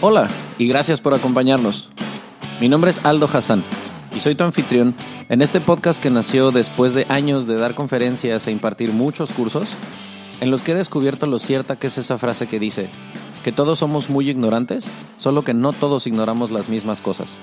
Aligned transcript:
Hola 0.00 0.28
y 0.58 0.68
gracias 0.68 1.00
por 1.00 1.12
acompañarnos. 1.12 1.90
Mi 2.60 2.68
nombre 2.68 2.92
es 2.92 3.04
Aldo 3.04 3.28
Hassan 3.32 3.64
y 4.14 4.20
soy 4.20 4.36
tu 4.36 4.44
anfitrión 4.44 4.94
en 5.28 5.42
este 5.42 5.60
podcast 5.60 6.00
que 6.00 6.08
nació 6.08 6.52
después 6.52 6.94
de 6.94 7.04
años 7.08 7.48
de 7.48 7.56
dar 7.56 7.74
conferencias 7.74 8.46
e 8.46 8.52
impartir 8.52 8.92
muchos 8.92 9.32
cursos 9.32 9.74
en 10.40 10.52
los 10.52 10.62
que 10.62 10.70
he 10.70 10.76
descubierto 10.76 11.26
lo 11.26 11.40
cierta 11.40 11.80
que 11.80 11.88
es 11.88 11.98
esa 11.98 12.16
frase 12.16 12.46
que 12.46 12.60
dice 12.60 12.88
que 13.42 13.50
todos 13.50 13.80
somos 13.80 14.08
muy 14.08 14.30
ignorantes, 14.30 14.92
solo 15.16 15.42
que 15.42 15.52
no 15.52 15.72
todos 15.72 16.06
ignoramos 16.06 16.52
las 16.52 16.68
mismas 16.68 17.00
cosas. 17.00 17.38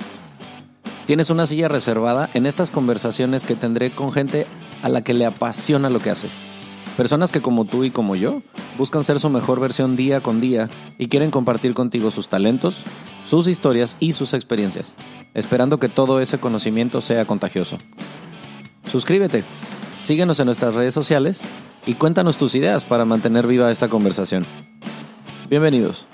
Tienes 1.07 1.29
una 1.29 1.47
silla 1.47 1.67
reservada 1.67 2.29
en 2.33 2.45
estas 2.45 2.71
conversaciones 2.71 3.43
que 3.43 3.55
tendré 3.55 3.91
con 3.91 4.13
gente 4.13 4.47
a 4.81 4.87
la 4.87 5.01
que 5.01 5.13
le 5.13 5.25
apasiona 5.25 5.89
lo 5.89 5.99
que 5.99 6.11
hace. 6.11 6.29
Personas 6.97 7.33
que 7.33 7.41
como 7.41 7.65
tú 7.65 7.83
y 7.83 7.91
como 7.91 8.15
yo 8.15 8.41
buscan 8.77 9.03
ser 9.03 9.19
su 9.19 9.29
mejor 9.29 9.59
versión 9.59 9.97
día 9.97 10.21
con 10.21 10.39
día 10.39 10.69
y 10.97 11.07
quieren 11.07 11.29
compartir 11.29 11.73
contigo 11.73 12.09
sus 12.09 12.29
talentos, 12.29 12.83
sus 13.25 13.47
historias 13.47 13.97
y 13.99 14.13
sus 14.13 14.33
experiencias, 14.33 14.93
esperando 15.33 15.77
que 15.77 15.89
todo 15.89 16.21
ese 16.21 16.39
conocimiento 16.39 17.01
sea 17.01 17.25
contagioso. 17.25 17.77
Suscríbete, 18.89 19.43
síguenos 20.01 20.39
en 20.39 20.45
nuestras 20.45 20.73
redes 20.73 20.93
sociales 20.93 21.41
y 21.85 21.95
cuéntanos 21.95 22.37
tus 22.37 22.55
ideas 22.55 22.85
para 22.85 23.03
mantener 23.03 23.45
viva 23.45 23.71
esta 23.71 23.89
conversación. 23.89 24.45
Bienvenidos. 25.49 26.07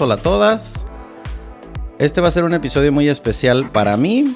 Hola 0.00 0.14
a 0.14 0.18
todas. 0.18 0.86
Este 1.98 2.20
va 2.20 2.28
a 2.28 2.30
ser 2.30 2.44
un 2.44 2.54
episodio 2.54 2.92
muy 2.92 3.08
especial 3.08 3.70
para 3.70 3.96
mí. 3.96 4.34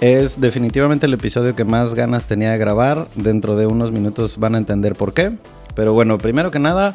Es 0.00 0.40
definitivamente 0.40 1.06
el 1.06 1.14
episodio 1.14 1.54
que 1.54 1.64
más 1.64 1.94
ganas 1.94 2.26
tenía 2.26 2.52
de 2.52 2.58
grabar. 2.58 3.08
Dentro 3.14 3.56
de 3.56 3.66
unos 3.66 3.92
minutos 3.92 4.38
van 4.38 4.54
a 4.54 4.58
entender 4.58 4.94
por 4.94 5.12
qué. 5.12 5.32
Pero 5.74 5.92
bueno, 5.92 6.18
primero 6.18 6.50
que 6.50 6.58
nada, 6.58 6.94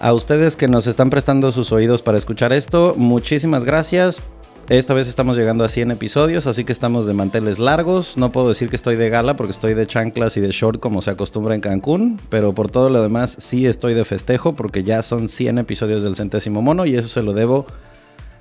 a 0.00 0.12
ustedes 0.12 0.56
que 0.56 0.68
nos 0.68 0.86
están 0.86 1.10
prestando 1.10 1.50
sus 1.50 1.72
oídos 1.72 2.02
para 2.02 2.18
escuchar 2.18 2.52
esto, 2.52 2.94
muchísimas 2.96 3.64
gracias. 3.64 4.22
Esta 4.68 4.94
vez 4.94 5.06
estamos 5.06 5.36
llegando 5.36 5.62
a 5.62 5.68
100 5.68 5.92
episodios, 5.92 6.48
así 6.48 6.64
que 6.64 6.72
estamos 6.72 7.06
de 7.06 7.14
manteles 7.14 7.60
largos. 7.60 8.16
No 8.16 8.32
puedo 8.32 8.48
decir 8.48 8.68
que 8.68 8.74
estoy 8.74 8.96
de 8.96 9.08
gala 9.08 9.36
porque 9.36 9.52
estoy 9.52 9.74
de 9.74 9.86
chanclas 9.86 10.36
y 10.36 10.40
de 10.40 10.50
short 10.50 10.80
como 10.80 11.02
se 11.02 11.10
acostumbra 11.10 11.54
en 11.54 11.60
Cancún, 11.60 12.20
pero 12.30 12.52
por 12.52 12.68
todo 12.68 12.90
lo 12.90 13.00
demás 13.00 13.36
sí 13.38 13.64
estoy 13.64 13.94
de 13.94 14.04
festejo 14.04 14.56
porque 14.56 14.82
ya 14.82 15.04
son 15.04 15.28
100 15.28 15.58
episodios 15.58 16.02
del 16.02 16.16
centésimo 16.16 16.62
mono 16.62 16.84
y 16.84 16.96
eso 16.96 17.06
se 17.06 17.22
lo 17.22 17.32
debo 17.32 17.66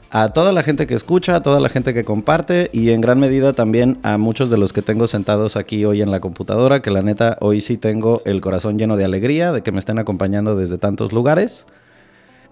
a 0.09 0.29
toda 0.29 0.51
la 0.51 0.63
gente 0.63 0.87
que 0.87 0.95
escucha, 0.95 1.35
a 1.35 1.43
toda 1.43 1.59
la 1.59 1.69
gente 1.69 1.93
que 1.93 2.03
comparte 2.03 2.71
y 2.73 2.89
en 2.89 3.01
gran 3.01 3.19
medida 3.19 3.53
también 3.53 3.99
a 4.01 4.17
muchos 4.17 4.49
de 4.49 4.57
los 4.57 4.73
que 4.73 4.81
tengo 4.81 5.05
sentados 5.05 5.55
aquí 5.55 5.85
hoy 5.85 6.01
en 6.01 6.09
la 6.09 6.21
computadora, 6.21 6.81
que 6.81 6.89
la 6.89 7.03
neta 7.03 7.37
hoy 7.39 7.61
sí 7.61 7.77
tengo 7.77 8.23
el 8.25 8.41
corazón 8.41 8.79
lleno 8.79 8.97
de 8.97 9.05
alegría 9.05 9.51
de 9.51 9.61
que 9.61 9.71
me 9.71 9.77
estén 9.77 9.99
acompañando 9.99 10.55
desde 10.55 10.79
tantos 10.79 11.13
lugares. 11.13 11.67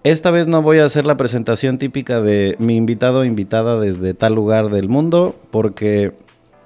Esta 0.04 0.30
vez 0.30 0.46
no 0.46 0.60
voy 0.60 0.80
a 0.80 0.84
hacer 0.84 1.06
la 1.06 1.16
presentación 1.16 1.78
típica 1.78 2.20
de 2.20 2.56
mi 2.58 2.76
invitado 2.76 3.20
o 3.20 3.24
invitada 3.24 3.80
desde 3.80 4.12
tal 4.12 4.34
lugar 4.34 4.68
del 4.68 4.90
mundo, 4.90 5.34
porque 5.50 6.12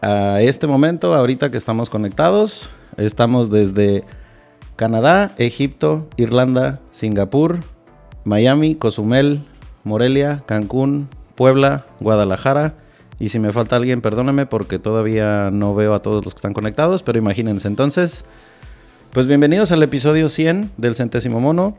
a 0.02 0.42
este 0.42 0.66
momento, 0.66 1.14
ahorita 1.14 1.52
que 1.52 1.56
estamos 1.56 1.88
conectados, 1.88 2.68
estamos 2.96 3.48
desde 3.48 4.02
Canadá, 4.74 5.36
Egipto, 5.38 6.08
Irlanda, 6.16 6.80
Singapur, 6.90 7.60
Miami, 8.24 8.74
Cozumel, 8.74 9.44
Morelia, 9.84 10.42
Cancún, 10.46 11.08
Puebla, 11.36 11.86
Guadalajara. 12.00 12.74
Y 13.20 13.28
si 13.28 13.38
me 13.38 13.52
falta 13.52 13.76
alguien, 13.76 14.00
perdóneme 14.00 14.46
porque 14.46 14.80
todavía 14.80 15.50
no 15.52 15.76
veo 15.76 15.94
a 15.94 16.02
todos 16.02 16.24
los 16.24 16.34
que 16.34 16.38
están 16.38 16.54
conectados, 16.54 17.04
pero 17.04 17.18
imagínense 17.18 17.68
entonces. 17.68 18.24
Pues 19.12 19.28
bienvenidos 19.28 19.70
al 19.70 19.84
episodio 19.84 20.28
100 20.28 20.72
del 20.76 20.96
centésimo 20.96 21.38
mono. 21.38 21.78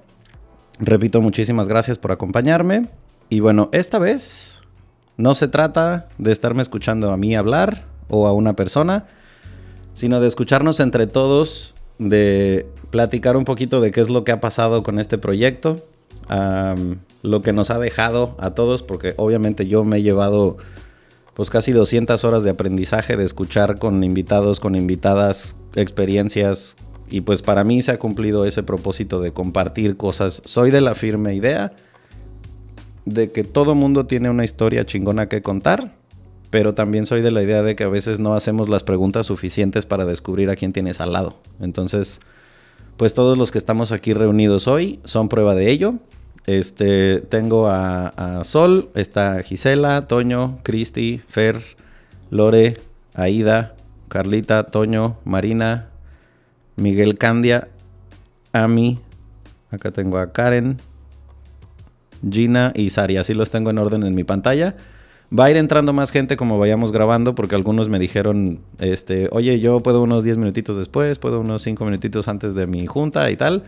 Repito, 0.80 1.22
muchísimas 1.22 1.68
gracias 1.68 1.98
por 1.98 2.12
acompañarme. 2.12 2.88
Y 3.30 3.42
bueno, 3.42 3.70
esta 3.74 4.00
vez 4.00 4.62
no 5.18 5.36
se 5.36 5.48
trata 5.48 6.08
de 6.18 6.32
estarme 6.32 6.62
escuchando 6.62 7.12
a 7.12 7.18
mí 7.18 7.36
hablar 7.36 7.84
o 8.08 8.28
a 8.28 8.34
una 8.34 8.56
persona, 8.56 9.06
sino 9.94 10.22
de 10.22 10.28
escucharnos 10.28 10.80
entre 10.80 11.06
todos, 11.06 11.76
de 11.98 12.66
platicar 12.90 13.36
un 13.36 13.44
poquito 13.44 13.82
de 13.82 13.92
qué 13.92 14.00
es 14.00 14.10
lo 14.10 14.24
que 14.24 14.32
ha 14.32 14.40
pasado 14.40 14.82
con 14.82 15.00
este 15.00 15.18
proyecto, 15.18 15.86
lo 17.22 17.42
que 17.42 17.52
nos 17.52 17.70
ha 17.70 17.80
dejado 17.80 18.36
a 18.40 18.52
todos, 18.52 18.82
porque 18.82 19.14
obviamente 19.18 19.68
yo 19.68 19.84
me 19.84 19.98
he 19.98 20.02
llevado 20.02 20.58
pues 21.34 21.50
casi 21.50 21.72
200 21.74 22.24
horas 22.24 22.44
de 22.44 22.52
aprendizaje, 22.52 23.18
de 23.18 23.26
escuchar 23.26 23.80
con 23.80 24.04
invitados, 24.04 24.60
con 24.60 24.76
invitadas, 24.76 25.58
experiencias, 25.76 26.78
y 27.09 27.22
pues 27.22 27.42
para 27.42 27.64
mí 27.64 27.81
se 27.81 27.92
ha 27.92 28.00
cumplido 28.00 28.46
ese 28.46 28.64
propósito 28.64 29.20
de 29.22 29.31
compartir 29.31 29.97
cosas. 29.97 30.42
Soy 30.46 30.72
de 30.72 30.81
la 30.81 30.96
firme 30.96 31.34
idea 31.34 31.74
de 33.06 33.31
que 33.31 33.44
todo 33.44 33.75
mundo 33.75 34.06
tiene 34.06 34.30
una 34.30 34.46
historia 34.46 34.86
chingona 34.86 35.28
que 35.28 35.42
contar, 35.42 35.96
pero 36.50 36.74
también 36.74 37.06
soy 37.06 37.22
de 37.22 37.31
la 37.31 37.44
idea 37.44 37.64
de 37.64 37.75
que 37.75 37.84
a 37.84 37.90
veces 37.90 38.19
no 38.19 38.34
hacemos 38.34 38.69
las 38.69 38.84
preguntas 38.84 39.25
suficientes 39.25 39.86
para 39.86 40.06
descubrir 40.06 40.50
a 40.50 40.56
quién 40.56 40.74
tienes 40.74 41.02
al 41.02 41.14
lado. 41.14 41.38
Entonces, 41.59 42.19
pues 42.98 43.14
todos 43.14 43.38
los 43.38 43.52
que 43.52 43.58
estamos 43.58 43.92
aquí 43.92 44.14
reunidos 44.14 44.68
hoy 44.68 45.00
son 45.06 45.30
prueba 45.30 45.56
de 45.56 45.69
ello. 45.69 45.96
Este, 46.46 47.22
tengo 47.22 47.68
a, 47.68 48.08
a 48.09 48.44
Sol, 48.44 48.90
está 48.96 49.42
Gisela, 49.44 50.08
Toño, 50.08 50.59
Cristi, 50.64 51.22
Fer, 51.28 51.62
Lore, 52.30 52.78
Aida, 53.14 53.75
Carlita, 54.08 54.64
Toño, 54.66 55.18
Marina, 55.25 55.90
Miguel 56.80 57.18
Candia, 57.18 57.70
Ami, 58.52 59.00
acá 59.72 59.92
tengo 59.92 60.18
a 60.18 60.32
Karen, 60.32 60.80
Gina 62.28 62.72
y 62.76 62.90
Sari, 62.90 63.18
así 63.18 63.34
los 63.34 63.50
tengo 63.50 63.70
en 63.70 63.78
orden 63.78 64.04
en 64.04 64.16
mi 64.16 64.24
pantalla. 64.24 64.76
Va 65.38 65.46
a 65.46 65.52
ir 65.52 65.58
entrando 65.58 65.94
más 65.94 66.12
gente 66.12 66.38
como 66.38 66.58
vayamos 66.58 66.92
grabando, 66.92 67.36
porque 67.36 67.56
algunos 67.56 67.88
me 67.88 68.00
dijeron, 68.00 68.62
este, 68.80 69.30
oye, 69.32 69.60
yo 69.60 69.80
puedo 69.82 70.02
unos 70.02 70.24
10 70.24 70.40
minutitos 70.40 70.76
después, 70.76 71.20
puedo 71.20 71.42
unos 71.42 71.62
5 71.62 71.86
minutitos 71.86 72.28
antes 72.28 72.56
de 72.56 72.66
mi 72.66 72.88
junta 72.88 73.30
y 73.30 73.38
tal. 73.38 73.64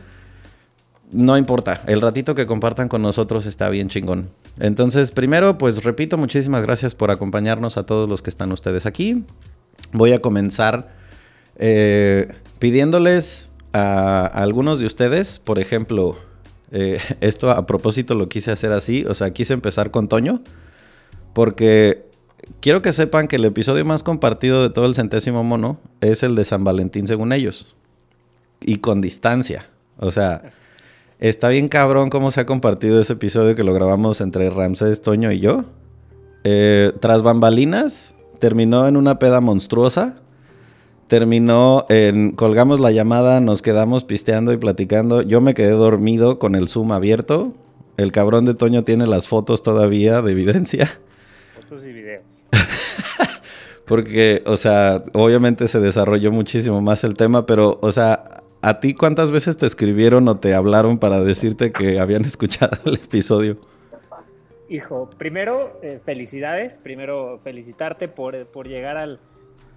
No 1.12 1.38
importa, 1.38 1.82
el 1.88 2.02
ratito 2.02 2.34
que 2.34 2.48
compartan 2.48 2.88
con 2.88 3.04
nosotros 3.04 3.46
está 3.46 3.70
bien 3.70 3.90
chingón. 3.90 4.30
Entonces, 4.60 5.12
primero, 5.12 5.58
pues 5.58 5.84
repito, 5.84 6.18
muchísimas 6.18 6.64
gracias 6.64 6.96
por 6.96 7.12
acompañarnos 7.12 7.78
a 7.78 7.84
todos 7.84 8.10
los 8.10 8.24
que 8.24 8.32
están 8.32 8.52
ustedes 8.52 8.88
aquí. 8.88 9.24
Voy 9.92 10.14
a 10.14 10.22
comenzar 10.22 11.00
eh, 11.56 12.34
pidiéndoles 12.59 13.51
a, 13.73 14.25
algunos 14.25 14.80
de 14.80 14.86
ustedes, 14.86 15.39
por 15.39 15.59
ejemplo, 15.59 16.18
eh, 16.71 17.00
esto 17.21 17.50
a 17.50 17.65
propósito 17.65 18.15
lo 18.15 18.30
quise 18.30 18.51
hacer 18.51 18.71
así, 18.71 19.06
o 19.06 19.13
sea, 19.13 19.31
quise 19.31 19.53
empezar 19.53 19.92
con 19.92 20.07
Toño, 20.07 20.42
porque 21.33 22.06
quiero 22.59 22.81
que 22.81 22.94
sepan 22.94 23.27
que 23.27 23.38
el 23.38 23.45
episodio 23.45 23.86
más 23.86 24.03
compartido 24.03 24.62
de 24.63 24.69
todo 24.69 24.86
el 24.86 24.95
centésimo 24.95 25.44
mono 25.44 25.80
es 26.01 26.24
el 26.24 26.36
de 26.36 26.45
San 26.45 26.63
Valentín 26.63 27.07
según 27.07 27.33
ellos, 27.33 27.75
y 28.59 28.77
con 28.77 29.01
distancia, 29.01 29.69
o 29.97 30.12
sea... 30.12 30.54
Está 31.21 31.50
bien 31.50 31.68
cabrón 31.68 32.09
cómo 32.09 32.31
se 32.31 32.42
ha 32.42 32.47
compartido 32.47 33.00
ese 33.00 33.13
episodio 33.13 33.56
que 33.56 33.63
lo 33.63 33.75
grabamos 33.75 34.21
entre 34.21 34.50
Ramsés, 34.50 35.04
Toño 35.04 35.31
y 35.31 35.39
yo. 35.39 35.65
Eh, 36.44 36.94
tras 37.00 37.21
bambalinas, 37.21 38.15
terminó 38.39 38.88
en 38.88 38.97
una 38.97 39.19
peda 39.19 39.39
monstruosa 39.39 40.20
terminó 41.12 41.86
en 41.90 42.31
colgamos 42.31 42.80
la 42.80 42.90
llamada, 42.90 43.42
nos 43.42 43.62
quedamos 43.62 44.06
pisteando 44.06 44.54
y 44.54 44.58
platicando. 44.58 45.22
Yo 45.22 45.42
me 45.42 45.54
quedé 45.54 45.72
dormido 45.72 46.40
con 46.40 46.56
el 46.56 46.69
Zoom 46.69 46.94
abierto. 46.94 47.52
El 47.98 48.13
cabrón 48.13 48.46
de 48.46 48.54
Toño 48.54 48.86
tiene 48.86 49.06
las 49.06 49.28
fotos 49.28 49.62
todavía 49.62 50.22
de 50.22 50.31
evidencia. 50.31 50.90
Fotos 51.54 51.86
y 51.86 51.92
videos. 51.92 52.48
Porque, 53.86 54.42
o 54.46 54.56
sea, 54.56 55.04
obviamente 55.12 55.68
se 55.68 55.81
desarrolló 55.81 56.31
muchísimo 56.31 56.81
más 56.81 57.04
el 57.04 57.16
tema, 57.16 57.46
pero, 57.46 57.78
o 57.81 57.92
sea, 57.92 58.42
¿a 58.62 58.80
ti 58.80 58.94
cuántas 58.94 59.31
veces 59.31 59.57
te 59.57 59.66
escribieron 59.66 60.30
o 60.30 60.38
te 60.38 60.54
hablaron 60.54 60.98
para 60.98 61.19
decirte 61.19 61.74
que 61.74 62.00
habían 62.00 62.24
escuchado 62.25 62.78
el 62.86 62.94
episodio? 62.94 63.57
hijo, 64.69 65.10
primero 65.18 65.78
eh, 65.84 66.00
felicidades, 66.06 66.78
primero 66.78 67.38
felicitarte 67.44 68.07
por, 68.07 68.46
por 68.46 68.69
llegar 68.69 68.96
al, 68.96 69.19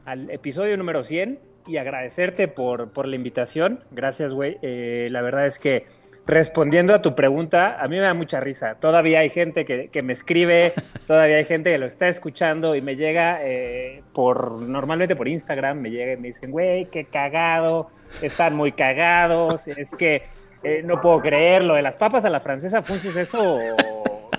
al, 0.05 0.31
episodio 0.31 0.77
número 0.77 1.03
100 1.03 1.39
y 1.67 1.77
agradecerte 1.79 2.49
por, 2.49 2.91
por 2.91 3.09
la 3.09 3.17
invitación. 3.17 3.85
Gracias, 3.91 4.33
güey. 4.33 4.59
Eh, 4.63 5.09
la 5.11 5.23
verdad 5.23 5.47
es 5.47 5.59
que 5.59 5.87
respondiendo 6.27 6.95
a 6.95 7.03
tu 7.03 7.15
pregunta, 7.15 7.77
a 7.81 7.89
mí 7.89 7.97
me 7.97 8.03
da 8.03 8.15
mucha 8.15 8.41
risa. 8.41 8.77
Todavía 8.77 9.21
hay 9.21 9.31
gente 9.31 9.65
que, 9.65 9.89
que 9.89 10.03
me 10.03 10.13
escribe, 10.13 10.73
todavía 11.07 11.37
hay 11.37 11.45
gente 11.45 11.71
que 11.71 11.79
lo 11.79 11.87
está 11.87 12.09
escuchando 12.09 12.75
y 12.75 12.83
me 12.83 12.97
llega 12.97 13.41
eh, 13.43 14.03
por, 14.13 14.63
normalmente 14.63 15.17
por 15.17 15.29
Instagram, 15.29 15.81
me 15.81 15.91
llega 15.91 16.13
y 16.13 16.17
me 16.17 16.29
dicen, 16.29 16.51
güey, 16.51 16.87
qué 16.87 17.05
cagado, 17.05 17.91
están 18.23 18.55
muy 18.55 18.73
cagados, 18.73 19.69
es 19.69 19.95
que 19.95 20.23
eh, 20.63 20.83
no 20.85 21.01
puedo 21.01 21.21
creer, 21.21 21.65
lo 21.65 21.75
de 21.75 21.83
las 21.83 21.97
papas 21.97 22.25
a 22.25 22.31
la 22.31 22.41
francesa 22.41 22.83
fue 22.83 22.97
un 22.97 23.03
suceso 23.03 23.59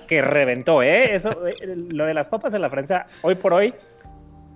que 0.08 0.22
reventó, 0.22 0.82
¿eh? 0.82 1.14
Eso, 1.14 1.30
lo 1.64 2.06
de 2.06 2.14
las 2.14 2.28
papas 2.28 2.54
a 2.54 2.58
la 2.58 2.70
francesa, 2.70 3.06
hoy 3.22 3.34
por 3.34 3.52
hoy, 3.52 3.74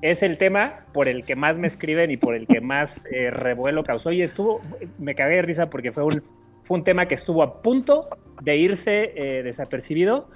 es 0.02 0.22
el 0.22 0.38
tema 0.38 0.86
por 0.92 1.08
el 1.08 1.24
que 1.24 1.36
más 1.36 1.58
me 1.58 1.66
escriben 1.66 2.10
y 2.10 2.16
por 2.16 2.34
el 2.34 2.46
que 2.46 2.60
más 2.60 3.06
eh, 3.12 3.30
revuelo 3.30 3.84
causó. 3.84 4.12
Y 4.12 4.22
estuvo, 4.22 4.60
me 4.98 5.14
cagué 5.14 5.36
de 5.36 5.42
risa 5.42 5.70
porque 5.70 5.92
fue 5.92 6.04
un, 6.04 6.22
fue 6.62 6.78
un 6.78 6.84
tema 6.84 7.06
que 7.06 7.14
estuvo 7.14 7.42
a 7.42 7.62
punto 7.62 8.08
de 8.42 8.56
irse 8.56 9.12
eh, 9.14 9.42
desapercibido, 9.42 10.28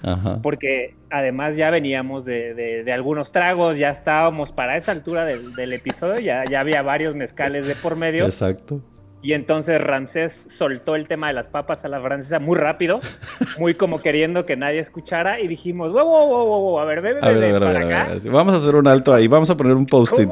porque 0.42 0.94
además 1.10 1.56
ya 1.56 1.70
veníamos 1.70 2.26
de, 2.26 2.52
de, 2.54 2.92
algunos 2.92 3.32
tragos, 3.32 3.78
ya 3.78 3.88
estábamos 3.88 4.52
para 4.52 4.76
esa 4.76 4.92
altura 4.92 5.24
del, 5.24 5.54
del 5.54 5.72
episodio, 5.72 6.20
ya, 6.20 6.44
ya 6.44 6.60
había 6.60 6.82
varios 6.82 7.14
mezcales 7.14 7.66
de 7.66 7.74
por 7.74 7.96
medio. 7.96 8.26
Exacto. 8.26 8.82
Y 9.24 9.32
entonces 9.32 9.80
Ramsés 9.80 10.48
soltó 10.50 10.96
el 10.96 11.08
tema 11.08 11.28
de 11.28 11.32
las 11.32 11.48
papas 11.48 11.86
a 11.86 11.88
la 11.88 11.98
francesa 11.98 12.40
muy 12.40 12.58
rápido, 12.58 13.00
muy 13.58 13.72
como 13.72 14.02
queriendo 14.02 14.44
que 14.44 14.54
nadie 14.54 14.80
escuchara. 14.80 15.40
Y 15.40 15.48
dijimos, 15.48 15.94
wow, 15.94 16.04
wow, 16.04 16.28
wow, 16.28 16.46
wow, 16.46 16.78
a 16.78 16.84
ver, 16.84 17.00
bebe, 17.00 17.22
bebe, 17.22 17.58
para 17.58 17.86
acá. 17.86 18.08
Vamos 18.30 18.52
a 18.52 18.58
hacer 18.58 18.74
un 18.74 18.86
alto 18.86 19.14
ahí, 19.14 19.26
vamos 19.26 19.48
a 19.48 19.56
poner 19.56 19.72
un 19.76 19.86
post-it. 19.86 20.28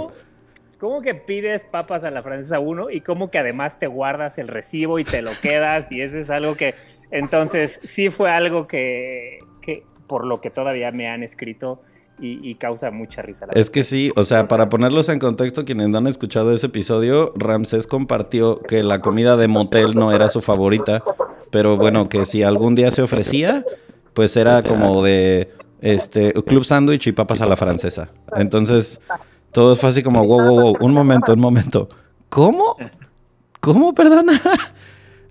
¿Cómo, 0.78 1.00
que 1.00 1.14
pides 1.14 1.64
papas 1.64 2.04
a 2.04 2.10
la 2.10 2.22
francesa 2.22 2.58
uno 2.58 2.90
y 2.90 3.00
cómo 3.00 3.30
que 3.30 3.38
además 3.38 3.78
te 3.78 3.86
guardas 3.86 4.36
el 4.36 4.48
recibo 4.48 4.98
y 4.98 5.04
te 5.04 5.22
lo 5.22 5.30
quedas? 5.40 5.90
Y 5.90 6.02
eso 6.02 6.18
es 6.18 6.28
algo 6.28 6.54
que, 6.56 6.74
entonces, 7.10 7.80
sí 7.84 8.10
fue 8.10 8.30
algo 8.30 8.66
que, 8.66 9.38
que 9.62 9.84
por 10.06 10.26
lo 10.26 10.42
que 10.42 10.50
todavía 10.50 10.90
me 10.90 11.08
han 11.08 11.22
escrito 11.22 11.80
y, 12.22 12.54
causa 12.54 12.90
mucha 12.90 13.20
risa. 13.20 13.46
es 13.52 13.68
que 13.68 13.82
sí, 13.82 14.12
o 14.14 14.22
sea, 14.24 14.46
para 14.46 14.68
ponerlos 14.68 15.08
en 15.08 15.18
contexto, 15.18 15.64
quienes 15.64 15.88
no 15.88 15.98
han 15.98 16.06
escuchado 16.06 16.52
ese 16.52 16.66
episodio, 16.66 17.32
Ramsés 17.36 17.86
compartió 17.86 18.60
que 18.60 18.82
la 18.84 19.00
comida 19.00 19.36
de 19.36 19.48
motel 19.48 19.96
no 19.96 20.12
era 20.12 20.28
su 20.28 20.40
favorita, 20.40 21.02
pero 21.50 21.76
bueno, 21.76 22.08
que 22.08 22.24
si 22.24 22.42
algún 22.42 22.76
día 22.76 22.90
se 22.92 23.02
ofrecía, 23.02 23.64
pues 24.14 24.36
era 24.36 24.62
como 24.62 25.02
de 25.02 25.50
este 25.80 26.32
club 26.32 26.64
sándwich 26.64 27.08
y 27.08 27.12
papas 27.12 27.40
a 27.40 27.46
la 27.46 27.56
francesa. 27.56 28.10
Entonces, 28.36 29.00
todo 29.50 29.74
fue 29.74 29.88
así 29.88 30.02
como, 30.02 30.24
wow, 30.24 30.42
wow, 30.42 30.60
wow, 30.60 30.76
un 30.80 30.94
momento, 30.94 31.32
un 31.32 31.40
momento. 31.40 31.88
¿Cómo? 32.28 32.76
¿Cómo, 33.60 33.92
perdona? 33.94 34.40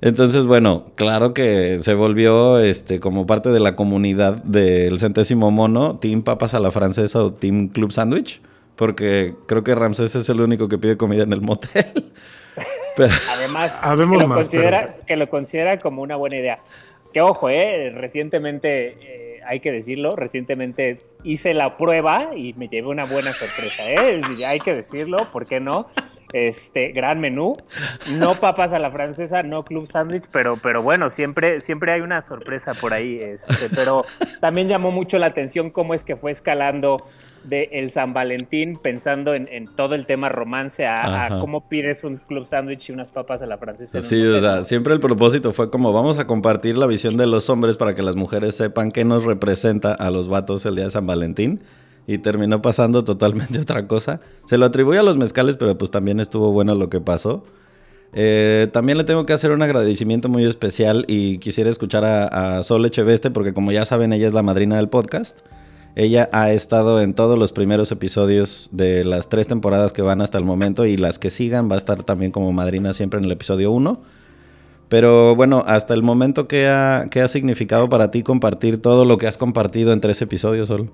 Entonces, 0.02 0.48
bueno, 0.48 0.86
claro 0.96 1.34
que 1.36 1.78
se 1.78 1.94
volvió 1.94 2.58
este 2.60 3.00
como 3.00 3.28
parte 3.28 3.50
de 3.50 3.60
la 3.60 3.76
comunidad 3.76 4.44
del 4.44 4.98
centésimo 4.98 5.52
mono, 5.52 6.00
Team 6.00 6.24
Papas 6.24 6.56
a 6.56 6.60
la 6.60 6.72
Francesa 6.72 7.24
o 7.24 7.34
Team 7.34 7.68
Club 7.68 7.92
Sandwich, 7.92 8.42
porque 8.76 9.36
creo 9.46 9.64
que 9.64 9.76
Ramsés 9.76 10.16
es 10.16 10.28
el 10.30 10.42
único 10.42 10.68
que 10.68 10.80
pide 10.80 10.98
comida 10.98 11.22
en 11.22 11.34
el 11.34 11.42
motel. 11.42 12.12
Además, 13.32 13.72
que, 13.80 14.06
lo 14.06 14.28
considera, 14.28 14.96
que 15.06 15.16
lo 15.16 15.30
considera 15.30 15.80
como 15.80 16.02
una 16.02 16.16
buena 16.16 16.38
idea. 16.38 16.60
Que 17.14 17.22
ojo, 17.22 17.50
eh, 17.50 17.92
recientemente, 17.92 18.98
eh, 19.02 19.40
hay 19.46 19.60
que 19.60 19.72
decirlo, 19.72 20.16
recientemente 20.16 21.02
hice 21.24 21.54
la 21.54 21.78
prueba 21.78 22.32
y 22.36 22.54
me 22.54 22.68
llevé 22.68 22.88
una 22.88 23.06
buena 23.06 23.34
sorpresa, 23.34 23.90
¿eh? 23.90 24.22
Hay 24.46 24.60
que 24.62 24.74
decirlo, 24.74 25.30
¿por 25.32 25.46
qué 25.46 25.60
no? 25.60 25.88
Este, 26.34 26.92
gran 26.92 27.20
menú. 27.20 27.56
No 28.18 28.36
papas 28.36 28.74
a 28.74 28.80
la 28.80 28.92
francesa, 28.92 29.44
no 29.44 29.64
club 29.64 29.88
sandwich, 29.88 30.24
pero, 30.32 30.58
pero 30.58 30.82
bueno, 30.82 31.10
siempre, 31.10 31.62
siempre 31.62 31.92
hay 31.92 32.02
una 32.02 32.22
sorpresa 32.22 32.74
por 32.74 32.94
ahí. 32.94 33.20
Este, 33.20 33.70
pero 33.74 34.06
también 34.40 34.68
llamó 34.68 34.92
mucho 34.92 35.18
la 35.18 35.28
atención 35.28 35.70
cómo 35.70 35.94
es 35.94 36.04
que 36.04 36.16
fue 36.16 36.32
escalando 36.32 37.04
de 37.44 37.70
el 37.72 37.90
San 37.90 38.14
Valentín 38.14 38.78
pensando 38.78 39.34
en, 39.34 39.68
todo 39.76 39.96
el 39.96 40.06
tema 40.06 40.30
romance 40.30 40.86
a, 40.86 41.40
cómo 41.40 41.68
pides 41.68 42.04
un 42.04 42.18
club 42.18 42.46
sándwich 42.46 42.90
y 42.90 42.92
unas 42.94 43.10
papas 43.10 43.42
a 43.42 43.48
la 43.48 43.58
francesa. 43.58 44.02
Sí, 44.02 44.22
o 44.24 44.40
sea, 44.40 44.64
siempre 44.64 44.94
el 44.94 45.00
propósito 45.00 45.52
fue 45.52 45.72
como 45.72 45.92
vamos 45.92 46.20
a 46.20 46.28
compartir 46.28 46.78
la 46.78 46.86
visión 46.86 47.18
de 47.18 47.28
los 47.28 47.50
hombres 47.50 47.78
para 47.78 47.96
que 47.96 48.04
las 48.04 48.16
mujeres 48.16 48.56
sepan 48.56 48.92
qué 48.92 49.06
nos 49.06 49.26
representa 49.26 49.94
a 49.94 50.12
los 50.12 50.28
vatos 50.28 50.66
el 50.66 50.76
día 50.76 50.86
de 50.86 50.92
San 50.92 51.08
Valentín 51.08 51.62
y 52.08 52.18
terminó 52.18 52.62
pasando 52.62 53.04
totalmente 53.04 53.60
otra 53.62 53.88
cosa. 53.88 54.22
Se 54.46 54.58
lo 54.58 54.66
atribuye 54.66 55.00
a 55.00 55.04
los 55.04 55.18
mezcales, 55.18 55.58
pero 55.58 55.78
pues 55.78 55.92
también 55.92 56.20
estuvo 56.20 56.52
bueno 56.52 56.76
lo 56.76 56.90
que 56.90 57.02
pasó. 57.02 57.44
Eh, 58.14 58.68
también 58.74 58.98
le 58.98 59.06
tengo 59.06 59.26
que 59.26 59.34
hacer 59.34 59.52
un 59.52 59.62
agradecimiento 59.62 60.28
muy 60.28 60.46
especial 60.46 61.06
y 61.08 61.38
quisiera 61.38 61.70
escuchar 61.70 62.04
a, 62.04 62.58
a 62.58 62.64
Sol 62.64 62.86
Echeveste 62.86 63.32
porque 63.32 63.54
como 63.54 63.72
ya 63.72 63.86
saben 63.86 64.12
ella 64.12 64.28
es 64.28 64.34
la 64.34 64.44
madrina 64.44 64.78
del 64.78 64.90
podcast. 64.90 65.40
Ella 65.96 66.30
ha 66.32 66.52
estado 66.52 67.02
en 67.02 67.14
todos 67.14 67.38
los 67.38 67.52
primeros 67.52 67.92
episodios 67.92 68.70
de 68.72 69.04
las 69.04 69.28
tres 69.28 69.48
temporadas 69.48 69.92
que 69.92 70.02
van 70.02 70.22
hasta 70.22 70.38
el 70.38 70.46
momento 70.46 70.86
y 70.86 70.96
las 70.96 71.20
que 71.20 71.30
sigan 71.30 71.70
va 71.70 71.76
a 71.76 71.78
estar 71.78 72.04
también 72.04 72.32
como 72.32 72.52
madrina 72.54 72.94
siempre 72.94 73.20
en 73.20 73.26
el 73.26 73.32
episodio 73.32 73.72
1. 73.72 74.02
Pero 74.88 75.36
bueno, 75.36 75.64
hasta 75.68 75.94
el 75.94 76.04
momento, 76.04 76.48
¿qué 76.48 76.68
ha, 76.68 77.06
¿qué 77.10 77.22
ha 77.22 77.28
significado 77.28 77.90
para 77.90 78.12
ti 78.12 78.24
compartir 78.24 78.82
todo 78.82 79.06
lo 79.06 79.18
que 79.18 79.28
has 79.28 79.38
compartido 79.38 79.94
en 79.94 80.02
tres 80.02 80.22
episodios, 80.22 80.68
Sol? 80.68 80.92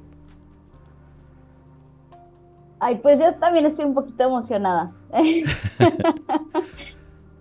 Ay, 2.80 2.96
pues 2.98 3.20
yo 3.20 3.34
también 3.36 3.66
estoy 3.66 3.86
un 3.86 3.94
poquito 3.94 4.24
emocionada. 4.24 4.92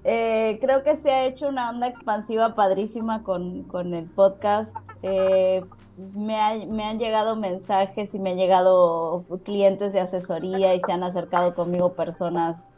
Eh, 0.08 0.58
creo 0.60 0.84
que 0.84 0.94
se 0.94 1.10
ha 1.10 1.24
hecho 1.24 1.48
una 1.48 1.68
onda 1.68 1.88
expansiva 1.88 2.54
padrísima 2.54 3.24
con, 3.24 3.64
con 3.64 3.92
el 3.92 4.08
podcast. 4.08 4.76
Eh, 5.02 5.64
me, 5.96 6.38
han 6.40 6.98
llegado 7.00 7.34
mensajes 7.34 8.14
y 8.14 8.20
me 8.20 8.30
han 8.30 8.36
llegado 8.36 9.24
clientes 9.42 9.92
de 9.92 9.98
asesoría 9.98 10.76
y 10.76 10.80
se 10.80 10.92
han 10.92 11.02
acercado 11.02 11.56
conmigo 11.56 11.94
personas 11.94 12.68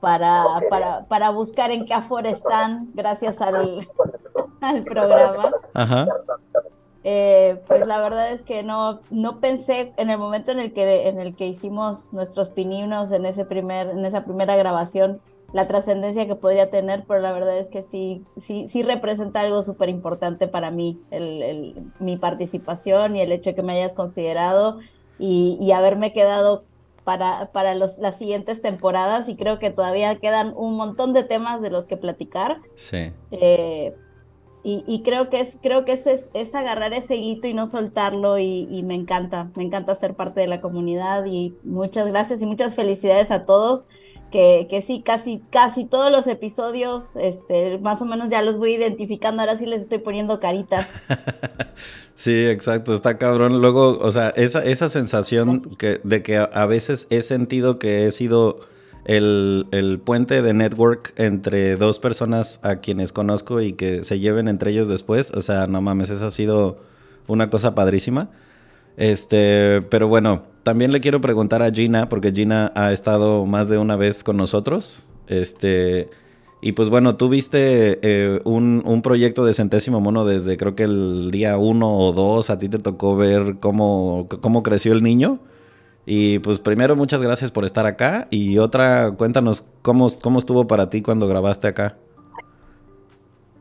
para, 0.00 0.44
para, 0.68 1.06
para 1.06 1.30
buscar 1.30 1.70
en 1.70 1.86
qué 1.86 1.94
afuera 1.94 2.28
están 2.28 2.90
gracias 2.92 3.40
al, 3.40 3.88
al 4.60 4.84
programa. 4.84 5.50
Ajá. 5.72 6.06
Eh, 7.04 7.60
pues 7.68 7.86
la 7.86 8.00
verdad 8.00 8.32
es 8.32 8.42
que 8.42 8.62
no, 8.62 9.00
no 9.10 9.40
pensé 9.40 9.92
en 9.96 10.10
el 10.10 10.18
momento 10.18 10.50
en 10.50 10.58
el 10.58 10.72
que, 10.72 11.08
en 11.08 11.20
el 11.20 11.36
que 11.36 11.46
hicimos 11.46 12.12
nuestros 12.12 12.50
pininos 12.50 13.12
en, 13.12 13.24
ese 13.24 13.44
primer, 13.44 13.90
en 13.90 14.04
esa 14.04 14.24
primera 14.24 14.56
grabación, 14.56 15.20
la 15.52 15.66
trascendencia 15.66 16.26
que 16.26 16.34
podría 16.34 16.70
tener, 16.70 17.04
pero 17.06 17.20
la 17.20 17.32
verdad 17.32 17.56
es 17.56 17.68
que 17.68 17.82
sí, 17.82 18.24
sí, 18.36 18.66
sí 18.66 18.82
representa 18.82 19.40
algo 19.40 19.62
súper 19.62 19.88
importante 19.88 20.46
para 20.48 20.70
mí, 20.70 21.00
el, 21.10 21.90
mi 22.00 22.16
participación 22.16 23.16
y 23.16 23.22
el 23.22 23.32
hecho 23.32 23.50
de 23.50 23.56
que 23.56 23.62
me 23.62 23.74
hayas 23.74 23.94
considerado 23.94 24.78
y, 25.18 25.72
haberme 25.72 26.12
quedado 26.12 26.64
para, 27.04 27.50
para 27.52 27.74
los, 27.74 27.98
las 27.98 28.18
siguientes 28.18 28.60
temporadas 28.60 29.28
y 29.28 29.36
creo 29.36 29.58
que 29.58 29.70
todavía 29.70 30.16
quedan 30.16 30.52
un 30.54 30.76
montón 30.76 31.14
de 31.14 31.24
temas 31.24 31.62
de 31.62 31.70
los 31.70 31.86
que 31.86 31.96
platicar. 31.96 32.60
Sí. 32.76 33.10
Eh, 33.30 33.96
y, 34.86 35.02
creo 35.02 35.30
que 35.30 35.40
es, 35.40 35.56
creo 35.62 35.86
que 35.86 35.92
es, 35.92 36.06
es, 36.06 36.54
agarrar 36.54 36.92
ese 36.92 37.16
hito 37.16 37.46
y 37.46 37.54
no 37.54 37.66
soltarlo 37.66 38.38
y, 38.38 38.82
me 38.84 38.94
encanta, 38.94 39.50
me 39.56 39.64
encanta 39.64 39.94
ser 39.94 40.14
parte 40.14 40.40
de 40.40 40.46
la 40.46 40.60
comunidad 40.60 41.24
y 41.24 41.54
muchas 41.64 42.06
gracias 42.08 42.42
y 42.42 42.46
muchas 42.46 42.74
felicidades 42.74 43.30
a 43.30 43.46
todos. 43.46 43.86
Que, 44.30 44.66
que 44.68 44.82
sí, 44.82 45.00
casi, 45.00 45.42
casi 45.50 45.86
todos 45.86 46.12
los 46.12 46.26
episodios, 46.26 47.16
este, 47.16 47.78
más 47.78 48.02
o 48.02 48.04
menos 48.04 48.28
ya 48.28 48.42
los 48.42 48.58
voy 48.58 48.74
identificando, 48.74 49.40
ahora 49.40 49.56
sí 49.56 49.64
les 49.64 49.80
estoy 49.80 50.00
poniendo 50.00 50.38
caritas. 50.38 50.86
sí, 52.14 52.44
exacto, 52.44 52.92
está 52.92 53.16
cabrón. 53.16 53.62
Luego, 53.62 53.98
o 53.98 54.12
sea, 54.12 54.28
esa, 54.36 54.62
esa 54.62 54.90
sensación 54.90 55.62
que, 55.78 56.02
de 56.04 56.22
que 56.22 56.36
a 56.36 56.66
veces 56.66 57.06
he 57.08 57.22
sentido 57.22 57.78
que 57.78 58.04
he 58.04 58.10
sido 58.10 58.60
el, 59.08 60.00
puente 60.04 60.42
de 60.42 60.52
network 60.52 61.14
entre 61.16 61.76
dos 61.76 61.98
personas 61.98 62.60
a 62.62 62.76
quienes 62.76 63.12
conozco 63.12 63.60
y 63.60 63.72
que 63.72 64.04
se 64.04 64.20
lleven 64.20 64.48
entre 64.48 64.70
ellos 64.70 64.88
después. 64.88 65.32
O 65.34 65.40
sea, 65.40 65.66
no 65.66 65.80
mames, 65.80 66.10
eso 66.10 66.26
ha 66.26 66.30
sido 66.30 66.78
una 67.26 67.50
cosa 67.50 67.74
padrísima. 67.74 68.30
Este, 68.96 69.82
pero 69.90 70.08
bueno, 70.08 70.42
también 70.62 70.92
le 70.92 71.00
quiero 71.00 71.20
preguntar 71.20 71.62
a 71.62 71.70
Gina, 71.70 72.08
porque 72.08 72.32
Gina 72.32 72.72
ha 72.74 72.92
estado 72.92 73.46
más 73.46 73.68
de 73.68 73.78
una 73.78 73.96
vez 73.96 74.22
con 74.22 74.36
nosotros. 74.36 75.08
Este, 75.26 76.10
y 76.60 76.72
pues 76.72 76.90
bueno, 76.90 77.16
tú 77.16 77.28
viste 77.28 77.98
eh, 78.02 78.40
un, 78.44 78.82
un, 78.84 79.00
proyecto 79.00 79.44
de 79.44 79.54
centésimo 79.54 80.00
mono 80.00 80.24
desde 80.24 80.56
creo 80.56 80.74
que 80.74 80.84
el 80.84 81.30
día 81.30 81.56
uno 81.56 81.96
o 81.96 82.12
dos, 82.12 82.50
a 82.50 82.58
ti 82.58 82.68
te 82.68 82.78
tocó 82.78 83.16
ver 83.16 83.56
cómo, 83.60 84.26
cómo 84.40 84.62
creció 84.62 84.92
el 84.92 85.02
niño. 85.02 85.40
Y 86.10 86.38
pues 86.38 86.58
primero 86.58 86.96
muchas 86.96 87.22
gracias 87.22 87.50
por 87.50 87.66
estar 87.66 87.84
acá 87.84 88.28
y 88.30 88.56
otra 88.56 89.10
cuéntanos 89.10 89.62
cómo, 89.82 90.08
cómo 90.22 90.38
estuvo 90.38 90.66
para 90.66 90.88
ti 90.88 91.02
cuando 91.02 91.28
grabaste 91.28 91.68
acá. 91.68 91.96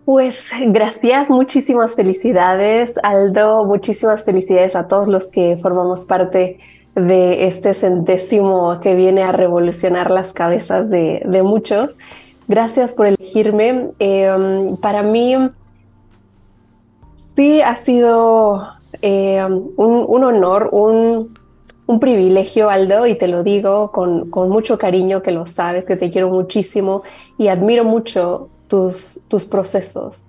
Pues 0.06 0.50
gracias, 0.68 1.30
muchísimas 1.30 1.96
felicidades, 1.96 2.98
Aldo, 3.04 3.66
muchísimas 3.66 4.24
felicidades 4.24 4.78
a 4.78 4.88
todos 4.88 5.10
los 5.10 5.30
que 5.30 5.58
formamos 5.62 6.06
parte 6.06 6.60
de 6.96 7.48
este 7.48 7.74
centésimo 7.74 8.80
que 8.80 8.96
viene 8.96 9.24
a 9.24 9.34
revolucionar 9.34 10.10
las 10.10 10.32
cabezas 10.32 10.90
de, 10.90 11.42
muchos. 11.44 12.00
Gracias 12.48 12.94
por 12.94 13.08
elegirme. 13.08 13.90
Em, 14.00 14.78
para 14.78 15.04
mí 15.04 15.36
sí 17.16 17.62
ha 17.62 17.76
sido 17.76 18.64
em, 19.02 19.64
un, 19.76 20.24
honor, 20.24 20.70
un, 20.72 21.38
privilegio, 22.00 22.70
Aldo, 22.70 23.08
y 23.08 23.16
te 23.16 23.28
lo 23.28 23.44
digo 23.44 23.92
con, 23.92 24.30
con 24.30 24.50
mucho 24.50 24.78
cariño, 24.78 25.22
que 25.22 25.32
lo 25.32 25.46
sabes, 25.46 25.86
que 25.86 25.96
te 25.96 26.12
quiero 26.12 26.30
muchísimo 26.30 27.04
y 27.38 27.48
admiro 27.48 27.86
mucho 27.86 28.50
tus, 28.68 29.22
tus 29.28 29.46
procesos. 29.46 30.26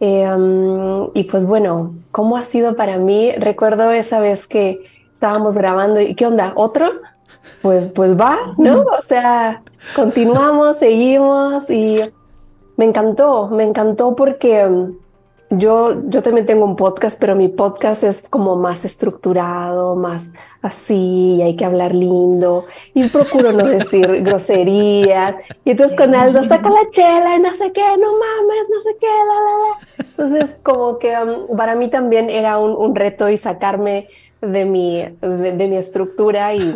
Em, 0.00 1.08
y 1.14 1.24
pues 1.24 1.46
bueno, 1.46 1.94
¿cómo 2.10 2.36
ha 2.36 2.44
sido 2.44 2.74
para 2.74 2.98
mí? 2.98 3.32
Recuerdo 3.32 3.92
esa 3.92 4.18
vez 4.18 4.48
que 4.48 4.80
estábamos 5.12 5.54
grabando 5.54 6.00
y 6.00 6.14
¿qué 6.14 6.26
onda? 6.26 6.52
¿Otro? 6.56 6.90
Pues, 7.62 7.86
pues 7.86 8.18
va, 8.18 8.38
¿no? 8.58 8.80
O 8.80 9.02
sea, 9.02 9.62
continuamos, 9.94 10.78
seguimos 10.78 11.68
y 11.70 12.00
me 12.76 12.86
encantó, 12.86 13.48
me 13.48 13.64
encantó 13.64 14.16
porque 14.16 14.60
em, 14.60 14.94
yo, 15.50 16.08
yo 16.08 16.22
también 16.22 16.46
tengo 16.46 16.64
un 16.64 16.76
podcast, 16.76 17.18
pero 17.18 17.34
mi 17.34 17.48
podcast 17.48 18.04
es 18.04 18.22
como 18.28 18.54
más 18.54 18.84
estructurado, 18.84 19.96
más 19.96 20.30
así, 20.62 21.40
hay 21.42 21.56
que 21.56 21.64
hablar 21.64 21.92
lindo 21.92 22.66
y 22.94 23.08
procuro 23.08 23.52
no 23.52 23.64
decir 23.64 24.06
groserías. 24.22 25.36
Y 25.64 25.72
entonces 25.72 25.96
con 25.96 26.14
Aldo, 26.14 26.44
saca 26.44 26.70
la 26.70 26.88
chela 26.90 27.36
y 27.36 27.40
no 27.40 27.54
sé 27.56 27.72
qué, 27.72 27.82
no 27.82 28.12
mames, 28.12 28.70
no 28.70 28.82
sé 28.82 28.96
qué, 29.00 29.06
la, 29.06 29.34
la, 29.34 29.58
la. 29.58 30.04
Entonces 30.04 30.56
como 30.62 30.98
que 30.98 31.14
um, 31.16 31.56
para 31.56 31.74
mí 31.74 31.88
también 31.88 32.30
era 32.30 32.58
un, 32.58 32.70
un 32.70 32.94
reto 32.94 33.28
y 33.28 33.36
sacarme 33.36 34.08
de 34.40 34.64
mi, 34.64 35.04
de, 35.20 35.68
mi 35.68 35.76
estructura 35.76 36.54
y 36.54 36.74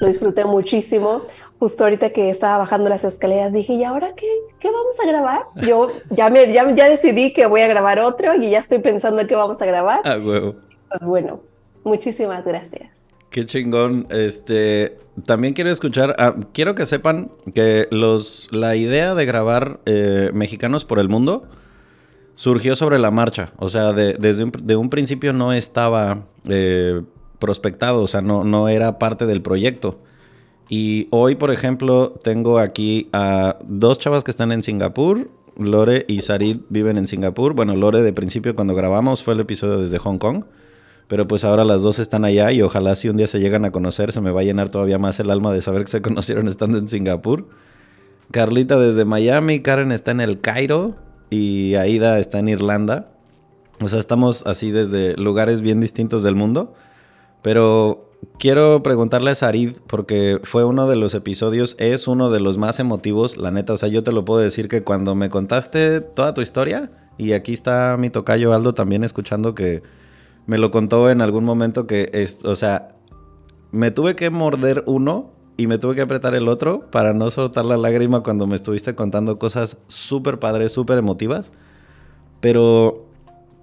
lo 0.00 0.06
disfruté 0.06 0.44
muchísimo. 0.44 1.22
Justo 1.58 1.84
ahorita 1.84 2.10
que 2.10 2.30
estaba 2.30 2.58
bajando 2.58 2.88
las 2.88 3.04
escaleras 3.04 3.52
dije, 3.52 3.74
¿y 3.74 3.84
ahora 3.84 4.14
qué, 4.16 4.26
qué 4.58 4.68
vamos 4.68 4.96
a 5.02 5.06
grabar? 5.06 5.42
Yo 5.66 5.88
ya, 6.10 6.30
me, 6.30 6.52
ya, 6.52 6.74
ya 6.74 6.88
decidí 6.88 7.32
que 7.32 7.46
voy 7.46 7.60
a 7.60 7.68
grabar 7.68 7.98
otro 7.98 8.34
y 8.34 8.50
ya 8.50 8.60
estoy 8.60 8.78
pensando 8.78 9.26
qué 9.26 9.36
vamos 9.36 9.60
a 9.60 9.66
grabar. 9.66 10.00
Ah, 10.04 10.18
huevo. 10.18 10.56
Pues 10.88 11.02
bueno, 11.02 11.40
muchísimas 11.84 12.44
gracias. 12.44 12.90
Qué 13.28 13.44
chingón. 13.44 14.06
Este, 14.10 14.98
también 15.26 15.54
quiero 15.54 15.70
escuchar, 15.70 16.16
ah, 16.18 16.34
quiero 16.52 16.74
que 16.74 16.86
sepan 16.86 17.30
que 17.54 17.86
los, 17.90 18.48
la 18.52 18.74
idea 18.74 19.14
de 19.14 19.24
grabar 19.26 19.80
eh, 19.86 20.30
Mexicanos 20.32 20.84
por 20.84 20.98
el 20.98 21.08
Mundo 21.08 21.46
surgió 22.34 22.74
sobre 22.74 22.98
la 22.98 23.10
marcha. 23.10 23.52
O 23.58 23.68
sea, 23.68 23.92
desde 23.92 24.44
un, 24.44 24.52
de 24.62 24.76
un 24.76 24.88
principio 24.88 25.34
no 25.34 25.52
estaba 25.52 26.24
eh, 26.48 27.02
prospectado, 27.38 28.02
o 28.02 28.06
sea, 28.06 28.22
no, 28.22 28.44
no 28.44 28.68
era 28.68 28.98
parte 28.98 29.26
del 29.26 29.42
proyecto. 29.42 29.98
Y 30.68 31.08
hoy, 31.10 31.34
por 31.34 31.50
ejemplo, 31.50 32.14
tengo 32.22 32.60
aquí 32.60 33.08
a 33.12 33.58
dos 33.64 33.98
chavas 33.98 34.22
que 34.22 34.30
están 34.30 34.52
en 34.52 34.62
Singapur. 34.62 35.28
Lore 35.56 36.04
y 36.08 36.20
Sarid 36.20 36.58
viven 36.68 36.96
en 36.96 37.08
Singapur. 37.08 37.54
Bueno, 37.54 37.74
Lore 37.74 38.02
de 38.02 38.12
principio 38.12 38.54
cuando 38.54 38.74
grabamos 38.74 39.24
fue 39.24 39.34
el 39.34 39.40
episodio 39.40 39.78
desde 39.78 39.98
Hong 39.98 40.18
Kong. 40.18 40.44
Pero 41.08 41.26
pues 41.26 41.42
ahora 41.42 41.64
las 41.64 41.82
dos 41.82 41.98
están 41.98 42.24
allá 42.24 42.52
y 42.52 42.62
ojalá 42.62 42.94
si 42.94 43.08
un 43.08 43.16
día 43.16 43.26
se 43.26 43.40
llegan 43.40 43.64
a 43.64 43.72
conocer 43.72 44.12
se 44.12 44.20
me 44.20 44.30
va 44.30 44.42
a 44.42 44.44
llenar 44.44 44.68
todavía 44.68 44.96
más 44.96 45.18
el 45.18 45.30
alma 45.30 45.52
de 45.52 45.60
saber 45.60 45.82
que 45.82 45.88
se 45.88 46.02
conocieron 46.02 46.46
estando 46.46 46.78
en 46.78 46.86
Singapur. 46.86 47.48
Carlita 48.30 48.78
desde 48.78 49.04
Miami, 49.04 49.58
Karen 49.58 49.90
está 49.90 50.12
en 50.12 50.20
el 50.20 50.40
Cairo 50.40 50.94
y 51.30 51.74
Aida 51.74 52.20
está 52.20 52.38
en 52.38 52.48
Irlanda. 52.48 53.10
O 53.82 53.88
sea, 53.88 53.98
estamos 53.98 54.46
así 54.46 54.70
desde 54.70 55.16
lugares 55.16 55.60
bien 55.62 55.80
distintos 55.80 56.22
del 56.22 56.34
mundo. 56.34 56.74
Pero 57.42 58.10
quiero 58.38 58.82
preguntarle 58.82 59.30
a 59.30 59.34
Sarid, 59.34 59.76
porque 59.86 60.40
fue 60.44 60.64
uno 60.64 60.88
de 60.88 60.96
los 60.96 61.14
episodios, 61.14 61.76
es 61.78 62.06
uno 62.06 62.30
de 62.30 62.40
los 62.40 62.58
más 62.58 62.78
emotivos, 62.78 63.36
la 63.36 63.50
neta. 63.50 63.72
O 63.72 63.76
sea, 63.76 63.88
yo 63.88 64.02
te 64.02 64.12
lo 64.12 64.24
puedo 64.24 64.40
decir 64.40 64.68
que 64.68 64.82
cuando 64.82 65.14
me 65.14 65.30
contaste 65.30 66.00
toda 66.00 66.34
tu 66.34 66.42
historia, 66.42 66.90
y 67.16 67.32
aquí 67.32 67.52
está 67.52 67.96
mi 67.98 68.10
tocayo 68.10 68.52
Aldo 68.52 68.74
también 68.74 69.04
escuchando 69.04 69.54
que 69.54 69.82
me 70.46 70.58
lo 70.58 70.70
contó 70.70 71.10
en 71.10 71.20
algún 71.20 71.44
momento 71.44 71.86
que 71.86 72.10
es, 72.12 72.44
o 72.44 72.56
sea, 72.56 72.96
me 73.72 73.90
tuve 73.90 74.16
que 74.16 74.30
morder 74.30 74.84
uno 74.86 75.30
y 75.56 75.66
me 75.66 75.78
tuve 75.78 75.94
que 75.94 76.00
apretar 76.00 76.34
el 76.34 76.48
otro 76.48 76.90
para 76.90 77.12
no 77.12 77.30
soltar 77.30 77.66
la 77.66 77.76
lágrima 77.76 78.22
cuando 78.22 78.46
me 78.46 78.56
estuviste 78.56 78.94
contando 78.94 79.38
cosas 79.38 79.76
súper 79.88 80.38
padres, 80.38 80.72
súper 80.72 80.98
emotivas. 80.98 81.52
Pero, 82.40 83.09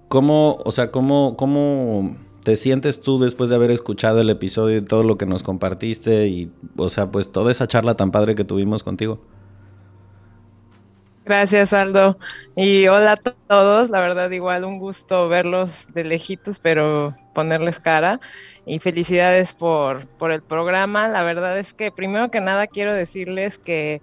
¿cómo, 0.07 0.57
o 0.63 0.71
sea, 0.71 0.91
cómo, 0.91 1.35
cómo 1.37 2.15
te 2.43 2.55
sientes 2.55 3.01
tú 3.01 3.19
después 3.19 3.49
de 3.49 3.55
haber 3.55 3.71
escuchado 3.71 4.21
el 4.21 4.29
episodio 4.29 4.77
y 4.77 4.81
todo 4.81 5.03
lo 5.03 5.17
que 5.17 5.25
nos 5.25 5.43
compartiste 5.43 6.27
y, 6.27 6.51
o 6.77 6.89
sea, 6.89 7.11
pues 7.11 7.31
toda 7.31 7.51
esa 7.51 7.67
charla 7.67 7.95
tan 7.95 8.11
padre 8.11 8.35
que 8.35 8.43
tuvimos 8.43 8.83
contigo? 8.83 9.19
Gracias, 11.27 11.73
Aldo. 11.73 12.15
Y 12.55 12.87
hola 12.87 13.11
a 13.11 13.17
todos. 13.17 13.89
La 13.89 13.99
verdad, 13.99 14.31
igual 14.31 14.63
un 14.63 14.79
gusto 14.79 15.27
verlos 15.27 15.91
de 15.93 16.05
lejitos, 16.05 16.57
pero 16.59 17.13
ponerles 17.33 17.81
cara. 17.81 18.21
Y 18.65 18.79
felicidades 18.79 19.53
por, 19.53 20.07
por 20.07 20.31
el 20.31 20.41
programa. 20.41 21.09
La 21.09 21.23
verdad 21.23 21.59
es 21.59 21.73
que, 21.73 21.91
primero 21.91 22.31
que 22.31 22.39
nada, 22.39 22.67
quiero 22.67 22.93
decirles 22.93 23.57
que 23.57 24.01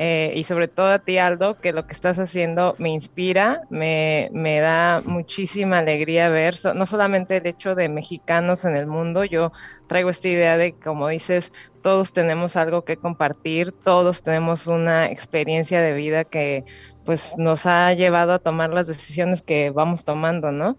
eh, 0.00 0.32
y 0.36 0.44
sobre 0.44 0.68
todo 0.68 0.92
a 0.92 1.00
ti, 1.00 1.18
Aldo, 1.18 1.58
que 1.58 1.72
lo 1.72 1.88
que 1.88 1.92
estás 1.92 2.20
haciendo 2.20 2.76
me 2.78 2.90
inspira, 2.90 3.62
me, 3.68 4.30
me 4.32 4.60
da 4.60 5.02
muchísima 5.04 5.78
alegría 5.78 6.28
ver, 6.28 6.54
no 6.76 6.86
solamente 6.86 7.38
el 7.38 7.46
hecho 7.48 7.74
de 7.74 7.88
mexicanos 7.88 8.64
en 8.64 8.76
el 8.76 8.86
mundo, 8.86 9.24
yo 9.24 9.50
traigo 9.88 10.10
esta 10.10 10.28
idea 10.28 10.56
de, 10.56 10.74
como 10.74 11.08
dices, 11.08 11.52
todos 11.82 12.12
tenemos 12.12 12.54
algo 12.54 12.84
que 12.84 12.96
compartir, 12.96 13.72
todos 13.72 14.22
tenemos 14.22 14.68
una 14.68 15.06
experiencia 15.10 15.80
de 15.80 15.92
vida 15.94 16.22
que 16.22 16.64
pues 17.04 17.36
nos 17.36 17.66
ha 17.66 17.92
llevado 17.94 18.34
a 18.34 18.38
tomar 18.38 18.70
las 18.72 18.86
decisiones 18.86 19.42
que 19.42 19.70
vamos 19.70 20.04
tomando, 20.04 20.52
¿no? 20.52 20.76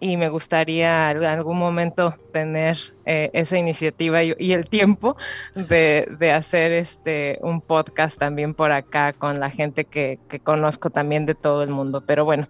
Y 0.00 0.16
me 0.16 0.28
gustaría 0.28 1.10
en 1.10 1.24
algún 1.24 1.58
momento 1.58 2.14
tener 2.32 2.78
eh, 3.04 3.30
esa 3.32 3.58
iniciativa 3.58 4.22
y, 4.22 4.52
el 4.52 4.68
tiempo 4.68 5.16
de, 5.54 6.32
hacer 6.32 6.72
este 6.72 7.38
un 7.42 7.60
podcast 7.60 8.18
también 8.18 8.54
por 8.54 8.70
acá 8.70 9.12
con 9.12 9.40
la 9.40 9.50
gente 9.50 9.84
que, 9.84 10.18
conozco 10.44 10.90
también 10.90 11.26
de 11.26 11.34
todo 11.34 11.62
el 11.62 11.70
mundo. 11.70 12.02
Pero 12.06 12.24
bueno, 12.24 12.46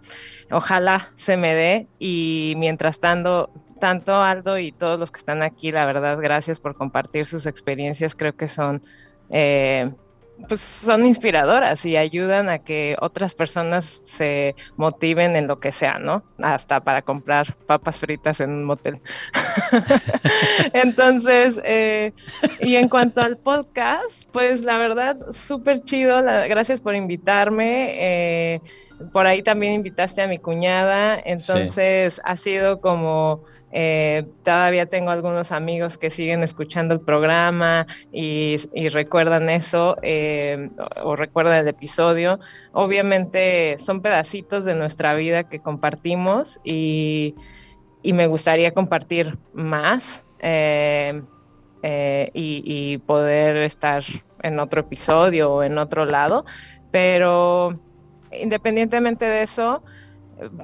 ojalá 0.51 1.09
se 1.17 1.37
me 1.37 1.55
dé 1.55 1.87
y 1.99 2.55
mientras 2.57 3.01
tanto, 3.01 3.51
tanto 3.81 4.15
Aldo 4.15 4.59
y 4.59 4.73
todos 4.73 4.99
los 5.01 5.11
que 5.11 5.21
están 5.21 5.43
aquí, 5.43 5.73
la 5.73 5.87
verdad, 5.87 6.19
gracias 6.21 6.61
por 6.61 6.77
compartir 6.77 7.25
sus 7.27 7.47
experiencias. 7.47 8.15
Creo 8.15 8.35
que 8.37 8.49
son... 8.49 8.83
Eh, 9.31 9.91
pues 10.47 10.61
son 10.61 11.07
inspiradoras 11.07 11.85
y 11.85 11.97
ayudan 11.97 12.49
a 12.49 12.61
que 12.61 12.97
otras 13.01 13.35
personas 13.35 14.01
se 14.05 14.55
motiven 14.77 15.35
en 15.37 15.47
lo 15.47 15.59
que 15.59 15.73
sea, 15.73 15.99
¿no? 15.99 16.23
Hasta 16.39 16.81
para 16.81 17.03
comprar 17.03 17.55
papas 17.67 17.99
fritas 17.99 18.41
en 18.41 18.51
un 18.51 18.65
motel. 18.65 19.01
Entonces, 20.73 21.61
eh, 21.65 22.13
y 22.61 22.77
en 22.77 22.89
cuanto 22.89 23.21
al 23.21 23.37
podcast, 23.37 24.25
pues 24.33 24.63
la 24.63 24.79
verdad, 24.79 25.17
súper 25.33 25.83
chido, 25.83 26.23
gracias 26.23 26.81
por 26.81 26.95
invitarme. 26.95 27.95
Eh, 28.55 28.61
por 29.13 29.27
ahí 29.27 29.43
también 29.43 29.75
invitaste 29.75 30.23
a 30.23 30.27
mi 30.27 30.39
cuñada, 30.39 31.19
entonces 31.25 32.21
ha 32.25 32.37
sido 32.37 32.81
como 32.81 33.45
eh, 33.71 34.27
todavía 34.45 34.87
tengo 34.87 35.11
algunos 35.11 35.53
amigos 35.53 35.99
que 35.99 36.11
siguen 36.11 36.43
escuchando 36.43 36.95
el 36.95 37.01
programa 37.01 37.87
y, 38.13 38.57
recuerdan 38.91 39.51
eso 39.51 39.97
eh, 40.03 40.71
o, 41.03 41.17
recuerdan 41.17 41.61
el 41.61 41.69
episodio. 41.69 42.39
Obviamente 42.73 43.77
son 43.79 44.01
pedacitos 44.01 44.65
de 44.65 44.75
nuestra 44.75 45.15
vida 45.15 45.45
que 45.45 45.61
compartimos 45.61 46.59
y, 46.65 47.35
me 48.05 48.27
gustaría 48.27 48.73
compartir 48.73 49.37
más 49.53 50.25
eh, 50.39 51.21
y, 51.83 52.63
y 52.65 52.99
poder 52.99 53.57
estar 53.57 54.03
en 54.43 54.59
otro 54.61 54.81
episodio 54.81 55.53
o 55.53 55.63
en 55.63 55.77
otro 55.77 56.07
lado, 56.07 56.47
pero 56.91 57.79
independientemente 58.33 59.27
de 59.27 59.43
eso, 59.43 59.83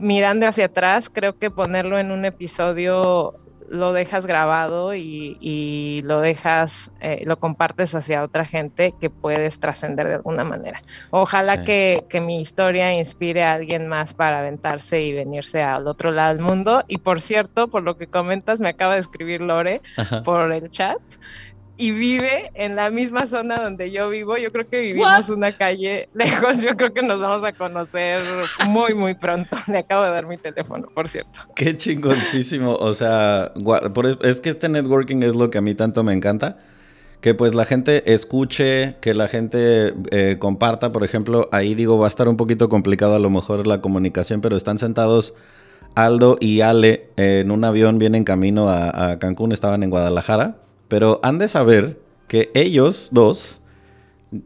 mirando 0.01 0.47
hacia 0.47 0.67
atrás, 0.67 1.11
creo 1.11 1.39
que 1.39 1.51
ponerlo 1.51 1.99
en 1.99 2.11
un 2.11 2.25
episodio 2.25 3.35
lo 3.69 3.93
dejas 3.93 4.27
grabado 4.27 4.95
y, 4.95 6.01
lo 6.05 6.21
dejas, 6.21 6.91
eh, 7.01 7.23
lo 7.25 7.39
compartes 7.39 7.95
hacia 7.95 8.23
otra 8.23 8.45
gente 8.45 8.95
que 9.01 9.11
puedes 9.11 9.59
trascender 9.59 10.09
de 10.09 10.15
alguna 10.15 10.45
manera. 10.45 10.83
Ojalá 11.11 11.65
que, 11.65 12.05
mi 12.21 12.41
historia 12.41 12.95
inspire 12.95 13.43
a 13.43 13.55
alguien 13.55 13.89
más 13.89 14.15
para 14.15 14.39
aventarse 14.41 15.03
y 15.03 15.13
venirse 15.13 15.63
al 15.63 15.89
otro 15.89 16.11
lado 16.11 16.35
del 16.35 16.45
mundo. 16.45 16.85
Y 16.89 16.99
por 16.99 17.21
cierto, 17.21 17.69
por 17.69 17.83
lo 17.83 17.97
que 17.97 18.07
comentas, 18.07 18.61
me 18.61 18.69
acaba 18.69 18.95
de 18.95 19.01
escribir 19.01 19.41
Lore 19.41 19.81
por 20.25 20.53
el 20.53 20.71
chat 20.71 21.01
y 21.77 21.91
vive 21.91 22.53
en 22.55 22.77
la 22.77 22.91
misma 22.91 23.27
zona 23.27 23.61
donde 23.61 23.91
yo 23.91 24.09
vivo. 24.09 24.37
Yo 24.37 24.53
creo 24.53 24.67
que 24.69 24.79
vivimos 24.79 25.29
una 25.29 25.51
calle 25.51 26.09
lejos. 26.15 26.63
Yo 26.63 26.77
creo 26.77 26.93
que 26.93 27.03
nos 27.03 27.21
vamos 27.21 27.45
a 27.45 27.53
conocer 27.53 28.21
muy, 28.67 28.95
muy 28.95 29.15
pronto. 29.15 29.57
Le 29.67 29.79
acabo 29.79 30.05
de 30.05 30.11
dar 30.11 30.27
mi 30.27 30.39
teléfono, 30.39 30.87
por 30.95 31.09
cierto. 31.09 31.41
Qué 31.57 31.77
chingoncísimo. 31.77 32.75
O 32.75 32.95
sea, 32.95 33.53
es 34.23 34.41
que 34.41 34.51
este 34.51 34.69
networking 34.69 35.23
es 35.23 35.35
lo 35.35 35.51
que 35.51 35.59
a 35.59 35.61
mí 35.61 35.75
tanto 35.75 36.05
me 36.05 36.13
encanta. 36.13 36.59
Que 37.21 37.35
pues 37.35 37.55
la 37.55 37.65
gente 37.65 38.13
escuche, 38.13 38.97
que 39.01 39.15
la 39.15 39.27
gente 39.27 39.95
eh, 40.11 40.37
comparta. 40.39 40.93
Por 40.93 41.03
ejemplo, 41.03 41.49
ahí 41.51 41.75
digo, 41.75 41.99
va 41.99 42.07
a 42.07 42.09
estar 42.09 42.29
un 42.29 42.37
poquito 42.37 42.69
complicado 42.69 43.15
a 43.15 43.19
lo 43.19 43.31
mejor 43.31 43.67
la 43.67 43.81
comunicación, 43.81 44.41
pero 44.41 44.57
están 44.57 44.79
sentados 44.79 45.35
Aldo 45.97 46.37
y 46.39 46.61
Ale 46.61 47.09
en 47.17 47.51
un 47.51 47.65
avión, 47.65 47.99
vienen 47.99 48.25
camino 48.25 48.69
a 48.69 49.19
Cancún, 49.21 49.53
estaban 49.53 49.83
en 49.83 49.91
Guadalajara 49.91 50.64
pero 50.89 51.21
han 51.23 51.39
de 51.39 51.49
saber 51.49 52.01
que 52.29 52.51
ellos 52.55 53.09
dos 53.13 53.61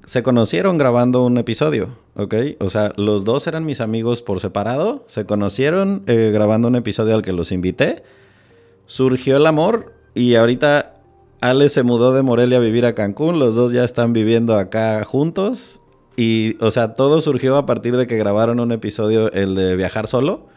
se 0.04 0.23
conocieron 0.23 0.78
grabando 0.78 1.25
un 1.25 1.38
episodio, 1.38 1.97
¿ok? 2.16 2.35
O 2.61 2.68
sea, 2.68 2.92
los 2.97 3.25
dos 3.25 3.47
eran 3.47 3.64
mis 3.64 3.80
amigos 3.80 4.23
por 4.23 4.40
separado, 4.40 5.04
se 5.07 5.25
conocieron 5.25 6.02
eh, 6.07 6.30
grabando 6.33 6.68
un 6.68 6.76
episodio 6.76 7.14
al 7.14 7.23
que 7.23 7.33
los 7.33 7.52
invité, 7.52 8.02
surgió 8.87 9.37
el 9.37 9.47
amor 9.47 9.95
y 10.14 10.35
ahorita 10.35 10.95
Ale 11.40 11.68
se 11.68 11.85
mudó 11.85 12.12
de 12.12 12.23
Morelia 12.23 12.59
a 12.59 12.61
vivir 12.61 12.85
a 12.85 12.95
Cancún, 12.95 13.38
los 13.38 13.54
dos 13.54 13.73
ya 13.73 13.85
están 13.85 14.12
viviendo 14.12 14.57
acá 14.57 15.04
juntos 15.04 15.80
y, 16.16 16.57
o 16.61 16.73
sea, 16.73 16.95
todo 16.95 17.21
surgió 17.21 17.57
a 17.57 17.64
partir 17.64 17.97
de 17.97 18.09
que 18.09 18.16
grabaron 18.16 18.59
un 18.59 18.73
episodio, 18.73 19.30
el 19.33 19.54
de 19.54 19.76
viajar 19.76 20.09
solo. 20.09 20.49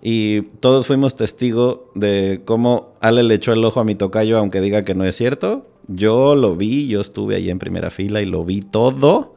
Y 0.00 0.42
todos 0.60 0.86
fuimos 0.86 1.16
testigos 1.16 1.80
de 1.94 2.42
cómo 2.44 2.94
Ale 3.00 3.22
le 3.22 3.34
echó 3.34 3.52
el 3.52 3.64
ojo 3.64 3.80
a 3.80 3.84
mi 3.84 3.94
tocayo, 3.94 4.38
aunque 4.38 4.60
diga 4.60 4.84
que 4.84 4.94
no 4.94 5.04
es 5.04 5.16
cierto. 5.16 5.66
Yo 5.88 6.34
lo 6.34 6.54
vi, 6.54 6.86
yo 6.86 7.00
estuve 7.00 7.36
ahí 7.36 7.50
en 7.50 7.58
primera 7.58 7.90
fila 7.90 8.20
y 8.20 8.26
lo 8.26 8.44
vi 8.44 8.60
todo. 8.60 9.34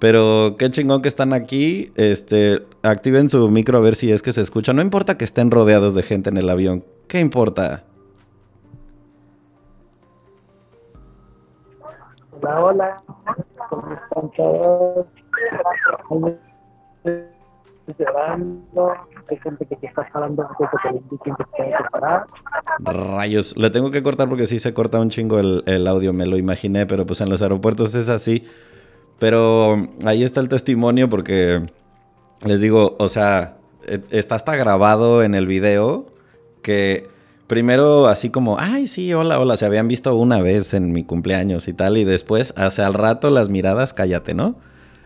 Pero 0.00 0.56
qué 0.58 0.68
chingón 0.70 1.02
que 1.02 1.08
están 1.08 1.32
aquí. 1.32 1.92
Este, 1.94 2.62
activen 2.82 3.28
su 3.28 3.48
micro 3.50 3.78
a 3.78 3.80
ver 3.80 3.94
si 3.94 4.10
es 4.10 4.22
que 4.22 4.32
se 4.32 4.40
escucha. 4.40 4.72
No 4.72 4.82
importa 4.82 5.16
que 5.16 5.24
estén 5.24 5.50
rodeados 5.50 5.94
de 5.94 6.02
gente 6.02 6.30
en 6.30 6.38
el 6.38 6.50
avión. 6.50 6.84
¿Qué 7.06 7.20
importa? 7.20 7.84
Hola, 12.42 12.60
hola. 12.60 13.02
¿Cómo 13.70 13.94
están 13.94 14.30
todos? 14.36 15.06
Rayos, 22.80 23.56
le 23.56 23.70
tengo 23.70 23.90
que 23.90 24.02
cortar 24.02 24.28
porque 24.28 24.46
sí 24.46 24.58
se 24.58 24.72
corta 24.72 25.00
un 25.00 25.10
chingo 25.10 25.38
el, 25.38 25.86
audio, 25.86 26.12
me 26.12 26.26
lo 26.26 26.36
imaginé, 26.36 26.86
pero 26.86 27.06
pues 27.06 27.20
en 27.20 27.30
los 27.30 27.42
aeropuertos 27.42 27.94
es 27.94 28.08
así. 28.08 28.44
Pero 29.18 29.76
ahí 30.04 30.24
está 30.24 30.40
el 30.40 30.48
testimonio 30.48 31.08
porque 31.08 31.70
les 32.44 32.60
digo, 32.60 32.96
o 32.98 33.08
sea, 33.08 33.56
e, 33.86 34.00
está 34.10 34.34
hasta 34.34 34.56
grabado 34.56 35.22
en 35.22 35.34
el 35.34 35.46
video 35.46 36.06
que 36.62 37.08
primero 37.46 38.06
así 38.06 38.30
como, 38.30 38.58
ay, 38.58 38.86
sí, 38.86 39.12
hola, 39.12 39.38
hola, 39.38 39.56
se 39.56 39.66
habían 39.66 39.88
visto 39.88 40.14
una 40.16 40.40
vez 40.40 40.74
en 40.74 40.92
mi 40.92 41.04
cumpleaños 41.04 41.68
y 41.68 41.74
tal, 41.74 41.96
y 41.96 42.04
después, 42.04 42.54
hace 42.56 42.82
al 42.82 42.94
rato 42.94 43.30
las 43.30 43.48
miradas, 43.48 43.94
cállate, 43.94 44.34
¿no? 44.34 44.56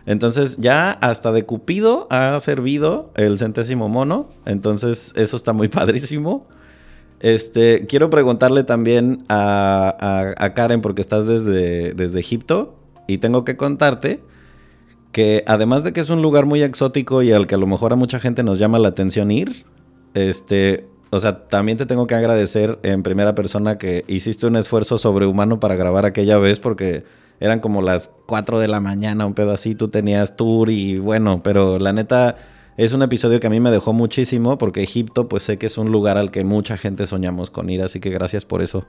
Entonces 0.05 0.57
ya 0.57 0.91
hasta 0.91 1.31
de 1.31 1.45
Cupido 1.45 2.07
ha 2.09 2.39
servido 2.39 3.11
el 3.15 3.37
centésimo 3.37 3.89
mono. 3.89 4.29
Entonces 4.45 5.13
eso 5.15 5.35
está 5.35 5.53
muy 5.53 5.67
padrísimo. 5.69 6.47
Este, 7.19 7.85
quiero 7.87 8.09
preguntarle 8.09 8.63
también 8.63 9.25
a, 9.27 10.51
Karen, 10.55 10.81
porque 10.81 11.01
estás 11.01 11.27
desde, 11.27 11.93
desde 11.93 12.19
Egipto, 12.19 12.75
y 13.07 13.17
tengo 13.17 13.43
que 13.43 13.57
contarte 13.57 14.21
que 15.11 15.43
además 15.47 15.83
de 15.83 15.91
que 15.91 15.99
es 15.99 16.09
un 16.09 16.21
lugar 16.21 16.45
muy 16.45 16.61
exótico 16.61 17.23
y 17.23 17.31
al 17.31 17.47
que 17.47 17.55
a 17.55 17.57
lo 17.57 17.67
mejor 17.67 17.91
a 17.93 17.95
mucha 17.95 18.19
gente 18.19 18.43
nos 18.43 18.59
llama 18.59 18.77
la 18.77 18.89
atención 18.89 19.31
ir, 19.31 19.65
este, 20.13 20.87
o 21.09 21.19
sea, 21.19 21.47
también 21.47 21.77
te 21.77 21.87
tengo 21.87 22.05
que 22.05 22.15
agradecer 22.15 22.77
en 22.83 23.01
primera 23.01 23.33
persona 23.33 23.77
que 23.77 24.05
hiciste 24.07 24.45
un 24.45 24.55
esfuerzo 24.55 24.97
sobrehumano 24.97 25.59
para 25.59 25.75
grabar 25.75 26.05
aquella 26.05 26.37
vez, 26.37 26.59
porque 26.59 27.03
eran 27.39 27.59
como 27.59 27.81
las 27.81 28.13
4 28.27 28.59
de 28.59 28.67
la 28.67 28.79
mañana, 28.79 29.25
un 29.25 29.33
pedo 29.33 29.51
así, 29.51 29.75
tú 29.75 29.89
tenías 29.89 30.35
tour 30.35 30.69
y 30.69 30.99
bueno, 30.99 31.41
pero 31.43 31.79
la 31.79 31.93
neta 31.93 32.37
es 32.77 32.93
un 32.93 33.01
episodio 33.01 33.39
que 33.39 33.47
a 33.47 33.49
mí 33.49 33.59
me 33.59 33.71
dejó 33.71 33.93
muchísimo 33.93 34.57
porque 34.57 34.83
Egipto 34.83 35.27
pues 35.27 35.43
sé 35.43 35.57
que 35.57 35.65
es 35.65 35.77
un 35.77 35.91
lugar 35.91 36.17
al 36.17 36.31
que 36.31 36.43
mucha 36.43 36.77
gente 36.77 37.07
soñamos 37.07 37.49
con 37.49 37.69
ir, 37.69 37.81
así 37.81 37.99
que 37.99 38.09
gracias 38.09 38.45
por 38.45 38.61
eso. 38.61 38.85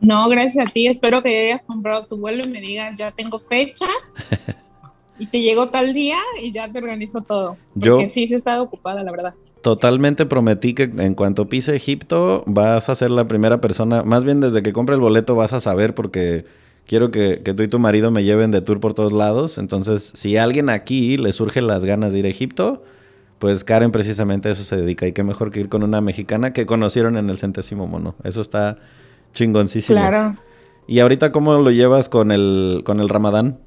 No, 0.00 0.28
gracias 0.28 0.68
a 0.68 0.72
ti, 0.72 0.88
espero 0.88 1.22
que 1.22 1.52
hayas 1.52 1.62
comprado 1.62 2.06
tu 2.06 2.16
vuelo 2.16 2.42
y 2.44 2.48
me 2.48 2.60
digas, 2.60 2.98
ya 2.98 3.12
tengo 3.12 3.38
fecha. 3.38 3.86
y 5.18 5.26
te 5.26 5.40
llegó 5.40 5.70
tal 5.70 5.94
día 5.94 6.18
y 6.42 6.50
ya 6.50 6.70
te 6.70 6.78
organizo 6.78 7.22
todo. 7.22 7.56
Porque 7.78 8.08
sí, 8.08 8.26
sí 8.26 8.34
he 8.34 8.36
estado 8.36 8.64
ocupada, 8.64 9.04
la 9.04 9.12
verdad. 9.12 9.34
Totalmente 9.62 10.26
prometí 10.26 10.74
que 10.74 10.84
en 10.84 11.14
cuanto 11.14 11.48
pise 11.48 11.76
Egipto 11.76 12.42
vas 12.46 12.88
a 12.88 12.94
ser 12.96 13.10
la 13.10 13.28
primera 13.28 13.60
persona, 13.60 14.02
más 14.02 14.24
bien 14.24 14.40
desde 14.40 14.62
que 14.62 14.72
compre 14.72 14.96
el 14.96 15.00
boleto 15.00 15.36
vas 15.36 15.52
a 15.52 15.60
saber 15.60 15.94
porque 15.94 16.44
quiero 16.86 17.10
que, 17.10 17.36
tú 17.36 17.62
y 17.62 17.68
tu 17.68 17.78
marido 17.78 18.10
me 18.10 18.24
lleven 18.24 18.50
de 18.50 18.60
tour 18.60 18.80
por 18.80 18.94
todos 18.94 19.12
lados. 19.12 19.58
Entonces, 19.58 20.12
si 20.14 20.36
a 20.36 20.42
alguien 20.42 20.68
aquí 20.68 21.16
le 21.16 21.32
surgen 21.32 21.66
las 21.66 21.84
ganas 21.84 22.12
de 22.12 22.18
ir 22.18 22.26
a 22.26 22.28
Egipto, 22.28 22.82
pues 23.38 23.64
Karen 23.64 23.92
precisamente 23.92 24.48
a 24.48 24.52
eso 24.52 24.64
se 24.64 24.76
dedica. 24.76 25.06
Y 25.06 25.12
qué 25.12 25.22
mejor 25.22 25.50
que 25.50 25.60
ir 25.60 25.68
con 25.68 25.82
una 25.82 26.00
mexicana 26.00 26.52
que 26.52 26.66
conocieron 26.66 27.16
en 27.16 27.30
el 27.30 27.38
centésimo 27.38 27.86
mono. 27.86 28.16
Eso 28.24 28.40
está 28.40 28.78
chingoncísimo. 29.32 29.98
Claro. 29.98 30.36
¿Y 30.86 30.98
ahorita 30.98 31.30
cómo 31.32 31.54
lo 31.54 31.70
llevas 31.70 32.08
con 32.08 32.32
el, 32.32 32.82
con 32.84 33.00
el 33.00 33.08
ramadán? 33.08 33.58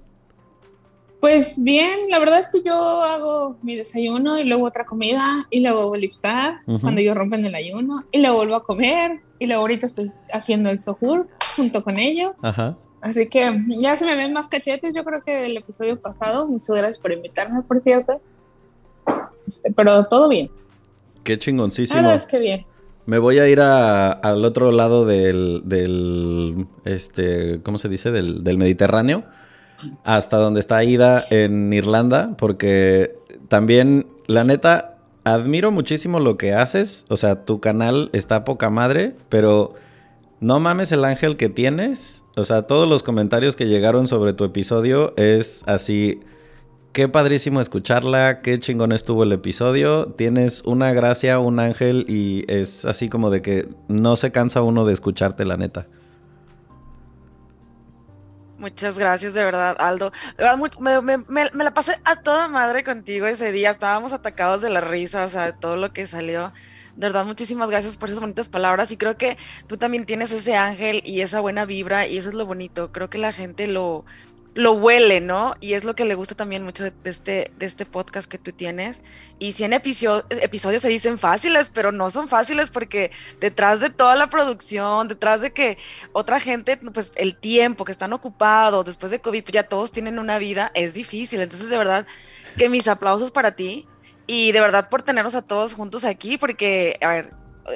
Pues 1.25 1.63
bien, 1.63 2.11
la 2.11 2.19
verdad 2.19 2.39
es 2.39 2.49
que 2.49 2.61
yo 2.63 2.71
hago 2.71 3.57
mi 3.63 3.75
desayuno 3.75 4.37
y 4.37 4.43
luego 4.43 4.63
otra 4.63 4.85
comida 4.85 5.47
y 5.49 5.59
luego 5.59 5.89
vuelvo 5.89 5.95
a 5.95 5.97
liftar 5.97 6.59
cuando 6.81 7.01
yo 7.01 7.15
rompen 7.15 7.43
el 7.43 7.55
ayuno 7.55 8.03
y 8.11 8.21
luego 8.21 8.35
vuelvo 8.35 8.53
a 8.53 8.63
comer 8.63 9.21
y 9.39 9.47
luego 9.47 9.61
ahorita 9.63 9.87
estoy 9.87 10.11
haciendo 10.31 10.69
el 10.69 10.83
sohur 10.83 11.27
junto 11.55 11.83
con 11.83 11.97
ellos. 11.97 12.35
Así 13.01 13.27
que 13.27 13.59
ya 13.69 13.95
se 13.95 14.05
me 14.05 14.15
ven 14.15 14.33
más 14.33 14.45
cachetes, 14.45 14.93
yo 14.93 15.03
creo 15.03 15.23
que 15.23 15.35
del 15.35 15.57
episodio 15.57 15.99
pasado. 15.99 16.45
Muchas 16.45 16.77
gracias 16.77 16.99
por 16.99 17.11
invitarme, 17.11 17.63
por 17.63 17.79
cierto. 17.79 18.21
Este, 19.47 19.71
pero 19.71 20.05
todo 20.05 20.29
bien. 20.29 20.51
Qué 21.23 21.39
chingoncísimo. 21.39 22.01
La 22.01 22.07
verdad 22.07 22.23
es 22.23 22.27
que 22.27 22.37
bien. 22.37 22.67
Me 23.07 23.17
voy 23.17 23.39
a 23.39 23.49
ir 23.49 23.61
al 23.61 24.45
otro 24.45 24.71
lado 24.71 25.07
del, 25.07 25.63
del, 25.65 26.67
este, 26.83 27.61
¿cómo 27.63 27.79
se 27.79 27.89
dice? 27.89 28.11
Del, 28.11 28.43
del 28.43 28.59
Mediterráneo 28.59 29.23
hasta 30.03 30.37
donde 30.37 30.59
está 30.59 30.83
Ida 30.83 31.21
en 31.31 31.71
Irlanda, 31.73 32.35
porque 32.37 33.15
también, 33.47 34.07
la 34.27 34.43
neta, 34.43 34.97
admiro 35.23 35.71
muchísimo 35.71 36.19
lo 36.19 36.37
que 36.37 36.53
haces. 36.53 37.05
O 37.09 37.17
sea, 37.17 37.43
tu 37.43 37.59
canal 37.59 38.09
está 38.13 38.45
poca 38.45 38.69
madre, 38.69 39.15
pero 39.29 39.73
no 40.39 40.59
mames 40.59 40.91
el 40.91 41.03
ángel 41.03 41.37
que 41.37 41.49
tienes. 41.49 42.23
O 42.35 42.45
sea, 42.45 42.63
todos 42.63 42.87
los 42.87 43.03
comentarios 43.03 43.55
que 43.55 43.67
llegaron 43.67 44.07
sobre 44.07 44.33
tu 44.33 44.45
episodio 44.45 45.13
es 45.17 45.63
así. 45.65 46.21
Qué 46.93 47.09
padrísimo 47.09 47.59
escucharla, 47.59 48.41
qué 48.41 48.57
chingón 48.59 48.93
estuvo 48.93 49.23
el 49.23 49.31
episodio. 49.33 50.13
Tienes 50.13 50.61
una 50.63 50.93
gracia, 50.93 51.39
un 51.39 51.59
ángel 51.59 52.05
y 52.07 52.45
es 52.47 52.85
así 52.85 53.09
como 53.09 53.29
de 53.29 53.41
que 53.41 53.67
no 53.89 54.15
se 54.15 54.31
cansa 54.31 54.61
uno 54.61 54.85
de 54.85 54.93
escucharte, 54.93 55.43
la 55.43 55.57
neta. 55.57 55.87
Muchas 58.65 58.97
gracias, 58.97 59.35
de 59.35 59.43
verdad, 59.43 59.75
Aldo. 59.79 60.11
Me, 60.79 61.49
la 61.53 61.73
pasé 61.75 62.01
a 62.03 62.15
toda 62.15 62.47
madre 62.47 62.83
contigo 62.83 63.27
ese 63.27 63.51
día. 63.51 63.69
Estábamos 63.69 64.11
atacados 64.11 64.59
de 64.59 64.71
la 64.71 64.81
risa, 64.81 65.23
o 65.25 65.29
sea, 65.29 65.45
de 65.45 65.53
todo 65.53 65.75
lo 65.77 65.93
que 65.93 66.07
salió. 66.07 66.51
De 66.95 67.05
verdad, 67.07 67.25
muchísimas 67.25 67.69
gracias 67.69 67.95
por 67.97 68.09
esas 68.09 68.21
bonitas 68.21 68.49
palabras. 68.49 68.89
Y 68.89 68.97
creo 68.97 69.17
que 69.17 69.37
tú 69.67 69.77
también 69.77 70.07
tienes 70.07 70.31
ese 70.31 70.55
ángel 70.55 71.03
y 71.05 71.21
esa 71.21 71.41
buena 71.41 71.65
vibra, 71.65 72.07
y 72.07 72.17
eso 72.17 72.29
es 72.29 72.33
lo 72.33 72.47
bonito. 72.47 72.91
Creo 72.91 73.07
que 73.07 73.19
la 73.19 73.33
gente 73.33 73.67
lo, 73.67 74.03
lo 74.55 74.71
huele, 74.71 75.19
¿no? 75.19 75.53
Y 75.59 75.73
es 75.73 75.83
lo 75.83 75.95
que 75.95 76.05
le 76.05 76.15
gusta 76.15 76.33
también 76.33 76.63
mucho 76.63 76.85
de, 76.85 76.93
este, 77.03 77.51
de 77.57 77.65
este 77.65 77.85
podcast 77.85 78.27
que 78.27 78.37
tú 78.37 78.53
tienes. 78.53 79.03
Y 79.37 79.51
100 79.51 79.73
episodios 79.73 80.81
se 80.81 80.87
dicen 80.87 81.19
fáciles, 81.19 81.69
pero 81.73 81.91
no 81.91 82.09
son 82.09 82.29
fáciles 82.29 82.69
porque 82.69 83.11
detrás 83.41 83.81
de 83.81 83.89
toda 83.89 84.15
la 84.15 84.29
producción, 84.29 85.09
detrás 85.09 85.41
de 85.41 85.51
que 85.51 85.77
otra 86.13 86.39
gente, 86.39 86.77
pues 86.77 87.11
el 87.17 87.35
tiempo 87.35 87.83
que 87.83 87.91
están 87.91 88.13
ocupados, 88.13 88.85
después 88.85 89.11
de 89.11 89.19
COVID, 89.19 89.43
pues 89.43 89.53
ya 89.53 89.63
todos 89.63 89.91
tienen 89.91 90.19
una 90.19 90.39
vida, 90.39 90.71
es 90.73 90.93
difícil. 90.93 91.41
Entonces, 91.41 91.69
de 91.69 91.77
verdad, 91.77 92.07
que 92.57 92.69
mis 92.69 92.87
aplausos 92.87 93.31
para 93.31 93.57
ti 93.57 93.85
y 94.25 94.53
de 94.53 94.61
verdad 94.61 94.87
por 94.89 95.01
tenernos 95.01 95.35
a 95.35 95.41
todos 95.41 95.73
juntos 95.73 96.05
aquí, 96.05 96.37
porque, 96.37 96.97
a 97.01 97.09
ver, 97.09 97.33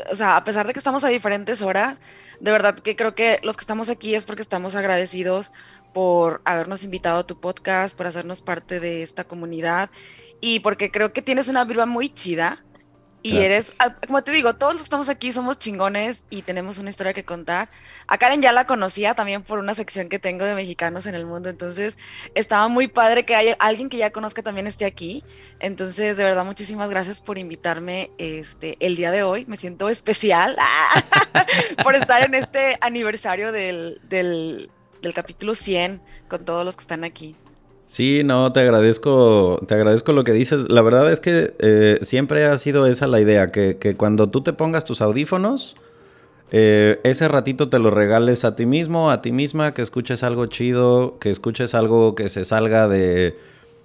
o 0.09 0.15
sea, 0.15 0.37
a 0.37 0.43
pesar 0.45 0.65
de 0.65 0.71
que 0.71 0.79
estamos 0.79 1.03
a 1.03 1.09
diferentes 1.09 1.61
horas, 1.61 1.97
de 2.39 2.51
verdad 2.51 2.75
que 2.75 2.95
creo 2.95 3.15
que 3.15 3.39
los 3.43 3.57
que 3.57 3.61
estamos 3.61 3.89
aquí 3.89 4.15
es 4.15 4.25
porque 4.25 4.41
estamos 4.41 4.75
agradecidos 4.75 5.51
por 5.93 6.41
habernos 6.45 6.83
invitado 6.83 7.19
a 7.19 7.27
tu 7.27 7.39
podcast, 7.39 7.97
por 7.97 8.07
hacernos 8.07 8.41
parte 8.41 8.79
de 8.79 9.03
esta 9.03 9.23
comunidad 9.23 9.89
y 10.41 10.59
porque 10.59 10.91
creo 10.91 11.13
que 11.13 11.21
tienes 11.21 11.47
una 11.47 11.65
vibra 11.65 11.85
muy 11.85 12.09
chida 12.09 12.63
Y 13.21 13.37
eres, 13.39 13.75
ah, 13.79 13.95
como 14.07 14.23
te 14.23 14.31
digo, 14.31 14.55
todos 14.55 14.73
los 14.73 14.81
que 14.81 14.85
estamos 14.85 15.09
aquí 15.09 15.33
somos 15.33 15.59
chingones 15.59 16.25
y 16.29 16.43
tenemos 16.43 16.77
una 16.77 16.89
historia 16.89 17.13
que 17.13 17.25
contar. 17.25 17.69
A 18.07 18.17
Karen 18.17 18.41
ya 18.41 18.53
la 18.53 18.65
conocía 18.65 19.13
también 19.13 19.43
por 19.43 19.59
una 19.59 19.73
sección 19.73 20.07
que 20.07 20.19
tengo 20.19 20.45
de 20.45 20.55
mexicanos 20.55 21.05
en 21.05 21.15
el 21.15 21.25
mundo, 21.25 21.49
entonces 21.49 21.97
estaba 22.33 22.69
muy 22.69 22.87
padre 22.87 23.25
que 23.25 23.35
haya 23.35 23.57
alguien 23.59 23.89
que 23.89 23.97
ya 23.97 24.11
conozca 24.11 24.41
también 24.41 24.67
esté 24.67 24.85
aquí. 24.85 25.25
Entonces, 25.59 26.15
de 26.15 26.23
verdad, 26.23 26.45
muchísimas 26.45 26.89
gracias 26.89 27.19
por 27.19 27.37
invitarme 27.37 28.09
este, 28.17 28.77
el 28.79 28.95
día 28.95 29.11
de 29.11 29.23
hoy. 29.23 29.45
Me 29.47 29.57
siento 29.57 29.89
especial 29.89 30.55
por 31.83 31.95
estar 31.95 32.23
en 32.23 32.35
este 32.35 32.77
aniversario 32.79 33.51
del, 33.51 33.99
del, 34.03 34.71
del 35.01 35.13
capítulo 35.13 35.55
100 35.55 36.01
con 36.27 36.43
todos 36.45 36.65
los 36.65 36.75
que 36.75 36.81
están 36.81 37.03
aquí. 37.03 37.35
Sí, 37.89 38.21
no, 38.23 38.53
te 38.53 38.59
agradezco, 38.59 39.59
te 39.67 39.73
agradezco 39.73 40.13
lo 40.13 40.23
que 40.23 40.31
dices. 40.31 40.69
La 40.69 40.83
verdad 40.83 41.11
es 41.11 41.19
que 41.19 41.55
eh, 41.57 41.97
siempre 42.03 42.45
ha 42.45 42.55
sido 42.59 42.85
esa 42.85 43.07
la 43.07 43.19
idea, 43.19 43.47
que, 43.47 43.95
cuando 43.97 44.29
tú 44.29 44.41
te 44.41 44.53
pongas 44.53 44.85
tus 44.85 45.01
audífonos, 45.01 45.75
eh, 46.51 46.99
ese 47.03 47.27
ratito 47.27 47.69
te 47.69 47.79
lo 47.79 47.89
regales 47.89 48.45
a 48.45 48.55
ti 48.55 48.67
mismo, 48.67 49.09
a 49.09 49.23
ti 49.23 49.31
misma, 49.31 49.73
que 49.73 49.81
escuches 49.81 50.21
algo 50.21 50.45
chido, 50.45 51.17
que 51.19 51.31
escuches 51.31 51.73
algo 51.73 52.13
que 52.13 52.29
se 52.29 52.45
salga 52.45 52.87
de 52.87 53.35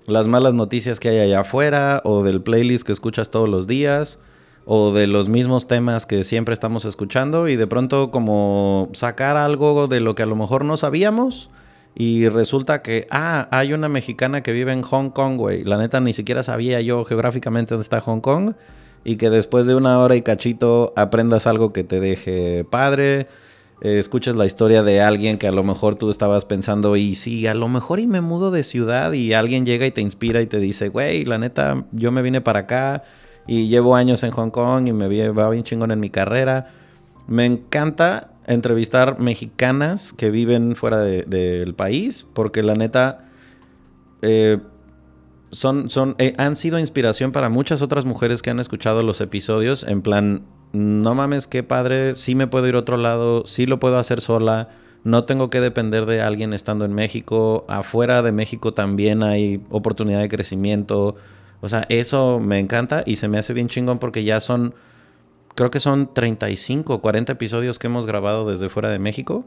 las 0.07 0.27
malas 0.27 0.53
noticias 0.53 1.01
que 1.01 1.09
hay 1.09 1.21
allá 1.21 1.41
afuera, 1.41 2.03
o 2.05 2.23
del 2.23 2.43
playlist 2.43 2.87
que 2.87 2.93
escuchas 2.93 3.31
todos 3.31 3.49
los 3.49 3.67
días, 3.67 4.19
o 4.67 4.93
de 4.93 5.07
los 5.07 5.29
mismos 5.29 5.67
temas 5.67 6.07
que 6.07 6.25
siempre 6.25 6.53
estamos 6.53 6.85
escuchando, 6.85 7.49
y 7.49 7.57
de 7.57 7.67
pronto 7.67 8.11
como 8.11 8.89
sacar 8.93 9.37
algo 9.37 9.89
de 9.89 10.01
lo 10.01 10.15
que 10.15 10.23
a 10.23 10.27
lo 10.27 10.37
mejor 10.37 10.65
no 10.65 10.77
sabíamos 10.77 11.51
y 11.97 12.29
resulta 12.29 12.83
que, 12.83 13.07
ah, 13.11 13.49
hay 13.53 13.73
una 13.73 13.89
mexicana 13.89 14.43
que 14.43 14.53
vive 14.53 14.73
en 14.73 14.83
Hong 14.83 15.11
Kong, 15.11 15.37
güey. 15.37 15.63
La 15.63 15.77
neta 15.77 16.01
ni 16.01 16.13
siquiera 16.13 16.43
sabía 16.43 16.81
yo 16.81 17.05
geográficamente 17.05 17.75
dónde 17.75 17.85
está 17.85 18.01
Hong 18.01 18.21
Kong. 18.21 18.55
Y 19.05 19.17
que 19.17 19.31
después 19.31 19.67
de 19.67 19.75
una 19.77 20.01
hora 20.01 20.17
y 20.17 20.23
cachito 20.23 20.93
aprendas 20.97 21.47
algo 21.47 21.73
que 21.73 21.85
te 21.85 22.01
deje 22.01 22.65
padre. 22.65 23.29
Eh, 23.81 23.99
escuches 23.99 24.35
la 24.35 24.47
historia 24.47 24.83
de 24.83 25.03
alguien 25.03 25.39
que 25.39 25.47
a 25.47 25.53
lo 25.53 25.63
mejor 25.63 25.95
tú 25.95 26.11
estabas 26.11 26.47
pensando, 26.47 26.97
y 26.97 27.15
sí, 27.17 27.47
a 27.47 27.55
lo 27.55 27.69
mejor 27.69 28.01
y 28.01 28.07
me 28.07 28.21
mudo 28.21 28.51
de 28.51 28.65
ciudad 28.65 29.13
y 29.13 29.35
alguien 29.35 29.67
llega 29.67 29.87
y 29.87 29.91
te 29.91 30.01
inspira 30.01 30.41
y 30.41 30.47
te 30.47 30.59
dice, 30.59 30.89
güey, 30.89 31.25
la 31.25 31.39
neta, 31.39 31.85
yo 31.93 32.11
me 32.11 32.23
vine 32.23 32.41
para 32.41 32.61
acá 32.61 33.03
y 33.47 33.69
llevo 33.69 33.97
años 33.97 34.23
en 34.23 34.31
Hong 34.31 34.51
Kong 34.51 34.89
y 34.89 34.93
me 34.93 35.31
va 35.31 35.51
bien 35.51 35.65
chingón 35.65 35.91
en 35.91 36.01
mi 36.01 36.11
carrera. 36.11 36.69
Me 37.27 37.47
encanta 37.47 38.31
entrevistar 38.47 39.19
mexicanas 39.19 40.13
que 40.13 40.31
viven 40.31 40.77
fuera 40.77 41.01
del 41.01 41.75
país, 41.75 42.27
porque 42.33 42.63
la 42.63 42.75
neta 42.75 43.25
eh, 44.23 44.59
son, 45.51 45.89
eh, 46.19 46.35
han 46.37 46.57
sido 46.57 46.79
inspiración 46.79 47.33
para 47.33 47.49
muchas 47.49 47.83
otras 47.83 48.05
mujeres 48.05 48.43
que 48.43 48.51
han 48.51 48.61
escuchado 48.61 49.03
los 49.03 49.21
episodios 49.21 49.85
en 49.85 50.03
plan, 50.03 50.43
no 50.73 51.15
mames, 51.15 51.47
qué 51.47 51.63
padre, 51.63 52.15
sí 52.17 52.35
me 52.35 52.47
puedo 52.47 52.67
ir 52.67 52.75
a 52.75 52.81
otro 52.81 52.97
lado, 52.97 53.45
sí 53.47 53.67
lo 53.67 53.79
puedo 53.79 53.99
hacer 53.99 54.21
sola, 54.21 54.71
no 55.05 55.25
tengo 55.25 55.51
que 55.51 55.61
depender 55.61 56.07
de 56.07 56.21
alguien 56.21 56.53
estando 56.53 56.85
en 56.85 56.93
México, 56.93 57.65
afuera 57.69 58.23
de 58.23 58.33
México 58.33 58.75
también 58.75 59.23
hay 59.23 59.63
oportunidad 59.71 60.21
de 60.21 60.29
crecimiento, 60.29 61.15
o 61.65 61.69
sea, 61.69 61.87
eso 61.89 62.41
me 62.41 62.59
encanta 62.59 63.03
y 63.07 63.17
se 63.17 63.27
me 63.27 63.39
hace 63.39 63.55
bien 63.55 63.69
chingón 63.69 63.99
porque 63.99 64.23
ya 64.23 64.39
son 64.43 64.75
creo 65.55 65.71
que 65.71 65.81
son 65.81 66.13
35 66.13 66.93
o 66.93 67.01
40 67.01 67.33
episodios 67.33 67.79
que 67.79 67.87
hemos 67.87 68.05
grabado 68.05 68.47
desde 68.51 68.69
fuera 68.69 68.91
de 68.91 68.99
México. 68.99 69.47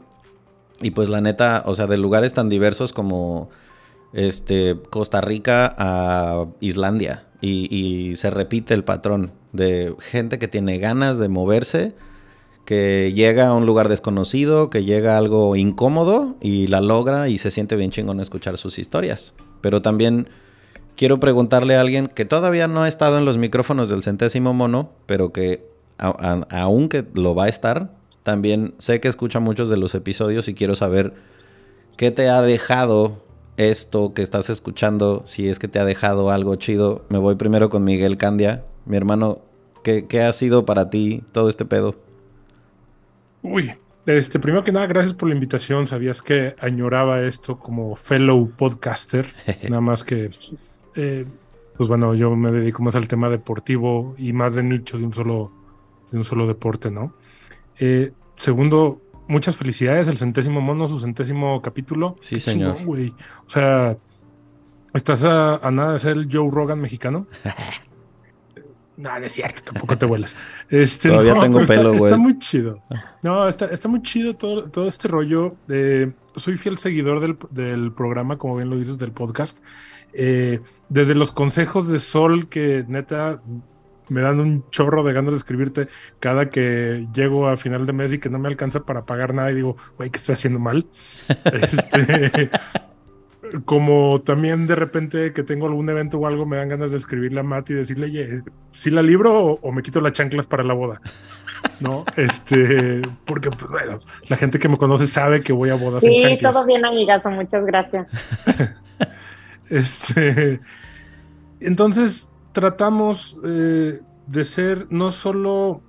Y 0.80 0.90
pues 0.90 1.08
la 1.08 1.20
neta, 1.20 1.62
o 1.64 1.76
sea, 1.76 1.86
de 1.86 1.96
lugares 1.96 2.34
tan 2.34 2.48
diversos 2.48 2.92
como 2.92 3.50
este, 4.12 4.76
Costa 4.90 5.20
Rica 5.20 5.76
a 5.78 6.46
Islandia. 6.58 7.24
Y, 7.40 8.16
se 8.16 8.30
repite 8.30 8.74
el 8.74 8.82
patrón 8.82 9.30
de 9.52 9.94
gente 10.00 10.40
que 10.40 10.48
tiene 10.48 10.78
ganas 10.78 11.18
de 11.18 11.28
moverse, 11.28 11.94
que 12.64 13.12
llega 13.14 13.46
a 13.46 13.54
un 13.54 13.64
lugar 13.64 13.88
desconocido, 13.88 14.70
que 14.70 14.82
llega 14.82 15.14
a 15.14 15.18
algo 15.18 15.54
incómodo 15.54 16.34
y 16.40 16.66
la 16.66 16.80
logra 16.80 17.28
y 17.28 17.38
se 17.38 17.52
siente 17.52 17.76
bien 17.76 17.92
chingón 17.92 18.18
escuchar 18.18 18.58
sus 18.58 18.80
historias. 18.80 19.34
Pero 19.60 19.82
también 19.82 20.28
quiero 20.98 21.20
preguntarle 21.20 21.76
a 21.76 21.80
alguien 21.80 22.08
que 22.08 22.24
todavía 22.24 22.66
no 22.66 22.82
ha 22.82 22.88
estado 22.88 23.18
en 23.18 23.24
los 23.24 23.38
micrófonos 23.38 23.88
del 23.88 24.02
centésimo 24.02 24.52
mono, 24.52 24.90
pero 25.06 25.32
que 25.32 25.64
aunque 25.96 27.06
lo 27.14 27.34
va 27.34 27.44
a 27.44 27.48
estar, 27.48 27.92
también 28.24 28.74
sé 28.78 29.00
que 29.00 29.08
escucha 29.08 29.38
muchos 29.38 29.70
de 29.70 29.76
los 29.76 29.94
episodios 29.94 30.48
y 30.48 30.54
quiero 30.54 30.74
saber 30.74 31.14
qué 31.96 32.10
te 32.10 32.28
ha 32.28 32.42
dejado 32.42 33.22
esto 33.56 34.12
que 34.12 34.22
estás 34.22 34.50
escuchando, 34.50 35.22
si 35.24 35.48
es 35.48 35.58
que 35.58 35.68
te 35.68 35.78
ha 35.78 35.84
dejado 35.84 36.30
algo 36.30 36.56
chido. 36.56 37.04
Me 37.10 37.18
voy 37.18 37.36
primero 37.36 37.70
con 37.70 37.84
Miguel 37.84 38.16
Candia. 38.16 38.64
Mi 38.84 38.96
hermano, 38.96 39.40
¿qué, 39.82 40.22
ha 40.22 40.32
sido 40.32 40.64
para 40.64 40.90
ti 40.90 41.22
todo 41.32 41.48
este 41.48 41.64
pedo? 41.64 41.94
Uy, 43.42 43.72
este, 44.06 44.40
primero 44.40 44.64
que 44.64 44.72
nada, 44.72 44.86
gracias 44.86 45.14
por 45.14 45.28
la 45.28 45.34
invitación. 45.34 45.86
Sabías 45.86 46.22
que 46.22 46.54
añoraba 46.60 47.22
esto 47.22 47.58
como 47.58 47.94
fellow 47.94 48.50
podcaster, 48.56 49.26
nada 49.68 49.80
más 49.80 50.04
que, 50.04 50.30
eh, 50.98 51.24
pues 51.76 51.88
bueno, 51.88 52.14
yo 52.14 52.34
me 52.34 52.50
dedico 52.50 52.82
más 52.82 52.96
al 52.96 53.06
tema 53.06 53.28
deportivo 53.28 54.16
y 54.18 54.32
más 54.32 54.56
de 54.56 54.64
nicho 54.64 54.98
de 54.98 55.04
un 55.04 55.14
solo 55.14 55.52
de 56.10 56.18
un 56.18 56.24
solo 56.24 56.46
deporte, 56.46 56.90
¿no? 56.90 57.14
Eh, 57.78 58.12
segundo, 58.34 59.00
muchas 59.28 59.56
felicidades, 59.56 60.08
el 60.08 60.18
centésimo 60.18 60.60
mono, 60.60 60.88
su 60.88 60.98
centésimo 60.98 61.62
capítulo. 61.62 62.16
Sí, 62.20 62.40
señor. 62.40 62.76
o 62.86 63.50
sea, 63.50 63.96
¿estás 64.92 65.24
a, 65.24 65.70
nada 65.70 65.92
de 65.92 65.98
ser 66.00 66.16
el 66.16 66.28
Joe 66.30 66.50
Rogan 66.50 66.80
mexicano? 66.80 67.26
no, 68.98 69.18
no 69.18 69.26
es 69.26 69.32
cierto, 69.32 69.62
tampoco 69.72 69.96
te 69.96 70.06
vuelas. 70.06 70.36
Este, 70.68 71.08
Todavía 71.08 71.34
tengo 71.40 71.62
pelo, 71.62 71.90
güey. 71.94 72.04
Está, 72.04 72.18
muy 72.18 72.38
chido. 72.38 72.82
No, 73.22 73.48
está, 73.48 73.66
está 73.66 73.88
muy 73.88 74.02
chido 74.02 74.34
todo, 74.34 74.68
todo 74.68 74.88
este 74.88 75.08
rollo. 75.08 75.54
soy 76.36 76.56
fiel 76.56 76.78
seguidor 76.78 77.20
del, 77.20 77.38
del, 77.50 77.92
programa, 77.92 78.38
como 78.38 78.56
bien 78.56 78.68
lo 78.68 78.76
dices, 78.76 78.98
del 78.98 79.12
podcast. 79.12 79.58
Eh, 80.12 80.60
desde 80.88 81.14
los 81.14 81.32
consejos 81.32 81.88
de 81.88 81.98
Sol, 81.98 82.48
que 82.48 82.84
neta 82.88 83.40
me 84.08 84.20
dan 84.20 84.40
un 84.40 84.68
chorro 84.70 85.04
de 85.04 85.12
ganas 85.12 85.32
de 85.32 85.38
escribirte 85.38 85.88
cada 86.18 86.50
que 86.50 87.06
llego 87.14 87.48
a 87.48 87.56
final 87.56 87.86
de 87.86 87.92
mes 87.92 88.12
y 88.12 88.18
que 88.18 88.30
no 88.30 88.38
me 88.38 88.48
alcanza 88.48 88.80
para 88.80 89.04
pagar 89.04 89.34
nada 89.34 89.52
y 89.52 89.54
digo, 89.54 89.76
güey, 89.96 90.10
¿qué 90.10 90.18
estoy 90.18 90.32
haciendo 90.32 90.58
mal? 90.58 90.86
este, 91.44 92.50
como 93.64 94.20
también 94.22 94.66
de 94.66 94.74
repente 94.74 95.32
que 95.32 95.42
tengo 95.42 95.66
algún 95.66 95.88
evento 95.88 96.18
o 96.18 96.26
algo, 96.26 96.44
me 96.44 96.56
dan 96.56 96.68
ganas 96.68 96.90
de 96.90 96.96
escribirle 96.96 97.40
a 97.40 97.42
Matt 97.42 97.70
y 97.70 97.74
decirle, 97.74 98.06
oye, 98.06 98.42
¿sí 98.72 98.90
la 98.90 99.02
libro 99.02 99.58
o, 99.62 99.72
me 99.72 99.82
quito 99.82 100.00
las 100.00 100.12
chanclas 100.12 100.46
para 100.46 100.64
la 100.64 100.74
boda? 100.74 101.00
¿No? 101.80 102.04
Este, 102.16 103.02
porque, 103.24 103.50
pues, 103.50 103.70
bueno, 103.70 104.00
la 104.28 104.36
gente 104.36 104.58
que 104.58 104.68
me 104.68 104.76
conoce 104.76 105.06
sabe 105.06 105.40
que 105.40 105.52
voy 105.52 105.70
a 105.70 105.74
bodas 105.74 106.02
sí, 106.02 106.20
Sí, 106.20 106.38
todo 106.38 106.66
bien, 106.66 106.84
amigazo, 106.84 107.30
muchas 107.30 107.64
gracias. 107.64 108.06
este, 109.70 110.60
entonces, 111.60 112.30
tratamos 112.52 113.38
eh, 113.44 114.00
de 114.26 114.44
ser 114.44 114.88
no 114.90 115.10
solo, 115.10 115.80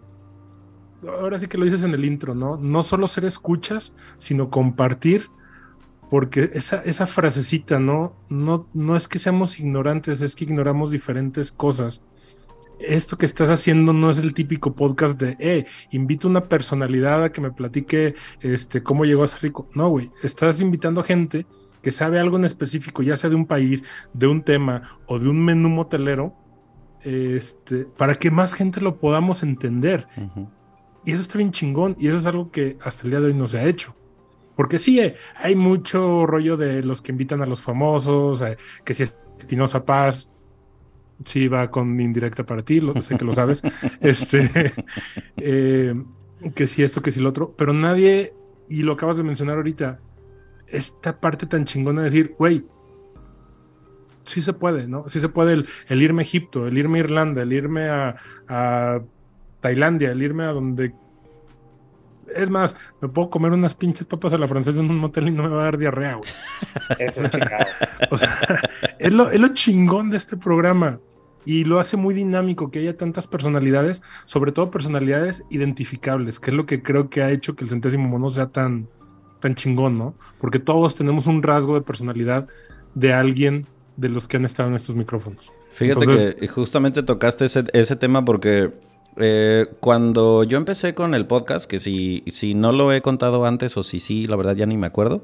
ahora 1.07 1.39
sí 1.39 1.47
que 1.47 1.57
lo 1.57 1.65
dices 1.65 1.83
en 1.83 1.93
el 1.93 2.05
intro, 2.05 2.35
¿no? 2.35 2.57
No 2.57 2.83
solo 2.83 3.07
ser 3.07 3.25
escuchas, 3.25 3.95
sino 4.17 4.49
compartir, 4.49 5.29
porque 6.10 6.52
esa, 6.54 6.82
esa 6.84 7.06
frasecita, 7.06 7.80
¿no? 7.80 8.15
¿no? 8.30 8.67
No 8.74 8.95
es 8.95 9.08
que 9.08 9.19
seamos 9.19 9.60
ignorantes, 9.60 10.22
es 10.22 10.36
que 10.36 10.45
ignoramos 10.45 10.91
diferentes 10.91 11.52
cosas. 11.52 12.04
Esto 12.80 13.17
que 13.17 13.26
estás 13.26 13.50
haciendo 13.50 13.93
no 13.93 14.10
es 14.10 14.19
el 14.19 14.34
típico 14.34 14.74
podcast 14.74 15.19
de, 15.19 15.36
eh, 15.39 15.65
invito 15.91 16.28
a 16.28 16.32
una 16.32 16.48
personalidad 16.48 17.24
a 17.24 17.32
que 17.32 17.41
me 17.41 17.52
platique 17.52 18.15
este, 18.41 18.82
cómo 18.82 19.06
llegó 19.06 19.24
a 19.24 19.28
ser 19.28 19.41
rico. 19.43 19.69
No, 19.76 19.89
güey, 19.89 20.10
estás 20.24 20.62
invitando 20.62 21.02
a 21.02 21.04
gente 21.04 21.45
que 21.84 21.91
sabe 21.91 22.19
algo 22.19 22.38
en 22.38 22.45
específico, 22.45 23.04
ya 23.04 23.15
sea 23.15 23.30
de 23.30 23.36
un 23.36 23.45
país, 23.45 23.84
de 24.13 24.28
un 24.28 24.41
tema 24.41 24.82
o 25.06 25.19
de 25.19 25.30
un 25.30 25.43
menú 25.43 25.69
motelero, 25.69 26.34
este, 27.04 27.86
para 27.86 28.15
que 28.15 28.32
más 28.32 28.54
gente 28.54 28.82
lo 28.82 29.00
podamos 29.00 29.43
entender. 29.43 30.08
Y 31.06 31.12
eso 31.12 31.22
está 31.22 31.38
bien 31.38 31.52
chingón 31.52 31.95
y 32.00 32.08
eso 32.08 32.17
es 32.17 32.26
algo 32.26 32.52
que 32.52 32.78
hasta 32.82 33.04
el 33.04 33.12
día 33.12 33.19
de 33.19 33.28
hoy 33.28 33.34
no 33.34 33.48
se 33.48 33.60
ha 33.60 33.65
hecho. 33.65 33.95
Porque 34.60 34.78
sí, 34.78 35.00
eh, 35.00 35.15
hay 35.38 35.56
mucho 35.56 36.26
rollo 36.26 36.58
de 36.58 36.84
los 36.84 37.02
que 37.02 37.13
invitan 37.13 37.41
a 37.41 37.45
los 37.45 37.62
famosos, 37.62 38.41
eh, 38.41 38.58
que 38.84 38.93
si 38.93 39.04
es 39.04 39.15
Espinosa 39.38 39.86
Paz, 39.86 40.34
sí 41.24 41.48
va 41.48 41.72
con 41.72 41.98
indirecta 41.98 42.45
para 42.45 42.62
ti, 42.62 42.82
lo, 42.82 43.02
sé 43.02 43.17
que 43.17 43.24
lo 43.24 43.32
sabes, 43.32 43.63
este, 44.02 44.74
eh, 45.38 45.95
que 46.56 46.67
si 46.67 46.84
esto, 46.84 47.02
que 47.02 47.13
si 47.13 47.22
lo 47.22 47.30
otro, 47.30 47.56
pero 47.58 47.72
nadie, 47.72 48.34
y 48.67 48.84
lo 48.84 48.91
acabas 48.91 49.15
de 49.15 49.24
mencionar 49.24 49.56
ahorita, 49.56 50.02
esta 50.67 51.22
parte 51.22 51.45
tan 51.45 51.63
chingona 51.63 52.02
de 52.02 52.06
decir, 52.08 52.36
güey, 52.38 52.65
sí 54.24 54.41
se 54.41 54.52
puede, 54.52 54.89
¿no? 54.89 55.08
Sí 55.08 55.22
se 55.22 55.30
puede 55.30 55.54
el, 55.88 56.02
irme 56.02 56.22
a 56.22 56.26
Egipto, 56.26 56.67
el 56.67 56.78
irme 56.78 56.98
a 56.98 57.04
Irlanda, 57.04 57.43
el 57.43 57.54
irme 57.54 57.88
a, 57.88 59.00
Tailandia, 59.62 60.12
el 60.12 60.22
irme 60.22 60.43
a 60.43 60.52
donde 60.52 60.93
es 62.36 62.50
más, 62.50 62.76
me 63.02 63.10
puedo 63.10 63.30
comer 63.30 63.52
unas 63.52 63.76
pinches 63.76 64.06
papas 64.06 64.34
a 64.34 64.38
la 64.38 64.48
francesa 64.48 64.80
en 64.80 64.89
un 64.89 64.98
motel 64.98 65.28
y 65.28 65.32
no 65.32 65.44
me 65.44 65.50
va 65.50 65.62
a 65.62 65.63
dar 65.65 65.78
diarrea, 65.78 66.15
güey. 66.15 66.30
Eso 67.00 67.24
es 67.24 67.32
chingado. 67.32 67.65
O 68.10 68.18
sea, 68.18 68.38
es 69.00 69.13
lo, 69.13 69.48
chingón 69.50 70.10
de 70.10 70.18
este 70.18 70.38
programa. 70.38 71.00
y 71.46 71.63
lo 71.63 71.80
hace 71.80 71.98
muy 71.98 72.13
dinámico 72.13 72.70
que 72.70 72.80
haya 72.80 72.98
tantas 72.98 73.28
personalidades, 73.28 74.02
sobre 74.26 74.52
todo 74.52 74.72
personalidades 74.72 75.44
identificables, 75.50 76.39
que 76.39 76.52
es 76.52 76.58
lo 76.58 76.65
que 76.65 76.84
creo 76.84 77.10
que 77.10 77.24
ha 77.24 77.32
hecho 77.32 77.56
que 77.56 77.63
el 77.63 77.70
centésimo 77.70 78.08
mono 78.08 78.30
sea 78.30 78.48
tan, 78.48 78.88
tan 79.39 79.56
chingón, 79.56 79.98
¿no? 79.98 80.15
Porque 80.39 80.60
todos 80.60 80.96
tenemos 80.96 81.28
un 81.28 81.42
rasgo 81.42 81.76
de 81.76 81.82
personalidad 81.82 82.48
de 82.94 83.13
alguien 83.13 83.68
de 83.98 84.10
los 84.10 84.28
que 84.28 84.38
han 84.38 84.46
estado 84.46 84.70
en 84.70 84.76
estos 84.76 84.96
micrófonos. 84.96 85.52
Fíjate 85.72 86.36
que 86.36 86.48
justamente 86.48 87.04
tocaste 87.04 87.46
ese, 87.46 87.63
ese 87.74 87.96
tema 87.96 88.26
porque 88.26 88.72
eh, 89.17 89.67
cuando 89.80 90.43
yo 90.43 90.58
empecé 90.58 90.93
con 90.93 91.13
el 91.13 91.26
podcast, 91.26 91.69
que 91.69 91.80
si, 91.80 92.24
si 92.28 92.54
no 92.54 92.72
lo 92.72 92.91
he 92.93 93.02
contado 93.02 93.45
antes 93.45 93.76
o 93.78 93.84
si 93.84 94.00
sí, 94.00 94.28
la 94.28 94.36
verdad 94.36 94.56
ya 94.56 94.65
ni 94.65 94.78
me 94.78 94.88
acuerdo. 94.88 95.22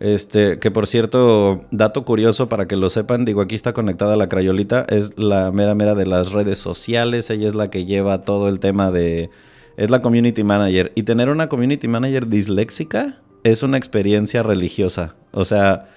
Este, 0.00 0.58
que 0.58 0.70
por 0.70 0.86
cierto, 0.86 1.64
dato 1.70 2.04
curioso 2.04 2.48
para 2.48 2.66
que 2.66 2.76
lo 2.76 2.90
sepan, 2.90 3.24
digo, 3.24 3.40
aquí 3.40 3.54
está 3.54 3.72
conectada 3.72 4.16
la 4.16 4.28
crayolita, 4.28 4.84
es 4.88 5.16
la 5.18 5.52
mera 5.52 5.74
mera 5.74 5.94
de 5.94 6.04
las 6.04 6.32
redes 6.32 6.58
sociales, 6.58 7.30
ella 7.30 7.48
es 7.48 7.54
la 7.54 7.70
que 7.70 7.84
lleva 7.84 8.24
todo 8.24 8.48
el 8.48 8.58
tema 8.58 8.90
de, 8.90 9.30
es 9.76 9.90
la 9.90 10.02
community 10.02 10.44
manager. 10.44 10.92
Y 10.94 11.04
tener 11.04 11.28
una 11.28 11.48
community 11.48 11.88
manager 11.88 12.28
disléxica 12.28 13.20
es 13.44 13.62
una 13.62 13.76
experiencia 13.76 14.42
religiosa. 14.42 15.14
O 15.32 15.44
sea, 15.44 15.88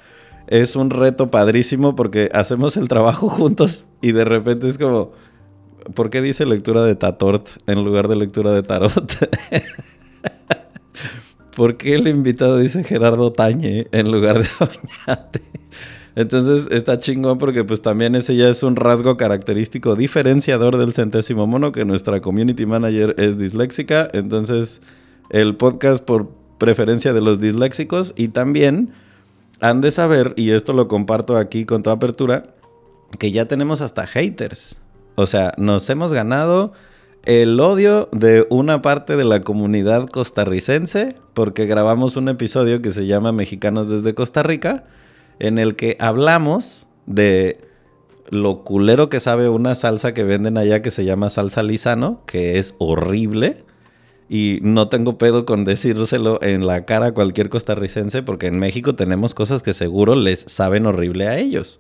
es 0.48 0.76
un 0.76 0.90
reto 0.90 1.32
padrísimo 1.32 1.96
porque 1.96 2.30
hacemos 2.34 2.78
el 2.78 2.88
trabajo 2.88 3.30
juntos 3.30 3.86
y 4.02 4.12
de 4.12 4.26
repente 4.26 4.70
es 4.70 4.78
como, 4.78 5.12
¿por 5.94 6.10
qué 6.10 6.22
dice 6.22 6.46
lectura 6.46 6.84
de 6.84 6.96
Tatort 6.96 7.48
en 7.68 7.84
lugar 7.84 8.08
de 8.08 8.16
lectura 8.16 8.52
de 8.52 8.64
Tarot? 8.64 8.94
¿Por 11.56 11.78
qué 11.78 11.96
el 11.96 12.08
invitado 12.08 12.58
dice 12.58 12.84
Gerardo 12.84 13.34
Tañe 13.34 13.88
en 13.92 14.12
lugar 14.12 14.40
de 14.40 14.48
Oñate? 14.60 15.42
Entonces 16.16 16.68
está 16.72 17.00
chingón 17.00 17.38
porque 17.38 17.64
pues 17.64 17.82
también 17.82 18.16
ese 18.16 18.36
ya 18.36 18.50
es 18.50 18.64
un 18.64 18.76
rasgo 18.76 19.18
característico 19.18 19.96
diferenciador 19.96 20.78
del 20.78 20.94
centésimo 20.94 21.46
mono 21.46 21.72
que 21.72 21.86
nuestra 21.86 22.22
community 22.22 22.66
manager 22.66 23.16
es 23.18 23.38
disléxica. 23.38 24.10
Entonces 24.14 24.82
el 25.30 25.56
podcast 25.56 26.04
por 26.04 26.30
preferencia 26.58 27.14
de 27.14 27.22
los 27.22 27.40
disléxicos 27.40 28.14
y 28.16 28.30
también 28.30 28.94
han 29.60 29.82
de 29.82 29.92
saber, 29.92 30.34
y 30.36 30.52
esto 30.52 30.74
lo 30.74 30.88
comparto 30.88 31.38
aquí 31.38 31.66
con 31.66 31.84
toda 31.84 31.96
apertura, 31.96 32.54
que 33.20 33.32
ya 33.32 33.48
tenemos 33.48 33.82
hasta 33.82 34.06
haters. 34.06 34.78
O 35.20 35.26
sea, 35.26 35.52
nos 35.58 35.90
hemos 35.90 36.14
ganado 36.14 36.74
el 37.26 37.60
odio 37.60 38.08
de 38.12 38.46
una 38.52 38.84
parte 38.84 39.16
de 39.16 39.26
la 39.26 39.42
comunidad 39.42 40.08
costarricense 40.08 41.16
porque 41.34 41.66
grabamos 41.66 42.18
un 42.18 42.30
episodio 42.30 42.84
que 42.84 42.92
se 42.92 43.08
llama 43.08 43.32
Mexicanos 43.32 43.90
desde 43.90 44.14
Costa 44.14 44.44
Rica, 44.44 44.84
en 45.40 45.58
el 45.58 45.76
que 45.76 45.98
hablamos 46.00 46.86
de 47.08 47.60
lo 48.30 48.64
culero 48.64 49.10
que 49.10 49.20
sabe 49.20 49.50
una 49.50 49.74
salsa 49.74 50.14
que 50.14 50.24
venden 50.24 50.56
allá 50.56 50.84
que 50.84 50.92
se 50.92 51.04
llama 51.04 51.32
salsa 51.32 51.64
lisano, 51.64 52.22
que 52.28 52.60
es 52.60 52.76
horrible. 52.78 53.66
Y 54.30 54.60
no 54.62 54.88
tengo 54.88 55.18
pedo 55.18 55.48
con 55.48 55.66
decírselo 55.66 56.38
en 56.44 56.68
la 56.68 56.86
cara 56.86 57.08
a 57.08 57.14
cualquier 57.16 57.50
costarricense 57.50 58.22
porque 58.22 58.46
en 58.46 58.60
México 58.60 58.94
tenemos 58.94 59.34
cosas 59.34 59.64
que 59.64 59.74
seguro 59.74 60.14
les 60.14 60.42
saben 60.42 60.86
horrible 60.86 61.28
a 61.28 61.40
ellos. 61.40 61.80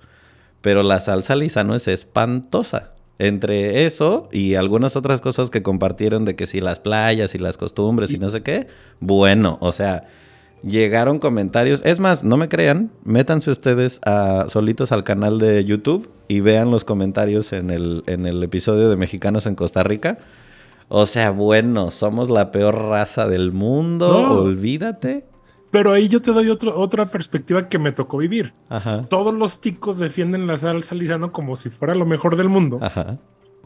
Pero 0.61 0.81
la 0.81 0.99
salsa 0.99 1.35
lisano 1.35 1.75
es 1.75 1.87
espantosa. 1.87 2.96
Entre 3.19 3.85
eso 3.85 4.29
y 4.31 4.55
algunas 4.55 4.95
otras 4.95 5.21
cosas 5.21 5.49
que 5.49 5.63
compartieron 5.63 6.25
de 6.25 6.35
que 6.35 6.45
si 6.45 6.61
las 6.61 6.79
playas 6.79 7.33
y 7.33 7.39
las 7.39 7.57
costumbres 7.57 8.11
y, 8.11 8.19
no 8.19 8.29
sé 8.29 8.43
qué, 8.43 8.67
bueno, 8.99 9.57
o 9.59 9.71
sea, 9.71 10.03
llegaron 10.63 11.19
comentarios. 11.19 11.81
Es 11.83 11.99
más, 11.99 12.23
no 12.23 12.37
me 12.37 12.47
crean, 12.47 12.91
métanse 13.03 13.49
ustedes 13.49 13.99
a, 14.05 14.45
solitos 14.47 14.91
al 14.91 15.03
canal 15.03 15.39
de 15.39 15.65
YouTube 15.65 16.09
y 16.27 16.41
vean 16.41 16.69
los 16.69 16.83
comentarios 16.83 17.53
en 17.53 17.71
el, 17.71 18.03
en 18.05 18.25
el 18.25 18.43
episodio 18.43 18.89
de 18.89 18.95
Mexicanos 18.97 19.45
en 19.47 19.55
Costa 19.55 19.83
Rica 19.83 20.19
o 20.89 21.05
sea, 21.05 21.31
bueno, 21.31 21.91
somos 21.91 22.29
la 22.29 22.51
peor 22.51 22.75
raza 22.75 23.27
del 23.27 23.51
mundo, 23.51 24.41
olvídate. 24.41 25.25
Pero 25.77 25.91
ahí 25.91 26.07
yo 26.07 26.23
te 26.23 26.31
doy 26.31 26.49
otra 26.49 27.11
perspectiva 27.11 27.69
que 27.69 27.77
me 27.77 27.91
tocó 27.91 28.17
vivir. 28.17 28.55
Ajá. 28.67 29.03
Todos 29.09 29.31
los 29.31 29.61
ticos 29.61 29.99
defienden 29.99 30.47
la 30.47 30.57
salsa 30.57 30.95
lisano 30.95 31.31
como 31.31 31.55
si 31.55 31.69
fuera 31.69 31.93
lo 31.93 32.03
mejor 32.03 32.35
del 32.35 32.49
mundo. 32.49 32.79
Ajá. 32.81 33.19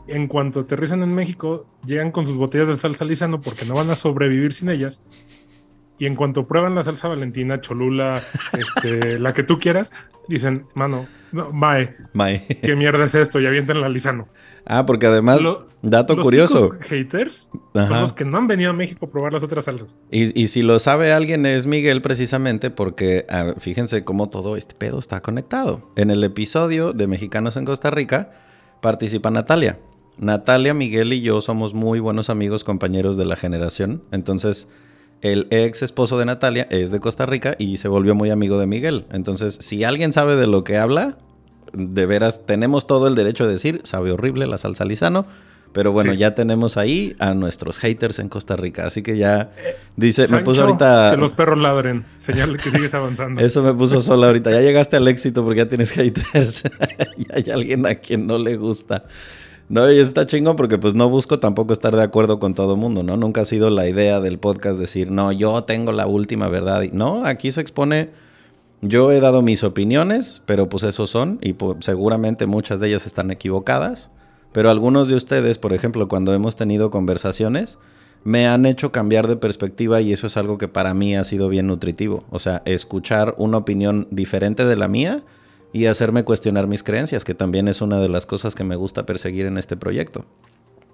En 0.09 0.27
cuanto 0.27 0.59
aterrizan 0.59 1.03
en 1.03 1.15
México, 1.15 1.67
llegan 1.85 2.11
con 2.11 2.27
sus 2.27 2.35
botellas 2.35 2.67
de 2.67 2.75
salsa 2.75 3.05
lisano 3.05 3.39
porque 3.39 3.63
no 3.63 3.75
van 3.75 3.89
a 3.91 3.95
sobrevivir 3.95 4.51
sin 4.51 4.67
ellas. 4.67 5.01
Y 6.01 6.07
en 6.07 6.15
cuanto 6.15 6.47
prueban 6.47 6.73
la 6.73 6.81
salsa 6.81 7.09
valentina, 7.09 7.61
cholula, 7.61 8.23
este, 8.57 9.19
la 9.19 9.35
que 9.35 9.43
tú 9.43 9.59
quieras, 9.59 9.93
dicen, 10.27 10.65
mano, 10.73 11.05
no, 11.31 11.53
mae, 11.53 11.95
mae. 12.13 12.43
¿qué 12.63 12.75
mierda 12.75 13.05
es 13.05 13.13
esto? 13.13 13.39
Y 13.39 13.45
avientan 13.45 13.79
la 13.81 13.87
lisano. 13.87 14.27
Ah, 14.65 14.87
porque 14.87 15.05
además, 15.05 15.41
dato 15.83 16.15
los 16.15 16.23
curioso. 16.23 16.71
haters 16.81 17.51
son 17.75 17.99
los 17.99 18.13
que 18.13 18.25
no 18.25 18.37
han 18.37 18.47
venido 18.47 18.71
a 18.71 18.73
México 18.73 19.05
a 19.05 19.11
probar 19.11 19.31
las 19.31 19.43
otras 19.43 19.65
salsas. 19.65 19.99
Y, 20.09 20.47
si 20.47 20.63
lo 20.63 20.79
sabe 20.79 21.13
alguien 21.13 21.45
es 21.45 21.67
Miguel 21.67 22.01
precisamente 22.01 22.71
porque 22.71 23.27
ah, 23.29 23.53
fíjense 23.59 24.03
cómo 24.03 24.27
todo 24.29 24.57
este 24.57 24.73
pedo 24.73 24.97
está 24.97 25.21
conectado. 25.21 25.91
En 25.95 26.09
el 26.09 26.23
episodio 26.23 26.93
de 26.93 27.05
Mexicanos 27.05 27.57
en 27.57 27.65
Costa 27.65 27.91
Rica 27.91 28.31
participa 28.81 29.29
Natalia. 29.29 29.77
Natalia, 30.17 30.73
Miguel 30.73 31.13
y 31.13 31.21
yo 31.21 31.41
somos 31.41 31.75
muy 31.75 31.99
buenos 31.99 32.31
amigos, 32.31 32.63
compañeros 32.63 33.17
de 33.17 33.25
la 33.25 33.35
generación. 33.35 34.01
Entonces, 34.11 34.67
el 35.21 35.47
ex 35.51 35.81
esposo 35.83 36.17
de 36.17 36.25
Natalia 36.25 36.67
es 36.69 36.91
de 36.91 36.99
Costa 36.99 37.25
Rica 37.25 37.55
y 37.59 37.77
se 37.77 37.87
volvió 37.87 38.15
muy 38.15 38.29
amigo 38.29 38.59
de 38.59 38.67
Miguel. 38.67 39.05
Entonces, 39.11 39.57
si 39.59 39.83
alguien 39.83 40.13
sabe 40.13 40.35
de 40.35 40.47
lo 40.47 40.63
que 40.63 40.77
habla, 40.77 41.17
de 41.73 42.05
veras 42.05 42.45
tenemos 42.45 42.87
todo 42.87 43.07
el 43.07 43.15
derecho 43.15 43.45
de 43.45 43.53
decir, 43.53 43.81
sabe 43.83 44.11
horrible 44.11 44.47
la 44.47 44.57
salsa 44.57 44.85
lisano. 44.85 45.25
Pero 45.73 45.93
bueno, 45.93 46.13
ya 46.13 46.33
tenemos 46.33 46.75
ahí 46.75 47.15
a 47.19 47.33
nuestros 47.33 47.79
haters 47.79 48.19
en 48.19 48.27
Costa 48.27 48.57
Rica. 48.57 48.85
Así 48.85 49.03
que 49.03 49.15
ya 49.15 49.51
dice, 49.95 50.27
me 50.27 50.41
puso 50.41 50.63
ahorita. 50.63 51.11
Que 51.11 51.17
los 51.17 51.31
perros 51.31 51.59
ladren. 51.59 52.05
Señal 52.17 52.57
que 52.57 52.71
sigues 52.71 52.93
avanzando. 52.93 53.39
Eso 53.45 53.63
me 53.63 53.73
puso 53.73 54.01
solo 54.01 54.25
ahorita. 54.25 54.51
Ya 54.51 54.59
llegaste 54.59 54.97
al 54.97 55.07
éxito 55.07 55.45
porque 55.45 55.59
ya 55.59 55.69
tienes 55.69 55.91
haters. 55.91 56.63
y 57.17 57.25
hay 57.31 57.49
alguien 57.53 57.85
a 57.85 57.95
quien 57.95 58.27
no 58.27 58.37
le 58.37 58.57
gusta. 58.57 59.05
No, 59.71 59.89
y 59.89 59.99
está 59.99 60.25
chingón 60.25 60.57
porque 60.57 60.77
pues 60.77 60.95
no 60.95 61.09
busco 61.09 61.39
tampoco 61.39 61.71
estar 61.71 61.95
de 61.95 62.03
acuerdo 62.03 62.39
con 62.39 62.53
todo 62.53 62.75
mundo, 62.75 63.03
¿no? 63.03 63.15
Nunca 63.15 63.41
ha 63.41 63.45
sido 63.45 63.69
la 63.69 63.87
idea 63.87 64.19
del 64.19 64.37
podcast 64.37 64.77
decir, 64.77 65.09
no, 65.11 65.31
yo 65.31 65.63
tengo 65.63 65.93
la 65.93 66.07
última 66.07 66.49
verdad. 66.49 66.83
No, 66.91 67.25
aquí 67.25 67.51
se 67.51 67.61
expone 67.61 68.09
yo 68.81 69.11
he 69.11 69.19
dado 69.19 69.41
mis 69.43 69.63
opiniones, 69.63 70.41
pero 70.45 70.67
pues 70.67 70.83
esos 70.83 71.09
son, 71.09 71.37
y 71.41 71.53
pues, 71.53 71.77
seguramente 71.85 72.47
muchas 72.47 72.79
de 72.79 72.87
ellas 72.87 73.05
están 73.05 73.29
equivocadas. 73.31 74.09
Pero 74.51 74.69
algunos 74.69 75.07
de 75.07 75.15
ustedes, 75.15 75.57
por 75.57 75.71
ejemplo, 75.71 76.07
cuando 76.07 76.33
hemos 76.33 76.55
tenido 76.55 76.89
conversaciones, 76.89 77.77
me 78.23 78.47
han 78.47 78.65
hecho 78.65 78.91
cambiar 78.91 79.27
de 79.27 79.37
perspectiva 79.37 80.01
y 80.01 80.11
eso 80.11 80.27
es 80.27 80.35
algo 80.35 80.57
que 80.57 80.67
para 80.67 80.93
mí 80.93 81.15
ha 81.15 81.23
sido 81.23 81.47
bien 81.47 81.67
nutritivo. 81.67 82.25
O 82.29 82.39
sea, 82.39 82.61
escuchar 82.65 83.35
una 83.37 83.57
opinión 83.57 84.07
diferente 84.11 84.65
de 84.65 84.75
la 84.75 84.87
mía 84.87 85.23
y 85.73 85.85
hacerme 85.85 86.23
cuestionar 86.23 86.67
mis 86.67 86.83
creencias, 86.83 87.23
que 87.23 87.33
también 87.33 87.67
es 87.67 87.81
una 87.81 87.99
de 87.99 88.09
las 88.09 88.25
cosas 88.25 88.55
que 88.55 88.63
me 88.63 88.75
gusta 88.75 89.05
perseguir 89.05 89.45
en 89.45 89.57
este 89.57 89.77
proyecto. 89.77 90.25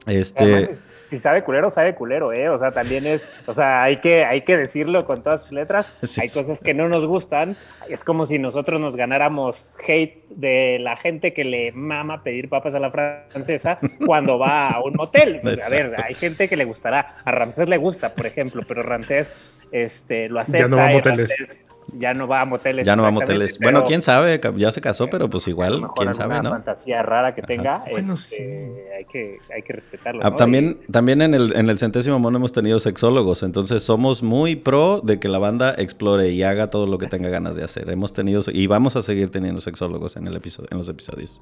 Este 0.05 0.77
si 1.09 1.19
sabe 1.19 1.43
culero, 1.43 1.69
sabe 1.69 1.95
culero, 1.95 2.33
¿eh? 2.33 2.49
O 2.49 2.57
sea, 2.57 2.71
también 2.71 3.05
es, 3.05 3.25
o 3.45 3.53
sea, 3.53 3.83
hay 3.83 3.97
que, 3.97 4.25
hay 4.25 4.41
que 4.41 4.57
decirlo 4.57 5.05
con 5.05 5.23
todas 5.23 5.43
sus 5.43 5.53
letras. 5.53 5.89
hay 6.21 6.27
cosas 6.27 6.59
que 6.59 6.73
no 6.73 6.89
nos 6.89 7.05
gustan. 7.05 7.55
Es 7.89 8.03
como 8.03 8.25
si 8.25 8.39
nosotros 8.39 8.81
nos 8.81 8.95
ganáramos 8.95 9.77
hate 9.87 10.27
de 10.29 10.79
la 10.79 10.97
gente 10.97 11.33
que 11.33 11.45
le 11.45 11.71
mama 11.71 12.23
pedir 12.23 12.49
papas 12.49 12.75
a 12.75 12.79
la 12.79 12.91
francesa 12.91 13.79
cuando 14.05 14.37
va 14.37 14.67
a 14.67 14.83
un 14.83 14.93
motel. 14.93 15.41
a 15.65 15.69
ver, 15.69 15.95
hay 16.03 16.13
gente 16.13 16.49
que 16.49 16.57
le 16.57 16.65
gustará. 16.65 17.15
A 17.23 17.31
Ramsés 17.31 17.69
le 17.69 17.77
gusta, 17.77 18.13
por 18.13 18.25
ejemplo, 18.25 18.63
pero 18.67 18.83
Ramsés 18.83 19.31
este, 19.71 20.27
lo 20.29 20.39
acepta. 20.39 20.59
Ya 20.59 20.67
no 20.67 20.77
va 20.77 20.89
a 20.89 20.91
moteles 20.91 21.61
ya 21.93 22.13
no 22.13 22.27
va 22.27 22.41
a 22.41 22.45
moteles. 22.45 22.85
Ya 22.85 22.95
no 22.95 23.03
va 23.03 23.09
a 23.09 23.11
moteles. 23.11 23.57
Bueno, 23.59 23.83
quién 23.83 24.01
sabe, 24.01 24.39
ya 24.55 24.71
se 24.71 24.81
casó, 24.81 25.09
pero 25.09 25.29
pues 25.29 25.47
igual, 25.47 25.87
quién 25.95 26.13
sabe, 26.13 26.41
¿no? 26.41 26.49
fantasía 26.49 27.01
rara 27.01 27.33
que 27.33 27.41
tenga, 27.41 27.83
bueno, 27.89 28.13
este, 28.13 28.93
hay, 28.97 29.05
que, 29.05 29.39
hay 29.53 29.61
que 29.61 29.73
respetarlo. 29.73 30.21
Ah, 30.23 30.35
también, 30.35 30.79
también 30.91 31.21
en 31.21 31.33
el, 31.33 31.55
en 31.55 31.69
el 31.69 31.79
centésimo 31.79 32.19
mono 32.19 32.37
hemos 32.37 32.51
tenido 32.51 32.79
sexólogos, 32.79 33.43
entonces 33.43 33.83
somos 33.83 34.23
muy 34.23 34.55
pro 34.55 35.01
de 35.03 35.19
que 35.19 35.29
la 35.29 35.39
banda 35.39 35.73
explore 35.77 36.29
y 36.29 36.43
haga 36.43 36.69
todo 36.69 36.87
lo 36.87 36.97
que 36.97 37.07
tenga 37.07 37.29
ganas 37.29 37.55
de 37.55 37.63
hacer. 37.63 37.89
Hemos 37.89 38.13
tenido, 38.13 38.41
y 38.51 38.67
vamos 38.67 38.95
a 38.95 39.01
seguir 39.01 39.29
teniendo 39.29 39.61
sexólogos 39.61 40.17
en, 40.17 40.27
el 40.27 40.35
episodio, 40.35 40.69
en 40.71 40.77
los 40.77 40.89
episodios. 40.89 41.41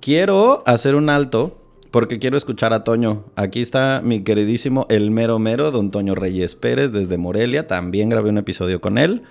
Quiero 0.00 0.62
hacer 0.66 0.94
un 0.94 1.08
alto 1.08 1.60
porque 1.94 2.18
quiero 2.18 2.36
escuchar 2.36 2.72
a 2.72 2.82
Toño. 2.82 3.22
Aquí 3.36 3.60
está 3.60 4.00
mi 4.02 4.24
queridísimo 4.24 4.84
El 4.90 5.12
Mero 5.12 5.38
Mero, 5.38 5.70
don 5.70 5.92
Toño 5.92 6.16
Reyes 6.16 6.56
Pérez, 6.56 6.90
desde 6.90 7.18
Morelia. 7.18 7.68
También 7.68 8.08
grabé 8.08 8.30
un 8.30 8.38
episodio 8.38 8.80
con 8.80 8.98
él. 8.98 9.22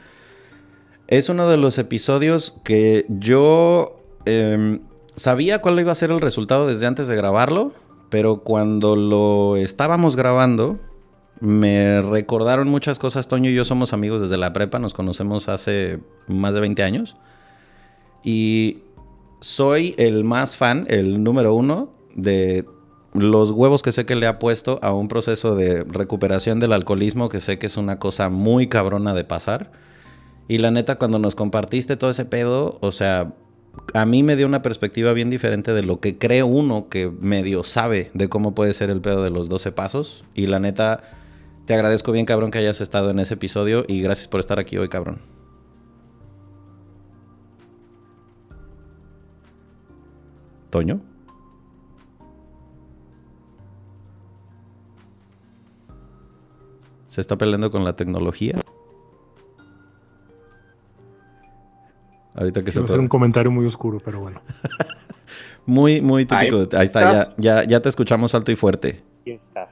Es 1.14 1.30
uno 1.30 1.48
de 1.48 1.58
los 1.58 1.78
episodios 1.78 2.56
que 2.64 3.06
yo 3.08 4.00
em, 4.26 4.80
sabía 5.16 5.62
cuál 5.62 5.80
iba 5.80 5.92
a 5.92 5.96
ser 5.96 6.10
el 6.10 6.20
resultado 6.20 6.66
desde 6.66 6.88
antes 6.88 7.06
de 7.06 7.16
grabarlo, 7.16 7.72
pero 8.10 8.38
cuando 8.38 8.96
lo 8.96 9.56
estábamos 9.56 10.16
grabando, 10.16 10.80
me 11.40 12.02
recordaron 12.02 12.68
muchas 12.68 12.98
cosas. 12.98 13.28
Toño 13.28 13.52
y 13.52 13.54
yo 13.54 13.64
somos 13.64 13.94
amigos 13.94 14.24
desde 14.24 14.38
la 14.38 14.54
prepa, 14.54 14.80
nos 14.80 14.96
conocemos 14.96 15.50
hace 15.50 16.00
más 16.26 16.56
de 16.56 16.62
20 16.62 16.82
años. 16.82 17.16
Y 18.24 18.80
soy 19.40 19.94
el 20.00 20.24
más 20.24 20.58
fan, 20.58 20.88
el 20.90 21.24
número 21.24 21.54
uno, 21.54 21.92
de 22.16 22.66
los 23.14 23.52
huevos 23.52 23.84
que 23.84 23.92
sé 23.92 24.08
que 24.08 24.16
le 24.16 24.26
ha 24.26 24.40
puesto 24.40 24.80
a 24.82 24.94
un 24.94 25.10
proceso 25.10 25.56
de 25.56 25.84
recuperación 25.84 26.60
del 26.60 26.74
alcoholismo 26.74 27.30
que 27.30 27.40
sé 27.40 27.60
que 27.60 27.68
es 27.68 27.78
una 27.78 28.00
cosa 28.00 28.30
muy 28.30 28.66
cabrona 28.66 29.14
de 29.14 29.26
pasar. 29.26 29.93
Y 30.48 30.58
la 30.58 30.72
neta, 30.72 30.98
cuando 30.98 31.20
nos 31.20 31.36
compartiste 31.36 31.96
todo 31.96 32.10
ese 32.10 32.26
pedo, 32.26 32.78
o 32.82 32.92
sea, 32.92 33.34
a 33.94 34.06
mí 34.06 34.24
me 34.24 34.36
dio 34.36 34.46
una 34.46 34.62
perspectiva 34.62 35.14
bien 35.14 35.30
diferente 35.30 35.74
de 35.74 35.84
lo 35.84 36.00
que 36.00 36.18
cree 36.18 36.44
uno 36.44 36.90
que 36.90 37.10
medio 37.10 37.64
sabe 37.64 38.12
de 38.14 38.30
cómo 38.30 38.54
puede 38.54 38.74
ser 38.74 38.90
el 38.90 39.02
pedo 39.02 39.24
de 39.24 39.30
los 39.30 39.50
12 39.50 39.72
pasos. 39.72 40.26
Y 40.34 40.48
la 40.48 40.60
neta, 40.60 41.02
te 41.66 41.74
agradezco 41.74 42.12
bien, 42.12 42.26
cabrón, 42.26 42.52
que 42.52 42.60
hayas 42.60 42.82
estado 42.82 43.10
en 43.10 43.20
ese 43.20 43.36
episodio 43.36 43.86
y 43.88 44.02
gracias 44.02 44.28
por 44.28 44.40
estar 44.40 44.60
aquí 44.60 44.78
hoy, 44.78 44.90
cabrón. 44.90 45.20
Toño. 50.70 51.02
Se 57.08 57.22
está 57.22 57.38
peleando 57.38 57.70
con 57.70 57.84
la 57.84 57.96
tecnología. 57.96 58.56
Ahorita 62.36 62.64
que 62.64 62.72
se 62.72 62.80
Va 62.80 62.86
a 62.86 62.90
ser 62.90 63.00
un 63.00 63.08
comentario 63.08 63.52
muy 63.52 63.66
oscuro, 63.66 64.00
pero 64.04 64.20
bueno. 64.20 64.42
Muy, 65.66 66.02
muy 66.02 66.26
típico. 66.26 66.58
Ahí 66.58 66.68
Ahí, 66.74 66.86
está, 66.86 67.02
ya, 67.14 67.34
ya, 67.38 67.64
ya 67.64 67.80
te 67.80 67.88
escuchamos 67.88 68.36
alto 68.36 68.52
y 68.52 68.58
fuerte. 68.58 69.02
Aquí 69.22 69.32
está. 69.32 69.70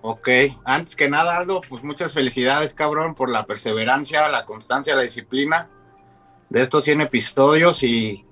Ok, 0.00 0.28
antes 0.64 0.96
que 0.96 1.10
nada, 1.10 1.36
Aldo, 1.36 1.60
pues 1.68 1.82
muchas 1.82 2.14
felicidades, 2.14 2.74
cabrón, 2.74 3.14
por 3.14 3.28
la 3.28 3.44
perseverancia, 3.44 4.28
la 4.28 4.44
constancia, 4.44 4.94
la 4.94 5.02
disciplina 5.02 5.68
de 6.48 6.62
estos 6.62 6.84
100 6.84 7.00
episodios 7.02 7.82
y, 7.82 8.24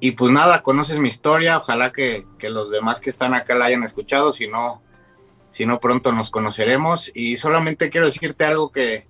y 0.00 0.10
pues 0.12 0.30
nada, 0.32 0.62
conoces 0.62 0.98
mi 0.98 1.08
historia, 1.08 1.56
ojalá 1.56 1.92
que, 1.92 2.26
que 2.38 2.50
los 2.50 2.70
demás 2.70 3.00
que 3.00 3.08
están 3.08 3.32
acá 3.32 3.54
la 3.54 3.64
hayan 3.64 3.84
escuchado, 3.84 4.32
si 4.32 4.48
no, 4.48 4.82
si 5.50 5.64
no 5.64 5.80
pronto 5.80 6.12
nos 6.12 6.30
conoceremos 6.30 7.10
y 7.14 7.38
solamente 7.38 7.88
quiero 7.88 8.06
decirte 8.06 8.44
algo 8.44 8.70
que, 8.70 9.08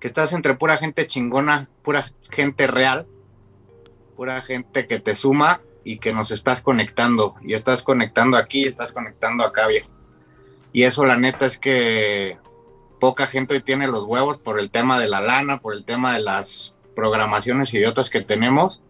que 0.00 0.06
estás 0.06 0.32
entre 0.32 0.54
pura 0.54 0.76
gente 0.76 1.06
chingona, 1.06 1.68
pura 1.82 2.06
gente 2.30 2.66
real, 2.66 3.06
pura 4.16 4.40
gente 4.40 4.86
que 4.86 5.00
te 5.00 5.16
suma 5.16 5.60
y 5.84 5.98
que 5.98 6.12
nos 6.12 6.30
estás 6.30 6.60
conectando 6.60 7.36
y 7.42 7.54
estás 7.54 7.82
conectando 7.82 8.36
aquí, 8.36 8.64
estás 8.64 8.92
conectando 8.92 9.44
acá, 9.44 9.66
viejo. 9.66 9.90
Y 10.72 10.84
eso 10.84 11.04
la 11.04 11.16
neta 11.16 11.46
es 11.46 11.58
que 11.58 12.38
poca 13.00 13.26
gente 13.26 13.54
hoy 13.54 13.62
tiene 13.62 13.86
los 13.86 14.04
huevos 14.04 14.38
por 14.38 14.60
el 14.60 14.70
tema 14.70 14.98
de 15.00 15.08
la 15.08 15.20
lana, 15.20 15.60
por 15.60 15.74
el 15.74 15.84
tema 15.84 16.14
de 16.14 16.20
las 16.20 16.74
programaciones 16.94 17.72
idiotas 17.72 18.10
que 18.10 18.20
tenemos. 18.20 18.82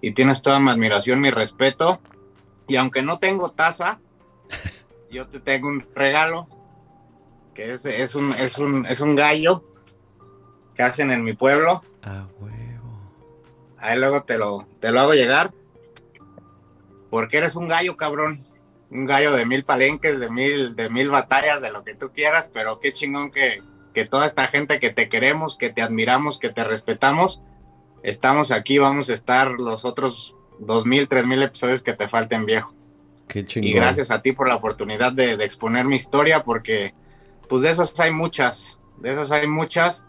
Y 0.00 0.12
tienes 0.12 0.42
toda 0.42 0.60
mi 0.60 0.70
admiración, 0.70 1.20
mi 1.20 1.30
respeto. 1.30 2.00
Y 2.68 2.76
aunque 2.76 3.02
no 3.02 3.18
tengo 3.18 3.50
taza, 3.50 4.00
yo 5.10 5.26
te 5.28 5.40
tengo 5.40 5.68
un 5.68 5.86
regalo, 5.94 6.48
que 7.54 7.72
es, 7.72 7.84
es, 7.86 8.14
un, 8.14 8.32
es, 8.32 8.58
un, 8.58 8.86
es 8.86 9.00
un 9.00 9.14
gallo 9.14 9.62
que 10.76 10.82
hacen 10.82 11.10
en 11.10 11.24
mi 11.24 11.32
pueblo. 11.32 11.82
Ah, 12.02 12.26
huevo. 12.38 13.00
Ahí 13.78 13.98
luego 13.98 14.22
te 14.22 14.38
lo, 14.38 14.66
te 14.80 14.92
lo 14.92 15.00
hago 15.00 15.14
llegar. 15.14 15.52
Porque 17.10 17.38
eres 17.38 17.56
un 17.56 17.68
gallo, 17.68 17.96
cabrón. 17.96 18.44
Un 18.90 19.06
gallo 19.06 19.32
de 19.32 19.46
mil 19.46 19.64
palenques, 19.64 20.20
de 20.20 20.30
mil, 20.30 20.76
de 20.76 20.90
mil 20.90 21.10
batallas, 21.10 21.60
de 21.60 21.72
lo 21.72 21.82
que 21.82 21.94
tú 21.94 22.12
quieras, 22.12 22.50
pero 22.52 22.78
qué 22.78 22.92
chingón 22.92 23.32
que, 23.32 23.62
que 23.92 24.04
toda 24.04 24.26
esta 24.26 24.46
gente 24.46 24.78
que 24.78 24.90
te 24.90 25.08
queremos, 25.08 25.56
que 25.56 25.70
te 25.70 25.82
admiramos, 25.82 26.38
que 26.38 26.50
te 26.50 26.62
respetamos, 26.62 27.40
estamos 28.04 28.52
aquí, 28.52 28.78
vamos 28.78 29.10
a 29.10 29.14
estar 29.14 29.50
los 29.50 29.84
otros 29.84 30.36
dos 30.60 30.86
mil, 30.86 31.08
tres 31.08 31.26
mil 31.26 31.42
episodios 31.42 31.82
que 31.82 31.94
te 31.94 32.08
falten, 32.08 32.46
viejo. 32.46 32.74
Qué 33.26 33.44
chingón. 33.44 33.68
Y 33.68 33.72
gracias 33.72 34.12
a 34.12 34.22
ti 34.22 34.30
por 34.30 34.46
la 34.46 34.54
oportunidad 34.54 35.12
de, 35.12 35.36
de 35.36 35.44
exponer 35.44 35.84
mi 35.84 35.96
historia, 35.96 36.44
porque 36.44 36.94
pues 37.48 37.62
de 37.62 37.70
esas 37.70 37.98
hay 37.98 38.12
muchas, 38.12 38.78
de 38.98 39.10
esas 39.10 39.32
hay 39.32 39.48
muchas, 39.48 40.04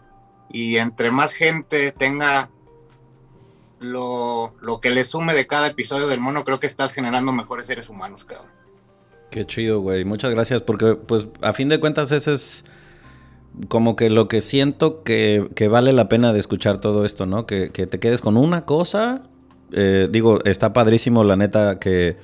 y 0.50 0.76
entre 0.76 1.10
más 1.10 1.32
gente 1.32 1.92
tenga 1.92 2.50
lo, 3.80 4.54
lo 4.60 4.80
que 4.80 4.90
le 4.90 5.04
sume 5.04 5.34
de 5.34 5.46
cada 5.46 5.68
episodio 5.68 6.08
del 6.08 6.20
mono, 6.20 6.44
creo 6.44 6.60
que 6.60 6.66
estás 6.66 6.92
generando 6.92 7.32
mejores 7.32 7.66
seres 7.66 7.88
humanos, 7.88 8.24
cabrón. 8.24 8.58
Qué 9.30 9.46
chido, 9.46 9.80
güey. 9.80 10.04
Muchas 10.04 10.30
gracias 10.30 10.62
porque, 10.62 10.94
pues, 10.94 11.26
a 11.42 11.52
fin 11.52 11.68
de 11.68 11.78
cuentas, 11.78 12.12
ese 12.12 12.32
es 12.32 12.64
como 13.68 13.96
que 13.96 14.08
lo 14.08 14.28
que 14.28 14.40
siento 14.40 15.02
que, 15.02 15.48
que 15.54 15.68
vale 15.68 15.92
la 15.92 16.08
pena 16.08 16.32
de 16.32 16.40
escuchar 16.40 16.78
todo 16.78 17.04
esto, 17.04 17.26
¿no? 17.26 17.46
Que, 17.46 17.70
que 17.70 17.86
te 17.86 17.98
quedes 17.98 18.20
con 18.20 18.36
una 18.36 18.64
cosa. 18.64 19.22
Eh, 19.72 20.08
digo, 20.10 20.42
está 20.44 20.72
padrísimo, 20.72 21.24
la 21.24 21.36
neta, 21.36 21.78
que 21.78 22.16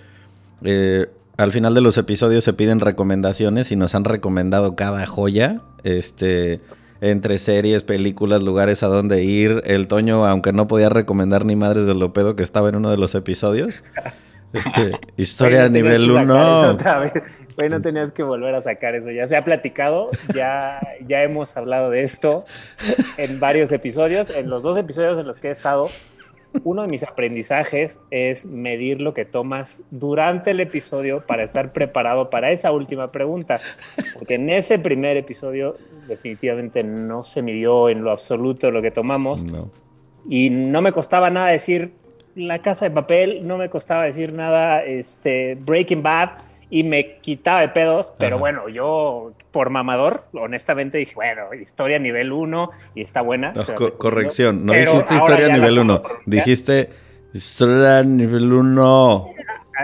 eh, 0.63 1.07
al 1.37 1.53
final 1.53 1.75
de 1.75 1.83
los 1.83 1.99
episodios 1.99 2.45
se 2.45 2.55
piden 2.55 2.81
recomendaciones 2.81 3.71
y 3.71 3.77
nos 3.77 3.95
han 3.95 4.05
recomendado 4.05 4.77
cada 4.77 5.07
joya. 5.07 5.61
Este. 5.83 6.61
Entre 7.05 7.39
series, 7.39 7.83
películas, 7.83 8.43
lugares 8.43 8.83
a 8.83 8.87
donde 8.87 9.25
ir. 9.25 9.61
El 9.67 9.89
Toño, 9.89 10.25
aunque 10.25 10.55
no 10.55 10.67
podía 10.67 10.89
recomendar 10.89 11.45
ni 11.45 11.55
madres 11.55 11.85
de 11.85 11.95
lo 11.95 12.15
pedo 12.15 12.35
que 12.35 12.43
estaba 12.43 12.71
en 12.71 12.77
uno 12.77 12.91
de 12.91 12.97
los 12.97 13.15
episodios. 13.15 13.85
Este, 14.55 14.93
historia 15.17 15.65
a 15.65 15.69
Güey, 15.69 15.83
no 15.83 15.91
tenías 15.91 16.01
nivel 16.01 16.07
que 16.07 16.15
sacar 16.15 16.47
eso 16.47 16.63
1. 16.63 16.71
otra 16.71 16.99
vez. 17.01 17.13
Güey, 17.59 17.71
no 17.71 17.81
tenías 17.81 18.13
que 18.13 18.23
volver 18.23 18.55
a 18.55 18.63
sacar 18.63 18.95
eso. 18.95 19.11
Ya 19.11 19.27
se 19.27 19.37
ha 19.37 19.45
platicado, 19.45 20.11
ya, 20.33 20.79
ya 21.05 21.25
hemos 21.25 21.57
hablado 21.57 21.91
de 21.91 22.05
esto 22.05 22.45
en 23.17 23.41
varios 23.41 23.73
episodios. 23.73 24.31
En 24.31 24.49
los 24.49 24.63
dos 24.63 24.77
episodios 24.77 25.19
en 25.19 25.27
los 25.27 25.41
que 25.41 25.49
he 25.49 25.51
estado, 25.51 25.89
uno 26.63 26.83
de 26.83 26.89
mis 26.89 27.03
aprendizajes 27.03 27.99
es 28.11 28.47
medir 28.47 29.01
lo 29.01 29.15
que 29.15 29.25
tomas 29.25 29.83
durante 29.91 30.53
el 30.53 30.61
episodio 30.61 31.23
para 31.27 31.43
estar 31.43 31.73
preparado 31.73 32.31
para 32.31 32.53
esa 32.53 32.71
última 32.71 33.11
pregunta. 33.11 33.61
Porque 34.15 34.35
en 34.35 34.51
ese 34.51 34.79
primer 34.79 35.17
episodio 35.17 35.77
definitivamente 36.07 36.85
no 36.85 37.23
se 37.23 37.43
midió 37.43 37.89
en 37.89 38.05
lo 38.05 38.11
absoluto 38.11 38.71
lo 38.71 38.83
que 38.83 38.91
tomamos. 38.91 39.45
No. 39.45 39.71
Y 40.29 40.51
no 40.51 40.81
me 40.81 40.93
costaba 40.93 41.31
nada 41.31 41.49
decir 41.49 41.93
La 42.35 42.61
Casa 42.61 42.87
de 42.87 42.91
Papel, 42.91 43.47
no 43.47 43.59
me 43.59 43.69
costaba 43.69 44.05
decir 44.05 44.33
nada 44.33 44.85
este, 44.85 45.57
Breaking 45.57 46.03
Bad 46.03 46.31
y 46.75 46.83
me 46.83 47.19
quitaba 47.21 47.61
de 47.61 47.69
pedos, 47.69 48.13
pero 48.19 48.35
Ajá. 48.35 48.41
bueno, 48.41 48.69
yo 48.69 49.33
por 49.53 49.71
mamador, 49.71 50.25
honestamente 50.33 50.99
dije, 50.99 51.15
bueno, 51.15 51.55
historia 51.55 52.01
nivel 52.01 52.33
1 52.33 52.71
y 52.97 53.03
está 53.03 53.21
buena. 53.21 53.53
No, 53.53 53.63
co- 53.77 53.97
corrección, 53.97 54.67
no 54.67 54.73
dijiste 54.73 55.15
historia 55.15 55.47
nivel 55.47 55.75
puedo 55.75 55.83
1, 55.83 56.03
pronunciar. 56.03 56.31
dijiste 56.45 56.91
historia 57.33 58.03
nivel 58.03 58.53
1. 58.53 59.34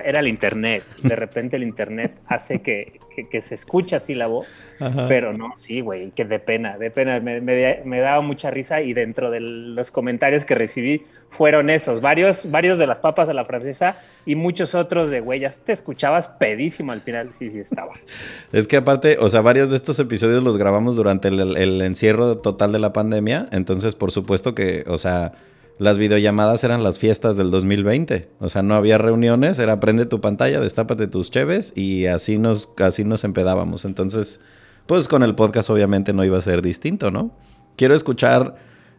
Era 0.04 0.20
el 0.20 0.28
internet, 0.28 0.84
de 1.02 1.16
repente 1.16 1.56
el 1.56 1.62
internet 1.62 2.16
hace 2.26 2.62
que, 2.62 3.00
que- 3.14 3.28
que 3.28 3.40
se 3.40 3.54
escuche 3.54 3.96
así 3.96 4.14
la 4.14 4.26
voz, 4.28 4.60
Ajá. 4.78 5.06
pero 5.08 5.32
no, 5.32 5.52
sí, 5.56 5.80
güey, 5.80 6.10
que 6.12 6.24
de 6.24 6.38
pena, 6.38 6.78
de 6.78 6.90
pena, 6.90 7.18
me, 7.20 7.40
me- 7.40 7.80
me 7.84 8.00
daba 8.00 8.20
mucha 8.22 8.50
risa 8.50 8.80
y 8.82 8.92
dentro 8.94 9.30
de 9.30 9.40
los 9.40 9.90
comentarios 9.90 10.44
que 10.44 10.54
recibí 10.54 11.02
fueron 11.28 11.70
esos, 11.70 12.00
varios, 12.00 12.50
varios 12.50 12.78
de 12.78 12.86
las 12.86 12.98
papas 13.00 13.28
a 13.28 13.32
la 13.34 13.44
francesa 13.44 13.96
y 14.26 14.36
muchos 14.36 14.74
otros 14.74 15.10
de, 15.10 15.20
güey, 15.20 15.40
ya 15.40 15.50
te 15.50 15.72
escuchabas 15.72 16.28
pedísimo 16.28 16.92
al 16.92 17.00
final, 17.00 17.32
sí, 17.32 17.50
sí 17.50 17.58
estaba. 17.60 17.92
Es 18.52 18.66
que 18.66 18.76
aparte, 18.76 19.16
o 19.20 19.28
sea, 19.28 19.40
varios 19.40 19.70
de 19.70 19.76
estos 19.76 19.98
episodios 19.98 20.42
los 20.42 20.56
grabamos 20.56 20.96
durante 20.96 21.28
el, 21.28 21.56
el 21.56 21.82
encierro 21.82 22.38
total 22.38 22.72
de 22.72 22.78
la 22.78 22.92
pandemia, 22.92 23.48
entonces 23.52 23.94
por 23.96 24.10
supuesto 24.12 24.54
que, 24.54 24.84
o 24.86 24.98
sea, 24.98 25.32
las 25.80 25.96
videollamadas 25.96 26.62
eran 26.62 26.84
las 26.84 26.98
fiestas 26.98 27.38
del 27.38 27.50
2020, 27.50 28.28
o 28.38 28.50
sea, 28.50 28.60
no 28.60 28.74
había 28.74 28.98
reuniones, 28.98 29.58
era 29.58 29.80
prende 29.80 30.04
tu 30.04 30.20
pantalla, 30.20 30.60
destápate 30.60 31.06
tus 31.06 31.30
cheves 31.30 31.72
y 31.74 32.04
así 32.04 32.36
nos, 32.36 32.68
así 32.76 33.02
nos 33.02 33.24
empedábamos, 33.24 33.86
entonces, 33.86 34.40
pues 34.84 35.08
con 35.08 35.22
el 35.22 35.34
podcast 35.34 35.70
obviamente 35.70 36.12
no 36.12 36.22
iba 36.22 36.36
a 36.36 36.42
ser 36.42 36.60
distinto, 36.60 37.10
¿no? 37.10 37.30
Quiero 37.76 37.94
escuchar 37.94 38.56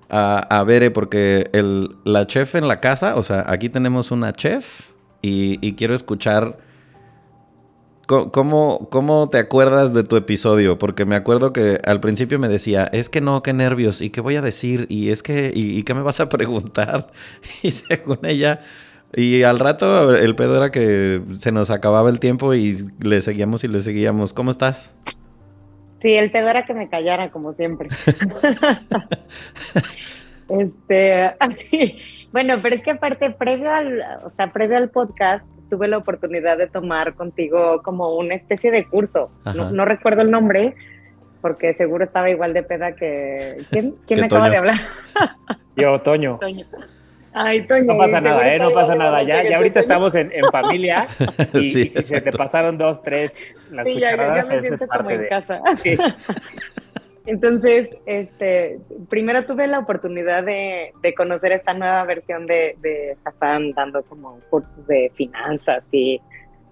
a, 0.09 0.39
a 0.39 0.63
Bere 0.63 0.89
porque 0.89 1.51
el, 1.53 1.97
la 2.03 2.25
chef 2.25 2.55
en 2.55 2.67
la 2.67 2.77
casa, 2.77 3.15
o 3.15 3.21
sea, 3.21 3.45
aquí 3.47 3.69
tenemos 3.69 4.09
una 4.09 4.33
chef 4.33 4.89
y, 5.21 5.59
y 5.61 5.73
quiero 5.73 5.93
escuchar... 5.93 6.70
¿Cómo, 8.31 8.89
¿Cómo 8.91 9.29
te 9.29 9.37
acuerdas 9.37 9.93
de 9.93 10.03
tu 10.03 10.17
episodio? 10.17 10.77
Porque 10.77 11.05
me 11.05 11.15
acuerdo 11.15 11.53
que 11.53 11.79
al 11.85 12.01
principio 12.01 12.39
me 12.39 12.49
decía, 12.49 12.89
es 12.91 13.09
que 13.09 13.21
no, 13.21 13.41
qué 13.41 13.53
nervios, 13.53 14.01
y 14.01 14.09
qué 14.09 14.19
voy 14.19 14.35
a 14.35 14.41
decir, 14.41 14.85
y 14.89 15.11
es 15.11 15.23
que, 15.23 15.51
y, 15.53 15.77
y 15.77 15.83
qué 15.83 15.93
me 15.93 16.01
vas 16.01 16.19
a 16.19 16.29
preguntar. 16.29 17.07
Y 17.63 17.71
según 17.71 18.19
ella, 18.23 18.59
y 19.13 19.43
al 19.43 19.59
rato 19.59 20.15
el 20.15 20.35
pedo 20.35 20.57
era 20.57 20.71
que 20.71 21.21
se 21.37 21.51
nos 21.51 21.69
acababa 21.69 22.09
el 22.09 22.19
tiempo 22.19 22.53
y 22.53 22.77
le 22.99 23.21
seguíamos 23.21 23.63
y 23.63 23.67
le 23.67 23.81
seguíamos. 23.81 24.33
¿Cómo 24.33 24.51
estás? 24.51 24.95
Sí, 26.01 26.13
el 26.13 26.31
pedo 26.31 26.49
era 26.49 26.65
que 26.65 26.73
me 26.73 26.89
callara, 26.89 27.29
como 27.29 27.53
siempre. 27.53 27.89
este, 30.49 31.35
bueno, 32.31 32.55
pero 32.63 32.75
es 32.75 32.83
que 32.83 32.91
aparte, 32.91 33.31
previo 33.31 33.71
al, 33.71 34.01
o 34.23 34.29
sea, 34.29 34.53
previo 34.53 34.77
al 34.77 34.89
podcast, 34.89 35.45
tuve 35.71 35.87
la 35.87 35.97
oportunidad 35.97 36.57
de 36.57 36.67
tomar 36.67 37.15
contigo 37.15 37.81
como 37.81 38.15
una 38.17 38.35
especie 38.35 38.69
de 38.71 38.85
curso. 38.85 39.31
No, 39.55 39.71
no 39.71 39.85
recuerdo 39.85 40.21
el 40.21 40.29
nombre, 40.29 40.75
porque 41.41 41.73
seguro 41.73 42.03
estaba 42.03 42.29
igual 42.29 42.53
de 42.53 42.61
peda 42.61 42.91
que. 42.93 43.57
¿Quién, 43.71 43.95
quién 44.05 44.05
Que 44.05 44.15
me 44.17 44.25
acaba 44.25 44.41
Toño. 44.41 44.51
de 44.51 44.57
hablar? 44.57 44.75
Yo, 45.77 46.01
Toño, 46.01 46.37
Toño. 46.39 46.65
Ay, 47.33 47.61
Toño, 47.65 47.85
No 47.85 47.97
pasa 47.97 48.19
nada, 48.19 48.53
¿eh? 48.53 48.59
No 48.59 48.71
pasa 48.71 48.93
nada. 48.95 49.23
Ya, 49.23 49.41
ya 49.49 49.55
ahorita 49.55 49.79
estamos 49.79 50.13
en, 50.15 50.29
en 50.33 50.43
familia 50.51 51.07
y, 51.53 51.63
Sí, 51.63 51.89
y 51.95 52.01
si 52.01 52.03
se 52.03 52.19
te 52.19 52.31
pasaron 52.33 52.77
dos, 52.77 53.01
tres 53.01 53.39
las 53.71 53.87
Sí, 53.87 53.95
ya, 53.95 53.99
ya, 53.99 54.05
ya 54.09 54.11
cucharadas, 54.17 54.49
me 54.49 54.55
eso 54.55 54.61
es 54.61 54.67
siento 54.67 54.87
como 54.87 54.97
parte 54.97 55.13
en 55.13 55.21
de... 55.21 55.27
casa. 55.29 55.61
Sí. 55.81 55.97
Entonces, 57.25 57.89
este, 58.05 58.79
primero 59.09 59.45
tuve 59.45 59.67
la 59.67 59.79
oportunidad 59.79 60.43
de, 60.43 60.91
conocer 61.15 61.51
esta 61.51 61.73
nueva 61.73 62.03
versión 62.05 62.47
de, 62.47 62.75
de 62.81 63.15
Hassan 63.23 63.73
dando 63.73 64.01
como 64.03 64.39
cursos 64.49 64.85
de 64.87 65.11
finanzas 65.15 65.87
y 65.93 66.19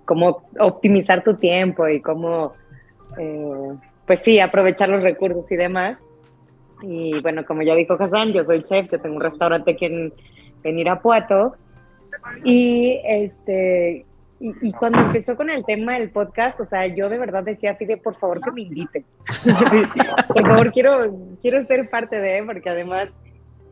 cómo 0.06 0.50
optimizar 0.60 1.24
tu 1.24 1.36
tiempo 1.36 1.88
y 1.88 2.02
cómo, 2.02 2.54
eh, 3.20 3.76
pues 4.08 4.22
sí, 4.22 4.40
aprovechar 4.40 4.90
los 4.90 5.04
recursos 5.04 5.52
y 5.52 5.56
demás. 5.56 6.04
Y 6.82 7.22
bueno, 7.22 7.46
como 7.46 7.62
ya 7.62 7.76
dijo 7.76 7.96
Hassan, 8.00 8.34
yo 8.34 8.44
soy 8.44 8.64
chef, 8.64 8.90
yo 8.92 9.00
tengo 9.00 9.18
un 9.18 9.22
restaurante 9.22 9.72
aquí 9.72 9.86
en, 9.86 10.12
en 10.64 10.80
Irapuato. 10.80 11.56
Y 12.44 13.00
este, 13.04 14.08
y, 14.40 14.70
y 14.70 14.72
cuando 14.74 15.00
empezó 15.00 15.36
con 15.36 15.50
el 15.50 15.66
tema 15.66 15.98
del 16.00 16.12
podcast, 16.12 16.60
o 16.60 16.66
sea, 16.66 16.88
yo 16.88 17.10
de 17.10 17.18
verdad 17.18 17.44
decía 17.44 17.72
así 17.72 17.86
de 17.86 17.98
por 17.98 18.16
favor 18.16 18.42
que 18.42 18.52
me 18.52 18.62
inviten. 18.62 19.06
por 20.28 20.48
favor, 20.48 20.72
quiero, 20.72 21.14
quiero 21.42 21.62
ser 21.62 21.90
parte 21.90 22.20
de, 22.20 22.44
porque 22.46 22.70
además 22.70 23.14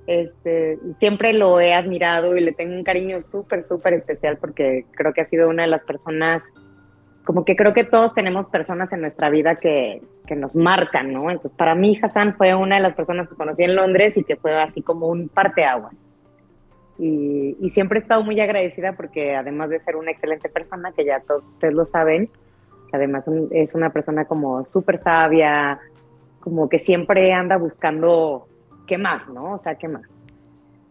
este, 0.07 0.79
siempre 0.99 1.33
lo 1.33 1.59
he 1.59 1.73
admirado 1.73 2.35
y 2.35 2.41
le 2.41 2.53
tengo 2.53 2.73
un 2.73 2.83
cariño 2.83 3.19
súper, 3.21 3.61
súper 3.63 3.93
especial 3.93 4.37
porque 4.37 4.85
creo 4.91 5.13
que 5.13 5.21
ha 5.21 5.25
sido 5.25 5.49
una 5.49 5.63
de 5.63 5.69
las 5.69 5.83
personas, 5.83 6.43
como 7.25 7.45
que 7.45 7.55
creo 7.55 7.73
que 7.73 7.83
todos 7.83 8.13
tenemos 8.13 8.47
personas 8.47 8.91
en 8.93 9.01
nuestra 9.01 9.29
vida 9.29 9.55
que, 9.55 10.01
que 10.25 10.35
nos 10.35 10.55
marcan, 10.55 11.11
¿no? 11.11 11.29
Entonces, 11.29 11.57
para 11.57 11.75
mí, 11.75 11.99
Hassan 12.01 12.35
fue 12.35 12.55
una 12.55 12.75
de 12.75 12.81
las 12.81 12.95
personas 12.95 13.27
que 13.27 13.35
conocí 13.35 13.63
en 13.63 13.75
Londres 13.75 14.17
y 14.17 14.23
que 14.23 14.37
fue 14.37 14.57
así 14.61 14.81
como 14.81 15.07
un 15.07 15.29
parteaguas. 15.29 15.95
Y, 16.99 17.55
y 17.59 17.69
siempre 17.71 17.99
he 17.99 18.01
estado 18.01 18.23
muy 18.23 18.39
agradecida 18.39 18.93
porque 18.93 19.35
además 19.35 19.69
de 19.69 19.79
ser 19.79 19.95
una 19.95 20.11
excelente 20.11 20.49
persona, 20.49 20.91
que 20.93 21.05
ya 21.05 21.19
todos 21.19 21.43
ustedes 21.43 21.73
lo 21.73 21.85
saben, 21.85 22.29
que 22.89 22.97
además 22.97 23.29
es 23.51 23.75
una 23.75 23.91
persona 23.91 24.25
como 24.25 24.63
súper 24.63 24.97
sabia, 24.97 25.79
como 26.39 26.69
que 26.69 26.79
siempre 26.79 27.33
anda 27.33 27.57
buscando 27.57 28.47
qué 28.87 28.97
más, 28.97 29.27
¿no? 29.29 29.53
O 29.53 29.59
sea, 29.59 29.75
qué 29.75 29.87
más. 29.87 30.07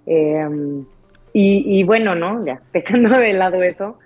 Eh, 0.07 0.85
y, 1.33 1.81
y 1.81 1.85
bueno, 1.85 2.15
¿no? 2.15 2.45
Ya, 2.45 2.63
dejando 2.73 3.19
de 3.19 3.33
lado 3.33 3.63
eso, 3.63 3.99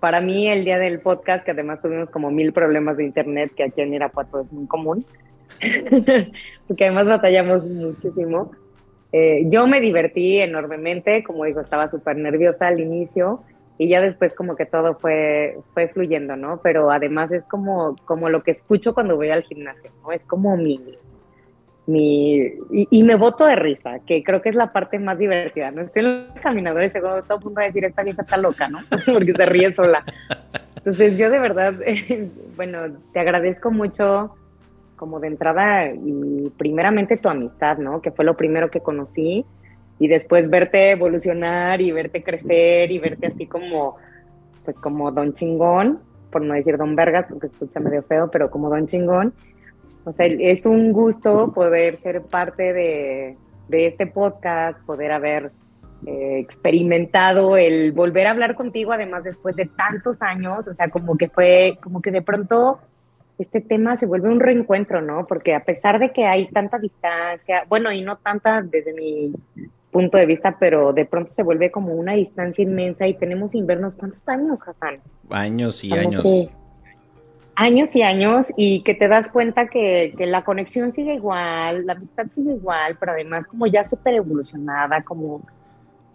para 0.00 0.20
mí 0.20 0.48
el 0.48 0.64
día 0.64 0.78
del 0.78 1.00
podcast, 1.00 1.44
que 1.44 1.52
además 1.52 1.80
tuvimos 1.80 2.10
como 2.10 2.30
mil 2.30 2.52
problemas 2.52 2.96
de 2.96 3.04
internet, 3.04 3.52
que 3.56 3.64
aquí 3.64 3.80
en 3.80 3.94
Irapuato 3.94 4.40
es 4.40 4.52
muy 4.52 4.66
común, 4.66 5.04
porque 6.68 6.84
además 6.84 7.06
batallamos 7.06 7.64
muchísimo. 7.64 8.52
Eh, 9.12 9.44
yo 9.46 9.66
me 9.66 9.80
divertí 9.80 10.38
enormemente, 10.38 11.22
como 11.22 11.44
digo, 11.44 11.60
estaba 11.60 11.90
súper 11.90 12.16
nerviosa 12.16 12.68
al 12.68 12.80
inicio 12.80 13.42
y 13.76 13.88
ya 13.88 14.00
después 14.00 14.34
como 14.34 14.56
que 14.56 14.64
todo 14.64 14.94
fue, 14.94 15.58
fue 15.74 15.88
fluyendo, 15.88 16.36
¿no? 16.36 16.60
Pero 16.62 16.90
además 16.90 17.30
es 17.32 17.44
como, 17.46 17.96
como 18.06 18.30
lo 18.30 18.42
que 18.42 18.52
escucho 18.52 18.94
cuando 18.94 19.16
voy 19.16 19.30
al 19.30 19.42
gimnasio, 19.42 19.90
¿no? 20.02 20.12
Es 20.12 20.24
como 20.24 20.56
mi... 20.56 20.80
mi 21.86 22.38
y, 22.70 22.88
y 22.90 23.02
me 23.02 23.16
boto 23.16 23.44
de 23.44 23.56
risa, 23.56 23.98
que 24.06 24.22
creo 24.22 24.40
que 24.40 24.48
es 24.48 24.56
la 24.56 24.72
parte 24.72 24.98
más 24.98 25.18
divertida, 25.18 25.70
¿no? 25.70 25.82
Estoy 25.82 26.04
en 26.04 26.28
los 26.28 26.40
caminadores 26.40 26.96
y 26.96 27.00
todo 27.00 27.18
el 27.18 27.44
mundo 27.44 27.58
va 27.58 27.62
a 27.62 27.66
decir, 27.66 27.84
esta 27.84 28.02
vieja 28.02 28.22
está 28.22 28.38
loca, 28.38 28.68
¿no? 28.68 28.78
Porque 29.12 29.34
se 29.34 29.46
ríe 29.46 29.72
sola. 29.72 30.04
Entonces 30.76 31.18
yo 31.18 31.28
de 31.28 31.38
verdad, 31.38 31.74
bueno, 32.56 32.96
te 33.12 33.20
agradezco 33.20 33.70
mucho 33.70 34.34
como 34.96 35.20
de 35.20 35.28
entrada 35.28 35.86
y 35.88 36.52
primeramente 36.56 37.16
tu 37.16 37.28
amistad, 37.28 37.78
¿no? 37.78 38.00
Que 38.00 38.10
fue 38.10 38.24
lo 38.24 38.36
primero 38.36 38.70
que 38.70 38.80
conocí 38.80 39.44
y 39.98 40.08
después 40.08 40.50
verte 40.50 40.90
evolucionar 40.90 41.80
y 41.80 41.92
verte 41.92 42.22
crecer 42.22 42.90
y 42.90 42.98
verte 42.98 43.28
así 43.28 43.46
como, 43.46 43.96
pues 44.64 44.76
como 44.78 45.10
don 45.10 45.32
chingón, 45.32 46.00
por 46.30 46.42
no 46.42 46.54
decir 46.54 46.76
don 46.76 46.96
vergas 46.96 47.28
porque 47.28 47.48
se 47.48 47.54
escucha 47.54 47.80
medio 47.80 48.02
feo, 48.02 48.30
pero 48.30 48.50
como 48.50 48.68
don 48.68 48.86
chingón. 48.86 49.32
O 50.04 50.12
sea, 50.12 50.26
es 50.26 50.66
un 50.66 50.92
gusto 50.92 51.52
poder 51.52 51.98
ser 51.98 52.22
parte 52.22 52.72
de, 52.72 53.36
de 53.68 53.86
este 53.86 54.06
podcast, 54.06 54.80
poder 54.84 55.12
haber 55.12 55.52
eh, 56.04 56.40
experimentado 56.40 57.56
el 57.56 57.92
volver 57.92 58.26
a 58.26 58.32
hablar 58.32 58.56
contigo, 58.56 58.92
además 58.92 59.22
después 59.22 59.54
de 59.54 59.66
tantos 59.66 60.20
años, 60.20 60.66
o 60.66 60.74
sea, 60.74 60.88
como 60.90 61.16
que 61.16 61.28
fue, 61.28 61.78
como 61.80 62.02
que 62.02 62.10
de 62.10 62.22
pronto 62.22 62.80
este 63.38 63.60
tema 63.60 63.96
se 63.96 64.06
vuelve 64.06 64.28
un 64.28 64.40
reencuentro, 64.40 65.00
¿no? 65.02 65.26
Porque 65.26 65.54
a 65.54 65.64
pesar 65.64 65.98
de 65.98 66.12
que 66.12 66.26
hay 66.26 66.48
tanta 66.48 66.78
distancia, 66.78 67.64
bueno, 67.68 67.90
y 67.92 68.02
no 68.02 68.16
tanta 68.18 68.62
desde 68.62 68.92
mi 68.92 69.32
punto 69.90 70.16
de 70.16 70.26
vista, 70.26 70.56
pero 70.58 70.92
de 70.92 71.04
pronto 71.04 71.30
se 71.30 71.42
vuelve 71.42 71.70
como 71.70 71.92
una 71.94 72.12
distancia 72.14 72.62
inmensa 72.62 73.06
y 73.06 73.14
tenemos 73.14 73.50
sin 73.52 73.66
vernos 73.66 73.96
cuántos 73.96 74.26
años, 74.28 74.60
Hassan. 74.66 75.00
Años 75.30 75.82
y 75.84 75.92
años. 75.92 76.22
si- 76.22 76.50
años 77.54 77.94
y 77.94 78.02
años 78.02 78.46
y 78.56 78.82
que 78.82 78.94
te 78.94 79.08
das 79.08 79.28
cuenta 79.28 79.66
que, 79.66 80.14
que 80.16 80.26
la 80.26 80.42
conexión 80.42 80.90
sigue 80.92 81.14
igual, 81.14 81.84
la 81.86 81.92
amistad 81.92 82.26
sigue 82.30 82.54
igual, 82.54 82.96
pero 82.98 83.12
además 83.12 83.46
como 83.46 83.66
ya 83.66 83.84
súper 83.84 84.14
evolucionada, 84.14 85.02
como, 85.02 85.42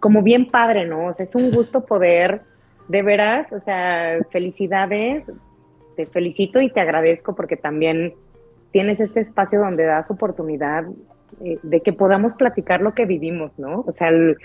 como 0.00 0.22
bien 0.22 0.50
padre, 0.50 0.84
¿no? 0.84 1.06
O 1.06 1.12
sea, 1.12 1.22
es 1.22 1.34
un 1.36 1.52
gusto 1.52 1.84
poder, 1.86 2.42
de 2.88 3.02
veras, 3.02 3.52
o 3.52 3.60
sea, 3.60 4.18
felicidades, 4.30 5.24
te 5.98 6.06
felicito 6.06 6.60
y 6.60 6.70
te 6.70 6.78
agradezco 6.80 7.34
porque 7.34 7.56
también 7.56 8.14
tienes 8.70 9.00
este 9.00 9.18
espacio 9.18 9.58
donde 9.58 9.82
das 9.84 10.12
oportunidad 10.12 10.84
eh, 11.44 11.58
de 11.64 11.80
que 11.80 11.92
podamos 11.92 12.36
platicar 12.36 12.80
lo 12.80 12.94
que 12.94 13.04
vivimos, 13.04 13.58
¿no? 13.58 13.80
O 13.84 13.90
sea, 13.90 14.10
el- 14.10 14.36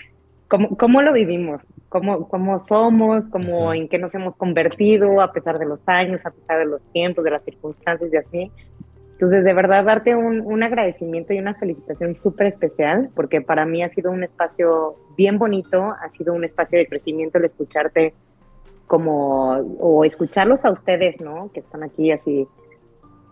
cómo, 0.48 0.76
cómo 0.76 1.00
lo 1.00 1.12
vivimos, 1.12 1.72
cómo, 1.88 2.26
cómo 2.28 2.58
somos, 2.58 3.30
cómo 3.30 3.72
en 3.72 3.88
qué 3.88 3.98
nos 3.98 4.16
hemos 4.16 4.36
convertido 4.36 5.20
a 5.20 5.32
pesar 5.32 5.60
de 5.60 5.66
los 5.66 5.88
años, 5.88 6.26
a 6.26 6.32
pesar 6.32 6.58
de 6.58 6.66
los 6.66 6.82
tiempos, 6.92 7.22
de 7.22 7.30
las 7.30 7.44
circunstancias 7.44 8.12
y 8.12 8.16
así. 8.16 8.52
Entonces, 9.12 9.44
de 9.44 9.52
verdad, 9.52 9.84
darte 9.84 10.16
un, 10.16 10.40
un 10.40 10.64
agradecimiento 10.64 11.32
y 11.34 11.38
una 11.38 11.54
felicitación 11.54 12.16
súper 12.16 12.48
especial, 12.48 13.10
porque 13.14 13.40
para 13.40 13.64
mí 13.64 13.80
ha 13.84 13.88
sido 13.88 14.10
un 14.10 14.24
espacio 14.24 14.96
bien 15.16 15.38
bonito, 15.38 15.94
ha 16.02 16.10
sido 16.10 16.34
un 16.34 16.42
espacio 16.42 16.80
de 16.80 16.88
crecimiento 16.88 17.38
el 17.38 17.44
escucharte 17.44 18.12
como, 18.94 19.54
o 19.80 20.04
escucharlos 20.04 20.64
a 20.64 20.70
ustedes, 20.70 21.20
¿no? 21.20 21.50
Que 21.52 21.58
están 21.58 21.82
aquí 21.82 22.12
así, 22.12 22.46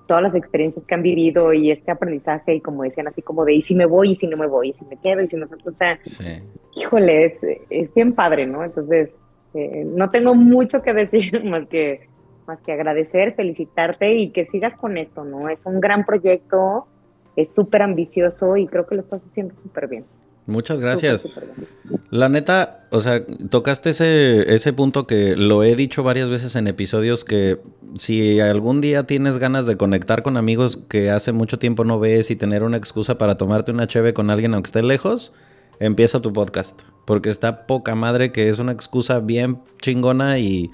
todas 0.09 0.25
las 0.25 0.35
experiencias 0.35 0.85
que 0.85 0.95
han 0.97 1.03
vivido 1.05 1.53
y 1.53 1.71
este 1.71 1.93
aprendizaje 1.93 2.57
y 2.57 2.61
como 2.61 2.83
decían, 2.83 3.07
así 3.07 3.23
como 3.23 3.45
de, 3.45 3.55
y 3.55 3.63
si 3.63 3.77
me 3.77 3.87
voy, 3.87 4.11
y 4.11 4.15
si 4.17 4.27
no 4.27 4.37
me 4.37 4.49
voy, 4.49 4.71
y 4.71 4.73
si 4.73 4.85
me 4.87 4.97
quedo, 4.97 5.23
y 5.23 5.29
si 5.29 5.37
no, 5.37 5.47
o 5.65 5.71
sea, 5.71 6.01
Sí. 6.03 6.25
híjole, 6.75 7.27
es, 7.27 7.39
es 7.71 7.95
bien 7.95 8.13
padre, 8.13 8.45
¿no? 8.45 8.65
Entonces, 8.65 9.15
eh, 9.55 9.85
no 9.87 10.11
tengo 10.11 10.35
mucho 10.35 10.83
que 10.83 10.93
decir 10.93 11.45
más 11.45 11.69
que, 11.69 12.09
más 12.49 12.61
que 12.63 12.73
agradecer, 12.73 13.35
felicitarte 13.35 14.17
y 14.17 14.31
que 14.31 14.47
sigas 14.47 14.77
con 14.77 14.99
esto, 14.99 15.23
¿no? 15.25 15.49
Es 15.49 15.65
un 15.65 15.81
gran 15.81 16.05
proyecto, 16.05 16.89
es 17.37 17.55
súper 17.55 17.83
ambicioso 17.83 18.57
y 18.57 18.67
creo 18.67 18.85
que 18.85 18.97
lo 18.97 19.01
estás 19.01 19.25
haciendo 19.25 19.55
súper 19.55 19.87
bien. 19.87 20.05
Muchas 20.47 20.81
gracias. 20.81 21.27
La 22.11 22.29
neta, 22.29 22.87
o 22.91 23.01
sea, 23.01 23.25
tocaste 23.49 23.91
ese, 23.91 24.55
ese 24.55 24.73
punto 24.73 25.07
que 25.07 25.37
lo 25.37 25.63
he 25.63 25.77
dicho 25.77 26.03
varias 26.03 26.31
veces 26.31 26.57
en 26.57 26.67
episodios 26.67 27.25
que 27.25 27.61
si 27.95 28.41
algún 28.41 28.81
día 28.81 29.05
tienes 29.05 29.39
ganas 29.39 29.67
de 29.67 29.77
conectar 29.77 30.23
con 30.23 30.37
amigos 30.37 30.81
que 30.89 31.11
hace 31.11 31.33
mucho 31.33 31.59
tiempo 31.59 31.85
no 31.85 32.01
ves 32.01 32.31
y 32.31 32.37
tener 32.37 32.65
una 32.65 32.77
excusa 32.77 33.19
para 33.19 33.37
tomarte 33.37 33.71
una 33.71 33.87
cheve 33.87 34.15
con 34.15 34.31
alguien 34.31 34.55
aunque 34.55 34.69
esté 34.69 34.83
lejos, 34.83 35.33
empieza 35.79 36.21
tu 36.21 36.33
podcast. 36.33 36.83
Porque 37.05 37.31
está 37.31 37.67
poca 37.67 37.95
madre 37.95 38.33
que 38.33 38.49
es 38.49 38.59
una 38.59 38.73
excusa 38.73 39.21
bien 39.21 39.61
chingona 39.81 40.39
y, 40.41 40.71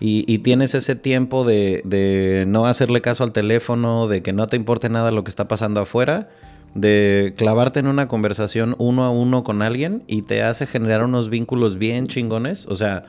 y, 0.00 0.24
y 0.26 0.38
tienes 0.38 0.74
ese 0.74 0.94
tiempo 0.94 1.44
de, 1.44 1.82
de 1.84 2.44
no 2.48 2.64
hacerle 2.64 3.02
caso 3.02 3.24
al 3.24 3.32
teléfono, 3.32 4.08
de 4.08 4.22
que 4.22 4.32
no 4.32 4.46
te 4.46 4.56
importe 4.56 4.88
nada 4.88 5.10
lo 5.10 5.22
que 5.22 5.30
está 5.30 5.48
pasando 5.48 5.82
afuera 5.82 6.30
de 6.74 7.34
clavarte 7.36 7.80
en 7.80 7.86
una 7.86 8.08
conversación 8.08 8.74
uno 8.78 9.04
a 9.04 9.10
uno 9.10 9.44
con 9.44 9.62
alguien 9.62 10.04
y 10.06 10.22
te 10.22 10.42
hace 10.42 10.66
generar 10.66 11.04
unos 11.04 11.28
vínculos 11.28 11.76
bien 11.76 12.06
chingones. 12.06 12.66
O 12.66 12.76
sea, 12.76 13.04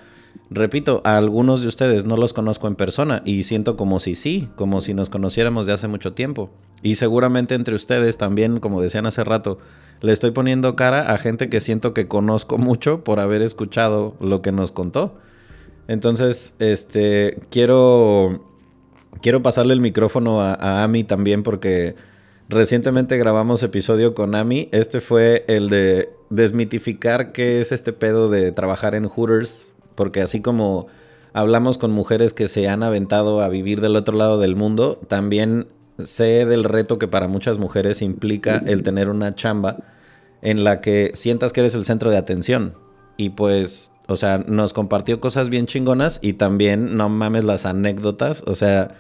repito, 0.50 1.02
a 1.06 1.18
algunos 1.18 1.62
de 1.62 1.68
ustedes 1.68 2.06
no 2.06 2.18
los 2.18 2.34
conozco 2.34 2.68
en 2.68 2.76
persona 2.76 3.22
y 3.26 3.44
siento 3.44 3.78
como 3.78 4.00
si 4.00 4.16
sí, 4.16 4.50
como 4.56 4.82
si 4.82 4.94
nos 4.94 5.10
conociéramos 5.10 5.66
de 5.66 5.74
hace 5.74 5.88
mucho 5.88 6.14
tiempo. 6.14 6.50
Y 6.82 6.96
seguramente 6.96 7.56
entre 7.56 7.76
ustedes 7.76 8.18
también, 8.18 8.60
como 8.60 8.82
decían 8.82 9.06
hace 9.06 9.24
rato, 9.24 9.58
le 10.02 10.12
estoy 10.12 10.32
poniendo 10.32 10.76
cara 10.76 11.14
a 11.14 11.18
gente 11.18 11.50
que 11.50 11.62
siento 11.62 11.94
que 11.94 12.10
conozco 12.10 12.58
mucho 12.58 13.06
por 13.06 13.22
haber 13.22 13.42
escuchado 13.42 14.16
lo 14.20 14.42
que 14.42 14.52
nos 14.52 14.74
contó. 14.74 15.16
Entonces, 15.88 16.54
este, 16.60 17.40
quiero, 17.50 18.44
quiero 19.22 19.42
pasarle 19.42 19.74
el 19.74 19.80
micrófono 19.80 20.42
a, 20.42 20.54
a 20.54 20.84
Ami 20.84 21.06
también 21.06 21.44
porque 21.44 21.96
recientemente 22.50 23.18
grabamos 23.18 23.64
episodio 23.64 24.14
con 24.14 24.36
Ami. 24.36 24.70
Este 24.72 25.02
fue 25.02 25.46
el 25.48 25.70
de 25.70 26.10
desmitificar 26.30 27.32
qué 27.32 27.62
es 27.62 27.72
este 27.72 27.94
pedo 27.94 28.30
de 28.30 28.52
trabajar 28.52 28.96
en 28.96 29.08
Hooters, 29.08 29.74
porque 29.96 30.22
así 30.22 30.42
como 30.42 30.88
hablamos 31.34 31.78
con 31.78 31.92
mujeres 31.92 32.34
que 32.34 32.48
se 32.48 32.68
han 32.68 32.84
aventado 32.84 33.42
a 33.42 33.50
vivir 33.50 33.82
del 33.82 33.96
otro 33.96 34.16
lado 34.18 34.40
del 34.40 34.56
mundo, 34.56 35.00
también 35.08 35.68
sé 36.04 36.46
del 36.46 36.64
reto 36.64 36.98
que 36.98 37.08
para 37.08 37.28
muchas 37.28 37.58
mujeres 37.58 38.02
implica 38.02 38.62
el 38.66 38.84
tener 38.84 39.10
una 39.10 39.36
chamba 39.36 39.78
en 40.42 40.64
la 40.64 40.82
que 40.82 41.12
sientas 41.14 41.54
que 41.54 41.62
eres 41.62 41.76
el 41.76 41.86
centro 41.86 42.12
de 42.12 42.18
atención. 42.18 42.76
y 43.16 43.30
pues, 43.30 43.92
o 44.08 44.16
sea, 44.16 44.40
nos 44.40 44.74
compartió 44.74 45.20
cosas 45.20 45.50
bien 45.50 45.68
chingonas 45.68 46.20
y 46.22 46.34
también, 46.34 46.98
no 46.98 47.10
mames, 47.10 47.44
las 47.44 47.66
anécdotas. 47.66 48.44
O 48.48 48.56
sea, 48.56 48.96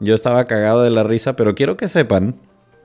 yo 0.00 0.14
estaba 0.14 0.44
cagado 0.44 0.82
de 0.82 0.90
la 0.90 1.02
risa, 1.02 1.34
pero 1.34 1.54
quiero 1.54 1.76
que 1.76 1.88
sepan, 1.88 2.36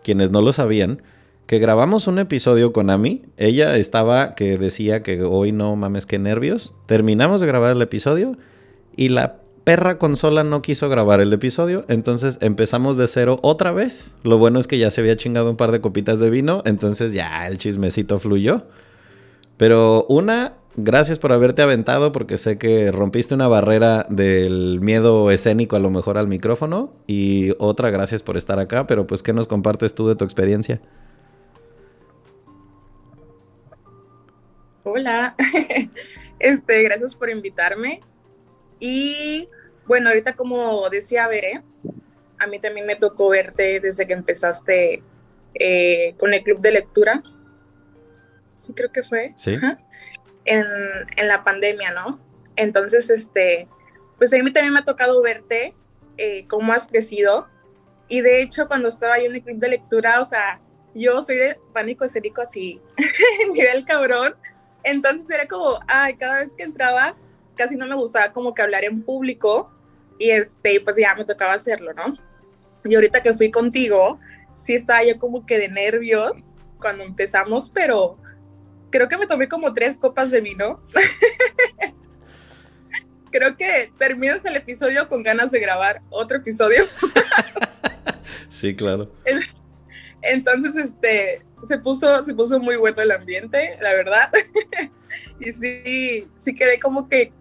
quienes 0.10 0.32
no 0.32 0.42
lo 0.42 0.54
sabían, 0.54 1.04
que 1.46 1.60
grabamos 1.60 2.08
un 2.08 2.18
episodio 2.18 2.74
con 2.74 2.90
Ami. 2.90 3.22
Ella 3.38 3.76
estaba 3.76 4.34
que 4.34 4.58
decía 4.58 5.04
que 5.04 5.22
hoy 5.22 5.52
no 5.52 5.76
mames, 5.76 6.08
qué 6.08 6.18
nervios. 6.18 6.74
Terminamos 6.88 7.42
de 7.42 7.46
grabar 7.46 7.74
el 7.74 7.82
episodio 7.84 8.36
y 8.98 9.10
la 9.10 9.36
perra 9.66 10.00
consola 10.00 10.44
no 10.44 10.64
quiso 10.64 10.90
grabar 10.90 11.22
el 11.22 11.32
episodio, 11.32 11.86
entonces 11.90 12.40
empezamos 12.42 12.98
de 12.98 13.08
cero 13.08 13.38
otra 13.44 13.72
vez. 13.72 14.16
Lo 14.24 14.40
bueno 14.40 14.58
es 14.58 14.66
que 14.66 14.80
ya 14.80 14.90
se 14.90 15.02
había 15.02 15.16
chingado 15.16 15.52
un 15.52 15.58
par 15.58 15.72
de 15.72 15.80
copitas 15.80 16.18
de 16.18 16.32
vino, 16.32 16.64
entonces 16.66 17.14
ya 17.14 17.46
el 17.46 17.60
chismecito 17.60 18.18
fluyó. 18.18 18.64
Pero 19.58 20.08
una, 20.10 20.54
gracias 20.84 21.20
por 21.20 21.32
haberte 21.32 21.62
aventado 21.62 22.12
porque 22.12 22.38
sé 22.38 22.58
que 22.58 22.92
rompiste 22.92 23.34
una 23.34 23.48
barrera 23.48 24.06
del 24.10 24.80
miedo 24.82 25.32
escénico 25.32 25.76
a 25.76 25.80
lo 25.80 25.90
mejor 25.90 26.18
al 26.18 26.28
micrófono. 26.28 26.94
Y 27.08 27.52
otra, 27.60 27.90
gracias 27.90 28.24
por 28.24 28.38
estar 28.38 28.60
acá, 28.60 28.88
pero 28.88 29.08
pues 29.08 29.24
¿qué 29.24 29.34
nos 29.34 29.48
compartes 29.48 29.94
tú 29.94 30.08
de 30.08 30.16
tu 30.16 30.26
experiencia? 30.26 30.82
Hola, 34.84 35.36
este, 36.40 36.84
gracias 36.84 37.16
por 37.16 37.30
invitarme. 37.30 38.02
Y 38.80 39.50
bueno, 39.86 40.10
ahorita 40.10 40.34
como 40.34 40.90
decía 40.90 41.28
Veré, 41.28 41.62
a 42.40 42.48
mí 42.48 42.60
también 42.60 42.86
me 42.86 42.96
tocó 42.96 43.30
verte 43.30 43.80
desde 43.80 44.08
que 44.08 44.14
empezaste 44.14 45.04
eh, 45.54 46.16
con 46.18 46.34
el 46.34 46.44
club 46.44 46.60
de 46.60 46.72
lectura 46.72 47.24
sí 48.60 48.74
creo 48.74 48.92
que 48.92 49.04
fue. 49.04 49.34
Sí. 49.38 49.56
En, 50.50 50.66
en, 51.16 51.28
la 51.28 51.44
pandemia, 51.44 51.92
¿no? 51.92 52.20
Entonces, 52.56 53.10
este, 53.10 53.68
pues 54.18 54.34
a 54.34 54.38
mí 54.38 54.52
también 54.52 54.74
me 54.74 54.80
ha 54.80 54.84
tocado 54.84 55.22
verte 55.22 55.76
eh, 56.18 56.46
cómo 56.48 56.74
has 56.74 56.88
crecido. 56.88 57.48
Y 58.10 58.22
de 58.22 58.42
hecho, 58.42 58.68
cuando 58.68 58.90
estaba 58.90 59.14
ahí 59.14 59.26
en 59.26 59.36
el 59.36 59.44
club 59.44 59.58
de 59.58 59.70
lectura, 59.70 60.20
o 60.20 60.26
sea, 60.26 60.60
yo 60.94 61.22
soy 61.22 61.38
de 61.38 61.58
pánico 61.74 62.04
escénico 62.04 62.42
así, 62.42 62.82
nivel 63.54 63.86
cabrón. 63.86 64.36
Entonces 64.84 65.30
era 65.30 65.48
como, 65.48 65.80
ay, 65.88 66.16
cada 66.18 66.40
vez 66.40 66.56
que 66.56 66.64
entraba, 66.64 67.16
casi 67.56 67.76
no 67.76 67.88
me 67.88 67.96
gustaba 67.96 68.34
como 68.34 68.54
que 68.54 68.62
hablar 68.62 68.84
en 68.84 69.02
público. 69.02 69.72
Y 70.18 70.32
este, 70.32 70.82
pues 70.82 70.98
ya 70.98 71.16
me 71.16 71.24
tocaba 71.24 71.54
hacerlo, 71.54 71.94
¿no? 71.94 72.18
Y 72.84 72.96
ahorita 72.96 73.24
que 73.24 73.34
fui 73.36 73.52
contigo, 73.52 74.20
sí 74.54 74.76
estaba 74.76 75.04
yo 75.04 75.18
como 75.20 75.46
que 75.46 75.58
de 75.58 75.70
nervios 75.70 76.56
cuando 76.80 77.04
empezamos, 77.04 77.70
pero 77.70 78.18
creo 78.90 79.08
que 79.08 79.18
me 79.18 79.28
tomé 79.28 79.48
como 79.48 79.74
tres 79.74 79.98
copas 79.98 80.32
de 80.32 80.42
vino. 80.42 80.82
creo 83.32 83.56
que 83.56 83.92
terminas 83.98 84.44
el 84.46 84.56
episodio 84.56 85.08
con 85.08 85.24
ganas 85.24 85.52
de 85.52 85.60
grabar 85.60 86.02
otro 86.10 86.38
episodio. 86.38 86.86
sí, 88.50 88.76
claro. 88.76 89.12
Entonces, 90.22 90.76
este, 90.76 91.46
se 91.64 91.78
puso, 91.80 92.24
se 92.24 92.34
puso 92.34 92.60
muy 92.60 92.76
bueno 92.76 93.02
el 93.02 93.12
ambiente, 93.12 93.78
la 93.82 93.94
verdad. 93.94 94.32
y 95.40 95.52
sí, 95.52 96.28
sí 96.36 96.56
quedé 96.56 96.80
como 96.80 97.08
que 97.08 97.32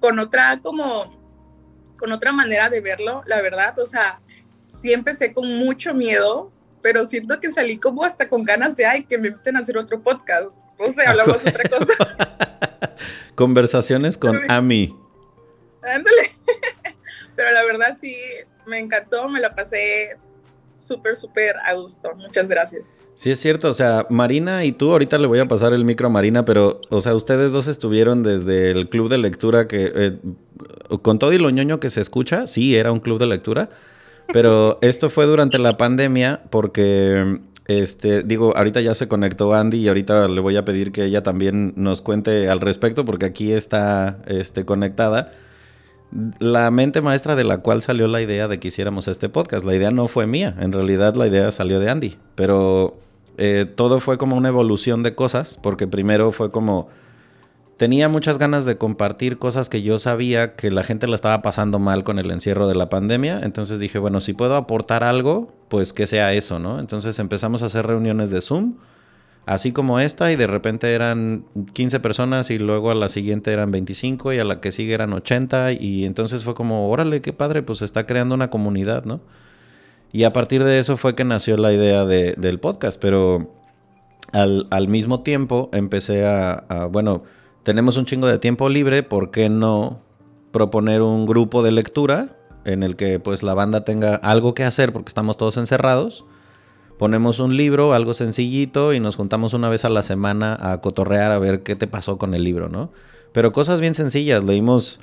con 0.00 0.18
otra, 0.18 0.60
como, 0.62 1.16
con 1.98 2.12
otra 2.12 2.32
manera 2.32 2.68
de 2.70 2.80
verlo, 2.80 3.22
la 3.26 3.40
verdad. 3.40 3.78
O 3.78 3.86
sea, 3.86 4.20
sí 4.66 4.92
empecé 4.92 5.32
con 5.32 5.56
mucho 5.56 5.94
miedo, 5.94 6.52
pero 6.82 7.06
siento 7.06 7.40
que 7.40 7.50
salí 7.50 7.78
como 7.78 8.04
hasta 8.04 8.28
con 8.28 8.44
ganas 8.44 8.76
de, 8.76 8.86
ay, 8.86 9.04
que 9.04 9.18
me 9.18 9.28
inviten 9.28 9.56
a 9.56 9.60
hacer 9.60 9.76
otro 9.78 10.02
podcast. 10.02 10.54
No 10.86 10.92
sé, 10.92 11.02
hablamos 11.06 11.36
otra 11.38 11.68
cosa. 11.68 12.94
Conversaciones 13.34 14.16
con 14.16 14.40
Ami. 14.50 14.96
Ándale. 15.82 16.30
Pero 17.36 17.50
la 17.52 17.64
verdad 17.64 17.96
sí, 18.00 18.16
me 18.66 18.78
encantó, 18.78 19.28
me 19.28 19.40
la 19.40 19.54
pasé 19.54 20.16
súper, 20.76 21.16
súper 21.16 21.56
a 21.64 21.74
gusto. 21.74 22.10
Muchas 22.16 22.48
gracias. 22.48 22.94
Sí, 23.14 23.30
es 23.30 23.40
cierto. 23.40 23.68
O 23.68 23.74
sea, 23.74 24.06
Marina 24.10 24.64
y 24.64 24.72
tú, 24.72 24.92
ahorita 24.92 25.18
le 25.18 25.26
voy 25.26 25.40
a 25.40 25.46
pasar 25.46 25.72
el 25.72 25.84
micro 25.84 26.06
a 26.06 26.10
Marina, 26.10 26.44
pero, 26.44 26.80
o 26.90 27.00
sea, 27.00 27.14
ustedes 27.14 27.52
dos 27.52 27.66
estuvieron 27.66 28.22
desde 28.22 28.70
el 28.70 28.88
club 28.88 29.08
de 29.08 29.18
lectura 29.18 29.66
que, 29.68 29.92
eh, 29.94 30.18
con 31.02 31.18
todo 31.18 31.32
y 31.32 31.38
lo 31.38 31.50
ñoño 31.50 31.80
que 31.80 31.90
se 31.90 32.00
escucha, 32.00 32.46
sí, 32.46 32.76
era 32.76 32.92
un 32.92 33.00
club 33.00 33.18
de 33.18 33.26
lectura. 33.26 33.70
Pero 34.32 34.78
esto 34.82 35.08
fue 35.08 35.24
durante 35.24 35.58
la 35.58 35.78
pandemia 35.78 36.42
porque 36.50 37.40
este, 37.68 38.22
digo, 38.22 38.56
ahorita 38.56 38.80
ya 38.80 38.94
se 38.94 39.08
conectó 39.08 39.52
Andy 39.52 39.76
y 39.76 39.88
ahorita 39.88 40.26
le 40.28 40.40
voy 40.40 40.56
a 40.56 40.64
pedir 40.64 40.90
que 40.90 41.04
ella 41.04 41.22
también 41.22 41.74
nos 41.76 42.00
cuente 42.00 42.48
al 42.48 42.60
respecto 42.60 43.04
porque 43.04 43.26
aquí 43.26 43.52
está 43.52 44.18
este, 44.26 44.64
conectada. 44.64 45.32
La 46.38 46.70
mente 46.70 47.02
maestra 47.02 47.36
de 47.36 47.44
la 47.44 47.58
cual 47.58 47.82
salió 47.82 48.08
la 48.08 48.22
idea 48.22 48.48
de 48.48 48.58
que 48.58 48.68
hiciéramos 48.68 49.06
este 49.06 49.28
podcast. 49.28 49.66
La 49.66 49.74
idea 49.74 49.90
no 49.90 50.08
fue 50.08 50.26
mía, 50.26 50.56
en 50.58 50.72
realidad 50.72 51.14
la 51.14 51.26
idea 51.26 51.50
salió 51.50 51.78
de 51.78 51.90
Andy, 51.90 52.16
pero 52.34 52.96
eh, 53.36 53.66
todo 53.72 54.00
fue 54.00 54.16
como 54.16 54.34
una 54.34 54.48
evolución 54.48 55.02
de 55.02 55.14
cosas 55.14 55.60
porque 55.62 55.86
primero 55.86 56.32
fue 56.32 56.50
como 56.50 56.88
tenía 57.78 58.08
muchas 58.08 58.38
ganas 58.38 58.64
de 58.64 58.76
compartir 58.76 59.38
cosas 59.38 59.70
que 59.70 59.82
yo 59.82 60.00
sabía 60.00 60.56
que 60.56 60.70
la 60.70 60.82
gente 60.82 61.06
la 61.06 61.14
estaba 61.14 61.40
pasando 61.42 61.78
mal 61.78 62.02
con 62.02 62.18
el 62.18 62.30
encierro 62.32 62.66
de 62.66 62.74
la 62.74 62.88
pandemia. 62.88 63.40
Entonces 63.42 63.78
dije, 63.78 64.00
bueno, 64.00 64.20
si 64.20 64.34
puedo 64.34 64.56
aportar 64.56 65.04
algo, 65.04 65.54
pues 65.68 65.92
que 65.92 66.08
sea 66.08 66.34
eso, 66.34 66.58
¿no? 66.58 66.80
Entonces 66.80 67.18
empezamos 67.20 67.62
a 67.62 67.66
hacer 67.66 67.86
reuniones 67.86 68.30
de 68.30 68.40
Zoom, 68.40 68.74
así 69.46 69.70
como 69.70 70.00
esta, 70.00 70.32
y 70.32 70.36
de 70.36 70.48
repente 70.48 70.92
eran 70.92 71.44
15 71.72 72.00
personas 72.00 72.50
y 72.50 72.58
luego 72.58 72.90
a 72.90 72.96
la 72.96 73.08
siguiente 73.08 73.52
eran 73.52 73.70
25 73.70 74.32
y 74.32 74.40
a 74.40 74.44
la 74.44 74.60
que 74.60 74.72
sigue 74.72 74.92
eran 74.92 75.12
80. 75.12 75.72
Y 75.72 76.04
entonces 76.04 76.42
fue 76.42 76.54
como, 76.54 76.90
órale, 76.90 77.22
qué 77.22 77.32
padre, 77.32 77.62
pues 77.62 77.78
se 77.78 77.84
está 77.84 78.06
creando 78.06 78.34
una 78.34 78.50
comunidad, 78.50 79.04
¿no? 79.04 79.20
Y 80.10 80.24
a 80.24 80.32
partir 80.32 80.64
de 80.64 80.80
eso 80.80 80.96
fue 80.96 81.14
que 81.14 81.22
nació 81.22 81.56
la 81.58 81.72
idea 81.72 82.04
del 82.04 82.58
podcast, 82.58 83.00
pero 83.00 83.54
al, 84.32 84.88
mismo 84.88 85.22
tiempo 85.22 85.70
empecé 85.72 86.26
a 86.26 86.88
bueno, 86.90 87.22
tenemos 87.68 87.98
un 87.98 88.06
chingo 88.06 88.26
de 88.26 88.38
tiempo 88.38 88.70
libre, 88.70 89.02
¿por 89.02 89.30
qué 89.30 89.50
no 89.50 90.00
proponer 90.52 91.02
un 91.02 91.26
grupo 91.26 91.62
de 91.62 91.70
lectura 91.70 92.38
en 92.64 92.82
el 92.82 92.96
que 92.96 93.20
pues 93.20 93.42
la 93.42 93.52
banda 93.52 93.84
tenga 93.84 94.14
algo 94.14 94.54
que 94.54 94.64
hacer 94.64 94.90
porque 94.90 95.10
estamos 95.10 95.36
todos 95.36 95.58
encerrados? 95.58 96.24
Ponemos 96.98 97.40
un 97.40 97.58
libro, 97.58 97.92
algo 97.92 98.14
sencillito, 98.14 98.94
y 98.94 99.00
nos 99.00 99.16
juntamos 99.16 99.52
una 99.52 99.68
vez 99.68 99.84
a 99.84 99.90
la 99.90 100.02
semana 100.02 100.56
a 100.58 100.80
cotorrear 100.80 101.30
a 101.30 101.38
ver 101.38 101.62
qué 101.62 101.76
te 101.76 101.86
pasó 101.86 102.16
con 102.16 102.32
el 102.32 102.42
libro, 102.42 102.70
¿no? 102.70 102.90
Pero 103.32 103.52
cosas 103.52 103.82
bien 103.82 103.94
sencillas, 103.94 104.44
leímos 104.44 104.98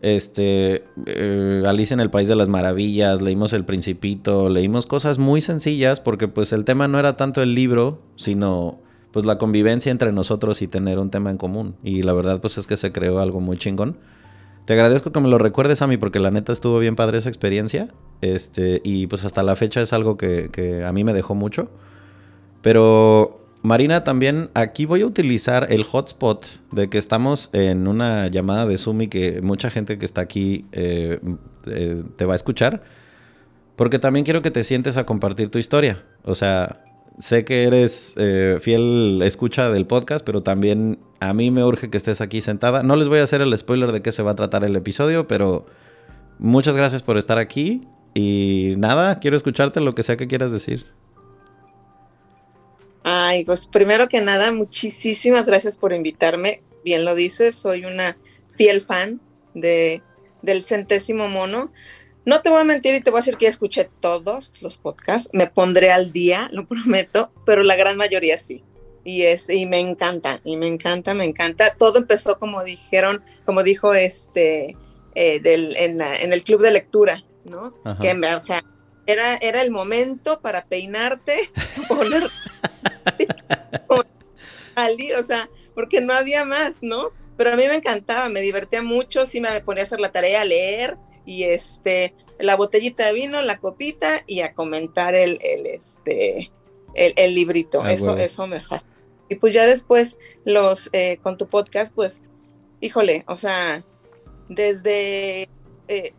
este 0.00 0.86
eh, 1.06 1.62
Alicia 1.68 1.94
en 1.94 2.00
el 2.00 2.10
País 2.10 2.26
de 2.26 2.34
las 2.34 2.48
Maravillas, 2.48 3.22
leímos 3.22 3.52
El 3.52 3.64
Principito, 3.64 4.48
leímos 4.48 4.88
cosas 4.88 5.18
muy 5.18 5.40
sencillas 5.40 6.00
porque 6.00 6.26
pues 6.26 6.52
el 6.52 6.64
tema 6.64 6.88
no 6.88 6.98
era 6.98 7.16
tanto 7.16 7.42
el 7.42 7.54
libro, 7.54 8.02
sino 8.16 8.80
pues 9.12 9.24
la 9.24 9.38
convivencia 9.38 9.90
entre 9.90 10.12
nosotros 10.12 10.62
y 10.62 10.68
tener 10.68 10.98
un 10.98 11.10
tema 11.10 11.30
en 11.30 11.38
común. 11.38 11.76
Y 11.82 12.02
la 12.02 12.12
verdad 12.12 12.40
pues 12.40 12.58
es 12.58 12.66
que 12.66 12.76
se 12.76 12.92
creó 12.92 13.20
algo 13.20 13.40
muy 13.40 13.56
chingón. 13.58 13.96
Te 14.68 14.74
agradezco 14.74 15.12
que 15.12 15.20
me 15.20 15.28
lo 15.28 15.38
recuerdes 15.38 15.80
a 15.80 15.86
mí 15.86 15.96
porque 15.96 16.20
la 16.20 16.30
neta 16.30 16.52
estuvo 16.52 16.78
bien 16.78 16.94
padre 16.94 17.16
esa 17.16 17.30
experiencia. 17.30 17.88
Este, 18.20 18.82
y 18.84 19.06
pues 19.06 19.24
hasta 19.24 19.42
la 19.42 19.56
fecha 19.56 19.80
es 19.80 19.94
algo 19.94 20.18
que, 20.18 20.84
a 20.86 20.92
mí 20.92 21.04
me 21.04 21.14
dejó 21.14 21.34
mucho. 21.34 21.70
Pero 22.60 23.46
Marina, 23.62 24.04
también 24.04 24.50
aquí 24.52 24.84
voy 24.84 25.00
a 25.00 25.06
utilizar 25.06 25.68
el 25.70 25.84
hotspot 25.84 26.44
de 26.70 26.90
que 26.90 26.98
estamos 26.98 27.48
en 27.54 27.88
una 27.88 28.26
llamada 28.28 28.66
de 28.66 28.76
Zoom 28.76 29.02
y 29.02 29.08
que 29.08 29.40
mucha 29.40 29.70
gente 29.70 29.96
que 29.96 30.04
está 30.04 30.20
aquí 30.20 30.66
eh, 30.72 31.18
eh, 31.66 32.02
te 32.16 32.26
va 32.26 32.34
a 32.34 32.36
escuchar. 32.36 32.82
Porque 33.74 33.98
también 33.98 34.24
quiero 34.26 34.42
que 34.42 34.50
te 34.50 34.64
sientes 34.64 34.98
a 34.98 35.06
compartir 35.06 35.48
tu 35.48 35.58
historia. 35.58 36.04
O 36.24 36.34
sea, 36.34 36.82
sé 37.18 37.44
que 37.44 37.64
eres 37.64 38.14
eh, 38.16 38.58
fiel 38.60 39.20
escucha 39.22 39.70
del 39.70 39.86
podcast, 39.86 40.24
pero 40.24 40.42
también 40.42 40.98
a 41.20 41.34
mí 41.34 41.50
me 41.50 41.64
urge 41.64 41.90
que 41.90 41.96
estés 41.96 42.20
aquí 42.20 42.40
sentada. 42.40 42.82
No 42.82 42.96
les 42.96 43.08
voy 43.08 43.18
a 43.18 43.24
hacer 43.24 43.42
el 43.42 43.56
spoiler 43.56 43.92
de 43.92 44.02
qué 44.02 44.12
se 44.12 44.22
va 44.22 44.32
a 44.32 44.36
tratar 44.36 44.64
el 44.64 44.76
episodio, 44.76 45.26
pero 45.26 45.66
muchas 46.38 46.76
gracias 46.76 47.02
por 47.02 47.18
estar 47.18 47.38
aquí. 47.38 47.86
Y 48.14 48.74
nada, 48.78 49.18
quiero 49.20 49.36
escucharte 49.36 49.80
lo 49.80 49.94
que 49.94 50.02
sea 50.02 50.16
que 50.16 50.28
quieras 50.28 50.52
decir. 50.52 50.86
Ay, 53.04 53.44
pues 53.44 53.66
primero 53.66 54.08
que 54.08 54.20
nada, 54.20 54.52
muchísimas 54.52 55.46
gracias 55.46 55.78
por 55.78 55.92
invitarme. 55.92 56.62
Bien 56.84 57.04
lo 57.04 57.14
dices, 57.14 57.54
soy 57.54 57.84
una 57.84 58.16
fiel 58.48 58.82
fan 58.82 59.20
de, 59.54 60.02
del 60.42 60.62
centésimo 60.62 61.28
mono. 61.28 61.72
No 62.28 62.42
te 62.42 62.50
voy 62.50 62.60
a 62.60 62.64
mentir 62.64 62.94
y 62.94 63.00
te 63.00 63.10
voy 63.10 63.20
a 63.20 63.22
decir 63.22 63.38
que 63.38 63.46
escuché 63.46 63.88
todos 64.00 64.52
los 64.60 64.76
podcasts, 64.76 65.30
me 65.32 65.46
pondré 65.46 65.90
al 65.90 66.12
día, 66.12 66.50
lo 66.52 66.66
prometo, 66.68 67.32
pero 67.46 67.62
la 67.62 67.74
gran 67.74 67.96
mayoría 67.96 68.36
sí. 68.36 68.62
Y, 69.02 69.22
es, 69.22 69.48
y 69.48 69.64
me 69.64 69.80
encanta, 69.80 70.42
y 70.44 70.58
me 70.58 70.66
encanta, 70.66 71.14
me 71.14 71.24
encanta. 71.24 71.74
Todo 71.78 71.96
empezó 71.96 72.38
como 72.38 72.62
dijeron, 72.64 73.24
como 73.46 73.62
dijo 73.62 73.94
este, 73.94 74.76
eh, 75.14 75.40
del, 75.40 75.74
en, 75.76 76.02
el 76.02 76.42
club 76.42 76.60
de 76.60 76.70
lectura, 76.70 77.24
¿no? 77.44 77.72
Que, 77.98 78.12
o 78.12 78.40
sea, 78.42 78.62
era, 79.06 79.36
era 79.36 79.62
el 79.62 79.70
momento 79.70 80.38
para 80.42 80.66
peinarte, 80.66 81.34
poner, 81.88 82.28
salir, 84.74 85.16
o 85.16 85.22
sea, 85.22 85.48
porque 85.74 86.02
no 86.02 86.12
había 86.12 86.44
más, 86.44 86.82
¿no? 86.82 87.10
pero 87.38 87.52
a 87.52 87.56
mí 87.56 87.62
me 87.68 87.76
encantaba, 87.76 88.28
me 88.28 88.40
divertía 88.40 88.82
mucho, 88.82 89.24
sí 89.24 89.40
me 89.40 89.60
ponía 89.60 89.84
a 89.84 89.86
hacer 89.86 90.00
la 90.00 90.10
tarea, 90.10 90.42
a 90.42 90.44
leer 90.44 90.98
y 91.28 91.44
este, 91.44 92.14
la 92.38 92.56
botellita 92.56 93.04
de 93.04 93.12
vino, 93.12 93.42
la 93.42 93.58
copita 93.58 94.22
y 94.26 94.40
a 94.40 94.54
comentar 94.54 95.14
el, 95.14 95.38
el 95.42 95.66
este, 95.66 96.50
el, 96.94 97.12
el 97.16 97.34
librito. 97.34 97.82
Ah, 97.82 97.92
eso, 97.92 98.16
eso 98.16 98.46
me 98.46 98.62
fascina. 98.62 98.96
Y 99.28 99.34
pues 99.34 99.52
ya 99.52 99.66
después 99.66 100.18
los, 100.46 100.88
eh, 100.94 101.18
con 101.22 101.36
tu 101.36 101.46
podcast, 101.46 101.94
pues, 101.94 102.22
híjole, 102.80 103.24
o 103.28 103.36
sea, 103.36 103.84
desde 104.48 105.50
eh, 105.88 106.14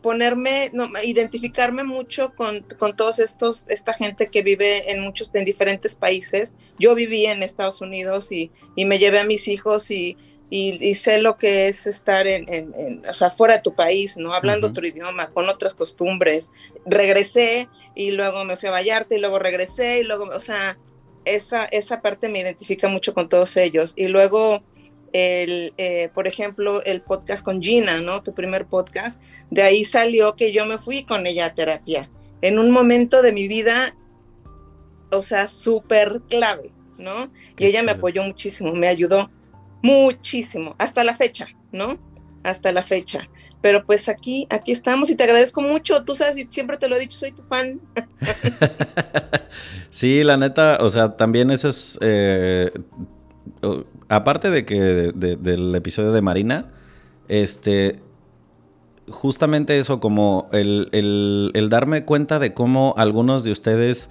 ponerme, 0.00 0.70
no, 0.72 0.88
identificarme 1.04 1.84
mucho 1.84 2.32
con, 2.34 2.60
con 2.78 2.96
todos 2.96 3.18
estos, 3.18 3.66
esta 3.68 3.92
gente 3.92 4.28
que 4.28 4.40
vive 4.40 4.90
en 4.90 5.02
muchos, 5.02 5.30
en 5.34 5.44
diferentes 5.44 5.96
países. 5.96 6.54
Yo 6.78 6.94
viví 6.94 7.26
en 7.26 7.42
Estados 7.42 7.82
Unidos 7.82 8.32
y, 8.32 8.50
y 8.74 8.86
me 8.86 8.98
llevé 8.98 9.20
a 9.20 9.24
mis 9.24 9.48
hijos 9.48 9.90
y, 9.90 10.16
y, 10.50 10.78
y 10.84 10.94
sé 10.94 11.18
lo 11.20 11.36
que 11.38 11.68
es 11.68 11.86
estar 11.86 12.26
en, 12.26 12.52
en- 12.52 12.74
en, 12.74 13.08
o 13.08 13.14
sea, 13.14 13.30
fuera 13.30 13.56
de 13.56 13.62
tu 13.62 13.74
país, 13.74 14.16
¿no? 14.16 14.32
Hablando 14.34 14.68
Ujú. 14.68 14.72
otro 14.72 14.86
idioma, 14.86 15.30
con 15.30 15.48
otras 15.48 15.74
costumbres. 15.74 16.50
Regresé 16.84 17.68
y 17.94 18.12
luego 18.12 18.44
me 18.44 18.56
fui 18.56 18.68
a 18.68 18.72
Vallarta 18.72 19.14
y 19.14 19.18
luego 19.18 19.38
regresé 19.38 19.98
y 20.00 20.02
luego, 20.04 20.24
o 20.26 20.40
sea, 20.40 20.78
esa, 21.24 21.64
esa 21.64 22.00
parte 22.00 22.28
me 22.28 22.38
identifica 22.40 22.88
mucho 22.88 23.12
con 23.12 23.28
todos 23.28 23.56
ellos. 23.56 23.94
Y 23.96 24.06
luego, 24.06 24.62
el, 25.12 25.74
eh, 25.78 26.10
por 26.14 26.28
ejemplo, 26.28 26.82
el 26.84 27.00
podcast 27.02 27.44
con 27.44 27.60
Gina, 27.60 28.00
¿no? 28.00 28.22
Tu 28.22 28.32
primer 28.32 28.66
podcast, 28.66 29.20
de 29.50 29.62
ahí 29.62 29.84
salió 29.84 30.36
que 30.36 30.52
yo 30.52 30.64
me 30.66 30.78
fui 30.78 31.02
con 31.04 31.26
ella 31.26 31.46
a 31.46 31.54
terapia. 31.54 32.10
En 32.42 32.58
un 32.60 32.70
momento 32.70 33.22
de 33.22 33.32
mi 33.32 33.48
vida, 33.48 33.96
o 35.10 35.22
sea, 35.22 35.48
súper 35.48 36.20
clave, 36.28 36.70
¿no? 36.98 37.32
Y 37.58 37.66
ella 37.66 37.82
me 37.82 37.92
apoyó 37.92 38.22
muchísimo, 38.22 38.72
me 38.74 38.88
ayudó 38.88 39.30
muchísimo, 39.82 40.74
hasta 40.78 41.04
la 41.04 41.14
fecha, 41.14 41.46
¿no? 41.72 41.98
Hasta 42.42 42.72
la 42.72 42.82
fecha. 42.82 43.28
Pero 43.60 43.84
pues 43.84 44.08
aquí, 44.08 44.46
aquí 44.50 44.70
estamos 44.72 45.10
y 45.10 45.16
te 45.16 45.24
agradezco 45.24 45.60
mucho. 45.62 46.04
Tú 46.04 46.14
sabes, 46.14 46.36
y 46.38 46.46
siempre 46.50 46.76
te 46.76 46.88
lo 46.88 46.96
he 46.96 47.00
dicho, 47.00 47.18
soy 47.18 47.32
tu 47.32 47.42
fan. 47.42 47.80
Sí, 49.90 50.22
la 50.24 50.36
neta, 50.36 50.78
o 50.82 50.90
sea, 50.90 51.16
también 51.16 51.50
eso 51.50 51.68
es. 51.70 51.98
eh, 52.02 52.70
aparte 54.08 54.50
de 54.50 54.66
que 54.66 54.78
de- 54.80 55.12
de- 55.12 55.36
del 55.36 55.74
episodio 55.74 56.12
de 56.12 56.22
Marina, 56.22 56.70
este. 57.28 58.00
Justamente 59.08 59.78
eso, 59.78 60.00
como 60.00 60.48
el, 60.52 60.88
el- 60.92 61.52
el 61.54 61.68
darme 61.68 62.04
cuenta 62.04 62.38
de 62.40 62.52
cómo 62.54 62.92
algunos 62.98 63.44
de 63.44 63.52
ustedes 63.52 64.10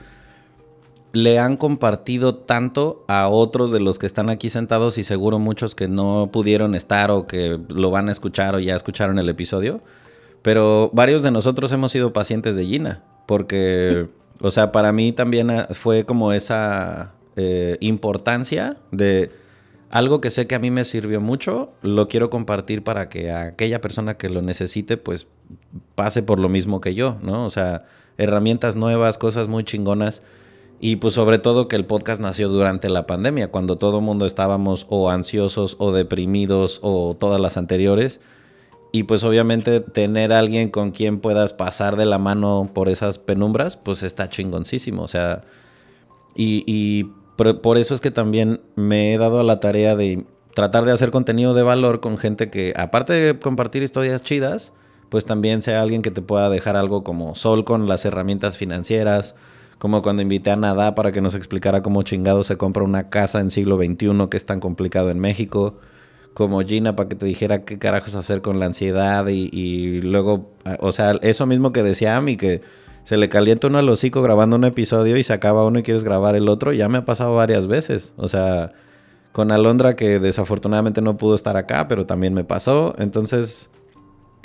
le 1.15 1.39
han 1.39 1.55
compartido 1.55 2.35
tanto 2.35 3.05
a 3.07 3.29
otros 3.29 3.71
de 3.71 3.79
los 3.79 3.99
que 3.99 4.05
están 4.05 4.29
aquí 4.29 4.49
sentados 4.49 4.97
y 4.97 5.05
seguro 5.05 5.39
muchos 5.39 5.73
que 5.73 5.87
no 5.87 6.29
pudieron 6.31 6.75
estar 6.75 7.09
o 7.09 7.25
que 7.25 7.57
lo 7.69 7.89
van 7.89 8.09
a 8.09 8.11
escuchar 8.11 8.53
o 8.53 8.59
ya 8.59 8.75
escucharon 8.75 9.17
el 9.17 9.29
episodio. 9.29 9.81
Pero 10.41 10.91
varios 10.93 11.23
de 11.23 11.31
nosotros 11.31 11.71
hemos 11.71 11.93
sido 11.93 12.11
pacientes 12.11 12.57
de 12.57 12.65
Gina, 12.65 13.01
porque, 13.27 14.09
o 14.41 14.51
sea, 14.51 14.73
para 14.73 14.91
mí 14.91 15.13
también 15.13 15.49
ah, 15.51 15.69
fue 15.71 16.05
como 16.05 16.33
esa 16.33 17.13
eh, 17.37 17.77
importancia 17.79 18.75
de 18.91 19.31
algo 19.91 20.19
que 20.19 20.31
sé 20.31 20.47
que 20.47 20.55
a 20.55 20.59
mí 20.59 20.69
me 20.69 20.83
sirvió 20.83 21.21
mucho, 21.21 21.71
lo 21.81 22.09
quiero 22.09 22.29
compartir 22.29 22.83
para 22.83 23.07
que 23.07 23.31
aquella 23.31 23.79
persona 23.79 24.17
que 24.17 24.27
lo 24.27 24.41
necesite, 24.41 24.97
pues 24.97 25.27
pase 25.95 26.23
por 26.23 26.39
lo 26.39 26.49
mismo 26.49 26.81
que 26.81 26.93
yo, 26.93 27.17
¿no? 27.21 27.45
O 27.45 27.49
sea, 27.49 27.85
herramientas 28.17 28.75
nuevas, 28.75 29.17
cosas 29.17 29.47
muy 29.47 29.63
chingonas. 29.63 30.21
Y 30.85 30.97
pues 30.97 31.15
sobre 31.15 31.39
todo 31.39 31.67
que 31.67 31.75
el 31.75 31.87
podcast 31.87 32.21
nació 32.21 32.47
durante 32.47 32.89
la 32.89 33.07
pandemia, 33.07 33.49
cuando 33.49 33.75
todo 33.75 33.97
el 33.97 34.03
mundo 34.03 34.27
estábamos 34.27 34.85
o 34.87 35.09
ansiosos 35.09 35.77
o 35.79 35.91
deprimidos 35.91 36.79
o 36.83 37.17
todas 37.19 37.41
las 37.41 37.57
anteriores. 37.57 38.21
Y 38.91 39.01
pues 39.05 39.23
obviamente 39.23 39.79
tener 39.79 40.31
alguien 40.31 40.69
con 40.69 40.91
quien 40.91 41.21
puedas 41.21 41.53
pasar 41.53 41.95
de 41.95 42.05
la 42.05 42.19
mano 42.19 42.69
por 42.71 42.87
esas 42.87 43.17
penumbras, 43.17 43.77
pues 43.77 44.03
está 44.03 44.29
chingoncísimo. 44.29 45.01
O 45.01 45.07
sea, 45.07 45.41
y, 46.35 46.63
y 46.67 47.05
por, 47.35 47.61
por 47.61 47.79
eso 47.79 47.95
es 47.95 47.99
que 47.99 48.11
también 48.11 48.61
me 48.75 49.11
he 49.11 49.17
dado 49.17 49.39
a 49.39 49.43
la 49.43 49.59
tarea 49.59 49.95
de 49.95 50.23
tratar 50.53 50.85
de 50.85 50.91
hacer 50.91 51.09
contenido 51.09 51.55
de 51.55 51.63
valor 51.63 51.99
con 51.99 52.19
gente 52.19 52.51
que, 52.51 52.75
aparte 52.77 53.13
de 53.13 53.39
compartir 53.39 53.81
historias 53.81 54.21
chidas, 54.21 54.71
pues 55.09 55.25
también 55.25 55.63
sea 55.63 55.81
alguien 55.81 56.03
que 56.03 56.11
te 56.11 56.21
pueda 56.21 56.51
dejar 56.51 56.75
algo 56.75 57.03
como 57.03 57.33
Sol 57.33 57.65
con 57.65 57.87
las 57.87 58.05
herramientas 58.05 58.59
financieras, 58.59 59.33
como 59.77 60.01
cuando 60.01 60.21
invité 60.21 60.51
a 60.51 60.55
Nada 60.55 60.95
para 60.95 61.11
que 61.11 61.21
nos 61.21 61.35
explicara 61.35 61.81
cómo 61.83 62.03
chingado 62.03 62.43
se 62.43 62.57
compra 62.57 62.83
una 62.83 63.09
casa 63.09 63.39
en 63.41 63.51
siglo 63.51 63.77
XXI 63.77 64.27
que 64.29 64.37
es 64.37 64.45
tan 64.45 64.59
complicado 64.59 65.09
en 65.11 65.19
México, 65.19 65.77
como 66.33 66.59
Gina 66.61 66.95
para 66.95 67.09
que 67.09 67.15
te 67.15 67.25
dijera 67.25 67.63
qué 67.63 67.77
carajos 67.79 68.15
hacer 68.15 68.41
con 68.41 68.59
la 68.59 68.65
ansiedad 68.65 69.25
y, 69.27 70.01
luego, 70.01 70.51
o 70.79 70.91
sea, 70.91 71.11
eso 71.21 71.45
mismo 71.45 71.71
que 71.71 71.81
decía 71.83 72.17
Ami, 72.17 72.35
que 72.37 72.61
se 73.03 73.17
le 73.17 73.29
calienta 73.29 73.67
uno 73.67 73.77
al 73.77 73.87
hocico 73.87 74.21
grabando 74.21 74.55
un 74.55 74.63
episodio 74.65 75.15
y 75.17 75.23
se 75.23 75.31
acaba 75.33 75.63
uno 75.65 75.79
y 75.79 75.83
quieres 75.83 76.03
grabar 76.03 76.35
el 76.35 76.49
otro, 76.49 76.73
ya 76.73 76.89
me 76.89 76.97
ha 76.97 77.05
pasado 77.05 77.35
varias 77.35 77.67
veces, 77.67 78.13
o 78.17 78.27
sea, 78.27 78.73
con 79.31 79.51
Alondra 79.51 79.95
que 79.95 80.19
desafortunadamente 80.19 81.01
no 81.01 81.15
pudo 81.17 81.35
estar 81.35 81.55
acá, 81.57 81.87
pero 81.87 82.05
también 82.05 82.33
me 82.33 82.43
pasó, 82.43 82.95
entonces, 82.97 83.69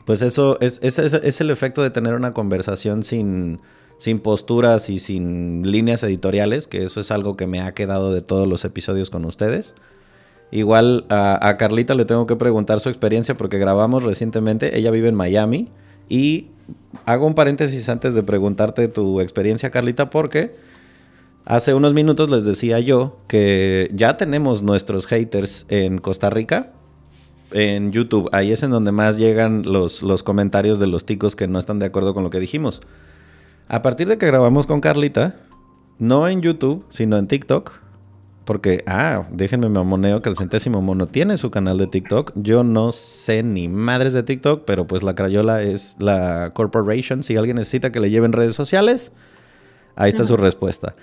pues 0.05 0.23
eso 0.23 0.59
es, 0.61 0.79
es, 0.83 0.99
es- 0.99 1.15
es 1.15 1.41
el 1.41 1.51
efecto 1.51 1.83
de 1.83 1.91
tener 1.91 2.15
una 2.15 2.35
conversación 2.35 3.03
sin, 3.05 3.61
sin 4.01 4.19
posturas 4.19 4.89
y 4.89 4.99
sin 4.99 5.71
líneas 5.71 6.03
editoriales, 6.03 6.67
que 6.67 6.85
eso 6.85 7.01
es 7.01 7.11
algo 7.11 7.37
que 7.37 7.47
me 7.47 7.61
ha 7.61 7.75
quedado 7.75 8.15
de 8.15 8.23
todos 8.23 8.49
los 8.49 8.65
episodios 8.65 9.11
con 9.11 9.27
ustedes. 9.27 9.75
Igual 10.51 11.05
a, 11.11 11.57
Carlita 11.59 11.95
le 11.95 12.07
tengo 12.07 12.27
que 12.27 12.35
preguntar 12.35 12.81
su 12.81 12.89
experiencia 12.89 13.37
porque 13.37 13.59
grabamos 13.59 14.03
recientemente, 14.03 14.79
ella 14.79 14.91
vive 14.91 15.11
en 15.11 15.17
Miami 15.17 15.69
y 16.09 16.47
hago 17.05 17.27
un 17.27 17.35
paréntesis 17.35 17.91
antes 17.91 18.15
de 18.15 18.23
preguntarte 18.23 18.89
tu 18.89 19.21
experiencia 19.21 19.71
Carlita 19.71 20.09
porque 20.09 20.57
hace 21.45 21.75
unos 21.75 21.93
minutos 21.93 22.31
les 22.31 22.47
decía 22.47 22.81
yo 22.81 23.19
que 23.29 23.91
ya 23.93 24.17
tenemos 24.17 24.63
nuestros 24.63 25.07
haters 25.09 25.67
en 25.69 25.99
Costa 25.99 26.31
Rica 26.31 26.73
en 27.53 27.93
YouTube. 27.93 28.31
Ahí 28.33 28.51
es 28.51 28.63
en 28.63 28.71
donde 28.71 28.93
más 28.93 29.19
llegan 29.19 29.65
los, 29.67 30.03
los 30.03 30.23
comentarios 30.23 30.79
de 30.79 30.87
los 30.87 31.05
ticos 31.05 31.37
que 31.37 31.49
no 31.49 31.59
están 31.59 31.79
de 31.79 31.85
acuerdo 31.85 32.15
con 32.15 32.25
lo 32.25 32.31
que 32.31 32.41
dijimos. 32.41 32.81
A 33.71 33.83
partir 33.83 34.09
de 34.09 34.19
que 34.19 34.27
grabamos 34.27 34.67
con 34.67 34.81
Carlita, 34.81 35.37
no 36.01 36.27
en 36.27 36.43
YouTube, 36.43 36.85
sino 36.89 37.17
en 37.19 37.29
TikTok, 37.29 37.73
porque, 38.45 38.83
ah, 38.89 39.29
déjenme 39.31 39.69
me 39.69 39.79
amoneo 39.79 40.23
que 40.23 40.29
el 40.29 40.37
centésimo 40.37 40.83
mono 40.83 41.07
tiene 41.07 41.37
su 41.37 41.53
canal 41.53 41.79
de 41.79 41.87
TikTok. 41.87 42.33
Yo 42.35 42.65
no 42.65 42.91
sé 42.91 43.45
ni 43.45 43.69
madres 43.69 44.13
de 44.13 44.25
TikTok, 44.25 44.65
pero 44.65 44.89
pues 44.89 45.05
la 45.05 45.15
Crayola 45.15 45.63
es 45.63 45.95
la 46.01 46.51
corporation. 46.53 47.23
Si 47.23 47.37
alguien 47.37 47.59
necesita 47.59 47.93
que 47.93 48.01
le 48.01 48.11
lleven 48.11 48.33
redes 48.33 48.57
sociales, 48.57 49.13
ahí 49.95 50.09
está 50.09 50.25
su 50.25 50.37
respuesta. 50.37 50.97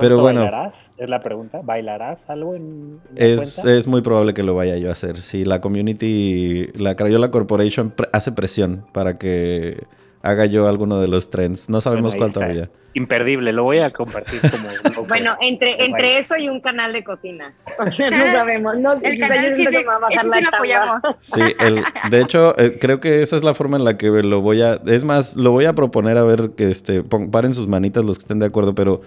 Pero 0.00 0.16
¿Pronto 0.16 0.22
bueno, 0.22 0.40
¿Bailarás? 0.40 0.94
Es 0.96 1.10
la 1.10 1.20
pregunta. 1.20 1.60
¿Bailarás 1.62 2.30
algo 2.30 2.54
en 2.54 3.00
es, 3.16 3.62
es 3.66 3.86
muy 3.86 4.00
probable 4.00 4.32
que 4.32 4.42
lo 4.44 4.54
vaya 4.54 4.78
yo 4.78 4.88
a 4.88 4.92
hacer. 4.92 5.20
Si 5.20 5.44
la 5.44 5.60
community, 5.60 6.68
la 6.74 6.94
Crayola 6.94 7.30
Corporation 7.30 7.90
pre- 7.90 8.08
hace 8.14 8.32
presión 8.32 8.86
para 8.94 9.18
que 9.18 9.84
haga 10.22 10.46
yo 10.46 10.68
alguno 10.68 11.00
de 11.00 11.08
los 11.08 11.30
trends. 11.30 11.68
No 11.68 11.80
sabemos 11.80 12.14
Bueno, 12.14 12.18
cuál 12.18 12.32
todavía. 12.32 12.70
Imperdible, 12.94 13.52
lo 13.52 13.62
voy 13.64 13.78
a 13.78 13.90
compartir 13.90 14.40
como. 14.50 14.68
Bueno, 15.08 15.34
entre, 15.40 15.76
Bueno. 15.76 15.94
entre 15.96 16.18
eso 16.18 16.36
y 16.36 16.48
un 16.48 16.60
canal 16.60 16.92
de 16.92 17.04
cocina. 17.04 17.54
O 17.78 17.90
sea, 17.90 18.10
no 18.10 18.32
sabemos. 18.32 18.76
No, 18.78 18.94
El 19.00 19.18
canal 19.18 19.54
sí, 19.56 19.64
de- 19.64 19.84
va 19.84 19.94
a 19.96 19.98
bajar 20.00 20.24
la 20.24 20.38
sí 20.38 20.44
apoyamos. 20.52 21.02
Sí, 21.20 21.40
el, 21.60 21.82
de 22.10 22.20
hecho, 22.20 22.58
eh, 22.58 22.78
creo 22.80 22.98
que 23.00 23.22
esa 23.22 23.36
es 23.36 23.44
la 23.44 23.54
forma 23.54 23.76
en 23.76 23.84
la 23.84 23.96
que 23.96 24.08
lo 24.08 24.40
voy 24.40 24.62
a. 24.62 24.80
Es 24.86 25.04
más, 25.04 25.36
lo 25.36 25.52
voy 25.52 25.66
a 25.66 25.74
proponer 25.74 26.18
a 26.18 26.22
ver 26.24 26.50
que 26.56 26.70
este, 26.70 27.02
pon- 27.02 27.30
paren 27.30 27.54
sus 27.54 27.68
manitas 27.68 28.04
los 28.04 28.18
que 28.18 28.22
estén 28.22 28.38
de 28.40 28.46
acuerdo, 28.46 28.74
pero 28.74 29.02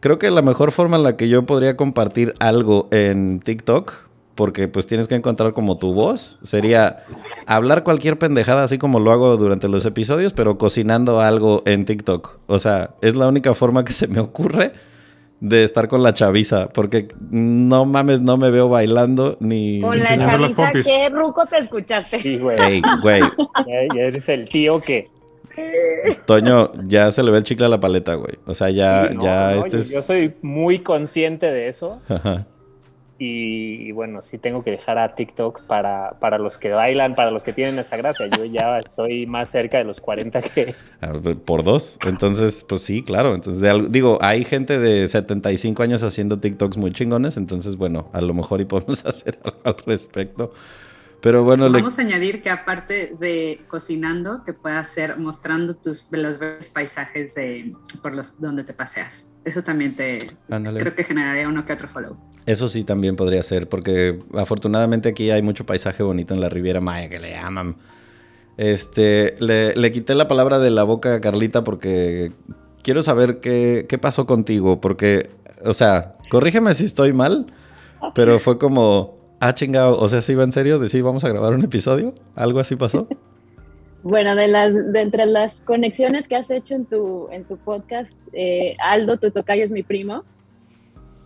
creo 0.00 0.18
que 0.18 0.30
la 0.30 0.42
mejor 0.42 0.72
forma 0.72 0.96
en 0.96 1.02
la 1.04 1.16
que 1.16 1.28
yo 1.28 1.44
podría 1.44 1.76
compartir 1.76 2.32
algo 2.40 2.88
en 2.90 3.40
TikTok, 3.40 3.92
porque 4.38 4.68
pues 4.68 4.86
tienes 4.86 5.08
que 5.08 5.16
encontrar 5.16 5.52
como 5.52 5.78
tu 5.78 5.92
voz, 5.94 6.38
sería 6.42 7.02
hablar 7.44 7.82
cualquier 7.82 8.20
pendejada 8.20 8.62
así 8.62 8.78
como 8.78 9.00
lo 9.00 9.10
hago 9.10 9.36
durante 9.36 9.68
los 9.68 9.84
episodios, 9.84 10.32
pero 10.32 10.58
cocinando 10.58 11.18
algo 11.18 11.64
en 11.66 11.84
TikTok. 11.84 12.38
O 12.46 12.60
sea, 12.60 12.90
es 13.02 13.16
la 13.16 13.26
única 13.26 13.52
forma 13.54 13.84
que 13.84 13.92
se 13.92 14.06
me 14.06 14.20
ocurre 14.20 14.74
de 15.40 15.64
estar 15.64 15.88
con 15.88 16.04
la 16.04 16.14
chaviza, 16.14 16.68
porque 16.68 17.08
no 17.32 17.84
mames, 17.84 18.20
no 18.20 18.36
me 18.36 18.52
veo 18.52 18.68
bailando 18.68 19.36
ni... 19.40 19.80
Con 19.80 19.98
la 19.98 20.16
chaviza, 20.16 20.54
pompis. 20.54 20.86
¿qué 20.86 21.08
ruco 21.08 21.44
te 21.46 21.58
escuchaste? 21.58 22.20
Sí, 22.20 22.38
güey. 22.38 22.56
Ey, 22.60 22.82
güey, 23.02 23.20
Ya- 23.20 23.92
ya 23.96 24.00
eres 24.02 24.28
el 24.28 24.48
tío 24.48 24.80
que. 24.80 25.08
Toño, 26.26 26.70
ya 26.84 27.10
se 27.10 27.24
le 27.24 27.32
ve 27.32 27.38
el 27.38 27.42
chicle 27.42 27.66
a 27.66 27.68
la 27.68 27.80
paleta, 27.80 28.14
güey. 28.14 28.36
O 28.46 28.54
sea, 28.54 28.70
ya, 28.70 29.08
Sí, 29.08 29.14
no, 29.16 29.22
ya 29.24 29.50
no, 29.50 29.60
este 29.62 29.70
yo, 29.72 29.78
es... 29.78 29.90
yo 29.94 30.00
soy 30.02 30.34
muy 30.42 30.78
consciente 30.84 31.50
de 31.50 31.66
eso. 31.66 32.00
Ajá. 32.08 32.46
Y, 33.20 33.90
bueno, 33.90 34.22
sí 34.22 34.38
tengo 34.38 34.62
que 34.62 34.70
dejar 34.70 34.96
a 34.98 35.16
TikTok 35.16 35.62
para, 35.62 36.18
para 36.20 36.38
los 36.38 36.56
que 36.56 36.70
bailan, 36.70 37.16
para 37.16 37.32
los 37.32 37.42
que 37.42 37.52
tienen 37.52 37.76
esa 37.78 37.96
gracia. 37.96 38.26
Yo 38.28 38.44
ya 38.44 38.78
estoy 38.84 39.26
más 39.26 39.50
cerca 39.50 39.78
de 39.78 39.84
los 39.84 40.00
40 40.00 40.40
que... 40.42 40.74
Por 41.44 41.64
dos. 41.64 41.98
Entonces, 42.06 42.64
pues 42.68 42.82
sí, 42.82 43.02
claro. 43.02 43.34
Entonces, 43.34 43.90
digo, 43.90 44.18
hay 44.20 44.44
gente 44.44 44.78
de 44.78 45.08
75 45.08 45.82
años 45.82 46.04
haciendo 46.04 46.38
TikToks 46.38 46.76
muy 46.76 46.92
chingones. 46.92 47.36
Entonces, 47.36 47.76
bueno, 47.76 48.08
a 48.12 48.20
lo 48.20 48.34
mejor 48.34 48.60
y 48.60 48.66
podemos 48.66 49.04
hacer 49.06 49.38
algo 49.42 49.58
al 49.64 49.76
respecto. 49.84 50.52
Pero 51.20 51.42
bueno, 51.42 51.68
vamos 51.70 51.98
a 51.98 52.02
añadir 52.02 52.42
que 52.42 52.50
aparte 52.50 53.16
de 53.18 53.62
cocinando, 53.66 54.44
que 54.44 54.52
pueda 54.52 54.78
hacer 54.78 55.18
mostrando 55.18 55.74
tus 55.74 56.08
los 56.12 56.38
paisajes 56.72 57.34
por 58.00 58.14
los 58.14 58.40
donde 58.40 58.62
te 58.62 58.72
paseas. 58.72 59.32
Eso 59.44 59.62
también 59.62 59.96
te 59.96 60.18
creo 60.48 60.94
que 60.94 61.04
generaría 61.04 61.48
uno 61.48 61.64
que 61.64 61.72
otro 61.72 61.88
follow. 61.88 62.16
Eso 62.46 62.68
sí 62.68 62.84
también 62.84 63.16
podría 63.16 63.42
ser, 63.42 63.68
porque 63.68 64.20
afortunadamente 64.34 65.08
aquí 65.08 65.30
hay 65.30 65.42
mucho 65.42 65.66
paisaje 65.66 66.02
bonito 66.02 66.34
en 66.34 66.40
la 66.40 66.48
Riviera 66.48 66.80
Maya 66.80 67.08
que 67.08 67.18
le 67.18 67.36
aman. 67.36 67.76
Este, 68.56 69.36
le, 69.40 69.92
quité 69.92 70.14
la 70.14 70.28
palabra 70.28 70.58
de 70.58 70.70
la 70.70 70.82
boca 70.84 71.14
a 71.14 71.20
Carlita 71.20 71.64
porque 71.64 72.32
quiero 72.82 73.02
saber 73.02 73.40
qué, 73.40 73.86
qué 73.88 73.98
pasó 73.98 74.26
contigo, 74.26 74.80
porque, 74.80 75.30
o 75.64 75.74
sea, 75.74 76.16
corrígeme 76.30 76.74
si 76.74 76.84
estoy 76.84 77.12
mal, 77.12 77.52
pero 78.14 78.38
fue 78.38 78.58
como, 78.58 79.17
Ah, 79.40 79.54
chingado. 79.54 79.98
O 79.98 80.08
sea, 80.08 80.22
¿sí 80.22 80.32
iba 80.32 80.44
en 80.44 80.52
serio? 80.52 80.78
¿De 80.78 80.88
sí 80.88 81.00
vamos 81.00 81.24
a 81.24 81.28
grabar 81.28 81.52
un 81.52 81.64
episodio? 81.64 82.14
¿Algo 82.34 82.60
así 82.60 82.76
pasó? 82.76 83.08
Bueno, 84.04 84.36
de 84.36 84.46
las 84.46 84.92
de 84.92 85.00
entre 85.00 85.26
las 85.26 85.60
conexiones 85.62 86.28
que 86.28 86.36
has 86.36 86.50
hecho 86.50 86.76
en 86.76 86.86
tu, 86.86 87.28
en 87.32 87.44
tu 87.44 87.56
podcast, 87.56 88.12
eh, 88.32 88.76
Aldo, 88.78 89.18
tu 89.18 89.32
tocayo 89.32 89.64
es 89.64 89.72
mi 89.72 89.82
primo, 89.82 90.22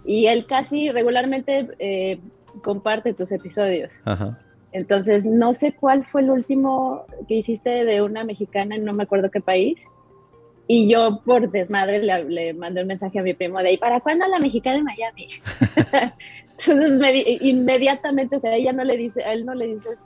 y 0.06 0.26
él 0.26 0.46
casi 0.46 0.90
regularmente 0.90 1.68
eh, 1.78 2.18
comparte 2.62 3.12
tus 3.12 3.30
episodios. 3.30 3.90
Ajá. 4.04 4.38
Entonces, 4.72 5.26
no 5.26 5.52
sé 5.52 5.74
cuál 5.74 6.06
fue 6.06 6.22
el 6.22 6.30
último 6.30 7.04
que 7.28 7.34
hiciste 7.34 7.84
de 7.84 8.00
una 8.00 8.24
mexicana 8.24 8.74
en 8.74 8.84
no 8.86 8.94
me 8.94 9.02
acuerdo 9.02 9.30
qué 9.30 9.42
país, 9.42 9.78
y 10.72 10.88
yo 10.88 11.20
por 11.22 11.50
desmadre 11.50 12.02
le, 12.02 12.54
mandé 12.54 12.80
un 12.80 12.88
mensaje 12.88 13.18
a 13.18 13.22
mi 13.22 13.34
primo 13.34 13.58
de, 13.58 13.74
¿y 13.74 13.76
para 13.76 14.00
cuándo 14.00 14.26
la 14.26 14.38
mexicana 14.38 14.78
en 14.78 14.84
Miami? 14.84 15.28
Entonces 16.66 17.26
inmediatamente, 17.42 18.36
o 18.36 18.40
sea, 18.40 18.56
ella 18.56 18.72
no 18.72 18.82
le 18.82 18.96
dice, 18.96 19.22
a 19.22 19.34
él 19.34 19.44
no 19.44 19.54
le 19.54 19.66
dices 19.66 19.98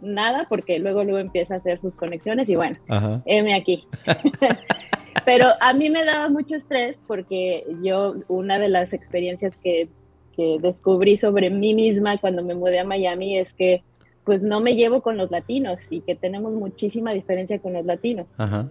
nada 0.00 0.46
porque 0.48 0.78
luego 0.78 1.02
luego 1.02 1.18
empieza 1.18 1.54
a 1.54 1.56
hacer 1.56 1.80
sus 1.80 1.96
conexiones 1.96 2.48
y 2.48 2.54
bueno, 2.54 2.76
M 3.24 3.52
aquí. 3.54 3.88
Pero 5.24 5.48
a 5.60 5.72
mí 5.72 5.90
me 5.90 6.04
daba 6.04 6.28
mucho 6.28 6.54
estrés 6.54 7.02
porque 7.08 7.64
yo, 7.82 8.14
una 8.28 8.60
de 8.60 8.68
las 8.68 8.92
experiencias 8.92 9.56
que, 9.56 9.88
que 10.36 10.58
descubrí 10.60 11.16
sobre 11.16 11.50
mí 11.50 11.74
misma 11.74 12.18
cuando 12.18 12.44
me 12.44 12.54
mudé 12.54 12.78
a 12.78 12.84
Miami 12.84 13.36
es 13.36 13.52
que 13.52 13.82
pues 14.22 14.44
no 14.44 14.60
me 14.60 14.76
llevo 14.76 15.02
con 15.02 15.16
los 15.16 15.32
latinos 15.32 15.90
y 15.90 16.02
que 16.02 16.14
tenemos 16.14 16.54
muchísima 16.54 17.10
diferencia 17.10 17.58
con 17.58 17.72
los 17.72 17.84
latinos. 17.84 18.28
Ajá 18.38 18.70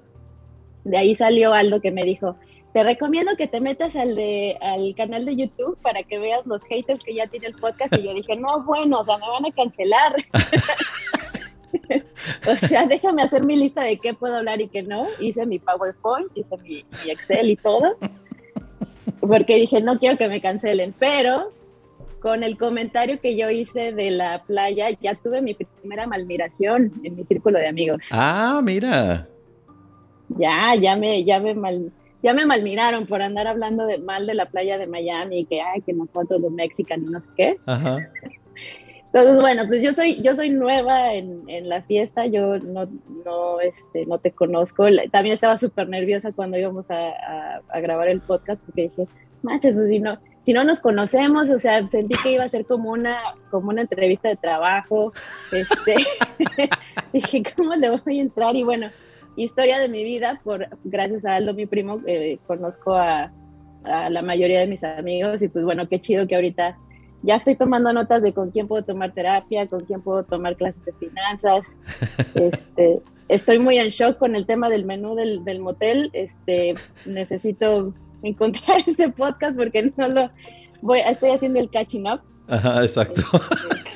de 0.83 0.97
ahí 0.97 1.15
salió 1.15 1.53
Aldo 1.53 1.81
que 1.81 1.91
me 1.91 2.03
dijo, 2.03 2.35
te 2.73 2.83
recomiendo 2.83 3.35
que 3.37 3.47
te 3.47 3.61
metas 3.61 3.95
al, 3.95 4.15
de, 4.15 4.57
al 4.59 4.95
canal 4.95 5.25
de 5.25 5.35
YouTube 5.35 5.77
para 5.81 6.03
que 6.03 6.17
veas 6.17 6.45
los 6.45 6.63
haters 6.63 7.03
que 7.03 7.13
ya 7.13 7.27
tiene 7.27 7.47
el 7.47 7.53
podcast. 7.53 7.95
Y 7.97 8.03
yo 8.03 8.13
dije, 8.13 8.35
no, 8.35 8.63
bueno, 8.63 8.99
o 8.99 9.05
sea, 9.05 9.17
me 9.19 9.27
van 9.27 9.45
a 9.45 9.51
cancelar. 9.51 10.15
o 12.47 12.67
sea, 12.67 12.87
déjame 12.87 13.21
hacer 13.21 13.43
mi 13.43 13.57
lista 13.57 13.83
de 13.83 13.97
qué 13.97 14.15
puedo 14.15 14.35
hablar 14.35 14.59
y 14.59 14.69
qué 14.69 14.81
no. 14.81 15.05
Hice 15.19 15.45
mi 15.45 15.59
PowerPoint, 15.59 16.35
hice 16.35 16.57
mi, 16.57 16.83
mi 17.05 17.11
Excel 17.11 17.51
y 17.51 17.55
todo. 17.57 17.95
Porque 19.19 19.55
dije, 19.55 19.79
no 19.79 19.99
quiero 19.99 20.17
que 20.17 20.27
me 20.27 20.41
cancelen. 20.41 20.95
Pero 20.97 21.51
con 22.21 22.41
el 22.41 22.57
comentario 22.57 23.21
que 23.21 23.37
yo 23.37 23.51
hice 23.51 23.91
de 23.91 24.09
la 24.09 24.43
playa, 24.45 24.89
ya 24.99 25.13
tuve 25.13 25.43
mi 25.43 25.53
primera 25.53 26.07
malmiración 26.07 26.91
en 27.03 27.15
mi 27.15 27.23
círculo 27.23 27.59
de 27.59 27.67
amigos. 27.67 28.03
Ah, 28.09 28.61
mira 28.63 29.27
ya, 30.37 30.75
ya 30.75 30.95
me, 30.95 31.23
ya 31.23 31.39
me 31.39 31.53
mal, 31.53 31.91
ya 32.21 32.33
me 32.33 32.45
malmiraron 32.45 33.05
por 33.05 33.21
andar 33.21 33.47
hablando 33.47 33.85
de 33.85 33.97
mal 33.97 34.25
de 34.27 34.33
la 34.33 34.45
playa 34.47 34.77
de 34.77 34.87
Miami 34.87 35.39
y 35.39 35.45
que 35.45 35.61
ay, 35.61 35.81
que 35.81 35.93
nosotros 35.93 36.41
los 36.41 36.51
mexicanos 36.51 37.09
no 37.09 37.21
sé 37.21 37.29
qué. 37.35 37.57
Entonces, 39.13 39.41
bueno, 39.41 39.67
pues 39.67 39.83
yo 39.83 39.93
soy, 39.93 40.19
yo 40.23 40.35
soy 40.35 40.49
nueva 40.49 41.13
en, 41.13 41.43
en 41.47 41.69
la 41.69 41.83
fiesta, 41.83 42.25
yo 42.25 42.57
no, 42.57 42.89
no, 43.23 43.59
este, 43.59 44.07
no 44.07 44.17
te 44.17 44.31
conozco. 44.31 44.85
También 45.11 45.35
estaba 45.35 45.55
súper 45.57 45.87
nerviosa 45.87 46.31
cuando 46.31 46.57
íbamos 46.57 46.89
a, 46.89 47.59
a, 47.69 47.79
grabar 47.79 48.09
el 48.09 48.21
podcast 48.21 48.63
porque 48.65 48.89
dije, 48.89 49.07
manches, 49.43 49.75
pues 49.75 49.89
si 49.89 49.99
no, 49.99 50.17
si 50.43 50.53
no 50.53 50.63
nos 50.63 50.79
conocemos, 50.79 51.47
o 51.51 51.59
sea, 51.59 51.85
sentí 51.85 52.15
que 52.23 52.31
iba 52.31 52.43
a 52.43 52.49
ser 52.49 52.65
como 52.65 52.89
una, 52.89 53.19
como 53.51 53.69
una 53.69 53.81
entrevista 53.81 54.29
de 54.29 54.35
trabajo. 54.35 55.13
Este, 55.51 55.95
dije, 57.13 57.43
¿cómo 57.55 57.75
le 57.75 57.91
voy 57.91 58.17
a 58.17 58.21
entrar? 58.23 58.55
Y 58.55 58.63
bueno, 58.63 58.89
historia 59.35 59.79
de 59.79 59.89
mi 59.89 60.03
vida, 60.03 60.41
por 60.43 60.67
gracias 60.83 61.25
a 61.25 61.35
Aldo, 61.35 61.53
mi 61.53 61.65
primo, 61.65 62.01
eh, 62.05 62.39
conozco 62.47 62.95
a, 62.95 63.31
la 63.85 64.21
mayoría 64.21 64.61
de 64.61 64.67
mis 64.67 64.81
amigos 64.81 65.41
y 65.41 65.49
pues 65.49 65.65
bueno, 65.65 65.89
qué 65.89 65.99
chido 65.99 66.25
que 66.25 66.35
ahorita 66.35 66.77
ya 67.21 67.35
estoy 67.35 67.57
tomando 67.57 67.91
notas 67.91 68.21
de 68.21 68.33
con 68.33 68.49
quién 68.49 68.65
puedo 68.65 68.81
tomar 68.85 69.13
terapia, 69.13 69.67
con 69.67 69.83
quién 69.83 70.01
puedo 70.01 70.23
tomar 70.23 70.55
clases 70.55 70.85
de 70.85 70.93
finanzas. 70.93 71.67
Este, 72.35 73.01
estoy 73.27 73.59
muy 73.59 73.77
en 73.77 73.89
shock 73.89 74.17
con 74.17 74.37
el 74.37 74.45
tema 74.45 74.69
del 74.69 74.85
menú 74.85 75.15
del, 75.15 75.43
del 75.43 75.59
motel. 75.59 76.09
Este, 76.13 76.75
necesito 77.05 77.93
encontrar 78.21 78.83
ese 78.87 79.09
podcast 79.09 79.57
porque 79.57 79.91
no 79.97 80.07
lo 80.07 80.29
voy, 80.81 81.01
estoy 81.01 81.31
haciendo 81.31 81.59
el 81.59 81.69
catching 81.69 82.07
up. 82.07 82.21
Ajá, 82.47 82.81
exacto. 82.81 83.21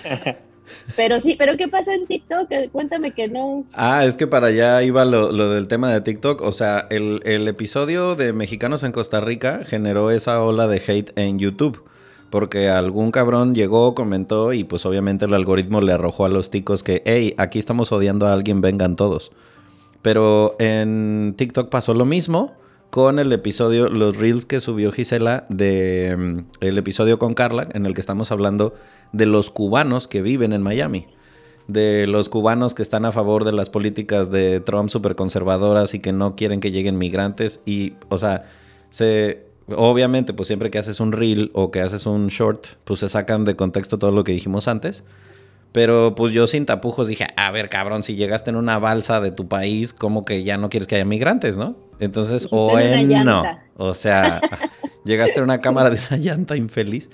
Este, 0.04 0.38
pero 0.96 1.20
sí, 1.22 1.36
pero 1.38 1.58
¿qué 1.58 1.68
pasa 1.68 1.94
en 1.94 2.08
TikTok? 2.08 2.50
Cuéntame 2.72 3.14
que 3.14 3.28
no. 3.28 3.66
Ah, 3.74 4.06
es 4.06 4.18
que 4.18 4.28
para 4.28 4.48
allá 4.48 4.84
iba 4.84 5.06
lo, 5.06 5.32
del 5.50 5.68
tema 5.68 5.92
de 5.92 6.02
TikTok. 6.02 6.42
O 6.42 6.52
sea, 6.52 6.88
el, 6.90 7.22
el, 7.26 7.48
episodio 7.48 8.16
de 8.16 8.34
Mexicanos 8.34 8.84
en 8.84 8.92
Costa 8.92 9.20
Rica 9.20 9.62
generó 9.66 10.12
esa 10.12 10.42
ola 10.44 10.68
de 10.68 10.82
hate 10.86 11.12
en 11.18 11.40
YouTube. 11.40 11.84
Porque 12.30 12.70
algún 12.70 13.12
cabrón 13.12 13.56
llegó, 13.56 13.96
comentó 13.96 14.52
y 14.52 14.66
pues 14.66 14.86
obviamente 14.86 15.26
el 15.26 15.34
algoritmo 15.34 15.80
le 15.80 15.94
arrojó 15.94 16.26
a 16.26 16.30
los 16.30 16.50
ticos 16.50 16.84
que, 16.84 17.02
hey, 17.06 17.34
aquí 17.38 17.58
estamos 17.58 17.92
odiando 17.94 18.28
a 18.28 18.34
alguien, 18.34 18.60
vengan 18.60 18.98
todos. 18.98 19.32
Pero 20.02 20.56
en 20.60 21.36
TikTok 21.38 21.70
pasó 21.70 21.94
lo 21.94 22.04
mismo 22.04 22.58
con 22.90 23.20
el 23.20 23.32
episodio, 23.34 23.90
los 23.90 24.18
reels 24.18 24.46
que 24.46 24.60
subió 24.60 24.92
Gisela 24.92 25.46
de 25.50 26.16
mm, 26.18 26.40
el 26.62 26.78
episodio 26.78 27.20
con 27.20 27.34
Carla, 27.34 27.68
en 27.74 27.86
el 27.86 27.94
que 27.94 28.02
estamos 28.02 28.32
hablando 28.32 28.74
de 29.12 29.26
los 29.26 29.50
cubanos 29.50 30.08
que 30.08 30.22
viven 30.22 30.54
en 30.54 30.62
Miami. 30.62 31.08
De 31.68 32.08
los 32.08 32.30
cubanos 32.30 32.74
que 32.74 32.82
están 32.82 33.06
a 33.06 33.12
favor 33.12 33.44
de 33.44 33.52
las 33.52 33.70
políticas 33.70 34.32
de 34.32 34.60
Trump 34.62 34.90
súper 34.90 35.16
conservadoras 35.16 35.94
y 35.94 36.00
que 36.00 36.14
no 36.14 36.36
quieren 36.36 36.60
que 36.60 36.72
lleguen 36.72 36.98
migrantes. 36.98 37.60
Y, 37.66 37.94
o 38.10 38.18
sea, 38.18 38.46
se. 38.90 39.46
Obviamente, 39.76 40.34
pues 40.34 40.48
siempre 40.48 40.72
que 40.72 40.78
haces 40.78 41.02
un 41.02 41.12
reel 41.12 41.52
o 41.54 41.72
que 41.72 41.82
haces 41.82 42.06
un 42.06 42.28
short, 42.28 42.68
pues 42.86 43.02
se 43.02 43.10
sacan 43.10 43.44
de 43.44 43.58
contexto 43.58 43.98
todo 44.00 44.12
lo 44.12 44.24
que 44.24 44.32
dijimos 44.32 44.70
antes. 44.70 45.04
Pero 45.72 46.16
pues 46.16 46.34
yo 46.34 46.48
sin 46.48 46.66
tapujos 46.66 47.08
dije, 47.08 47.28
a 47.36 47.52
ver, 47.52 47.70
cabrón, 47.70 48.04
si 48.04 48.16
llegaste 48.16 48.50
en 48.50 48.56
una 48.56 48.80
balsa 48.80 49.22
de 49.22 49.32
tu 49.32 49.48
país, 49.48 49.94
como 49.94 50.26
que 50.26 50.44
ya 50.44 50.58
no 50.58 50.70
quieres 50.70 50.88
que 50.88 50.96
haya 50.96 51.06
migrantes, 51.06 51.58
¿no? 51.58 51.76
Entonces, 52.00 52.48
o 52.52 52.80
en 52.80 53.10
no. 53.26 53.44
O 53.76 53.94
sea, 53.94 54.42
llegaste 55.06 55.38
en 55.38 55.44
una 55.44 55.62
cámara 55.62 55.90
de 55.90 56.00
una 56.10 56.18
llanta 56.18 56.56
infeliz. 56.56 57.10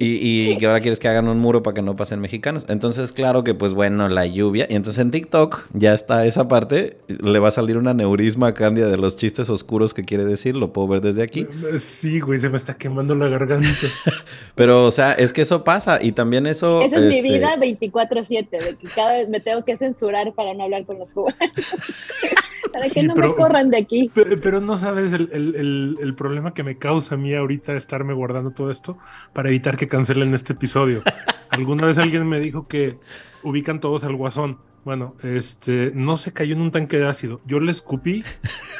Y, 0.00 0.56
que 0.58 0.66
ahora 0.66 0.80
quieres 0.80 1.00
que 1.00 1.08
hagan 1.08 1.26
un 1.26 1.40
muro 1.40 1.64
para 1.64 1.74
que 1.74 1.82
no 1.82 1.96
pasen 1.96 2.20
mexicanos. 2.20 2.64
Entonces, 2.68 3.12
claro 3.12 3.42
que, 3.42 3.54
pues 3.54 3.74
bueno, 3.74 4.08
la 4.08 4.26
lluvia. 4.26 4.66
Y 4.70 4.76
entonces 4.76 5.02
en 5.02 5.10
TikTok 5.10 5.66
ya 5.72 5.92
está 5.92 6.24
esa 6.24 6.46
parte. 6.46 6.98
Le 7.08 7.38
va 7.40 7.48
a 7.48 7.50
salir 7.50 7.76
una 7.76 7.94
neurisma 7.94 8.48
a 8.48 8.54
Candia 8.54 8.86
de 8.86 8.96
los 8.96 9.16
chistes 9.16 9.50
oscuros 9.50 9.94
que 9.94 10.04
quiere 10.04 10.24
decir. 10.24 10.54
Lo 10.56 10.72
puedo 10.72 10.86
ver 10.86 11.00
desde 11.00 11.22
aquí. 11.22 11.48
Sí, 11.80 12.20
güey, 12.20 12.38
se 12.38 12.48
me 12.48 12.56
está 12.56 12.74
quemando 12.74 13.16
la 13.16 13.26
garganta. 13.26 13.68
Pero, 14.54 14.84
o 14.84 14.90
sea, 14.92 15.14
es 15.14 15.32
que 15.32 15.42
eso 15.42 15.64
pasa. 15.64 15.98
Y 16.00 16.12
también 16.12 16.46
eso. 16.46 16.80
Esa 16.82 16.96
es 16.96 17.02
mi 17.02 17.16
este, 17.16 17.22
vida 17.22 17.56
24-7, 17.56 18.50
de 18.50 18.76
que 18.76 18.88
cada 18.94 19.18
vez 19.18 19.28
me 19.28 19.40
tengo 19.40 19.64
que 19.64 19.76
censurar 19.76 20.32
para 20.32 20.54
no 20.54 20.64
hablar 20.64 20.84
con 20.84 21.00
los 21.00 21.10
cubanos. 21.10 21.36
para 22.72 22.88
que 22.88 23.02
no 23.02 23.16
me 23.16 23.34
corran 23.34 23.70
de 23.70 23.78
aquí. 23.78 24.12
Pero, 24.14 24.60
no 24.60 24.76
sabes 24.76 25.12
el, 25.12 25.28
el, 25.32 25.96
el 26.00 26.14
problema 26.14 26.54
que 26.54 26.62
me 26.62 26.78
causa 26.78 27.16
a 27.16 27.18
mí 27.18 27.34
ahorita 27.34 27.74
estarme 27.74 28.12
guardando 28.12 28.50
todo 28.50 28.70
esto 28.70 28.98
para 29.32 29.48
evitar 29.48 29.76
que 29.76 29.87
cancelen 29.88 30.34
este 30.34 30.52
episodio. 30.52 31.02
Alguna 31.50 31.86
vez 31.86 31.98
alguien 31.98 32.28
me 32.28 32.40
dijo 32.40 32.68
que 32.68 32.98
ubican 33.42 33.80
todos 33.80 34.04
al 34.04 34.14
guasón. 34.16 34.58
Bueno, 34.84 35.16
este 35.22 35.92
no 35.94 36.16
se 36.16 36.32
cayó 36.32 36.54
en 36.54 36.62
un 36.62 36.70
tanque 36.70 36.98
de 36.98 37.06
ácido. 37.06 37.40
Yo 37.44 37.60
le 37.60 37.70
escupí 37.70 38.24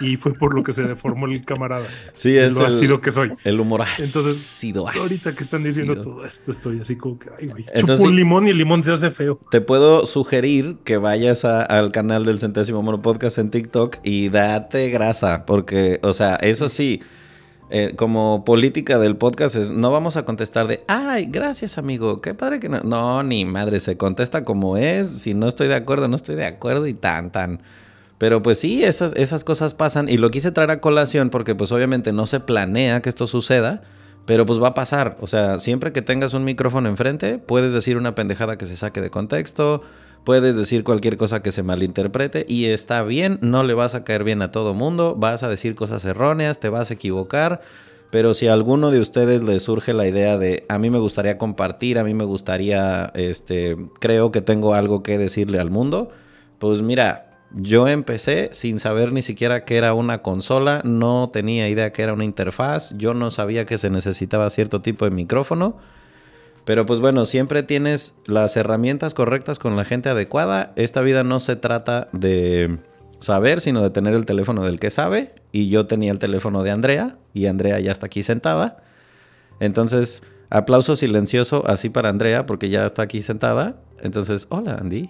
y 0.01 0.17
fue 0.17 0.33
por 0.33 0.55
lo 0.55 0.63
que 0.63 0.73
se 0.73 0.83
deformó 0.83 1.27
el 1.27 1.45
camarada. 1.45 1.87
Sí, 2.15 2.37
es 2.37 2.55
lo 2.57 2.65
ácido 2.65 3.01
que 3.01 3.13
soy. 3.13 3.33
El 3.45 3.61
humor 3.61 3.83
Entonces, 3.99 4.65
ahorita 4.75 5.37
que 5.37 5.45
están 5.45 5.65
diciendo 5.65 6.01
todo 6.01 6.25
esto, 6.25 6.51
estoy 6.51 6.81
así 6.81 6.97
como 6.97 7.19
que, 7.19 7.29
ay, 7.39 7.49
güey. 7.49 7.67
Chupo 7.77 8.05
un 8.05 8.17
limón 8.17 8.47
y 8.47 8.51
el 8.53 8.59
limón 8.59 8.83
se 8.85 8.93
hace 8.93 9.11
feo. 9.11 9.39
Te 9.51 9.61
puedo 9.61 10.07
sugerir 10.07 10.79
que 10.85 10.97
vayas 10.97 11.45
al 11.45 11.93
canal 11.93 12.25
del 12.25 12.39
Centésimo 12.39 12.83
Mono 12.83 13.03
Podcast 13.03 13.37
en 13.37 13.51
TikTok 13.51 13.99
y 14.03 14.31
date 14.31 14.89
grasa, 14.89 15.45
porque, 15.45 16.01
o 16.03 16.15
sea, 16.15 16.37
eso 16.37 16.71
sí 16.71 17.03
eh, 17.71 17.93
como 17.97 18.45
política 18.45 18.99
del 18.99 19.17
podcast 19.17 19.55
es, 19.55 19.71
no 19.71 19.91
vamos 19.91 20.17
a 20.17 20.25
contestar 20.25 20.67
de, 20.67 20.83
ay, 20.87 21.27
gracias 21.27 21.77
amigo, 21.77 22.21
qué 22.21 22.33
padre 22.35 22.61
que 22.61 22.69
no. 22.69 22.81
No, 22.81 23.23
ni 23.23 23.45
madre, 23.45 23.81
se 23.81 23.97
contesta 23.97 24.45
como 24.45 24.77
es, 24.77 25.09
si 25.09 25.35
no 25.35 25.49
estoy 25.49 25.69
de 25.69 25.75
acuerdo, 25.75 26.09
no 26.09 26.17
estoy 26.17 26.37
de 26.37 26.47
acuerdo 26.47 26.87
y 26.87 26.95
tan, 26.95 27.31
tan. 27.31 27.61
Pero 28.17 28.43
pues 28.43 28.59
sí, 28.59 28.83
esas, 28.85 29.13
esas 29.17 29.45
cosas 29.45 29.75
pasan 29.75 30.09
y 30.09 30.17
lo 30.17 30.31
quise 30.31 30.51
traer 30.51 30.71
a 30.71 30.81
colación 30.81 31.31
porque 31.31 31.55
pues 31.55 31.71
obviamente 31.71 32.13
no 32.13 32.27
se 32.27 32.41
planea 32.41 33.01
que 33.01 33.09
esto 33.09 33.27
suceda, 33.27 33.83
pero 34.25 34.45
pues 34.45 34.61
va 34.61 34.69
a 34.69 34.75
pasar. 34.75 35.17
O 35.21 35.27
sea, 35.27 35.59
siempre 35.59 35.93
que 35.93 36.03
tengas 36.03 36.35
un 36.35 36.45
micrófono 36.45 36.89
enfrente, 36.89 37.39
puedes 37.39 37.73
decir 37.73 37.97
una 37.97 38.15
pendejada 38.15 38.59
que 38.59 38.67
se 38.67 38.77
saque 38.77 39.01
de 39.01 39.11
contexto, 39.11 39.83
puedes 40.25 40.57
decir 40.57 40.85
cualquier 40.85 41.17
cosa 41.17 41.43
que 41.43 41.53
se 41.53 41.63
malinterprete 41.63 42.45
y 42.49 42.67
está 42.67 43.03
bien, 43.03 43.39
no 43.41 43.63
le 43.63 43.75
vas 43.75 43.95
a 43.95 44.05
caer 44.05 44.25
bien 44.25 44.43
a 44.43 44.53
todo 44.53 44.75
mundo, 44.75 45.15
vas 45.17 45.43
a 45.43 45.49
decir 45.49 45.75
cosas 45.75 46.05
erróneas, 46.05 46.61
te 46.61 46.69
vas 46.69 46.91
a 46.91 46.95
equivocar, 46.95 47.61
pero 48.11 48.35
si 48.35 48.49
a 48.49 48.53
alguno 48.53 48.91
de 48.91 49.01
ustedes 49.01 49.43
le 49.43 49.59
surge 49.61 49.93
la 49.93 50.07
idea 50.07 50.39
de 50.39 50.65
a 50.69 50.79
mí 50.79 50.91
me 50.91 50.99
gustaría 50.99 51.39
compartir, 51.39 51.99
a 51.99 52.05
mí 52.05 52.15
me 52.15 52.25
gustaría, 52.25 53.11
este, 53.15 53.77
creo 54.01 54.33
que 54.33 54.41
tengo 54.41 54.75
algo 54.75 55.03
que 55.03 55.19
decirle 55.19 55.59
al 55.61 55.71
mundo, 55.71 56.11
pues 56.59 56.83
mira, 56.83 57.29
yo 57.53 57.89
empecé 57.89 58.51
sin 58.53 58.79
saber 58.79 59.13
ni 59.13 59.23
siquiera 59.23 59.65
que 59.65 59.77
era 59.77 59.95
una 59.95 60.23
consola, 60.23 60.83
no 60.85 61.31
tenía 61.33 61.69
idea 61.69 61.93
que 61.93 62.03
era 62.03 62.13
una 62.13 62.25
interfaz, 62.25 62.97
yo 62.99 63.15
no 63.15 63.31
sabía 63.31 63.65
que 63.65 63.79
se 63.79 63.91
necesitaba 63.91 64.51
cierto 64.51 64.83
tipo 64.83 65.05
de 65.05 65.11
micrófono. 65.11 65.77
Pero 66.69 66.85
pues 66.85 67.01
bueno, 67.01 67.25
siempre 67.25 67.63
tienes 67.63 68.15
las 68.27 68.55
herramientas 68.59 69.15
correctas 69.15 69.59
con 69.59 69.75
la 69.75 69.87
gente 69.87 70.11
adecuada. 70.11 70.75
Esta 70.77 71.01
vida 71.01 71.25
no 71.25 71.41
se 71.41 71.57
trata 71.57 72.09
de 72.13 72.81
saber, 73.21 73.63
sino 73.63 73.81
de 73.81 73.89
tener 73.89 74.15
el 74.15 74.27
teléfono 74.27 74.63
del 74.63 74.79
que 74.79 74.91
sabe. 74.91 75.35
Y 75.51 75.71
yo 75.71 75.87
tenía 75.87 76.13
el 76.13 76.19
teléfono 76.19 76.63
de 76.63 76.71
Andrea 76.71 77.17
y 77.33 77.47
Andrea 77.47 77.81
ya 77.81 77.91
está 77.91 78.05
aquí 78.05 78.23
sentada. 78.23 78.83
Entonces, 79.61 80.23
aplauso 80.51 80.95
silencioso 80.95 81.65
así 81.67 81.89
para 81.89 82.11
Andrea 82.11 82.45
porque 82.45 82.69
ya 82.69 82.85
está 82.85 83.01
aquí 83.01 83.23
sentada. 83.23 83.81
Entonces, 84.03 84.47
hola 84.51 84.77
Andy. 84.79 85.09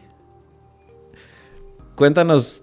Cuéntanos, 1.97 2.63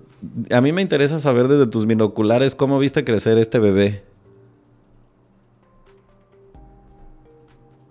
a 0.52 0.62
mí 0.62 0.72
me 0.72 0.82
interesa 0.82 1.20
saber 1.20 1.50
desde 1.50 1.68
tus 1.68 1.86
binoculares 1.86 2.56
cómo 2.56 2.80
viste 2.80 3.04
crecer 3.04 3.40
este 3.40 3.60
bebé. 3.60 4.06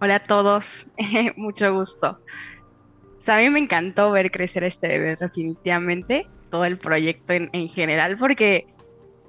Hola 0.04 0.16
a 0.16 0.22
todos, 0.22 0.86
mucho 1.36 1.72
gusto. 1.72 2.18
a 3.26 3.38
mí 3.38 3.48
me 3.48 3.58
encantó 3.58 4.12
ver 4.12 4.30
crecer 4.30 4.62
este 4.62 4.86
bebé 4.86 5.16
definitivamente, 5.16 6.28
todo 6.50 6.66
el 6.66 6.76
proyecto 6.76 7.32
en, 7.32 7.68
general, 7.70 8.18
porque 8.18 8.66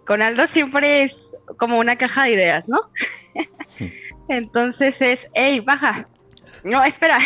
con 0.06 0.22
Aldo 0.22 0.48
siempre 0.48 1.04
es 1.04 1.34
como 1.58 1.80
una 1.80 1.96
caja 1.96 2.26
de 2.26 2.34
ideas, 2.34 2.68
¿no? 2.68 2.82
Entonces 4.28 5.02
es, 5.02 5.30
hey, 5.34 5.62
baja. 5.62 6.10
No, 6.66 6.84
espera. 6.84 7.20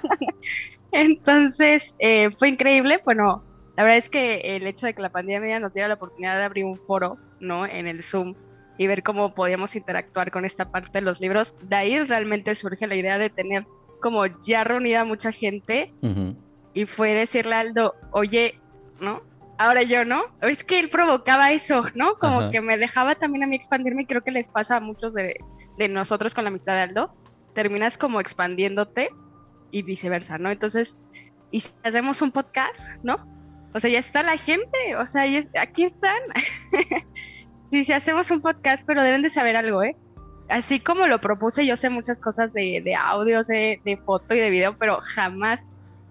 Entonces 0.92 1.94
eh, 2.00 2.28
fue 2.38 2.50
increíble. 2.50 3.00
Bueno, 3.02 3.42
la 3.78 3.84
verdad 3.84 3.98
es 4.00 4.10
que 4.10 4.56
el 4.56 4.66
hecho 4.66 4.84
de 4.84 4.92
que 4.92 5.00
la 5.00 5.10
pandemia 5.10 5.58
nos 5.58 5.72
diera 5.72 5.88
la 5.88 5.94
oportunidad 5.94 6.36
de 6.36 6.44
abrir 6.44 6.66
un 6.66 6.78
foro, 6.86 7.16
¿no? 7.40 7.64
En 7.64 7.86
el 7.86 8.02
Zoom 8.02 8.34
y 8.78 8.86
ver 8.86 9.02
cómo 9.02 9.34
podíamos 9.34 9.76
interactuar 9.76 10.30
con 10.30 10.44
esta 10.44 10.70
parte 10.70 10.90
de 10.92 11.02
los 11.02 11.20
libros. 11.20 11.54
De 11.62 11.76
ahí 11.76 11.98
realmente 12.00 12.54
surge 12.54 12.86
la 12.86 12.94
idea 12.94 13.18
de 13.18 13.30
tener 13.30 13.66
como 14.00 14.26
ya 14.26 14.64
reunida 14.64 15.04
mucha 15.04 15.30
gente 15.30 15.92
y 16.74 16.86
fue 16.86 17.12
decirle 17.12 17.54
a 17.54 17.60
Aldo, 17.60 17.94
oye, 18.10 18.58
¿no? 19.00 19.22
Ahora 19.58 19.82
yo, 19.82 20.04
¿no? 20.04 20.22
Es 20.40 20.64
que 20.64 20.80
él 20.80 20.88
provocaba 20.88 21.52
eso, 21.52 21.84
¿no? 21.94 22.14
Como 22.16 22.50
que 22.50 22.60
me 22.60 22.78
dejaba 22.78 23.14
también 23.14 23.44
a 23.44 23.46
mí 23.46 23.54
expandirme 23.54 24.02
y 24.02 24.06
creo 24.06 24.22
que 24.22 24.32
les 24.32 24.48
pasa 24.48 24.76
a 24.76 24.80
muchos 24.80 25.14
de, 25.14 25.36
de 25.78 25.88
nosotros 25.88 26.34
con 26.34 26.44
la 26.44 26.50
mitad 26.50 26.74
de 26.74 26.80
Aldo. 26.80 27.14
Terminas 27.54 27.96
como 27.96 28.20
expandiéndote 28.20 29.10
y 29.70 29.82
viceversa, 29.82 30.38
¿no? 30.38 30.50
Entonces, 30.50 30.96
y 31.50 31.60
si 31.60 31.70
hacemos 31.84 32.22
un 32.22 32.32
podcast, 32.32 32.80
¿no? 33.02 33.24
O 33.74 33.78
sea, 33.78 33.90
ya 33.90 33.98
está 33.98 34.22
la 34.22 34.36
gente, 34.36 34.96
o 34.98 35.06
sea, 35.06 35.24
aquí 35.60 35.84
están. 35.84 36.20
Sí, 37.72 37.86
sí, 37.86 37.94
hacemos 37.94 38.30
un 38.30 38.42
podcast, 38.42 38.82
pero 38.86 39.02
deben 39.02 39.22
de 39.22 39.30
saber 39.30 39.56
algo, 39.56 39.82
¿eh? 39.82 39.96
Así 40.50 40.78
como 40.78 41.06
lo 41.06 41.22
propuse, 41.22 41.64
yo 41.64 41.74
sé 41.78 41.88
muchas 41.88 42.20
cosas 42.20 42.52
de, 42.52 42.82
de 42.84 42.94
audio, 42.94 43.42
de, 43.44 43.80
de 43.82 43.96
foto 43.96 44.34
y 44.34 44.40
de 44.40 44.50
video, 44.50 44.76
pero 44.76 44.98
jamás, 45.02 45.58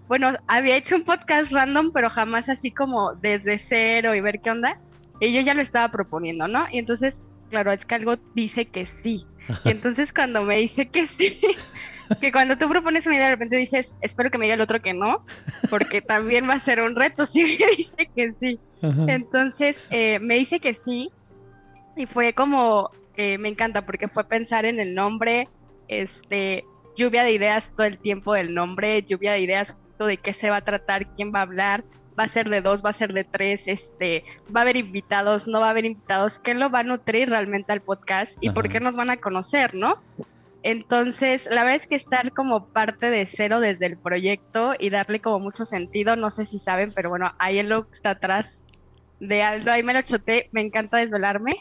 bueno, 0.08 0.32
había 0.48 0.76
hecho 0.76 0.96
un 0.96 1.04
podcast 1.04 1.52
random, 1.52 1.92
pero 1.92 2.10
jamás 2.10 2.48
así 2.48 2.72
como 2.72 3.14
desde 3.14 3.58
cero 3.58 4.12
y 4.16 4.20
ver 4.20 4.40
qué 4.40 4.50
onda. 4.50 4.80
Y 5.20 5.32
yo 5.32 5.40
ya 5.40 5.54
lo 5.54 5.62
estaba 5.62 5.88
proponiendo, 5.92 6.48
¿no? 6.48 6.66
Y 6.68 6.78
entonces, 6.78 7.20
claro, 7.48 7.70
es 7.70 7.86
que 7.86 7.94
algo 7.94 8.16
dice 8.34 8.66
que 8.66 8.84
sí. 8.84 9.24
Y 9.64 9.68
entonces 9.70 10.12
cuando 10.12 10.42
me 10.42 10.56
dice 10.56 10.88
que 10.88 11.06
sí, 11.06 11.40
que 12.20 12.32
cuando 12.32 12.58
tú 12.58 12.68
propones 12.68 13.06
una 13.06 13.14
idea 13.14 13.26
de 13.26 13.34
repente 13.34 13.56
dices, 13.56 13.94
espero 14.00 14.32
que 14.32 14.38
me 14.38 14.46
diga 14.46 14.56
el 14.56 14.62
otro 14.62 14.82
que 14.82 14.94
no, 14.94 15.24
porque 15.70 16.02
también 16.02 16.48
va 16.48 16.54
a 16.54 16.58
ser 16.58 16.82
un 16.82 16.96
reto 16.96 17.24
si 17.26 17.44
me 17.44 17.76
dice 17.76 18.10
que 18.16 18.32
sí. 18.32 18.58
Entonces 19.06 19.86
eh, 19.92 20.18
me 20.18 20.34
dice 20.34 20.58
que 20.58 20.74
sí 20.84 21.12
y 21.96 22.06
fue 22.06 22.32
como, 22.32 22.90
eh, 23.16 23.38
me 23.38 23.48
encanta 23.48 23.84
porque 23.84 24.08
fue 24.08 24.24
pensar 24.24 24.64
en 24.64 24.80
el 24.80 24.94
nombre, 24.94 25.48
este, 25.88 26.64
lluvia 26.96 27.24
de 27.24 27.32
ideas 27.32 27.70
todo 27.76 27.86
el 27.86 27.98
tiempo 27.98 28.34
del 28.34 28.54
nombre, 28.54 29.02
lluvia 29.02 29.32
de 29.32 29.40
ideas 29.40 29.76
de 30.06 30.16
qué 30.16 30.32
se 30.32 30.50
va 30.50 30.56
a 30.56 30.64
tratar, 30.64 31.06
quién 31.14 31.32
va 31.34 31.40
a 31.40 31.42
hablar, 31.42 31.84
va 32.18 32.24
a 32.24 32.28
ser 32.28 32.48
de 32.48 32.60
dos, 32.60 32.84
va 32.84 32.90
a 32.90 32.94
ser 32.94 33.12
de 33.12 33.24
tres, 33.24 33.62
este, 33.66 34.24
va 34.54 34.60
a 34.60 34.62
haber 34.62 34.76
invitados, 34.76 35.46
no 35.46 35.60
va 35.60 35.68
a 35.68 35.70
haber 35.70 35.86
invitados, 35.86 36.38
qué 36.38 36.54
lo 36.54 36.70
va 36.70 36.80
a 36.80 36.84
nutrir 36.84 37.30
realmente 37.30 37.72
al 37.72 37.80
podcast 37.80 38.32
y 38.40 38.50
por 38.50 38.68
qué 38.68 38.80
nos 38.80 38.96
van 38.96 39.10
a 39.10 39.18
conocer, 39.18 39.74
¿no? 39.74 40.02
Entonces, 40.62 41.48
la 41.50 41.64
verdad 41.64 41.80
es 41.82 41.86
que 41.88 41.96
estar 41.96 42.32
como 42.32 42.66
parte 42.66 43.10
de 43.10 43.26
cero 43.26 43.58
desde 43.58 43.86
el 43.86 43.96
proyecto 43.96 44.74
y 44.78 44.90
darle 44.90 45.20
como 45.20 45.40
mucho 45.40 45.64
sentido, 45.64 46.14
no 46.14 46.30
sé 46.30 46.44
si 46.44 46.60
saben, 46.60 46.92
pero 46.92 47.08
bueno, 47.08 47.32
ahí 47.38 47.58
el 47.58 47.68
look 47.68 47.88
está 47.90 48.10
atrás 48.10 48.58
de 49.18 49.42
Aldo, 49.42 49.72
ahí 49.72 49.82
me 49.82 49.94
lo 49.94 50.02
choté, 50.02 50.48
me 50.52 50.60
encanta 50.60 50.98
desvelarme, 50.98 51.56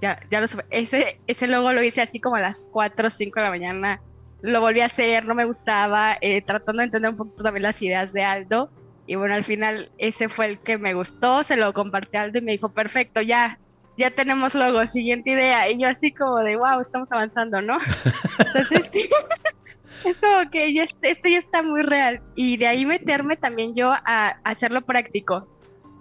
ya, 0.00 0.18
ya 0.30 0.40
lo 0.40 0.46
Ese, 0.70 1.18
ese 1.26 1.46
logo 1.46 1.72
lo 1.72 1.82
hice 1.82 2.02
así 2.02 2.20
como 2.20 2.36
a 2.36 2.40
las 2.40 2.58
4 2.72 3.06
o 3.06 3.10
5 3.10 3.40
de 3.40 3.44
la 3.44 3.50
mañana. 3.50 4.00
Lo 4.42 4.60
volví 4.60 4.80
a 4.80 4.86
hacer, 4.86 5.24
no 5.24 5.34
me 5.34 5.44
gustaba, 5.44 6.18
eh, 6.20 6.42
tratando 6.42 6.80
de 6.80 6.86
entender 6.86 7.10
un 7.10 7.16
poquito 7.16 7.42
también 7.42 7.62
las 7.62 7.80
ideas 7.80 8.12
de 8.12 8.22
Aldo. 8.22 8.70
Y 9.06 9.16
bueno, 9.16 9.34
al 9.34 9.44
final 9.44 9.90
ese 9.98 10.28
fue 10.28 10.46
el 10.46 10.58
que 10.58 10.78
me 10.78 10.94
gustó, 10.94 11.42
se 11.42 11.56
lo 11.56 11.72
compartí 11.72 12.16
a 12.16 12.22
Aldo 12.22 12.38
y 12.38 12.42
me 12.42 12.52
dijo, 12.52 12.70
perfecto, 12.70 13.22
ya, 13.22 13.58
ya 13.96 14.10
tenemos 14.10 14.54
logo, 14.54 14.86
siguiente 14.86 15.30
idea. 15.30 15.70
Y 15.70 15.78
yo 15.78 15.88
así 15.88 16.12
como 16.12 16.38
de, 16.38 16.56
wow, 16.56 16.80
estamos 16.80 17.10
avanzando, 17.12 17.62
¿no? 17.62 17.78
Entonces, 18.38 18.90
es 20.04 20.16
como 20.18 20.50
que 20.50 20.74
ya, 20.74 20.84
esto 20.84 21.28
ya 21.28 21.38
está 21.38 21.62
muy 21.62 21.82
real. 21.82 22.20
Y 22.34 22.56
de 22.58 22.66
ahí 22.66 22.84
meterme 22.84 23.36
también 23.36 23.74
yo 23.74 23.90
a 23.92 24.36
hacerlo 24.44 24.82
práctico. 24.82 25.48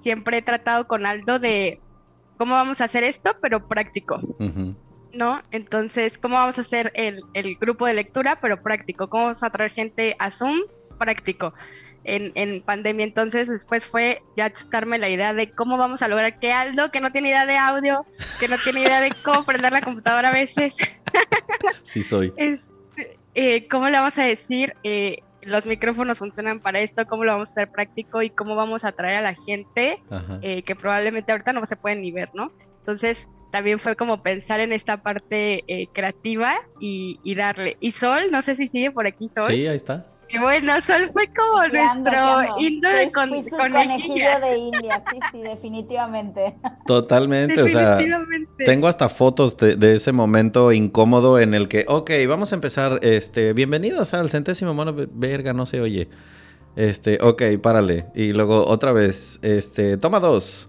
Siempre 0.02 0.40
he 0.40 0.42
tratado 0.42 0.88
con 0.88 1.06
Aldo 1.06 1.40
de 1.40 1.80
cómo 2.44 2.56
vamos 2.56 2.82
a 2.82 2.84
hacer 2.84 3.06
esto, 3.06 3.38
pero 3.42 3.70
práctico. 3.70 4.20
¿No? 5.14 5.42
Entonces, 5.52 6.18
¿cómo 6.18 6.36
vamos 6.36 6.58
a 6.58 6.62
hacer 6.62 6.92
el, 6.94 7.24
grupo 7.56 7.86
de 7.86 7.94
lectura, 7.94 8.38
pero 8.42 8.62
práctico? 8.62 9.08
¿Cómo 9.08 9.28
vamos 9.28 9.44
a 9.44 9.50
traer 9.50 9.72
gente 9.72 10.18
a 10.20 10.30
Zoom? 10.30 10.60
Práctico. 11.00 11.54
En, 12.04 12.62
pandemia, 12.64 13.06
entonces 13.06 13.48
después 13.48 13.86
fue 13.86 14.22
ya 14.36 14.52
chutarme 14.52 14.98
la 14.98 15.08
idea 15.08 15.34
de 15.34 15.52
cómo 15.52 15.78
vamos 15.78 16.02
a 16.02 16.10
lograr 16.10 16.38
que 16.38 16.52
Aldo, 16.52 16.92
que 16.92 17.00
no 17.00 17.14
tiene 17.14 17.30
idea 17.30 17.46
de 17.46 17.56
audio, 17.56 18.06
que 18.42 18.50
no 18.50 18.58
tiene 18.58 18.82
idea 18.82 19.00
de 19.00 19.14
cómo 19.24 19.46
prender 19.46 19.72
la 19.72 19.82
computadora 19.82 20.28
a 20.28 20.34
veces. 20.34 20.76
sí 21.84 22.04
soy. 22.04 22.34
Eh, 23.36 23.68
¿Cómo 23.68 23.90
le 23.90 23.98
vamos 23.98 24.16
a 24.20 24.26
decir? 24.26 24.76
Eh, 24.84 25.24
los 25.46 25.66
micrófonos 25.66 26.18
funcionan 26.18 26.60
para 26.60 26.80
esto, 26.80 27.06
cómo 27.08 27.24
lo 27.24 27.34
vamos 27.34 27.50
a 27.50 27.52
hacer 27.52 27.72
práctico 27.72 28.22
y 28.22 28.30
cómo 28.30 28.56
vamos 28.56 28.84
a 28.84 28.90
atraer 28.90 29.18
a 29.18 29.22
la 29.22 29.36
gente 29.36 30.02
eh, 30.42 30.64
que 30.64 30.76
probablemente 30.76 31.32
ahorita 31.32 31.54
no 31.54 31.66
se 31.66 31.76
pueden 31.76 32.02
ni 32.02 32.12
ver, 32.12 32.30
¿no? 32.34 32.52
Entonces, 32.80 33.28
también 33.52 33.80
fue 33.80 33.96
como 33.96 34.22
pensar 34.24 34.60
en 34.60 34.74
esta 34.74 35.04
parte 35.04 35.64
eh, 35.68 35.88
creativa 35.94 36.56
y, 36.80 37.20
y, 37.24 37.36
darle. 37.36 37.78
Y 37.80 37.92
Sol, 37.92 38.32
no 38.32 38.42
sé 38.42 38.56
si 38.56 38.68
sigue 38.68 38.92
por 38.92 39.08
aquí, 39.08 39.30
Sol. 39.36 39.52
Sí, 39.52 39.68
ahí 39.68 39.76
está 39.76 40.13
bueno, 40.40 40.82
Sol 40.82 41.08
fue 41.12 41.28
como 41.34 41.60
nuestro 41.68 42.60
himno 42.60 42.90
de 42.90 43.12
con, 43.12 43.30
conejillo 43.72 44.40
de 44.42 44.58
India, 44.58 45.02
sí, 45.10 45.20
sí, 45.32 45.42
definitivamente. 45.42 46.56
Totalmente, 46.88 47.62
o 47.62 47.68
sea, 47.68 48.00
tengo 48.58 48.88
hasta 48.88 49.10
fotos 49.10 49.58
de, 49.58 49.96
ese 49.96 50.12
momento 50.12 50.72
incómodo 50.72 51.40
en 51.40 51.54
el 51.54 51.68
que, 51.68 51.86
ok, 51.88 52.12
vamos 52.28 52.52
a 52.52 52.56
empezar, 52.56 53.00
este, 53.02 53.54
bienvenidos 53.54 54.14
al 54.14 54.30
centésimo 54.30 54.74
mono, 54.74 54.94
verga, 55.12 55.54
no 55.54 55.66
se 55.66 55.82
oye. 55.82 56.10
Este, 56.76 57.20
ok, 57.22 57.44
párale. 57.62 58.08
Y 58.16 58.34
luego 58.34 58.66
otra 58.66 58.94
vez, 58.94 59.40
este, 59.44 59.98
toma 59.98 60.20
dos. 60.20 60.68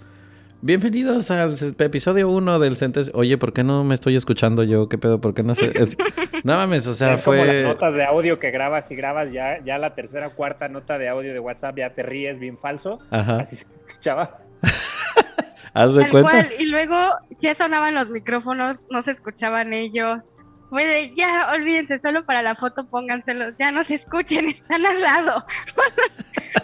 Bienvenidos 0.67 1.31
al 1.31 1.55
episodio 1.79 2.31
1 2.31 2.59
del 2.59 2.77
Centes. 2.77 3.11
Oye, 3.13 3.37
¿por 3.37 3.53
qué 3.53 3.63
no 3.63 3.85
me 3.85 3.93
estoy 3.93 4.17
escuchando 4.17 4.63
yo? 4.65 4.89
¿Qué 4.89 4.97
pedo? 4.97 5.21
¿Por 5.21 5.35
qué 5.35 5.43
no 5.43 5.55
sé? 5.55 5.71
No 6.43 6.57
mames, 6.57 6.87
o 6.87 6.95
sea, 6.95 7.19
fue. 7.19 7.37
Como 7.37 7.53
las 7.53 7.63
notas 7.65 7.95
de 7.95 8.05
audio 8.05 8.39
que 8.39 8.51
grabas 8.51 8.91
y 8.91 8.97
grabas 8.97 9.31
ya, 9.31 9.63
ya 9.63 9.77
la 9.77 9.95
tercera 9.95 10.29
o 10.29 10.35
cuarta 10.35 10.69
nota 10.69 10.97
de 10.97 11.11
audio 11.11 11.35
de 11.35 11.39
WhatsApp 11.39 11.77
ya 11.77 11.91
te 11.91 12.03
ríes 12.03 12.39
bien 12.39 12.57
falso. 12.57 12.99
Ajá. 13.11 13.41
Así 13.41 13.57
se 13.57 13.67
escuchaba. 13.87 14.39
¿Haz 15.75 15.97
de 15.97 16.09
cuenta? 16.09 16.49
Y 16.59 16.65
luego 16.65 16.97
ya 17.41 17.55
sonaban 17.55 17.95
los 17.95 18.09
micrófonos, 18.09 18.79
no 18.91 19.03
se 19.03 19.11
escuchaban 19.11 19.75
ellos. 19.75 20.23
Fue 20.71 20.87
de, 20.87 21.15
ya, 21.15 21.51
olvídense, 21.53 21.99
solo 21.99 22.25
para 22.25 22.41
la 22.41 22.55
foto 22.55 22.87
pónganselos, 22.87 23.55
ya 23.59 23.71
no 23.71 23.85
se 23.85 23.97
escuchen, 23.97 24.49
están 24.49 24.87
al 24.87 24.99
lado. 24.99 25.45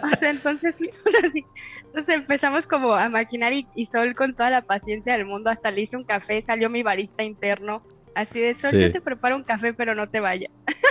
o 0.01 0.15
sea, 0.17 0.31
entonces, 0.31 0.75
entonces 1.91 2.15
empezamos 2.15 2.67
como 2.67 2.93
a 2.93 3.09
maquinar 3.09 3.51
y, 3.51 3.67
y, 3.75 3.85
Sol 3.85 4.15
con 4.15 4.33
toda 4.33 4.49
la 4.49 4.61
paciencia 4.61 5.11
del 5.13 5.25
mundo, 5.25 5.49
hasta 5.49 5.71
le 5.71 5.81
hice 5.81 5.97
un 5.97 6.05
café, 6.05 6.41
salió 6.47 6.69
mi 6.69 6.83
barista 6.83 7.21
interno, 7.21 7.83
así 8.15 8.39
de, 8.39 8.53
Sol, 8.55 8.71
yo 8.71 8.91
te 8.93 9.01
preparo 9.01 9.35
un 9.35 9.43
café, 9.43 9.73
pero 9.73 9.93
no 9.93 10.07
te 10.09 10.21
vayas. 10.21 10.51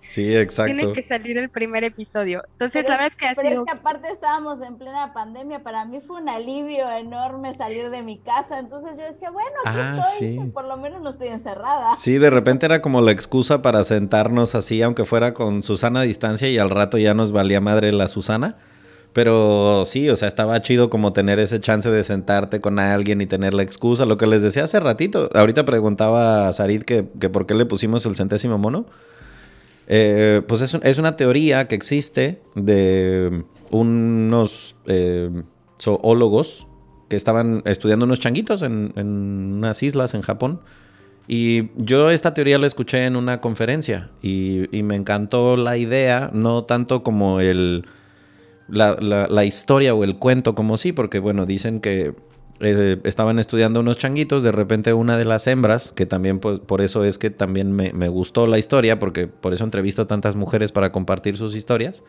Sí, 0.00 0.36
exacto. 0.36 0.74
Tiene 0.76 0.92
que 0.92 1.02
salir 1.06 1.38
el 1.38 1.48
primer 1.48 1.82
episodio. 1.82 2.42
Entonces, 2.52 2.84
la 2.86 2.96
verdad 2.96 3.06
es 3.06 3.16
que 3.16 3.26
Pero 3.34 3.60
es 3.62 3.66
que 3.66 3.72
aparte 3.72 4.08
estábamos 4.12 4.60
en 4.60 4.76
plena 4.76 5.14
pandemia, 5.14 5.62
para 5.62 5.86
mí 5.86 6.00
fue 6.00 6.20
un 6.20 6.28
alivio 6.28 6.90
enorme 6.90 7.54
salir 7.54 7.88
de 7.90 8.02
mi 8.02 8.18
casa, 8.18 8.58
entonces 8.58 8.98
yo 8.98 9.04
decía, 9.04 9.30
bueno, 9.30 9.50
aquí 9.64 9.78
Ah, 9.80 10.02
estoy, 10.02 10.28
sí. 10.34 10.50
por 10.52 10.66
lo 10.66 10.76
menos 10.76 11.00
no 11.00 11.08
estoy 11.08 11.28
encerrada. 11.28 11.96
Sí, 11.96 12.18
de 12.18 12.30
repente 12.30 12.66
era 12.66 12.82
como 12.82 13.00
la 13.00 13.12
excusa 13.12 13.62
para 13.62 13.82
sentarnos 13.82 14.54
así, 14.54 14.82
aunque 14.82 15.06
fuera 15.06 15.32
con 15.32 15.62
Susana 15.62 16.00
a 16.00 16.04
distancia 16.04 16.48
y 16.48 16.58
al 16.58 16.70
rato 16.70 16.98
ya 16.98 17.14
nos 17.14 17.32
valía 17.32 17.62
madre 17.62 17.90
la 17.92 18.08
Susana. 18.08 18.56
Pero 19.14 19.84
sí, 19.86 20.10
o 20.10 20.16
sea, 20.16 20.26
estaba 20.26 20.60
chido 20.60 20.90
como 20.90 21.12
tener 21.12 21.38
ese 21.38 21.60
chance 21.60 21.88
de 21.88 22.02
sentarte 22.02 22.60
con 22.60 22.80
alguien 22.80 23.20
y 23.20 23.26
tener 23.26 23.54
la 23.54 23.62
excusa. 23.62 24.06
Lo 24.06 24.18
que 24.18 24.26
les 24.26 24.42
decía 24.42 24.64
hace 24.64 24.80
ratito. 24.80 25.30
Ahorita 25.34 25.64
preguntaba 25.64 26.48
a 26.48 26.52
Sarid 26.52 26.82
que, 26.82 27.06
que 27.20 27.30
por 27.30 27.46
qué 27.46 27.54
le 27.54 27.64
pusimos 27.64 28.04
el 28.06 28.16
centésimo 28.16 28.58
mono. 28.58 28.86
Eh, 29.86 30.42
pues 30.48 30.62
es, 30.62 30.74
es 30.82 30.98
una 30.98 31.16
teoría 31.16 31.68
que 31.68 31.76
existe 31.76 32.42
de 32.56 33.44
unos 33.70 34.74
eh, 34.86 35.30
zoólogos 35.80 36.66
que 37.08 37.14
estaban 37.14 37.62
estudiando 37.66 38.06
unos 38.06 38.18
changuitos 38.18 38.62
en, 38.62 38.92
en 38.96 39.06
unas 39.06 39.80
islas 39.84 40.14
en 40.14 40.22
Japón. 40.22 40.60
Y 41.28 41.70
yo 41.76 42.10
esta 42.10 42.34
teoría 42.34 42.58
la 42.58 42.66
escuché 42.66 43.04
en 43.04 43.14
una 43.14 43.40
conferencia 43.40 44.10
y, 44.22 44.76
y 44.76 44.82
me 44.82 44.96
encantó 44.96 45.56
la 45.56 45.76
idea, 45.76 46.30
no 46.32 46.64
tanto 46.64 47.04
como 47.04 47.40
el, 47.40 47.86
la, 48.68 48.96
la- 49.00 49.44
historia 49.44 49.94
o 49.94 50.04
el 50.04 50.16
cuento 50.16 50.54
como 50.54 50.76
sí, 50.78 50.92
porque 50.92 51.18
bueno, 51.18 51.46
dicen 51.46 51.80
que 51.80 52.14
eh, 52.60 53.00
estaban 53.04 53.38
estudiando 53.38 53.80
unos 53.80 53.98
changuitos, 53.98 54.42
de 54.42 54.52
repente 54.52 54.92
una 54.92 55.16
de 55.18 55.24
las 55.24 55.46
hembras, 55.46 55.92
que 55.92 56.06
también 56.06 56.38
pues, 56.38 56.60
por 56.60 56.80
eso 56.80 57.04
es 57.04 57.18
que 57.18 57.30
también 57.30 57.72
me, 57.72 57.92
me 57.92 58.08
gustó 58.08 58.46
la 58.46 58.58
historia, 58.58 58.98
porque 58.98 59.26
por 59.26 59.52
eso 59.52 59.64
entrevisto 59.64 60.06
tantas 60.06 60.36
mujeres 60.36 60.72
para 60.72 60.92
compartir 60.92 61.36
sus 61.36 61.54
historias. 61.54 62.04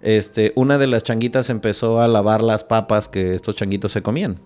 Este, 0.00 0.52
una 0.56 0.78
de 0.78 0.86
las 0.88 1.04
changuitas 1.04 1.48
empezó 1.48 2.00
a 2.00 2.08
lavar 2.08 2.42
las 2.42 2.64
papas 2.64 3.08
que 3.08 3.34
estos 3.34 3.54
changuitos 3.56 3.92
se 3.92 4.02
comían. 4.02 4.40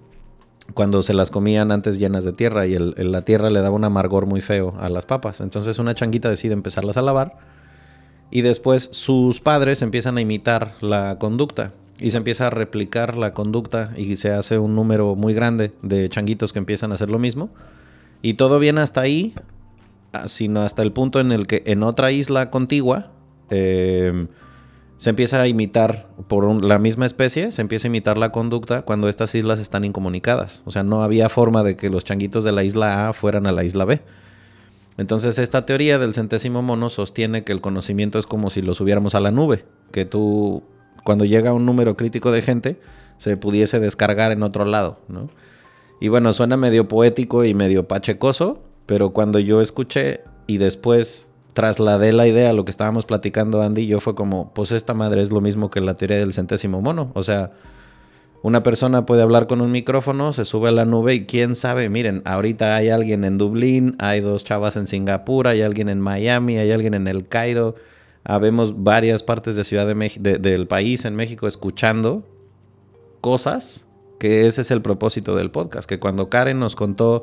Cuando 0.74 1.00
se 1.02 1.14
las 1.14 1.30
comían 1.30 1.70
antes 1.70 1.98
llenas 1.98 2.24
de 2.24 2.32
tierra 2.32 2.66
y 2.66 2.76
la 2.76 3.22
tierra 3.22 3.50
le 3.50 3.60
daba 3.60 3.76
un 3.76 3.84
amargor 3.84 4.26
muy 4.26 4.40
feo 4.40 4.74
a 4.80 4.88
las 4.88 5.06
papas. 5.06 5.40
Entonces 5.40 5.78
una 5.78 5.94
changuita 5.94 6.28
decide 6.28 6.52
empezarlas 6.54 6.96
a 6.96 7.02
lavar 7.02 7.38
y 8.30 8.42
después 8.42 8.88
sus 8.92 9.40
padres 9.40 9.82
empiezan 9.82 10.18
a 10.18 10.20
imitar 10.20 10.74
la 10.80 11.18
conducta 11.18 11.72
y 11.98 12.10
se 12.10 12.18
empieza 12.18 12.48
a 12.48 12.50
replicar 12.50 13.16
la 13.16 13.32
conducta 13.32 13.92
y 13.96 14.16
se 14.16 14.30
hace 14.30 14.58
un 14.58 14.74
número 14.74 15.14
muy 15.14 15.34
grande 15.34 15.72
de 15.82 16.08
changuitos 16.08 16.52
que 16.52 16.58
empiezan 16.58 16.92
a 16.92 16.96
hacer 16.96 17.08
lo 17.08 17.18
mismo. 17.18 17.48
Y 18.22 18.34
todo 18.34 18.58
viene 18.58 18.80
hasta 18.80 19.00
ahí, 19.00 19.34
ah, 20.12 20.26
sino 20.26 20.60
hasta 20.60 20.82
el 20.82 20.92
punto 20.92 21.20
en 21.20 21.32
el 21.32 21.46
que 21.46 21.62
en 21.66 21.82
otra 21.82 22.12
isla 22.12 22.50
contigua 22.50 23.12
eh, 23.50 24.26
se 24.96 25.10
empieza 25.10 25.40
a 25.40 25.46
imitar 25.46 26.08
por 26.28 26.64
la 26.64 26.78
misma 26.78 27.06
especie, 27.06 27.52
se 27.52 27.62
empieza 27.62 27.86
a 27.86 27.90
imitar 27.90 28.18
la 28.18 28.32
conducta 28.32 28.82
cuando 28.82 29.08
estas 29.08 29.34
islas 29.34 29.58
están 29.58 29.84
incomunicadas. 29.84 30.62
O 30.64 30.70
sea, 30.70 30.82
no 30.82 31.02
había 31.02 31.28
forma 31.28 31.62
de 31.62 31.76
que 31.76 31.90
los 31.90 32.04
changuitos 32.04 32.44
de 32.44 32.52
la 32.52 32.64
isla 32.64 33.08
A 33.08 33.12
fueran 33.12 33.46
a 33.46 33.52
la 33.52 33.64
isla 33.64 33.84
B. 33.84 34.00
Entonces 34.98 35.38
esta 35.38 35.66
teoría 35.66 35.98
del 35.98 36.14
centésimo 36.14 36.62
mono 36.62 36.90
sostiene 36.90 37.44
que 37.44 37.52
el 37.52 37.60
conocimiento 37.60 38.18
es 38.18 38.26
como 38.26 38.50
si 38.50 38.62
lo 38.62 38.74
subiéramos 38.74 39.14
a 39.14 39.20
la 39.20 39.30
nube, 39.30 39.64
que 39.92 40.04
tú 40.04 40.62
cuando 41.04 41.24
llega 41.24 41.52
un 41.52 41.66
número 41.66 41.96
crítico 41.96 42.32
de 42.32 42.42
gente 42.42 42.80
se 43.18 43.36
pudiese 43.36 43.78
descargar 43.78 44.32
en 44.32 44.42
otro 44.42 44.64
lado, 44.64 44.98
¿no? 45.08 45.30
Y 46.00 46.08
bueno, 46.08 46.32
suena 46.32 46.56
medio 46.56 46.88
poético 46.88 47.44
y 47.44 47.54
medio 47.54 47.88
pachecoso, 47.88 48.62
pero 48.84 49.10
cuando 49.10 49.38
yo 49.38 49.62
escuché 49.62 50.20
y 50.46 50.58
después 50.58 51.26
trasladé 51.54 52.12
la 52.12 52.26
idea 52.26 52.50
a 52.50 52.52
lo 52.52 52.66
que 52.66 52.70
estábamos 52.70 53.06
platicando 53.06 53.62
Andy 53.62 53.86
yo 53.86 54.00
fue 54.00 54.14
como, 54.14 54.52
pues 54.52 54.72
esta 54.72 54.92
madre 54.92 55.22
es 55.22 55.32
lo 55.32 55.40
mismo 55.40 55.70
que 55.70 55.80
la 55.80 55.94
teoría 55.94 56.18
del 56.18 56.34
centésimo 56.34 56.82
mono, 56.82 57.12
o 57.14 57.22
sea, 57.22 57.52
una 58.42 58.62
persona 58.62 59.06
puede 59.06 59.22
hablar 59.22 59.46
con 59.46 59.60
un 59.60 59.72
micrófono, 59.72 60.32
se 60.32 60.44
sube 60.44 60.68
a 60.68 60.72
la 60.72 60.84
nube 60.84 61.14
y 61.14 61.26
quién 61.26 61.54
sabe, 61.54 61.88
miren, 61.88 62.22
ahorita 62.24 62.76
hay 62.76 62.90
alguien 62.90 63.24
en 63.24 63.38
Dublín, 63.38 63.96
hay 63.98 64.20
dos 64.20 64.44
chavas 64.44 64.76
en 64.76 64.86
Singapur, 64.86 65.48
hay 65.48 65.62
alguien 65.62 65.88
en 65.88 66.00
Miami, 66.00 66.58
hay 66.58 66.70
alguien 66.70 66.94
en 66.94 67.08
el 67.08 67.26
Cairo, 67.26 67.74
habemos 68.24 68.82
varias 68.84 69.22
partes 69.22 69.56
de 69.56 69.64
Ciudad 69.64 69.86
del 69.86 70.66
país 70.66 71.04
en 71.04 71.16
México 71.16 71.46
escuchando 71.46 72.24
cosas, 73.20 73.88
que 74.18 74.46
ese 74.46 74.62
es 74.62 74.70
el 74.70 74.82
propósito 74.82 75.34
del 75.34 75.50
podcast, 75.50 75.88
que 75.88 75.98
cuando 75.98 76.28
Karen 76.28 76.58
nos 76.58 76.76
contó 76.76 77.22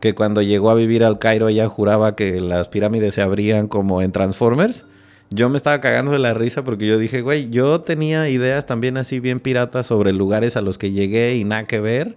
que 0.00 0.14
cuando 0.14 0.42
llegó 0.42 0.70
a 0.70 0.74
vivir 0.74 1.04
al 1.04 1.18
Cairo 1.18 1.48
ella 1.48 1.68
juraba 1.68 2.16
que 2.16 2.40
las 2.40 2.68
pirámides 2.68 3.14
se 3.14 3.22
abrían 3.22 3.68
como 3.68 4.02
en 4.02 4.12
Transformers, 4.12 4.84
yo 5.30 5.48
me 5.48 5.56
estaba 5.56 5.80
cagando 5.80 6.12
de 6.12 6.18
la 6.18 6.34
risa 6.34 6.62
porque 6.62 6.86
yo 6.86 6.98
dije, 6.98 7.20
güey, 7.20 7.50
yo 7.50 7.80
tenía 7.80 8.28
ideas 8.28 8.66
también 8.66 8.96
así 8.96 9.18
bien 9.20 9.40
piratas 9.40 9.86
sobre 9.86 10.12
lugares 10.12 10.56
a 10.56 10.60
los 10.60 10.78
que 10.78 10.92
llegué 10.92 11.36
y 11.36 11.44
nada 11.44 11.64
que 11.64 11.80
ver. 11.80 12.16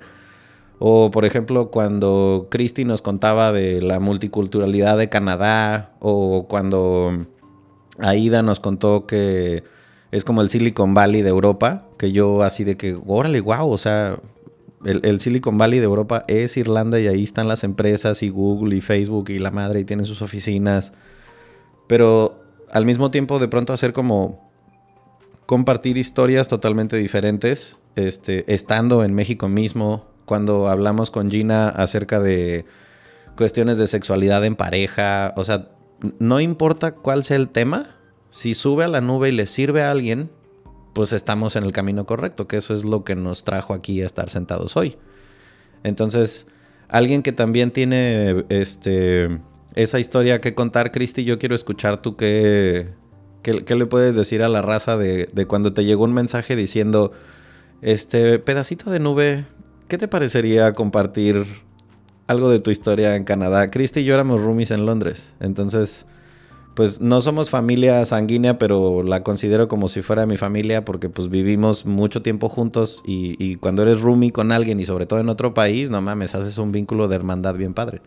O 0.78 1.12
por 1.12 1.26
ejemplo, 1.26 1.72
cuando 1.72 2.48
Christy 2.50 2.86
nos 2.86 3.02
contaba 3.02 3.52
de 3.52 3.82
la 3.82 4.00
multiculturalidad 4.00 4.98
de 4.98 5.10
Canadá, 5.10 5.92
o 6.00 6.48
cuando 6.48 7.26
Aida 7.98 8.44
nos 8.44 8.60
contó 8.60 9.06
que 9.06 9.64
es 10.12 10.24
como 10.24 10.42
el 10.42 10.50
Silicon 10.50 10.94
Valley 10.94 11.22
de 11.22 11.30
Europa, 11.30 11.86
que 11.98 12.12
yo 12.12 12.44
así 12.44 12.64
de 12.64 12.78
que, 12.78 12.98
órale, 13.06 13.42
wow, 13.42 13.70
o 13.70 13.78
sea, 13.78 14.20
el, 14.86 15.02
el 15.04 15.20
Silicon 15.20 15.58
Valley 15.58 15.80
de 15.80 15.86
Europa 15.86 16.24
es 16.28 16.56
Irlanda 16.58 17.00
y 17.00 17.08
ahí 17.08 17.24
están 17.24 17.48
las 17.48 17.64
empresas 17.64 18.24
y 18.24 18.30
Google 18.30 18.76
y 18.76 18.82
Facebook 18.82 19.30
y 19.30 19.40
la 19.40 19.52
madre 19.52 19.82
y 19.82 19.86
tienen 19.86 20.06
sus 20.06 20.22
oficinas. 20.22 20.94
Pero 21.88 22.49
al 22.72 22.86
mismo 22.86 23.12
tiempo 23.12 23.40
de 23.40 23.48
pronto 23.48 23.74
hacer 23.74 23.94
como 23.94 24.50
compartir 25.46 25.98
historias 25.98 26.48
totalmente 26.48 26.96
diferentes, 26.98 27.80
este, 27.96 28.52
estando 28.54 29.04
en 29.04 29.14
México 29.14 29.50
mismo, 29.50 30.06
cuando 30.26 30.68
hablamos 30.68 31.10
con 31.10 31.32
Gina 31.32 31.70
acerca 31.70 32.20
de 32.20 32.66
cuestiones 33.36 33.78
de 33.78 33.88
sexualidad 33.88 34.46
en 34.46 34.56
pareja, 34.56 35.34
o 35.36 35.44
sea, 35.44 35.70
no 36.20 36.40
importa 36.40 36.94
cuál 36.94 37.24
sea 37.24 37.38
el 37.38 37.50
tema, 37.50 37.98
si 38.30 38.54
sube 38.54 38.84
a 38.84 38.88
la 38.88 39.02
nube 39.02 39.30
y 39.30 39.32
le 39.32 39.48
sirve 39.48 39.82
a 39.82 39.92
alguien, 39.92 40.30
pues 40.94 41.14
estamos 41.14 41.56
en 41.56 41.64
el 41.64 41.72
camino 41.72 42.06
correcto, 42.06 42.48
que 42.48 42.58
eso 42.58 42.74
es 42.74 42.84
lo 42.84 43.04
que 43.04 43.16
nos 43.16 43.44
trajo 43.44 43.74
aquí 43.74 44.02
a 44.02 44.06
estar 44.06 44.30
sentados 44.30 44.78
hoy. 44.78 44.98
Entonces, 45.84 46.46
alguien 46.90 47.24
que 47.24 47.32
también 47.32 47.72
tiene 47.72 48.46
este 48.50 49.40
esa 49.84 50.00
historia 50.00 50.42
que 50.42 50.54
contar, 50.54 50.92
Cristi, 50.92 51.24
yo 51.24 51.40
quiero 51.40 51.56
escuchar 51.56 52.02
tú 52.02 52.16
qué, 52.16 52.90
qué, 53.42 53.76
le 53.76 53.86
puedes 53.86 54.16
decir 54.16 54.44
a 54.44 54.50
la 54.50 54.62
raza 54.62 54.98
de, 54.98 55.30
de 55.32 55.46
cuando 55.46 55.74
te 55.74 55.86
llegó 55.86 56.04
un 56.04 56.14
mensaje 56.14 56.56
diciendo, 56.56 57.12
este 57.82 58.40
pedacito 58.40 58.92
de 58.92 59.00
nube, 59.00 59.46
¿qué 59.88 59.98
te 59.98 60.08
parecería 60.08 60.74
compartir 60.74 61.46
algo 62.28 62.50
de 62.50 62.60
tu 62.60 62.72
historia 62.72 63.16
en 63.16 63.24
Canadá? 63.24 63.72
Cristi 63.72 64.02
y 64.02 64.04
yo 64.04 64.14
éramos 64.14 64.42
roomies 64.42 64.72
en 64.72 64.86
Londres, 64.86 65.34
entonces 65.40 66.06
pues 66.76 67.02
no 67.02 67.20
somos 67.20 67.50
familia 67.50 68.06
sanguínea, 68.06 68.58
pero 68.58 69.04
la 69.04 69.24
considero 69.24 69.68
como 69.68 69.90
si 69.90 70.02
fuera 70.02 70.26
mi 70.26 70.38
familia 70.38 70.86
porque 70.86 71.10
pues 71.10 71.30
vivimos 71.30 71.86
mucho 71.86 72.22
tiempo 72.22 72.48
juntos 72.48 73.02
y, 73.06 73.36
y 73.44 73.56
cuando 73.56 73.82
eres 73.82 74.00
roomie 74.00 74.32
con 74.32 74.52
alguien 74.52 74.80
y 74.80 74.86
sobre 74.86 75.06
todo 75.06 75.20
en 75.20 75.30
otro 75.30 75.54
país, 75.54 75.90
no 75.90 76.02
mames, 76.02 76.36
haces 76.36 76.58
un 76.58 76.72
vínculo 76.72 77.08
de 77.08 77.16
hermandad 77.16 77.56
bien 77.56 77.74
padre. 77.74 78.02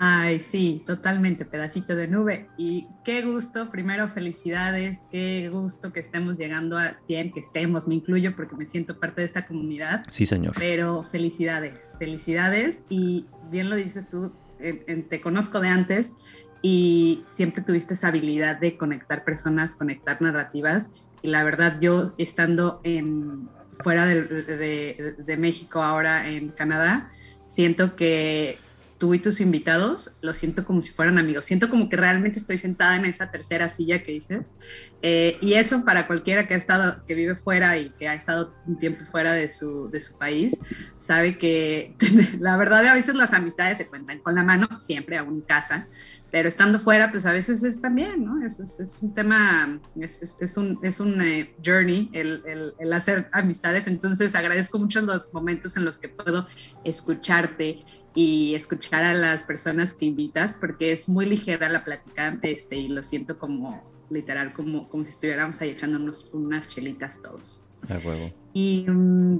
Ay, 0.00 0.38
sí, 0.38 0.84
totalmente, 0.86 1.44
pedacito 1.44 1.96
de 1.96 2.06
nube. 2.06 2.48
Y 2.56 2.86
qué 3.04 3.22
gusto, 3.22 3.70
primero 3.70 4.08
felicidades, 4.08 5.00
qué 5.10 5.48
gusto 5.48 5.92
que 5.92 5.98
estemos 6.00 6.36
llegando 6.38 6.78
a 6.78 6.94
100, 6.94 7.32
que 7.32 7.40
estemos, 7.40 7.88
me 7.88 7.96
incluyo 7.96 8.36
porque 8.36 8.54
me 8.54 8.66
siento 8.66 9.00
parte 9.00 9.22
de 9.22 9.26
esta 9.26 9.46
comunidad. 9.46 10.04
Sí, 10.08 10.24
señor. 10.26 10.54
Pero 10.56 11.02
felicidades, 11.02 11.90
felicidades. 11.98 12.82
Y 12.88 13.26
bien 13.50 13.70
lo 13.70 13.76
dices 13.76 14.08
tú, 14.08 14.32
en- 14.60 14.84
en- 14.86 15.08
te 15.08 15.20
conozco 15.20 15.58
de 15.60 15.68
antes 15.68 16.14
y 16.62 17.24
siempre 17.28 17.62
tuviste 17.64 17.94
esa 17.94 18.08
habilidad 18.08 18.58
de 18.60 18.76
conectar 18.76 19.24
personas, 19.24 19.74
conectar 19.74 20.22
narrativas. 20.22 20.90
Y 21.22 21.28
la 21.28 21.42
verdad, 21.42 21.78
yo 21.80 22.14
estando 22.18 22.80
en, 22.84 23.48
fuera 23.80 24.06
de, 24.06 24.22
de- 24.22 25.14
de 25.18 25.36
México, 25.36 25.82
ahora 25.82 26.28
en 26.30 26.50
Canadá, 26.50 27.10
siento 27.48 27.96
que 27.96 28.58
tú 28.98 29.14
y 29.14 29.20
tus 29.20 29.40
invitados, 29.40 30.18
lo 30.20 30.34
siento 30.34 30.64
como 30.64 30.82
si 30.82 30.90
fueran 30.90 31.18
amigos. 31.18 31.44
Siento 31.44 31.70
como 31.70 31.88
que 31.88 31.96
realmente 31.96 32.38
estoy 32.38 32.58
sentada 32.58 32.96
en 32.96 33.04
esa 33.04 33.30
tercera 33.30 33.70
silla 33.70 34.02
que 34.02 34.12
dices. 34.12 34.54
Eh, 35.02 35.38
y 35.40 35.54
eso 35.54 35.84
para 35.84 36.08
cualquiera 36.08 36.48
que 36.48 36.54
ha 36.54 36.56
estado, 36.56 37.04
que 37.06 37.14
vive 37.14 37.36
fuera 37.36 37.78
y 37.78 37.90
que 37.90 38.08
ha 38.08 38.14
estado 38.14 38.54
un 38.66 38.76
tiempo 38.78 39.04
fuera 39.10 39.32
de 39.32 39.50
su, 39.52 39.88
de 39.88 40.00
su 40.00 40.18
país, 40.18 40.58
sabe 40.96 41.38
que 41.38 41.94
la 42.40 42.56
verdad 42.56 42.84
a 42.86 42.94
veces 42.94 43.14
las 43.14 43.32
amistades 43.32 43.78
se 43.78 43.86
cuentan 43.86 44.18
con 44.18 44.34
la 44.34 44.42
mano, 44.42 44.66
siempre 44.80 45.16
aún 45.16 45.34
en 45.34 45.40
casa, 45.42 45.86
pero 46.30 46.48
estando 46.48 46.80
fuera, 46.80 47.10
pues 47.10 47.24
a 47.24 47.32
veces 47.32 47.62
es 47.62 47.80
también, 47.80 48.24
¿no? 48.24 48.44
Es, 48.44 48.58
es, 48.58 48.98
un 49.00 49.14
tema, 49.14 49.80
es, 49.98 50.36
es 50.40 50.56
un, 50.56 50.78
es 50.82 51.00
un 51.00 51.22
eh, 51.22 51.54
journey 51.64 52.10
el, 52.12 52.42
el, 52.44 52.74
el 52.78 52.92
hacer 52.92 53.30
amistades. 53.32 53.86
Entonces 53.86 54.34
agradezco 54.34 54.78
mucho 54.78 55.00
los 55.00 55.32
momentos 55.32 55.76
en 55.76 55.84
los 55.84 55.98
que 55.98 56.08
puedo 56.08 56.46
escucharte 56.84 57.84
y 58.18 58.56
escuchar 58.56 59.04
a 59.04 59.14
las 59.14 59.44
personas 59.44 59.94
que 59.94 60.04
invitas, 60.04 60.54
porque 60.60 60.90
es 60.90 61.08
muy 61.08 61.24
ligera 61.24 61.68
la 61.68 61.84
plática 61.84 62.36
este, 62.42 62.74
y 62.74 62.88
lo 62.88 63.04
siento 63.04 63.38
como 63.38 63.88
literal, 64.10 64.52
como, 64.54 64.88
como 64.88 65.04
si 65.04 65.10
estuviéramos 65.10 65.60
ahí 65.60 65.70
echándonos 65.70 66.28
unas 66.32 66.66
chelitas 66.66 67.22
todos. 67.22 67.64
Huevo. 67.88 68.34
Y 68.52 68.84
mm, 68.88 69.38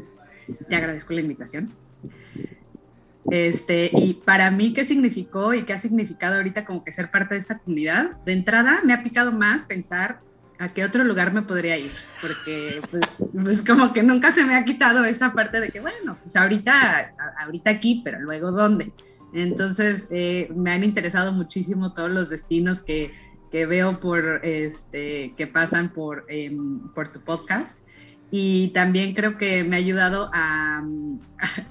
te 0.69 0.77
agradezco 0.77 1.13
la 1.13 1.23
invitación. 1.23 1.73
Este, 3.33 3.91
y 3.93 4.15
para 4.15 4.49
mí, 4.53 4.73
¿qué 4.73 4.85
significó 4.85 5.55
y 5.55 5.65
qué 5.65 5.73
ha 5.73 5.79
significado 5.81 6.37
ahorita 6.37 6.65
como 6.65 6.85
que 6.85 6.93
ser 6.93 7.11
parte 7.11 7.35
de 7.35 7.41
esta 7.41 7.59
comunidad? 7.59 8.13
De 8.25 8.33
entrada, 8.33 8.83
me 8.85 8.93
ha 8.93 9.03
picado 9.03 9.33
más 9.33 9.65
pensar 9.65 10.21
a 10.59 10.69
qué 10.69 10.85
otro 10.85 11.05
lugar 11.05 11.33
me 11.33 11.43
podría 11.43 11.79
ir, 11.79 11.93
porque 12.21 12.81
pues, 12.91 13.19
pues, 13.43 13.65
como 13.65 13.93
que 13.93 14.03
nunca 14.03 14.33
se 14.33 14.45
me 14.45 14.57
ha 14.57 14.65
quitado 14.65 15.05
esa 15.05 15.33
parte 15.33 15.61
de 15.61 15.71
que, 15.71 15.81
bueno, 15.81 16.19
pues 16.21 16.35
ahorita, 16.37 17.15
ahorita 17.41 17.71
aquí, 17.71 18.03
pero 18.05 18.21
luego 18.21 18.51
dónde. 18.51 18.93
Entonces, 19.33 20.09
eh, 20.11 20.51
me 20.55 20.73
han 20.73 20.85
interesado 20.85 21.33
muchísimo 21.33 21.95
todos 21.95 22.11
los 22.11 22.31
destinos 22.31 22.83
que, 22.83 23.15
que 23.53 23.67
veo 23.67 24.01
por, 24.01 24.41
este, 24.45 25.35
que 25.37 25.47
pasan 25.47 25.93
por, 25.93 26.25
em, 26.29 26.89
por 26.95 27.13
tu 27.13 27.21
podcast. 27.21 27.79
Y 28.31 28.69
también 28.69 29.15
creo 29.15 29.39
que 29.39 29.65
me 29.65 29.77
ha 29.77 29.79
ayudado 29.79 30.31
a, 30.35 30.83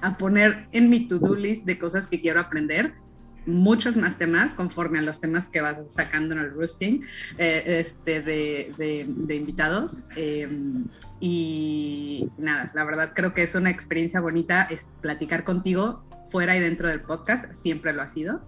a 0.00 0.18
poner 0.18 0.66
en 0.72 0.90
mi 0.90 1.06
to-do 1.06 1.36
list 1.36 1.66
de 1.66 1.78
cosas 1.78 2.08
que 2.08 2.20
quiero 2.20 2.40
aprender 2.40 2.94
muchos 3.48 3.96
más 3.96 4.18
temas 4.18 4.54
conforme 4.54 4.98
a 4.98 5.02
los 5.02 5.20
temas 5.20 5.48
que 5.48 5.60
vas 5.60 5.92
sacando 5.92 6.34
en 6.34 6.40
el 6.42 6.50
roasting 6.52 7.00
eh, 7.38 7.84
este, 7.86 8.22
de, 8.22 9.06
invitados. 9.34 10.00
Em, 10.14 10.84
y 11.18 12.28
nada, 12.38 12.70
la 12.74 12.84
verdad 12.84 13.12
creo 13.14 13.34
que 13.34 13.42
es 13.42 13.54
una 13.54 13.70
experiencia 13.70 14.20
bonita 14.20 14.62
es 14.70 14.88
platicar 15.00 15.44
contigo 15.44 16.04
fuera 16.30 16.56
y 16.56 16.60
dentro 16.60 16.88
del 16.88 17.00
podcast, 17.00 17.52
siempre 17.54 17.92
lo 17.92 18.02
ha 18.02 18.08
sido. 18.08 18.40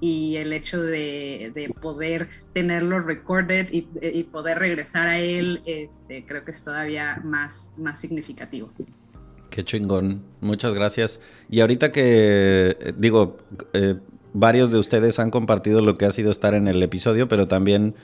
Y 0.00 0.36
el 0.36 0.52
hecho 0.52 0.82
de, 0.82 1.52
de 1.54 1.68
poder 1.68 2.28
tenerlo 2.52 3.00
recorded 3.00 3.68
y, 3.70 3.82
poder 4.24 4.58
regresar 4.58 5.06
a 5.06 5.18
él, 5.18 5.62
este, 5.64 6.26
creo 6.26 6.44
que 6.44 6.50
es 6.50 6.64
todavía 6.64 7.20
más, 7.24 7.70
más 7.76 8.00
significativo. 8.00 8.72
Qué 9.48 9.64
chingón. 9.64 10.24
Muchas 10.40 10.74
gracias. 10.74 11.20
Y 11.48 11.60
ahorita 11.60 11.92
que, 11.92 12.94
digo, 12.98 13.38
eh, 13.74 13.96
varios 14.32 14.70
de 14.70 14.78
ustedes 14.78 15.18
han 15.18 15.30
compartido 15.30 15.80
lo 15.80 15.96
que 15.96 16.06
ha 16.06 16.12
sido 16.12 16.30
estar 16.30 16.54
en 16.54 16.68
el 16.68 16.82
episodio, 16.82 17.28
pero 17.28 17.48
también 17.48 17.94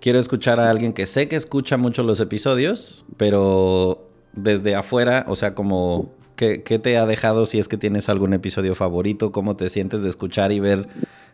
quiero 0.00 0.18
escuchar 0.18 0.60
a 0.60 0.70
alguien 0.70 0.92
que 0.92 1.06
sé 1.06 1.28
que 1.28 1.36
escucha 1.36 1.76
mucho 1.76 2.02
los 2.02 2.20
episodios, 2.20 3.04
pero 3.16 4.08
desde 4.32 4.74
afuera, 4.74 5.24
o 5.28 5.36
sea, 5.36 5.54
como, 5.54 6.12
¿qué, 6.36 6.58
te 6.58 6.96
ha 6.96 7.06
dejado 7.06 7.46
si 7.46 7.58
es 7.58 7.68
que 7.68 7.76
tienes 7.76 8.08
algún 8.08 8.32
episodio 8.32 8.74
favorito? 8.74 9.32
¿Cómo 9.32 9.56
te 9.56 9.68
sientes 9.68 10.02
de 10.02 10.08
escuchar 10.08 10.52
y 10.52 10.60
ver 10.60 10.88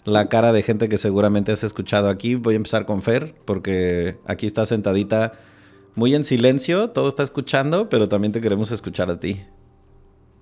la 0.04 0.26
cara 0.26 0.52
de 0.52 0.62
gente 0.62 0.88
que 0.88 0.98
seguramente 0.98 1.52
has 1.52 1.64
escuchado 1.64 2.08
aquí? 2.08 2.34
Voy 2.34 2.54
a 2.54 2.56
empezar 2.56 2.86
con 2.86 3.02
Fer, 3.02 3.34
porque 3.44 4.16
aquí 4.26 4.46
está 4.46 4.66
sentadita 4.66 5.32
muy 5.94 6.14
en 6.14 6.24
silencio, 6.24 6.90
todo 6.90 7.08
está 7.08 7.22
escuchando, 7.22 7.88
pero 7.88 8.08
también 8.08 8.32
te 8.32 8.40
queremos 8.40 8.70
escuchar 8.72 9.10
a 9.10 9.18
ti. 9.18 9.44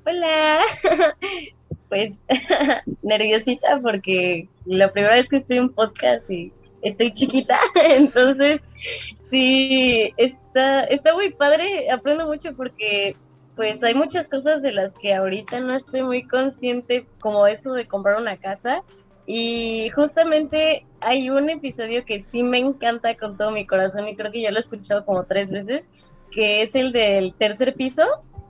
Hola, 0.05 0.61
pues 1.93 2.25
nerviosita 3.03 3.79
porque 3.83 4.49
la 4.65 4.91
primera 4.91 5.15
vez 5.15 5.29
que 5.29 5.37
estoy 5.37 5.59
en 5.59 5.69
podcast 5.69 6.31
y 6.31 6.51
estoy 6.81 7.13
chiquita, 7.13 7.59
entonces 7.85 8.71
sí, 9.15 10.11
está, 10.17 10.85
está 10.85 11.13
muy 11.13 11.35
padre, 11.35 11.91
aprendo 11.91 12.27
mucho 12.27 12.57
porque 12.57 13.15
pues 13.57 13.85
hay 13.85 13.95
muchas 13.95 14.27
cosas 14.27 14.63
de 14.63 14.73
las 14.73 14.95
que 14.95 15.13
ahorita 15.13 15.61
no 15.61 15.75
estoy 15.75 16.03
muy 16.03 16.27
consciente, 16.27 17.07
como 17.21 17.47
eso 17.47 17.75
de 17.75 17.87
comprar 17.87 18.19
una 18.19 18.39
casa. 18.39 18.83
Y 19.27 19.91
justamente 19.91 20.87
hay 21.03 21.29
un 21.29 21.51
episodio 21.51 22.07
que 22.07 22.23
sí 22.23 22.43
me 22.43 22.57
encanta 22.57 23.15
con 23.19 23.37
todo 23.37 23.51
mi 23.51 23.67
corazón 23.67 24.09
y 24.09 24.17
creo 24.17 24.33
que 24.33 24.41
ya 24.41 24.51
lo 24.51 24.57
he 24.57 24.61
escuchado 24.61 25.05
como 25.05 25.25
tres 25.25 25.53
veces, 25.53 25.91
que 26.31 26.63
es 26.63 26.75
el 26.75 26.91
del 26.93 27.35
tercer 27.35 27.75
piso, 27.75 28.07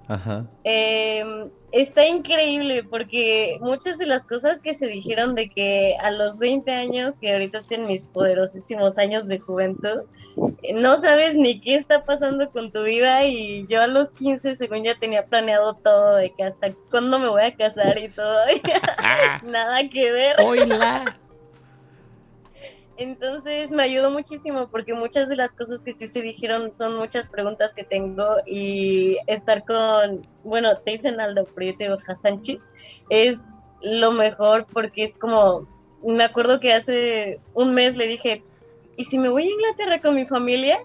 Ajá. 0.08 0.46
Em, 0.64 1.50
está 1.70 2.06
increíble 2.06 2.84
porque 2.84 3.58
muchas 3.60 3.98
de 3.98 4.06
las 4.06 4.26
cosas 4.26 4.60
que 4.60 4.74
se 4.74 4.86
dijeron 4.86 5.34
de 5.34 5.48
que 5.48 5.96
a 6.02 6.10
los 6.10 6.38
20 6.38 6.70
años, 6.72 7.14
que 7.20 7.32
ahorita 7.32 7.58
estoy 7.58 7.78
mis 7.78 8.04
poderosísimos 8.04 8.98
años 8.98 9.28
de 9.28 9.38
juventud, 9.38 10.02
no 10.74 10.98
sabes 10.98 11.36
ni 11.36 11.60
qué 11.60 11.76
está 11.76 12.04
pasando 12.04 12.50
con 12.50 12.72
tu 12.72 12.82
vida 12.82 13.24
y 13.24 13.66
yo 13.66 13.80
a 13.80 13.86
los 13.86 14.12
15 14.12 14.56
según 14.56 14.84
ya 14.84 14.98
tenía 14.98 15.26
planeado 15.26 15.74
todo 15.74 16.16
de 16.16 16.30
que 16.30 16.44
hasta 16.44 16.72
cuándo 16.90 17.18
me 17.18 17.28
voy 17.28 17.42
a 17.42 17.56
casar 17.56 17.98
y 17.98 18.08
todo. 18.08 18.38
Nada 19.44 19.88
que 19.88 20.10
ver. 20.10 20.36
Hola. 20.40 21.18
Entonces 22.96 23.70
me 23.70 23.82
ayudó 23.82 24.10
muchísimo 24.10 24.68
porque 24.68 24.92
muchas 24.94 25.28
de 25.28 25.36
las 25.36 25.54
cosas 25.54 25.82
que 25.82 25.92
sí 25.92 26.06
se 26.06 26.20
dijeron 26.20 26.72
son 26.72 26.96
muchas 26.96 27.30
preguntas 27.30 27.72
que 27.74 27.84
tengo 27.84 28.36
y 28.46 29.16
estar 29.26 29.64
con, 29.64 30.20
bueno, 30.44 30.76
te 30.78 30.92
dicen 30.92 31.20
Aldo, 31.20 31.46
pero 31.54 31.72
yo 31.72 31.76
te 31.78 31.84
digo 31.84 31.96
es 33.08 33.62
lo 33.82 34.12
mejor 34.12 34.66
porque 34.72 35.04
es 35.04 35.14
como, 35.14 35.66
me 36.04 36.24
acuerdo 36.24 36.60
que 36.60 36.72
hace 36.72 37.40
un 37.54 37.74
mes 37.74 37.96
le 37.96 38.06
dije, 38.06 38.42
¿y 38.96 39.04
si 39.04 39.18
me 39.18 39.28
voy 39.28 39.44
a 39.44 39.52
Inglaterra 39.52 40.00
con 40.00 40.14
mi 40.14 40.26
familia? 40.26 40.80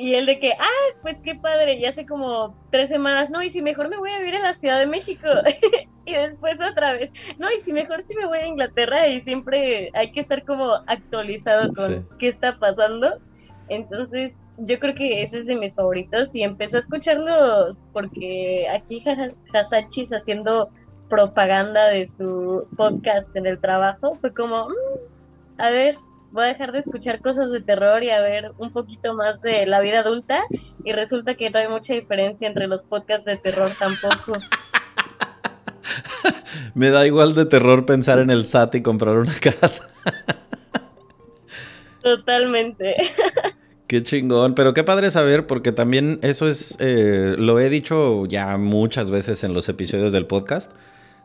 Y 0.00 0.14
él 0.14 0.24
de 0.24 0.38
que, 0.38 0.52
ah, 0.52 0.96
pues 1.02 1.18
qué 1.22 1.34
padre, 1.34 1.74
y 1.74 1.84
hace 1.84 2.06
como 2.06 2.56
tres 2.70 2.88
semanas, 2.88 3.30
no, 3.30 3.42
y 3.42 3.50
si 3.50 3.60
mejor 3.60 3.90
me 3.90 3.98
voy 3.98 4.10
a 4.10 4.18
vivir 4.18 4.34
en 4.34 4.42
la 4.42 4.54
Ciudad 4.54 4.78
de 4.78 4.86
México. 4.86 5.28
y 6.06 6.14
después 6.14 6.58
otra 6.58 6.94
vez, 6.94 7.12
no, 7.38 7.52
y 7.52 7.58
si 7.58 7.74
mejor 7.74 8.00
si 8.00 8.14
me 8.16 8.24
voy 8.24 8.38
a 8.38 8.46
Inglaterra 8.46 9.08
y 9.08 9.20
siempre 9.20 9.90
hay 9.92 10.10
que 10.10 10.20
estar 10.20 10.42
como 10.46 10.72
actualizado 10.86 11.74
con 11.74 12.08
qué 12.18 12.28
está 12.28 12.58
pasando. 12.58 13.18
Entonces, 13.68 14.42
yo 14.56 14.78
creo 14.78 14.94
que 14.94 15.20
ese 15.20 15.40
es 15.40 15.46
de 15.46 15.54
mis 15.54 15.74
favoritos 15.74 16.34
y 16.34 16.44
empecé 16.44 16.76
a 16.76 16.80
escucharlos 16.80 17.90
porque 17.92 18.68
aquí 18.70 19.04
Hasachis 19.52 20.14
haciendo 20.14 20.70
propaganda 21.10 21.88
de 21.88 22.06
su 22.06 22.66
podcast 22.74 23.36
en 23.36 23.44
el 23.44 23.60
trabajo 23.60 24.14
fue 24.14 24.32
como, 24.32 24.66
mm, 24.70 25.60
a 25.60 25.68
ver, 25.68 25.96
voy 26.32 26.44
a 26.44 26.48
dejar 26.48 26.72
de 26.72 26.78
escuchar 26.78 27.20
cosas 27.20 27.50
de 27.50 27.60
terror 27.60 28.02
y 28.02 28.10
a 28.10 28.20
ver 28.20 28.52
un 28.58 28.72
poquito 28.72 29.14
más 29.14 29.42
de 29.42 29.66
la 29.66 29.80
vida 29.80 30.00
adulta 30.00 30.44
y 30.84 30.92
resulta 30.92 31.34
que 31.34 31.50
no 31.50 31.58
hay 31.58 31.68
mucha 31.68 31.94
diferencia 31.94 32.48
entre 32.48 32.66
los 32.66 32.84
podcasts 32.84 33.24
de 33.24 33.36
terror 33.36 33.70
tampoco. 33.78 34.38
Me 36.74 36.90
da 36.90 37.06
igual 37.06 37.34
de 37.34 37.46
terror 37.46 37.86
pensar 37.86 38.20
en 38.20 38.30
el 38.30 38.44
SAT 38.44 38.76
y 38.76 38.82
comprar 38.82 39.16
una 39.16 39.34
casa. 39.34 39.88
Totalmente. 42.02 42.96
Qué 43.86 44.02
chingón, 44.02 44.54
pero 44.54 44.72
qué 44.72 44.84
padre 44.84 45.10
saber, 45.10 45.46
porque 45.46 45.72
también 45.72 46.18
eso 46.22 46.48
es, 46.48 46.76
eh, 46.78 47.34
lo 47.36 47.58
he 47.58 47.68
dicho 47.68 48.24
ya 48.26 48.56
muchas 48.56 49.10
veces 49.10 49.42
en 49.42 49.52
los 49.52 49.68
episodios 49.68 50.12
del 50.12 50.26
podcast, 50.26 50.70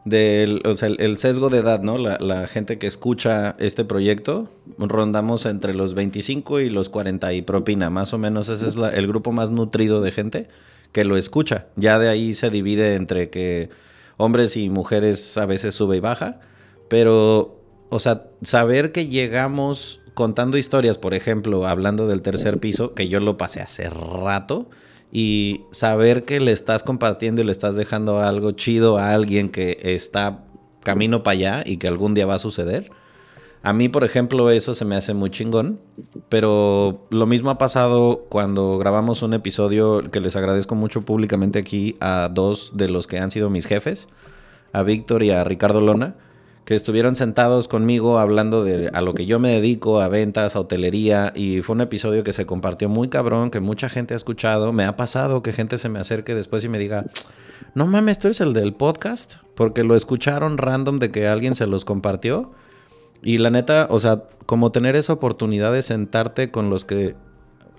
del 0.05 0.61
o 0.65 0.77
sea, 0.77 0.87
el, 0.87 1.17
sesgo 1.17 1.49
de 1.49 1.57
edad, 1.57 1.81
¿no? 1.81 1.97
La, 1.97 2.47
gente 2.47 2.77
que 2.77 2.87
escucha 2.87 3.55
este 3.59 3.83
proyecto, 3.83 4.49
rondamos 4.77 5.45
entre 5.45 5.73
los 5.73 5.95
25 5.95 6.61
y 6.61 6.69
los 6.69 6.89
40 6.89 7.33
y 7.33 7.41
propina, 7.41 7.89
más 7.89 8.13
o 8.13 8.17
menos 8.17 8.47
ese 8.47 8.67
es 8.67 8.75
el 8.75 9.07
grupo 9.07 9.31
más 9.31 9.49
nutrido 9.49 10.01
de 10.01 10.11
gente 10.11 10.47
que 10.91 11.03
lo 11.03 11.17
escucha. 11.17 11.65
Ya 11.75 11.99
de 11.99 12.07
ahí 12.07 12.35
se 12.35 12.51
divide 12.51 12.95
entre 12.95 13.29
que 13.29 13.69
hombres 14.17 14.55
y 14.55 14.69
mujeres 14.69 15.37
a 15.37 15.47
veces 15.47 15.75
sube 15.75 15.97
y 15.97 15.99
baja, 15.99 16.39
pero, 16.87 17.59
o 17.89 17.99
sea, 17.99 18.27
saber 18.43 18.91
que 18.91 19.07
llegamos 19.07 20.01
contando 20.13 20.57
historias, 20.57 20.99
por 20.99 21.15
ejemplo, 21.15 21.65
hablando 21.67 22.07
del 22.07 22.21
tercer 22.21 22.59
piso, 22.59 22.93
que 22.93 23.09
yo 23.09 23.19
lo 23.19 23.37
pasé 23.37 23.61
hace 23.61 23.89
rato, 23.89 24.69
y 25.17 25.61
saber 25.71 26.25
que 26.25 26.41
le 26.41 26.51
estás 26.51 26.83
compartiendo 26.83 27.41
y 27.41 27.45
le 27.45 27.53
estás 27.53 27.77
dejando 27.77 28.19
algo 28.19 28.51
chido 28.51 28.97
a 28.97 29.13
alguien 29.13 29.47
que 29.47 29.77
está 29.81 30.43
camino 30.83 31.23
para 31.23 31.31
allá 31.31 31.63
y 31.65 31.77
que 31.77 31.87
algún 31.87 32.13
día 32.13 32.25
va 32.25 32.35
a 32.35 32.39
suceder. 32.39 32.91
A 33.63 33.71
mí, 33.71 33.87
por 33.87 34.03
ejemplo, 34.03 34.49
eso 34.49 34.75
se 34.75 34.83
me 34.83 34.97
hace 34.97 35.13
muy 35.13 35.29
chingón, 35.29 35.79
pero 36.27 37.07
lo 37.11 37.27
mismo 37.27 37.49
ha 37.49 37.57
pasado 37.57 38.25
cuando 38.27 38.77
grabamos 38.77 39.21
un 39.21 39.33
episodio 39.33 40.11
que 40.11 40.19
les 40.19 40.35
agradezco 40.35 40.75
mucho 40.75 41.03
públicamente 41.03 41.59
aquí 41.59 41.95
a 42.01 42.29
dos 42.29 42.71
de 42.75 42.89
los 42.89 43.07
que 43.07 43.17
han 43.17 43.31
sido 43.31 43.49
mis 43.49 43.67
jefes, 43.67 44.09
a 44.73 44.83
Víctor 44.83 45.23
y 45.23 45.31
a 45.31 45.45
Ricardo 45.45 45.79
Lona, 45.79 46.15
que 46.65 46.73
estuvieron 46.73 47.15
sentados 47.15 47.67
conmigo 47.67 48.17
hablando 48.17 48.63
de 48.63 48.89
a 48.91 49.01
lo 49.01 49.13
que 49.13 49.27
yo 49.27 49.37
me 49.37 49.51
dedico, 49.51 50.01
a 50.01 50.07
ventas, 50.07 50.55
a 50.55 50.59
hotelería, 50.59 51.31
y 51.35 51.61
fue 51.61 51.75
un 51.75 51.81
episodio 51.81 52.23
que 52.23 52.33
se 52.33 52.47
compartió 52.47 52.89
muy 52.89 53.07
cabrón, 53.07 53.51
que 53.51 53.59
mucha 53.59 53.87
gente 53.87 54.15
ha 54.15 54.17
escuchado. 54.17 54.73
Me 54.73 54.83
ha 54.83 54.95
pasado 54.95 55.43
que 55.43 55.53
gente 55.53 55.77
se 55.77 55.89
me 55.89 55.99
acerque 55.99 56.33
después 56.33 56.63
y 56.63 56.69
me 56.69 56.79
diga, 56.79 57.05
no 57.75 57.85
mames, 57.85 58.17
tú 58.17 58.29
eres 58.29 58.41
el 58.41 58.53
del 58.53 58.73
podcast, 58.73 59.35
porque 59.53 59.83
lo 59.83 59.95
escucharon 59.95 60.57
random 60.57 60.97
de 60.97 61.11
que 61.11 61.27
alguien 61.27 61.53
se 61.53 61.67
los 61.67 61.85
compartió. 61.85 62.51
Y 63.21 63.37
la 63.37 63.51
neta, 63.51 63.87
o 63.91 63.99
sea, 63.99 64.23
como 64.47 64.71
tener 64.71 64.95
esa 64.95 65.13
oportunidad 65.13 65.71
de 65.71 65.83
sentarte 65.83 66.49
con 66.49 66.71
los 66.71 66.83
que 66.83 67.15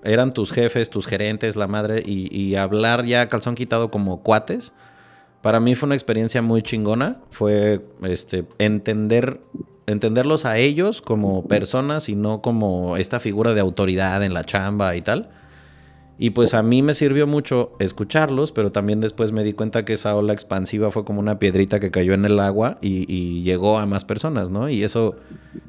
eran 0.05 0.33
tus 0.33 0.53
jefes, 0.53 0.89
tus 0.89 1.07
gerentes, 1.07 1.57
la 1.57 1.67
madre, 1.67 2.03
y, 2.05 2.33
y 2.33 2.55
hablar 2.55 3.05
ya 3.05 3.27
calzón 3.27 3.55
quitado 3.55 3.91
como 3.91 4.23
cuates 4.23 4.71
para 5.47 5.61
mí 5.61 5.75
fue 5.75 5.87
una 5.87 5.95
experiencia 5.95 6.41
muy 6.41 6.61
chingona. 6.61 7.21
Fue 7.31 7.79
este, 8.03 8.43
entender, 8.57 9.39
entenderlos 9.85 10.43
a 10.43 10.57
ellos 10.57 11.01
como 11.01 11.47
personas 11.47 12.09
y 12.09 12.17
no 12.17 12.41
como 12.41 12.97
esta 12.97 13.21
figura 13.21 13.53
de 13.53 13.61
autoridad 13.61 14.21
en 14.25 14.33
la 14.33 14.43
chamba 14.43 14.97
y 14.97 15.01
tal. 15.01 15.29
Y 16.17 16.31
pues 16.31 16.53
a 16.53 16.63
mí 16.63 16.81
me 16.81 16.93
sirvió 16.93 17.27
mucho 17.27 17.71
escucharlos, 17.79 18.51
pero 18.51 18.73
también 18.73 18.99
después 18.99 19.31
me 19.31 19.45
di 19.45 19.53
cuenta 19.53 19.85
que 19.85 19.93
esa 19.93 20.17
ola 20.17 20.33
expansiva 20.33 20.91
fue 20.91 21.05
como 21.05 21.21
una 21.21 21.39
piedrita 21.39 21.79
que 21.79 21.91
cayó 21.91 22.13
en 22.13 22.25
el 22.25 22.41
agua 22.41 22.77
y, 22.81 23.05
y, 23.07 23.43
llegó 23.43 23.77
a 23.77 23.85
más 23.85 24.03
personas, 24.03 24.49
¿no? 24.49 24.67
Y 24.67 24.83
eso 24.83 25.15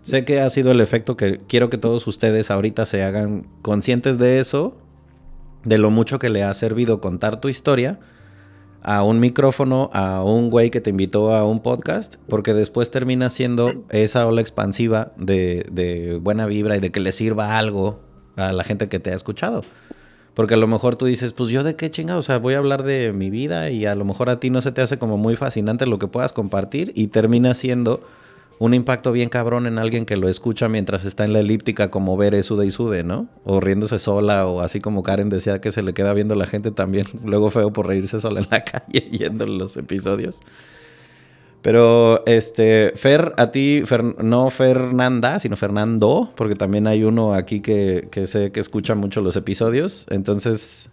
sé 0.02 0.24
que 0.24 0.40
ha 0.40 0.50
sido 0.50 0.72
el 0.72 0.80
efecto 0.80 1.16
que 1.16 1.38
quiero 1.46 1.70
que 1.70 1.78
todos 1.78 2.04
ustedes 2.08 2.50
ahorita 2.50 2.84
se 2.84 3.04
hagan 3.04 3.46
conscientes 3.62 4.18
de 4.18 4.40
eso, 4.40 4.76
de 5.62 5.78
lo 5.78 5.92
mucho 5.92 6.18
que 6.18 6.30
le 6.30 6.42
ha 6.42 6.52
servido 6.52 7.00
contar 7.00 7.40
tu 7.40 7.48
historia 7.48 8.00
a 8.88 9.02
un 9.02 9.20
micrófono, 9.20 9.90
a 9.92 10.22
un 10.22 10.48
güey 10.48 10.70
que 10.70 10.80
te 10.80 10.88
invitó 10.88 11.34
a 11.34 11.44
un 11.44 11.60
podcast, 11.60 12.16
porque 12.26 12.54
después 12.54 12.90
termina 12.90 13.28
siendo 13.28 13.84
esa 13.90 14.26
ola 14.26 14.40
expansiva 14.40 15.12
de, 15.18 16.18
buena 16.22 16.46
vibra 16.46 16.74
y 16.74 16.80
de 16.80 16.90
que 16.90 16.98
le 16.98 17.12
sirva 17.12 17.58
algo 17.58 18.00
a 18.36 18.50
la 18.52 18.64
gente 18.64 18.88
que 18.88 18.98
te 18.98 19.10
ha 19.10 19.14
escuchado. 19.14 19.62
Porque 20.32 20.54
a 20.54 20.56
lo 20.56 20.66
mejor 20.66 20.96
tú 20.96 21.04
dices, 21.04 21.34
pues 21.34 21.50
yo 21.50 21.64
de 21.64 21.76
qué 21.76 21.90
chingado, 21.90 22.20
o 22.20 22.22
sea, 22.22 22.38
voy 22.38 22.54
a 22.54 22.58
hablar 22.58 22.82
de 22.82 23.12
mi 23.12 23.28
vida 23.28 23.68
y 23.68 23.84
a 23.84 23.94
lo 23.94 24.06
mejor 24.06 24.30
a 24.30 24.40
ti 24.40 24.48
no 24.48 24.62
se 24.62 24.72
te 24.72 24.80
hace 24.80 24.96
como 24.96 25.18
muy 25.18 25.36
fascinante 25.36 25.84
lo 25.84 25.98
que 25.98 26.06
puedas 26.06 26.32
compartir 26.32 26.92
y 26.94 27.08
termina 27.08 27.52
siendo 27.52 28.00
un 28.58 28.74
impacto 28.74 29.12
bien 29.12 29.28
cabrón 29.28 29.66
en 29.66 29.78
alguien 29.78 30.04
que 30.04 30.16
lo 30.16 30.28
escucha 30.28 30.68
mientras 30.68 31.04
está 31.04 31.24
en 31.24 31.32
la 31.32 31.40
elíptica 31.40 31.90
como 31.90 32.16
ver 32.16 32.42
sude 32.42 32.66
y 32.66 32.70
sude, 32.70 33.04
¿no? 33.04 33.28
O 33.44 33.60
riéndose 33.60 33.98
sola 33.98 34.46
o 34.46 34.60
así 34.60 34.80
como 34.80 35.02
Karen 35.02 35.28
decía 35.28 35.60
que 35.60 35.70
se 35.70 35.82
le 35.82 35.94
queda 35.94 36.12
viendo 36.12 36.34
la 36.34 36.46
gente 36.46 36.70
también 36.70 37.06
luego 37.24 37.50
feo 37.50 37.72
por 37.72 37.86
reírse 37.86 38.20
sola 38.20 38.40
en 38.40 38.46
la 38.50 38.64
calle 38.64 39.08
yendo 39.10 39.46
los 39.46 39.76
episodios. 39.76 40.40
Pero 41.62 42.24
este, 42.26 42.92
Fer, 42.94 43.34
a 43.36 43.50
ti, 43.50 43.82
no 44.22 44.48
Fernanda, 44.50 45.40
sino 45.40 45.56
Fernando, 45.56 46.32
porque 46.36 46.54
también 46.54 46.86
hay 46.86 47.02
uno 47.02 47.34
aquí 47.34 47.60
que, 47.60 48.08
que 48.12 48.28
sé 48.28 48.52
que 48.52 48.60
escucha 48.60 48.94
mucho 48.94 49.20
los 49.20 49.34
episodios. 49.34 50.06
Entonces, 50.08 50.90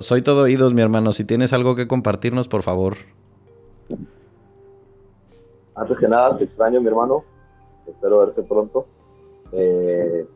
soy 0.00 0.20
todo 0.22 0.42
oídos, 0.42 0.74
mi 0.74 0.82
hermano. 0.82 1.14
Si 1.14 1.24
tienes 1.24 1.54
algo 1.54 1.74
que 1.74 1.88
compartirnos, 1.88 2.48
por 2.48 2.62
favor. 2.62 2.98
Antes 5.74 5.98
que 5.98 6.08
nada, 6.08 6.36
te 6.36 6.44
extraño, 6.44 6.80
mi 6.80 6.88
hermano. 6.88 7.24
Espero 7.86 8.18
verte 8.18 8.42
pronto. 8.42 8.86
Eh, 9.52 10.26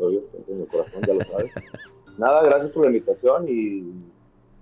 en 0.00 0.58
mi 0.58 0.66
corazón, 0.66 1.02
ya 1.06 1.14
lo 1.14 1.20
sabes. 1.20 1.52
nada, 2.18 2.42
gracias 2.42 2.72
por 2.72 2.84
la 2.84 2.88
invitación 2.88 3.46
y 3.48 3.92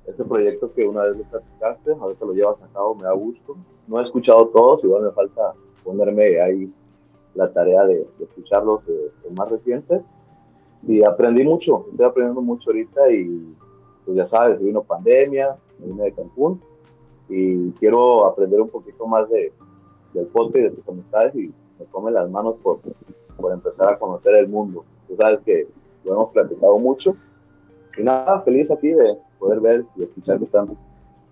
este 0.07 0.25
proyecto 0.25 0.73
que 0.73 0.87
una 0.87 1.05
vez 1.05 1.17
le 1.17 1.25
platicaste, 1.25 1.93
ahorita 1.93 2.25
lo 2.25 2.33
llevas 2.33 2.61
a 2.63 2.67
cabo, 2.69 2.95
me 2.95 3.05
da 3.05 3.13
gusto. 3.13 3.57
No 3.87 3.99
he 3.99 4.03
escuchado 4.03 4.49
todos, 4.49 4.83
igual 4.85 5.03
me 5.03 5.11
falta 5.13 5.55
ponerme 5.85 6.41
ahí 6.41 6.73
la 7.35 7.51
tarea 7.53 7.85
de, 7.85 8.07
de 8.19 8.25
escucharlos 8.25 8.85
de, 8.87 8.95
de 8.95 9.31
más 9.37 9.51
recientes. 9.51 10.03
Y 10.87 11.05
aprendí 11.05 11.45
mucho, 11.45 11.87
estoy 11.91 12.07
aprendiendo 12.07 12.43
mucho 12.43 12.71
ahorita 12.71 13.11
y 13.13 13.55
pues 14.05 14.17
ya 14.17 14.25
sabes, 14.25 14.61
vino 14.61 14.83
pandemia, 14.83 15.57
vine 15.79 16.03
de 16.03 16.13
Cancún 16.13 16.61
y 17.29 17.71
quiero 17.73 18.27
aprender 18.27 18.61
un 18.61 18.69
poquito 18.69 19.07
más 19.07 19.31
de, 19.31 19.53
del 20.15 20.27
podcast 20.27 20.57
y 20.57 20.61
de 20.61 20.71
tus 20.71 20.89
amistades 20.89 21.35
y 21.35 21.53
me 21.79 21.87
come 21.91 22.11
las 22.11 22.31
manos 22.31 22.57
por, 22.63 22.81
por 23.37 23.53
empezar 23.53 23.89
a 23.89 23.99
conocer 23.99 24.35
el 24.37 24.49
mundo. 24.49 24.85
Tú 25.09 25.17
sabes 25.17 25.41
que 25.45 25.67
lo 26.05 26.15
hemos 26.15 26.33
platicado 26.33 26.79
mucho. 26.79 27.17
Y 27.97 28.03
nada, 28.03 28.41
feliz 28.43 28.71
aquí 28.71 28.89
de 28.89 29.17
poder 29.39 29.61
ver 29.61 29.85
y 29.97 30.05
escuchar 30.05 30.39
que 30.39 30.45
están 30.45 30.77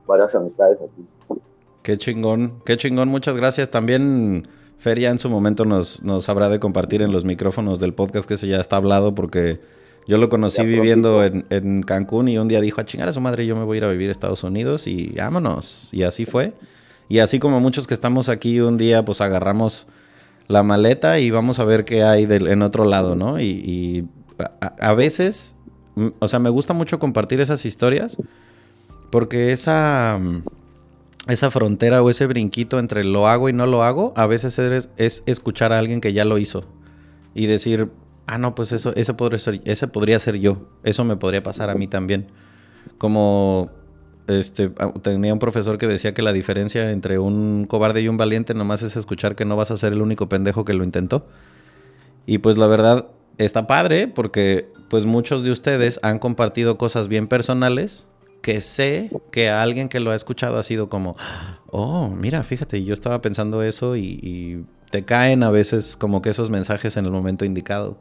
varias 0.06 0.34
amistades 0.34 0.78
aquí. 0.80 1.06
Qué 1.82 1.96
chingón, 1.96 2.60
qué 2.64 2.76
chingón, 2.76 3.08
muchas 3.08 3.36
gracias. 3.36 3.70
También 3.70 4.46
Feria 4.76 5.10
en 5.10 5.18
su 5.18 5.30
momento 5.30 5.64
nos, 5.64 6.02
nos 6.02 6.28
habrá 6.28 6.48
de 6.48 6.60
compartir 6.60 7.02
en 7.02 7.12
los 7.12 7.24
micrófonos 7.24 7.80
del 7.80 7.94
podcast 7.94 8.28
que 8.28 8.34
eso 8.34 8.46
ya 8.46 8.60
está 8.60 8.76
hablado 8.76 9.14
porque 9.14 9.60
yo 10.06 10.18
lo 10.18 10.28
conocí 10.28 10.64
viviendo 10.64 11.22
en, 11.24 11.46
en, 11.50 11.82
Cancún 11.82 12.28
y 12.28 12.38
un 12.38 12.48
día 12.48 12.60
dijo 12.60 12.80
a 12.80 12.84
chingar 12.84 13.08
a 13.08 13.12
su 13.12 13.20
madre, 13.20 13.46
yo 13.46 13.54
me 13.56 13.64
voy 13.64 13.76
a 13.76 13.78
ir 13.78 13.84
a 13.84 13.90
vivir 13.90 14.08
a 14.08 14.12
Estados 14.12 14.42
Unidos 14.42 14.86
y 14.86 15.14
vámonos. 15.16 15.88
Y 15.92 16.02
así 16.02 16.26
fue. 16.26 16.52
Y 17.10 17.18
así 17.18 17.40
como 17.40 17.58
muchos 17.58 17.88
que 17.88 17.94
estamos 17.94 18.28
aquí 18.28 18.60
un 18.60 18.78
día, 18.78 19.04
pues 19.04 19.20
agarramos 19.20 19.88
la 20.46 20.62
maleta 20.62 21.18
y 21.18 21.32
vamos 21.32 21.58
a 21.58 21.64
ver 21.64 21.84
qué 21.84 22.04
hay 22.04 22.24
del, 22.24 22.46
en 22.46 22.62
otro 22.62 22.84
lado, 22.84 23.16
¿no? 23.16 23.40
Y, 23.40 24.08
a, 24.78 24.94
veces, 24.94 25.56
o 26.20 26.28
sea, 26.28 26.38
me 26.38 26.50
gusta 26.50 26.72
mucho 26.72 27.00
compartir 27.00 27.40
esas 27.40 27.66
historias 27.66 28.16
porque 29.10 29.50
esa, 29.50 30.20
esa 31.26 31.50
frontera 31.50 32.00
o 32.00 32.10
ese 32.10 32.26
brinquito 32.26 32.78
entre 32.78 33.02
lo 33.02 33.26
hago 33.26 33.48
y 33.48 33.52
no 33.52 33.66
lo 33.66 33.82
hago, 33.82 34.14
a 34.16 34.28
veces 34.28 34.60
es, 34.60 34.88
es 34.96 35.24
escuchar 35.26 35.72
a 35.72 35.80
alguien 35.80 36.00
que 36.00 36.12
ya 36.12 36.24
lo 36.24 36.38
hizo 36.38 36.64
y 37.34 37.46
decir, 37.46 37.90
ah, 38.28 38.38
no, 38.38 38.54
pues 38.54 38.70
eso, 38.70 38.94
eso 38.94 39.16
podría 39.16 39.40
ser, 39.40 39.60
ese 39.64 39.88
podría 39.88 40.20
ser 40.20 40.38
yo, 40.38 40.68
eso 40.84 41.02
me 41.02 41.16
podría 41.16 41.42
pasar 41.42 41.70
a 41.70 41.74
mí 41.74 41.88
también. 41.88 42.28
Como 42.98 43.70
este, 44.26 44.70
tenía 45.02 45.32
un 45.32 45.38
profesor 45.38 45.78
que 45.78 45.86
decía 45.86 46.14
que 46.14 46.22
la 46.22 46.32
diferencia 46.32 46.90
entre 46.90 47.18
un 47.18 47.66
cobarde 47.66 48.00
y 48.02 48.08
un 48.08 48.16
valiente 48.16 48.54
nomás 48.54 48.82
es 48.82 48.96
escuchar 48.96 49.34
que 49.36 49.44
no 49.44 49.56
vas 49.56 49.70
a 49.70 49.78
ser 49.78 49.92
el 49.92 50.02
único 50.02 50.28
pendejo 50.28 50.64
que 50.64 50.74
lo 50.74 50.84
intentó. 50.84 51.26
Y 52.26 52.38
pues 52.38 52.56
la 52.56 52.66
verdad 52.66 53.08
está 53.38 53.66
padre 53.66 54.08
porque 54.08 54.68
pues 54.88 55.06
muchos 55.06 55.42
de 55.42 55.50
ustedes 55.50 55.98
han 56.02 56.18
compartido 56.18 56.78
cosas 56.78 57.08
bien 57.08 57.28
personales 57.28 58.06
que 58.42 58.60
sé 58.60 59.10
que 59.32 59.50
a 59.50 59.62
alguien 59.62 59.88
que 59.88 60.00
lo 60.00 60.10
ha 60.10 60.14
escuchado 60.14 60.58
ha 60.58 60.62
sido 60.62 60.88
como, 60.88 61.16
oh, 61.66 62.08
mira, 62.08 62.42
fíjate, 62.42 62.82
yo 62.84 62.94
estaba 62.94 63.20
pensando 63.20 63.62
eso 63.62 63.96
y 63.96 64.64
te 64.90 65.04
caen 65.04 65.42
a 65.42 65.50
veces 65.50 65.96
como 65.96 66.20
que 66.20 66.30
esos 66.30 66.50
mensajes 66.50 66.96
en 66.96 67.06
el 67.06 67.12
momento 67.12 67.44
indicado. 67.44 67.96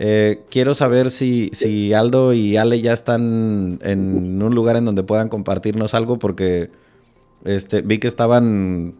Eh, 0.00 0.44
quiero 0.48 0.76
saber 0.76 1.10
si, 1.10 1.50
si 1.52 1.92
Aldo 1.92 2.32
y 2.32 2.56
Ale 2.56 2.80
ya 2.80 2.92
están 2.92 3.80
en 3.82 4.40
un 4.40 4.54
lugar 4.54 4.76
en 4.76 4.84
donde 4.84 5.02
puedan 5.02 5.28
compartirnos 5.28 5.92
algo 5.92 6.20
porque 6.20 6.70
este, 7.44 7.82
vi 7.82 7.98
que 7.98 8.06
estaban... 8.06 8.94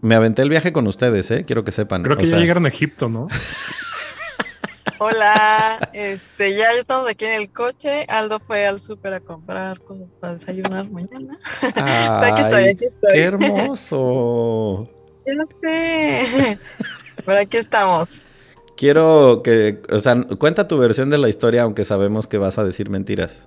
Me 0.00 0.16
aventé 0.16 0.42
el 0.42 0.50
viaje 0.50 0.72
con 0.72 0.88
ustedes, 0.88 1.30
¿eh? 1.30 1.44
Quiero 1.46 1.62
que 1.62 1.70
sepan. 1.70 2.02
Creo 2.02 2.16
que 2.16 2.24
o 2.24 2.26
ya 2.26 2.30
sea... 2.32 2.40
llegaron 2.40 2.66
a 2.66 2.68
Egipto, 2.70 3.08
¿no? 3.08 3.28
Hola, 4.98 5.90
este, 5.92 6.56
ya 6.56 6.72
estamos 6.72 7.08
aquí 7.08 7.24
en 7.24 7.34
el 7.34 7.50
coche. 7.50 8.04
Aldo 8.08 8.40
fue 8.40 8.66
al 8.66 8.80
súper 8.80 9.14
a 9.14 9.20
comprar 9.20 9.80
cosas 9.80 10.12
para 10.14 10.34
desayunar 10.34 10.90
mañana. 10.90 11.38
Ay, 11.76 12.30
aquí 12.32 12.42
estoy, 12.42 12.64
aquí 12.64 12.84
estoy. 12.86 13.12
¡Qué 13.14 13.22
hermoso! 13.22 14.90
Ya 15.26 15.34
sé. 15.60 16.58
Pero 17.24 17.38
aquí 17.38 17.58
estamos. 17.58 18.22
Quiero 18.80 19.42
que, 19.44 19.82
o 19.92 20.00
sea, 20.00 20.16
cuenta 20.38 20.66
tu 20.66 20.78
versión 20.78 21.10
de 21.10 21.18
la 21.18 21.28
historia, 21.28 21.64
aunque 21.64 21.84
sabemos 21.84 22.26
que 22.26 22.38
vas 22.38 22.56
a 22.56 22.64
decir 22.64 22.88
mentiras. 22.88 23.42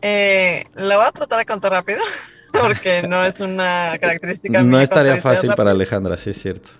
Eh, 0.00 0.64
lo 0.74 0.96
voy 0.96 1.06
a 1.06 1.12
tratar 1.12 1.38
de 1.38 1.46
contar 1.46 1.70
rápido, 1.70 2.00
porque 2.52 3.04
no 3.06 3.24
es 3.24 3.38
una 3.38 3.96
característica. 4.00 4.64
No 4.64 4.80
estaría 4.80 5.18
fácil 5.18 5.50
rápido. 5.50 5.56
para 5.58 5.70
Alejandra, 5.70 6.16
sí 6.16 6.30
es 6.30 6.42
cierto. 6.42 6.70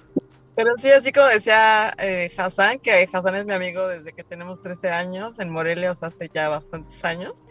Pero 0.57 0.73
sí, 0.77 0.91
así 0.91 1.13
como 1.13 1.29
decía 1.29 1.95
eh, 1.99 2.33
Hassan, 2.37 2.81
que 2.81 3.09
Hassan 3.13 3.37
es 3.37 3.47
mi 3.47 3.55
amigo 3.55 3.87
desde 3.87 4.13
que 4.13 4.25
tenemos 4.25 4.61
13 4.61 4.91
años 4.91 5.39
en 5.39 5.49
Morelia, 5.49 5.93
o 5.93 5.95
sea, 5.95 6.09
hace 6.09 6.29
ya 6.35 6.49
bastantes 6.49 7.05
años. 7.05 7.45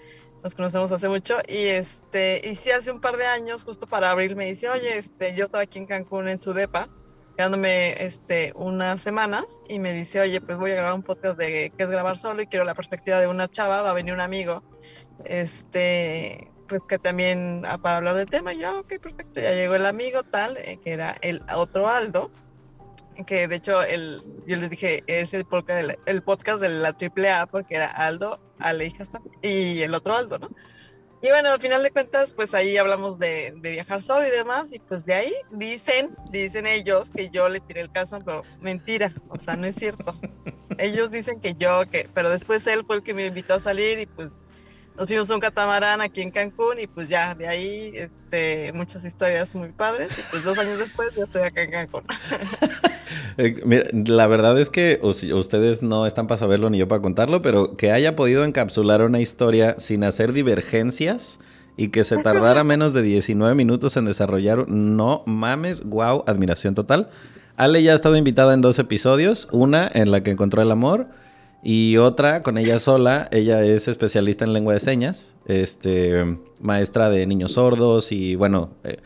Nos 0.44 0.56
conocemos 0.56 0.92
hace 0.92 1.08
mucho 1.08 1.38
y 1.48 1.68
este, 1.68 2.42
y 2.44 2.56
sí, 2.56 2.70
hace 2.72 2.92
un 2.92 3.00
par 3.00 3.16
de 3.16 3.28
años, 3.28 3.64
justo 3.64 3.88
para 3.88 4.12
abril, 4.12 4.36
me 4.36 4.48
dice, 4.48 4.68
oye, 4.68 4.98
este, 4.98 5.38
yo 5.38 5.46
estaba 5.46 5.64
aquí 5.64 5.80
en 5.80 5.86
Cancún 5.86 6.28
en 6.28 6.38
su 6.38 6.52
depa, 6.52 6.90
quedándome 7.42 7.94
este, 8.06 8.54
unas 8.56 9.02
semanas 9.02 9.46
y 9.68 9.80
me 9.80 9.94
dice, 9.94 10.22
oye, 10.22 10.40
pues 10.42 10.60
voy 10.60 10.70
a 10.70 10.76
grabar 10.76 10.94
un 10.94 11.02
podcast 11.02 11.40
de 11.40 11.74
qué 11.76 11.84
es 11.84 11.90
grabar 11.90 12.16
solo 12.16 12.44
y 12.44 12.46
quiero 12.46 12.66
la 12.66 12.76
perspectiva 12.76 13.20
de 13.20 13.26
una 13.26 13.48
chava, 13.48 13.82
va 13.82 13.90
a 13.90 13.94
venir 13.96 14.14
un 14.14 14.20
amigo, 14.20 14.62
este, 15.26 16.52
pues 16.68 16.82
que 16.88 17.00
también 17.00 17.64
ah, 17.68 17.80
para 17.80 17.98
hablar 17.98 18.14
del 18.14 18.30
tema, 18.30 18.54
ya, 18.54 18.78
ok, 18.78 18.94
perfecto, 19.02 19.42
ya 19.42 19.54
llegó 19.54 19.74
el 19.74 19.88
amigo 19.88 20.22
tal, 20.22 20.56
eh, 20.58 20.78
que 20.84 20.92
era 20.92 21.16
el 21.22 21.42
otro 21.56 21.88
Aldo, 21.88 22.30
que 23.26 23.48
de 23.48 23.56
hecho 23.56 23.82
el, 23.82 24.22
yo 24.46 24.58
les 24.58 24.70
dije, 24.70 25.04
es 25.08 25.34
el 25.34 25.46
podcast, 25.46 25.82
de 25.82 25.88
la, 25.88 25.96
el 26.06 26.22
podcast 26.22 26.62
de 26.62 26.70
la 26.70 26.90
AAA 26.90 27.48
porque 27.48 27.78
era 27.78 27.88
Aldo, 27.88 28.40
Ale 28.60 28.94
y, 29.42 29.48
y 29.48 29.82
el 29.82 29.96
otro 29.96 30.16
Aldo, 30.16 30.38
¿no? 30.38 30.50
Y 31.22 31.30
bueno, 31.30 31.50
al 31.50 31.62
final 31.62 31.84
de 31.84 31.92
cuentas, 31.92 32.34
pues 32.34 32.56
ahí 32.56 32.78
hablamos 32.78 33.20
de, 33.20 33.54
de, 33.58 33.72
viajar 33.72 34.02
solo 34.02 34.28
y 34.28 34.32
demás, 34.32 34.74
y 34.74 34.80
pues 34.80 35.06
de 35.06 35.14
ahí 35.14 35.34
dicen, 35.52 36.16
dicen 36.32 36.66
ellos 36.66 37.12
que 37.12 37.30
yo 37.30 37.48
le 37.48 37.60
tiré 37.60 37.82
el 37.82 37.92
caso, 37.92 38.22
pero 38.26 38.44
mentira, 38.60 39.14
o 39.30 39.38
sea, 39.38 39.56
no 39.56 39.68
es 39.68 39.76
cierto. 39.76 40.20
ellos 40.80 41.12
dicen 41.12 41.40
que 41.40 41.54
yo, 41.56 41.88
que, 41.90 42.10
pero 42.14 42.30
después 42.30 42.66
él 42.68 42.84
fue 42.86 42.98
el 42.98 43.04
que 43.04 43.14
me 43.14 43.28
invitó 43.28 43.54
a 43.54 43.60
salir 43.60 44.00
y 44.00 44.08
pues 44.08 44.32
nos 45.02 45.08
fuimos 45.08 45.32
a 45.32 45.34
un 45.34 45.40
catamarán 45.40 46.00
aquí 46.00 46.22
en 46.22 46.30
Cancún 46.30 46.80
y 46.80 46.86
pues 46.86 47.08
ya 47.08 47.34
de 47.34 47.48
ahí 47.48 47.92
este, 47.96 48.72
muchas 48.74 49.04
historias 49.04 49.56
muy 49.56 49.70
padres 49.70 50.16
y 50.16 50.22
pues 50.30 50.44
dos 50.44 50.60
años 50.60 50.78
después 50.78 51.10
ya 51.16 51.24
estoy 51.24 51.42
acá 51.42 51.64
en 51.64 51.72
Cancún. 51.72 52.04
Eh, 53.38 53.90
la 54.08 54.28
verdad 54.28 54.60
es 54.60 54.70
que 54.70 55.00
ustedes 55.02 55.84
no 55.84 56.06
están 56.06 56.28
para 56.28 56.38
saberlo 56.38 56.70
ni 56.70 56.78
yo 56.78 56.88
para 56.88 57.02
contarlo, 57.02 57.42
pero 57.42 57.76
que 57.76 57.92
haya 57.92 58.16
podido 58.16 58.46
encapsular 58.46 59.02
una 59.02 59.20
historia 59.20 59.76
sin 59.80 60.04
hacer 60.04 60.34
divergencias 60.34 61.40
y 61.76 61.90
que 61.90 62.04
se 62.04 62.18
tardara 62.18 62.64
menos 62.64 62.94
de 62.94 63.02
19 63.02 63.54
minutos 63.56 63.98
en 63.98 64.06
desarrollar, 64.06 64.68
no 64.70 65.24
mames, 65.26 65.84
wow, 65.84 66.24
admiración 66.28 66.76
total. 66.76 67.10
Ale 67.58 67.84
ya 67.84 67.92
ha 67.92 67.96
estado 67.96 68.16
invitada 68.18 68.54
en 68.54 68.62
dos 68.62 68.80
episodios, 68.80 69.48
una 69.52 69.90
en 69.94 70.12
la 70.12 70.24
que 70.24 70.32
encontró 70.32 70.62
el 70.62 70.72
amor 70.72 71.08
y 71.64 71.98
otra 71.98 72.44
con 72.44 72.58
ella 72.58 72.80
sola, 72.80 73.28
ella 73.32 73.64
es 73.64 73.88
especialista 73.88 74.46
en 74.46 74.54
lengua 74.54 74.74
de 74.74 74.80
señas, 74.80 75.36
este, 75.46 76.38
maestra 76.60 77.10
de 77.10 77.28
niños 77.28 77.54
sordos 77.54 78.12
y 78.12 78.36
bueno, 78.36 78.72
eh, 78.84 78.98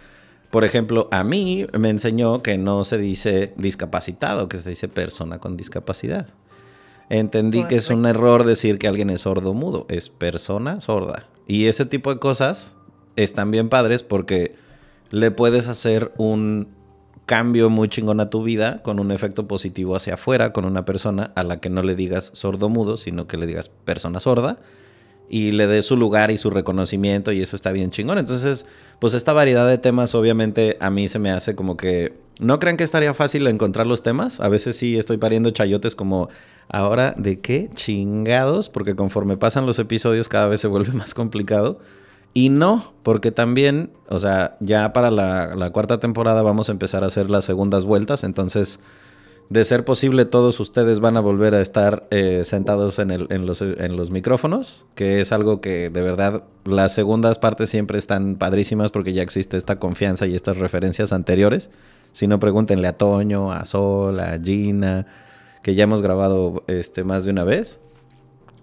por 0.52 0.64
ejemplo, 0.64 1.10
a 1.12 1.26
mí 1.26 1.68
me 1.78 1.90
enseñó 1.90 2.42
que 2.42 2.58
no 2.58 2.86
se 2.86 2.98
dice 2.98 3.54
discapacitado, 3.58 4.48
que 4.48 4.58
se 4.60 4.70
dice 4.70 4.88
persona 4.88 5.40
con 5.40 5.58
discapacidad. 5.58 6.28
Entendí 7.10 7.66
que 7.66 7.76
es 7.76 7.90
un 7.90 8.06
error 8.06 8.46
decir 8.46 8.80
que 8.80 8.88
alguien 8.88 9.10
es 9.10 9.22
sordo 9.22 9.54
mudo, 9.54 9.86
es 9.90 10.10
persona 10.10 10.80
sorda. 10.82 11.28
Y 11.46 11.66
ese 11.66 11.86
tipo 11.86 12.14
de 12.14 12.20
cosas 12.20 12.78
están 13.16 13.52
bien 13.52 13.70
padres 13.70 14.02
porque 14.02 14.56
le 15.12 15.30
puedes 15.30 15.68
hacer 15.68 16.14
un 16.18 16.70
cambio 17.26 17.70
muy 17.70 17.90
chingón 17.90 18.20
a 18.20 18.30
tu 18.30 18.44
vida 18.44 18.82
con 18.84 19.00
un 19.00 19.12
efecto 19.12 19.48
positivo 19.48 19.96
hacia 19.96 20.16
afuera 20.16 20.54
con 20.54 20.66
una 20.66 20.86
persona 20.86 21.32
a 21.36 21.44
la 21.44 21.60
que 21.60 21.70
no 21.70 21.82
le 21.82 21.96
digas 21.96 22.32
sordo 22.34 22.70
mudo, 22.70 22.98
sino 22.98 23.28
que 23.28 23.38
le 23.38 23.48
digas 23.48 23.70
persona 23.70 24.20
sorda 24.20 24.58
y 25.30 25.52
le 25.52 25.68
dé 25.68 25.82
su 25.82 25.98
lugar 25.98 26.32
y 26.32 26.38
su 26.38 26.50
reconocimiento 26.50 27.32
y 27.32 27.42
eso 27.42 27.56
está 27.56 27.72
bien 27.72 27.92
chingón. 27.92 28.18
Entonces, 28.18 28.66
pues 29.00 29.14
esta 29.14 29.34
variedad 29.34 29.68
de 29.68 29.78
temas 29.78 30.14
obviamente 30.16 30.78
a 30.80 30.90
mí 30.90 31.08
se 31.08 31.20
me 31.20 31.32
hace 31.32 31.56
como 31.56 31.78
que 31.78 32.14
no 32.40 32.60
crean 32.60 32.78
que 32.78 32.84
estaría 32.84 33.14
fácil 33.14 33.48
encontrar 33.48 33.88
los 33.88 34.04
temas. 34.04 34.40
A 34.40 34.50
veces 34.50 34.78
sí 34.78 34.98
estoy 34.98 35.18
pariendo 35.18 35.50
chayotes 35.50 35.96
como 35.96 36.30
ahora 36.68 37.14
de 37.18 37.40
qué 37.40 37.70
chingados, 37.74 38.70
porque 38.70 38.96
conforme 38.96 39.38
pasan 39.38 39.66
los 39.66 39.80
episodios 39.80 40.30
cada 40.30 40.48
vez 40.48 40.62
se 40.62 40.68
vuelve 40.68 40.92
más 40.94 41.14
complicado. 41.14 41.80
Y 42.38 42.50
no, 42.50 42.92
porque 43.02 43.32
también, 43.32 43.92
o 44.10 44.20
sea, 44.20 44.58
ya 44.60 44.92
para 44.92 45.10
la, 45.10 45.70
cuarta 45.72 46.02
temporada 46.02 46.44
vamos 46.44 46.68
a 46.68 46.74
empezar 46.74 47.06
a 47.06 47.08
hacer 47.08 47.32
las 47.32 47.46
segundas 47.46 47.86
vueltas, 47.86 48.26
entonces 48.26 48.82
de 49.48 49.64
ser 49.64 49.86
posible, 49.86 50.26
todos 50.26 50.60
ustedes 50.60 51.00
van 51.00 51.16
a 51.16 51.22
volver 51.22 51.56
a 51.56 51.62
estar 51.62 52.08
eh, 52.12 52.42
sentados 52.44 53.00
en, 53.00 53.12
el, 53.12 53.28
en, 53.30 53.46
los, 53.46 53.62
en, 53.62 53.96
los, 53.96 54.12
micrófonos, 54.12 54.86
que 54.96 55.22
es 55.22 55.32
algo 55.32 55.62
que 55.62 55.90
de 55.90 56.02
verdad 56.02 56.44
las 56.66 56.94
segundas 56.94 57.40
partes 57.40 57.70
siempre 57.70 57.98
están 57.98 58.36
padrísimas 58.36 58.92
porque 58.92 59.14
ya 59.14 59.22
existe 59.24 59.56
esta 59.56 59.80
confianza 59.80 60.28
y 60.28 60.36
estas 60.36 60.58
referencias 60.58 61.14
anteriores. 61.14 61.70
Si 62.12 62.28
no, 62.28 62.42
pregúntenle 62.42 62.90
a 62.90 62.98
Toño, 62.98 63.54
a 63.54 63.64
Sol, 63.64 64.20
a 64.20 64.38
Gina, 64.40 65.06
que 65.64 65.74
ya 65.74 65.86
hemos 65.86 66.02
grabado 66.02 66.66
este, 66.68 67.06
más 67.06 67.24
de 67.24 67.32
una 67.32 67.46
vez. 67.46 67.80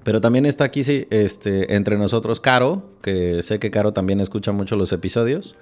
Pero 0.04 0.20
también 0.20 0.46
está 0.46 0.64
aquí 0.64 0.82
sí, 0.84 1.06
este, 1.10 1.74
entre 1.74 1.96
nosotros 1.96 2.40
Caro, 2.40 2.82
que 3.02 3.42
sé 3.42 3.58
que 3.58 3.70
Caro 3.70 3.92
también 3.92 4.20
escucha 4.20 4.52
mucho 4.52 4.76
los 4.76 4.92
episodios. 4.92 5.56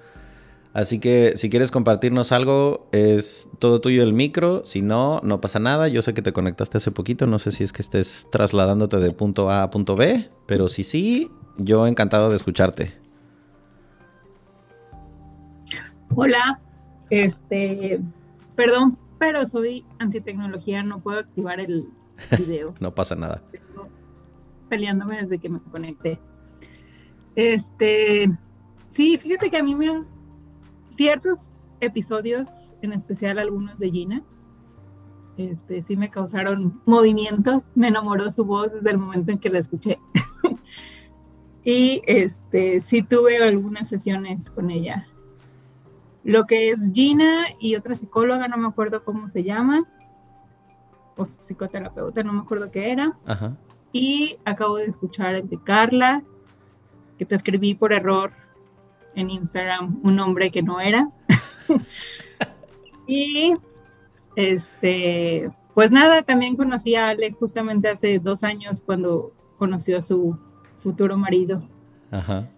Así 0.72 1.00
que 1.00 1.32
si 1.34 1.50
quieres 1.50 1.72
compartirnos 1.72 2.30
algo, 2.30 2.88
es 2.92 3.50
todo 3.58 3.80
tuyo 3.80 4.04
el 4.04 4.12
micro. 4.12 4.62
Si 4.64 4.82
no, 4.82 5.20
no 5.24 5.40
pasa 5.40 5.58
nada. 5.58 5.88
Yo 5.88 6.00
sé 6.00 6.14
que 6.14 6.22
te 6.22 6.32
conectaste 6.32 6.78
hace 6.78 6.92
poquito. 6.92 7.26
No 7.26 7.40
sé 7.40 7.50
si 7.50 7.64
es 7.64 7.72
que 7.72 7.82
estés 7.82 8.28
trasladándote 8.30 8.98
de 8.98 9.10
punto 9.10 9.50
A 9.50 9.64
a 9.64 9.70
punto 9.70 9.96
B. 9.96 10.30
Pero 10.46 10.68
si 10.68 10.84
sí, 10.84 11.28
yo 11.58 11.88
encantado 11.88 12.30
de 12.30 12.36
escucharte. 12.36 12.94
Hola. 16.14 16.60
Este, 17.10 18.00
perdón, 18.54 18.96
pero 19.18 19.44
soy 19.46 19.84
antitecnología. 19.98 20.84
No 20.84 21.00
puedo 21.00 21.18
activar 21.18 21.58
el 21.58 21.88
video. 22.38 22.74
no 22.80 22.94
pasa 22.94 23.16
nada. 23.16 23.42
Peleándome 24.70 25.20
desde 25.20 25.38
que 25.38 25.50
me 25.50 25.60
conecté. 25.60 26.18
Este, 27.34 28.30
sí, 28.88 29.18
fíjate 29.18 29.50
que 29.50 29.58
a 29.58 29.62
mí 29.62 29.74
me 29.74 30.04
ciertos 30.88 31.52
episodios, 31.80 32.48
en 32.80 32.92
especial 32.92 33.38
algunos 33.38 33.78
de 33.78 33.90
Gina, 33.90 34.22
este, 35.36 35.82
sí 35.82 35.96
me 35.96 36.10
causaron 36.10 36.80
movimientos, 36.86 37.72
me 37.74 37.88
enamoró 37.88 38.30
su 38.30 38.44
voz 38.44 38.72
desde 38.72 38.90
el 38.90 38.98
momento 38.98 39.32
en 39.32 39.38
que 39.38 39.50
la 39.50 39.58
escuché. 39.58 39.98
y 41.64 42.02
este, 42.06 42.80
sí 42.80 43.02
tuve 43.02 43.42
algunas 43.42 43.88
sesiones 43.88 44.50
con 44.50 44.70
ella. 44.70 45.06
Lo 46.22 46.46
que 46.46 46.70
es 46.70 46.92
Gina 46.92 47.46
y 47.58 47.76
otra 47.76 47.94
psicóloga, 47.94 48.48
no 48.48 48.58
me 48.58 48.68
acuerdo 48.68 49.04
cómo 49.04 49.28
se 49.28 49.42
llama, 49.42 49.84
o 51.16 51.24
psicoterapeuta, 51.24 52.22
no 52.22 52.32
me 52.32 52.40
acuerdo 52.40 52.70
qué 52.70 52.92
era. 52.92 53.18
Y 53.92 54.38
acabo 54.44 54.76
de 54.76 54.86
escuchar 54.86 55.34
el 55.34 55.48
de 55.48 55.62
Carla, 55.62 56.22
que 57.18 57.24
te 57.24 57.34
escribí 57.34 57.74
por 57.74 57.92
error 57.92 58.32
en 59.14 59.30
Instagram 59.30 60.00
un 60.02 60.16
nombre 60.16 60.50
que 60.50 60.62
no 60.62 60.80
era. 60.80 61.10
y 63.06 63.54
este, 64.36 65.50
pues 65.74 65.90
nada, 65.90 66.22
también 66.22 66.56
conocí 66.56 66.94
a 66.94 67.08
Ale 67.08 67.32
justamente 67.32 67.88
hace 67.88 68.18
dos 68.18 68.44
años 68.44 68.82
cuando 68.84 69.32
conoció 69.58 69.98
a 69.98 70.02
su 70.02 70.38
futuro 70.78 71.16
marido. 71.16 71.68
Ajá. 72.10 72.48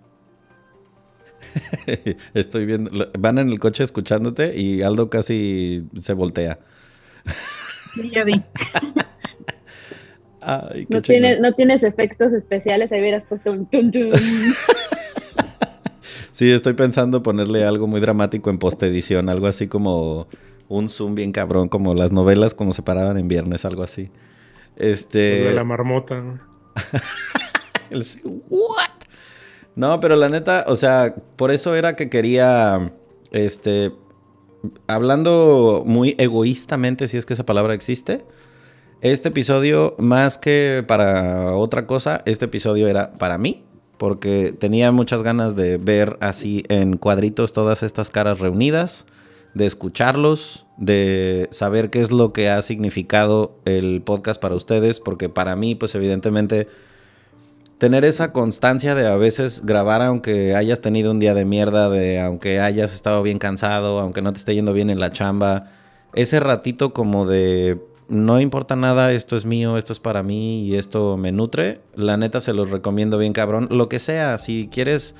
Estoy 2.35 2.67
viendo, 2.67 2.91
van 3.19 3.39
en 3.39 3.49
el 3.49 3.59
coche 3.59 3.83
escuchándote 3.83 4.59
y 4.59 4.83
Aldo 4.83 5.11
casi 5.11 5.89
se 5.97 6.13
voltea. 6.13 6.61
Sí, 7.95 8.11
ya 8.11 8.25
vi. 8.25 8.35
no, 10.45 11.41
no, 11.41 11.53
tienes 11.53 11.83
efectos 11.83 12.33
especiales, 12.33 12.91
ahí 12.93 13.01
hubieras 13.01 13.25
puesto 13.25 13.53
un 13.53 13.67
tum, 13.67 13.91
tum. 13.91 14.11
Sí, 16.33 16.51
estoy 16.51 16.73
pensando 16.73 17.23
ponerle 17.23 17.65
algo 17.65 17.87
muy 17.87 18.01
dramático 18.01 18.49
en 18.49 18.59
postedición, 18.59 19.29
algo 19.29 19.47
así 19.47 19.69
como 19.69 20.29
un 20.67 20.89
zoom 20.89 21.15
bien 21.15 21.31
cabrón, 21.31 21.69
como 21.69 21.95
las 21.95 22.11
novelas 22.11 22.55
como 22.55 22.73
se 22.73 22.83
paraban 22.83 23.19
en 23.19 23.29
viernes, 23.29 23.67
algo 23.67 23.83
así. 23.83 24.11
Este. 24.77 25.19
de 25.19 25.55
la 25.55 25.63
marmota. 25.63 26.41
El... 27.91 28.03
¿What? 28.49 28.89
No, 29.77 30.01
pero 30.01 30.17
la 30.17 30.31
neta, 30.31 30.65
o 30.67 30.77
sea, 30.77 31.15
por 31.37 31.51
eso 31.51 31.77
era 31.77 31.97
que 31.97 32.09
quería. 32.09 32.93
Este. 33.31 33.93
Hablando 34.87 35.83
muy 35.85 36.15
egoístamente, 36.19 37.09
si 37.09 37.19
es 37.19 37.27
que 37.27 37.35
esa 37.35 37.45
palabra 37.45 37.75
existe. 37.75 38.25
Este 39.03 39.31
episodio, 39.31 39.97
más 39.99 40.39
que 40.39 40.85
para 40.87 41.57
otra 41.57 41.89
cosa, 41.89 42.23
este 42.25 42.45
episodio 42.45 42.87
era 42.87 43.11
para 43.15 43.37
mí 43.37 43.65
porque 43.99 44.55
tenía 44.57 44.93
muchas 44.93 45.25
ganas 45.25 45.57
de 45.57 45.77
ver 45.77 46.17
así 46.21 46.65
en 46.69 46.99
cuadritos 46.99 47.53
todas 47.53 47.83
estas 47.83 48.11
caras 48.11 48.39
reunidas, 48.39 49.07
de 49.55 49.67
escucharlos, 49.67 50.67
de 50.77 51.49
saber 51.51 51.91
qué 51.91 52.01
es 52.01 52.13
lo 52.13 52.33
que 52.33 52.49
ha 52.49 52.63
significado 52.63 53.57
el 53.65 54.03
podcast 54.03 54.41
para 54.41 54.55
ustedes, 54.55 55.01
porque 55.01 55.29
para 55.29 55.57
mí, 55.57 55.75
pues 55.75 55.97
evidentemente, 55.97 56.69
tener 57.79 58.05
esa 58.05 58.31
constancia 58.31 58.95
de 58.95 59.09
a 59.09 59.17
veces 59.17 59.67
grabar 59.67 60.01
aunque 60.01 60.55
hayas 60.55 60.81
tenido 60.81 61.11
un 61.11 61.19
día 61.19 61.35
de 61.35 61.45
mierda, 61.45 61.91
de 61.91 62.21
aunque 62.21 62.61
hayas 62.61 62.95
estado 62.95 63.21
bien 63.25 63.41
cansado, 63.41 63.99
aunque 63.99 64.23
no 64.23 64.33
te 64.33 64.39
esté 64.39 64.55
yendo 64.55 64.73
bien 64.73 64.91
en 64.91 65.01
la 65.01 65.11
chamba, 65.11 65.73
ese 66.15 66.39
ratito 66.39 66.93
como 66.93 67.27
de 67.27 67.81
no 68.09 68.41
importa 68.41 68.77
nada, 68.77 69.13
esto 69.13 69.37
es 69.37 69.45
mío, 69.45 69.77
esto 69.77 69.93
es 69.93 70.01
para 70.01 70.23
mí 70.23 70.65
y 70.65 70.77
esto 70.77 71.17
me 71.17 71.33
nutre, 71.33 71.81
la 71.95 72.17
neta 72.17 72.41
se 72.41 72.53
los 72.53 72.71
recomiendo 72.71 73.19
bien 73.19 73.33
cabrón. 73.33 73.69
Lo 73.71 73.89
que 73.89 73.99
sea, 73.99 74.39
si 74.39 74.69
quieres 74.71 75.15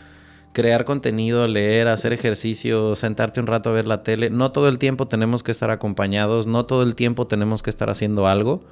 crear 0.53 0.85
contenido, 0.85 1.47
leer, 1.49 1.89
hacer 1.89 2.13
ejercicio, 2.13 2.95
sentarte 2.95 3.41
un 3.41 3.47
rato 3.47 3.71
a 3.71 3.73
ver 3.73 3.87
la 3.87 4.03
tele, 4.03 4.31
no 4.31 4.53
todo 4.53 4.69
el 4.69 4.79
tiempo 4.79 5.09
tenemos 5.09 5.43
que 5.43 5.51
estar 5.51 5.71
acompañados, 5.71 6.47
no 6.47 6.67
todo 6.67 6.83
el 6.83 6.95
tiempo 6.95 7.27
tenemos 7.27 7.63
que 7.63 7.71
estar 7.71 7.89
haciendo 7.89 8.27
algo. 8.27 8.63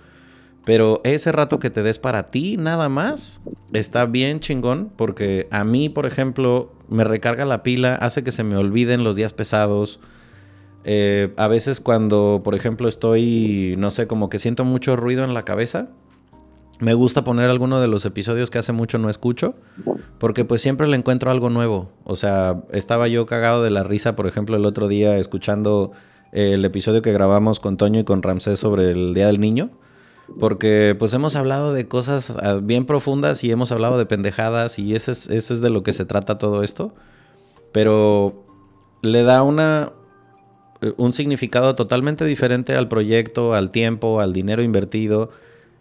Pero 0.65 1.01
ese 1.05 1.32
rato 1.32 1.59
que 1.59 1.70
te 1.70 1.82
des 1.82 1.99
para 1.99 2.31
ti, 2.31 2.57
nada 2.59 2.89
más, 2.89 3.41
está 3.73 4.05
bien 4.07 4.41
chingón. 4.41 4.93
Porque 4.95 5.49
a 5.51 5.65
mí, 5.65 5.89
por 5.89 6.07
ejemplo, 6.07 6.73
me 6.89 7.05
recarga 7.05 7.45
la 7.45 7.62
pila, 7.62 7.95
hace 7.95 8.23
que 8.23 8.32
se 8.32 8.45
me 8.45 8.57
olviden 8.57 9.03
los 9.03 9.16
días 9.16 9.32
pesados 9.32 10.01
eh, 10.85 11.32
a 11.36 11.48
veces 11.48 11.81
cuando, 11.81 12.40
por 12.43 12.55
ejemplo, 12.55 12.89
estoy, 12.89 13.74
no 13.78 13.90
sé, 13.90 14.07
como 14.07 14.28
que 14.28 14.39
siento 14.39 14.65
mucho 14.65 14.97
ruido 14.97 15.24
en 15.24 15.35
la 15.35 15.44
cabeza, 15.44 15.89
me 16.81 16.94
gusta 16.94 17.24
poner 17.24 17.51
alguno 17.51 17.81
de 17.81 17.89
los 17.89 18.05
episodios 18.07 18.51
que 18.51 18.59
hace 18.59 18.73
mucho 18.73 18.98
no 18.98 19.11
escucho, 19.11 19.55
porque 20.19 20.44
pues 20.44 20.62
siempre 20.62 20.89
le 20.89 20.97
encuentro 20.97 21.31
algo 21.31 21.51
nuevo. 21.51 21.90
O 22.05 22.16
sea, 22.16 22.62
estaba 22.73 23.07
yo 23.09 23.27
cagado 23.27 23.62
de 23.62 23.70
la 23.70 23.82
risa, 23.82 24.16
por 24.16 24.27
ejemplo, 24.27 24.57
el 24.57 24.65
otro 24.65 24.89
día 24.89 25.19
escuchando 25.19 25.93
el 26.32 26.65
episodio 26.65 27.02
que 27.02 27.12
grabamos 27.12 27.61
con 27.61 27.77
Toño 27.77 28.01
y 28.01 28.05
con 28.05 28.23
Ramsés 28.23 28.59
sobre 28.59 28.90
el 28.90 29.15
Día 29.15 29.27
del 29.27 29.40
Niño. 29.40 29.70
Porque 30.39 30.94
pues 30.97 31.12
hemos 31.12 31.35
hablado 31.35 31.73
de 31.73 31.89
cosas 31.89 32.31
ah, 32.40 32.61
bien 32.62 32.86
profundas 32.86 33.43
y 33.43 33.51
hemos 33.51 33.73
hablado 33.73 33.98
de 33.98 34.07
pendejadas 34.07 34.78
y 34.78 34.94
eso 34.94 35.11
es, 35.11 35.28
eso 35.28 35.55
es 35.55 35.61
de 35.61 35.70
lo 35.70 35.82
que 35.82 35.93
se 35.93 36.05
trata 36.05 36.39
todo 36.39 36.62
esto. 36.62 36.94
Pero 37.73 38.44
le 39.02 39.24
da 39.24 39.43
una, 39.43 39.93
eh, 39.93 39.99
un 40.97 41.12
significado 41.12 41.74
totalmente 41.77 42.24
diferente 42.24 42.74
al 42.74 42.89
proyecto, 42.89 43.55
al 43.55 43.70
tiempo, 43.70 44.20
al 44.20 44.32
dinero 44.32 44.62
invertido. 44.62 45.31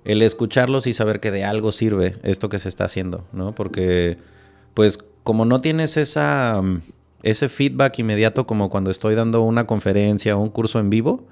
El 0.06 0.22
escucharlos 0.22 0.88
y 0.88 0.94
saber 0.94 1.20
que 1.20 1.32
de 1.32 1.44
algo 1.44 1.72
sirve 1.72 2.16
esto 2.24 2.50
que 2.50 2.60
se 2.60 2.70
está 2.70 2.86
haciendo, 2.86 3.26
¿no? 3.34 3.54
Porque 3.54 4.18
pues 4.74 5.00
como 5.24 5.46
no 5.46 5.62
tienes 5.62 5.98
esa, 5.98 6.62
ese 7.24 7.50
feedback 7.50 8.00
inmediato 8.00 8.48
como 8.48 8.70
cuando 8.70 8.92
estoy 8.92 9.16
dando 9.16 9.42
una 9.42 9.68
conferencia 9.68 10.38
o 10.38 10.42
un 10.42 10.50
curso 10.50 10.80
en 10.80 10.90
vivo, 10.90 11.26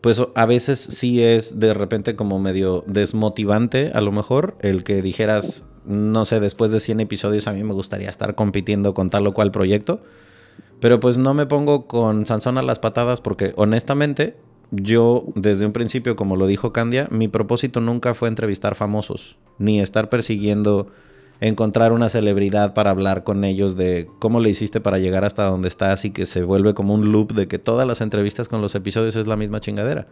pues 0.00 0.22
a 0.34 0.46
veces 0.46 0.78
sí 0.78 1.22
es 1.22 1.58
de 1.58 1.74
repente 1.74 2.16
como 2.16 2.38
medio 2.38 2.84
desmotivante 2.86 3.90
a 3.94 4.00
lo 4.00 4.12
mejor 4.12 4.56
el 4.60 4.84
que 4.84 5.02
dijeras, 5.02 5.64
no 5.84 6.24
sé, 6.24 6.38
después 6.38 6.70
de 6.70 6.80
100 6.80 7.00
episodios 7.00 7.46
a 7.46 7.52
mí 7.52 7.64
me 7.64 7.72
gustaría 7.72 8.10
estar 8.10 8.34
compitiendo 8.34 8.94
con 8.94 9.10
tal 9.10 9.26
o 9.26 9.34
cual 9.34 9.50
proyecto. 9.50 10.00
Pero 10.80 11.00
pues 11.00 11.18
no 11.18 11.34
me 11.34 11.46
pongo 11.46 11.86
con 11.86 12.26
Sansón 12.26 12.58
a 12.58 12.62
las 12.62 12.78
patadas 12.78 13.20
porque 13.20 13.54
honestamente 13.56 14.36
yo 14.70 15.24
desde 15.34 15.66
un 15.66 15.72
principio, 15.72 16.16
como 16.16 16.36
lo 16.36 16.46
dijo 16.46 16.72
Candia, 16.72 17.08
mi 17.10 17.28
propósito 17.28 17.80
nunca 17.80 18.14
fue 18.14 18.28
entrevistar 18.28 18.74
famosos, 18.74 19.38
ni 19.58 19.80
estar 19.80 20.08
persiguiendo 20.08 20.88
encontrar 21.40 21.92
una 21.92 22.08
celebridad 22.08 22.74
para 22.74 22.90
hablar 22.90 23.22
con 23.22 23.44
ellos 23.44 23.76
de 23.76 24.08
cómo 24.18 24.40
le 24.40 24.50
hiciste 24.50 24.80
para 24.80 24.98
llegar 24.98 25.24
hasta 25.24 25.44
donde 25.44 25.68
estás 25.68 26.04
y 26.04 26.10
que 26.10 26.26
se 26.26 26.42
vuelve 26.42 26.74
como 26.74 26.94
un 26.94 27.12
loop 27.12 27.32
de 27.32 27.46
que 27.46 27.58
todas 27.58 27.86
las 27.86 28.00
entrevistas 28.00 28.48
con 28.48 28.62
los 28.62 28.74
episodios 28.74 29.16
es 29.16 29.26
la 29.26 29.36
misma 29.36 29.60
chingadera. 29.60 30.06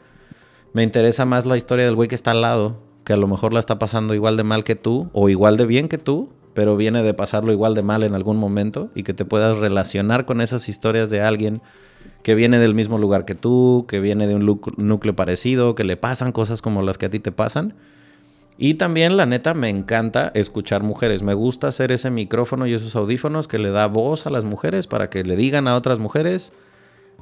Me 0.73 0.83
interesa 0.83 1.25
más 1.25 1.47
la 1.47 1.57
historia 1.57 1.85
del 1.87 1.95
güey 1.95 2.09
que 2.09 2.15
está 2.15 2.33
al 2.33 2.43
lado, 2.43 2.83
que 3.05 3.13
a 3.13 3.17
lo 3.17 3.27
mejor 3.27 3.53
la 3.53 3.61
está 3.61 3.79
pasando 3.79 4.15
igual 4.15 4.37
de 4.37 4.45
mal 4.45 4.65
que 4.65 4.77
tú 4.77 5.09
o 5.13 5.29
igual 5.29 5.57
de 5.57 5.67
bien 5.67 5.89
que 5.89 5.99
tú, 5.99 6.31
pero 6.55 6.77
viene 6.77 7.03
de 7.03 7.15
pasarlo 7.15 7.53
igual 7.53 7.75
de 7.75 7.83
mal 7.83 8.03
en 8.03 8.15
algún 8.15 8.37
momento 8.37 8.91
y 8.95 9.03
que 9.03 9.15
te 9.15 9.25
puedas 9.25 9.59
relacionar 9.59 10.25
con 10.25 10.41
esas 10.41 10.69
historias 10.69 11.11
de 11.11 11.21
alguien 11.21 11.61
que 12.23 12.35
viene 12.35 12.59
del 12.59 12.75
mismo 12.75 12.97
lugar 12.97 13.25
que 13.25 13.35
tú, 13.35 13.85
que 13.89 14.01
viene 14.01 14.27
de 14.27 14.35
un 14.35 14.61
núcleo 14.77 15.15
parecido, 15.15 15.75
que 15.75 15.85
le 15.85 15.97
pasan 15.97 16.33
cosas 16.33 16.63
como 16.63 16.83
las 16.83 16.97
que 16.97 17.07
a 17.07 17.11
ti 17.11 17.19
te 17.19 17.33
pasan 17.33 17.75
y 18.57 18.75
también, 18.75 19.17
la 19.17 19.27
neta, 19.27 19.53
me 19.53 19.69
encanta 19.69 20.31
escuchar 20.35 20.83
mujeres. 20.83 21.23
Me 21.23 21.35
gusta 21.35 21.69
hacer 21.69 21.91
ese 21.91 22.11
micrófono 22.11 22.67
y 22.67 22.75
esos 22.75 22.95
audífonos 22.95 23.49
que 23.49 23.59
le 23.59 23.71
da 23.71 23.87
voz 23.87 24.27
a 24.27 24.31
las 24.31 24.45
mujeres 24.45 24.87
para 24.87 25.11
que 25.11 25.25
le 25.25 25.37
digan 25.37 25.67
a 25.67 25.75
otras 25.75 25.99
mujeres, 25.99 26.53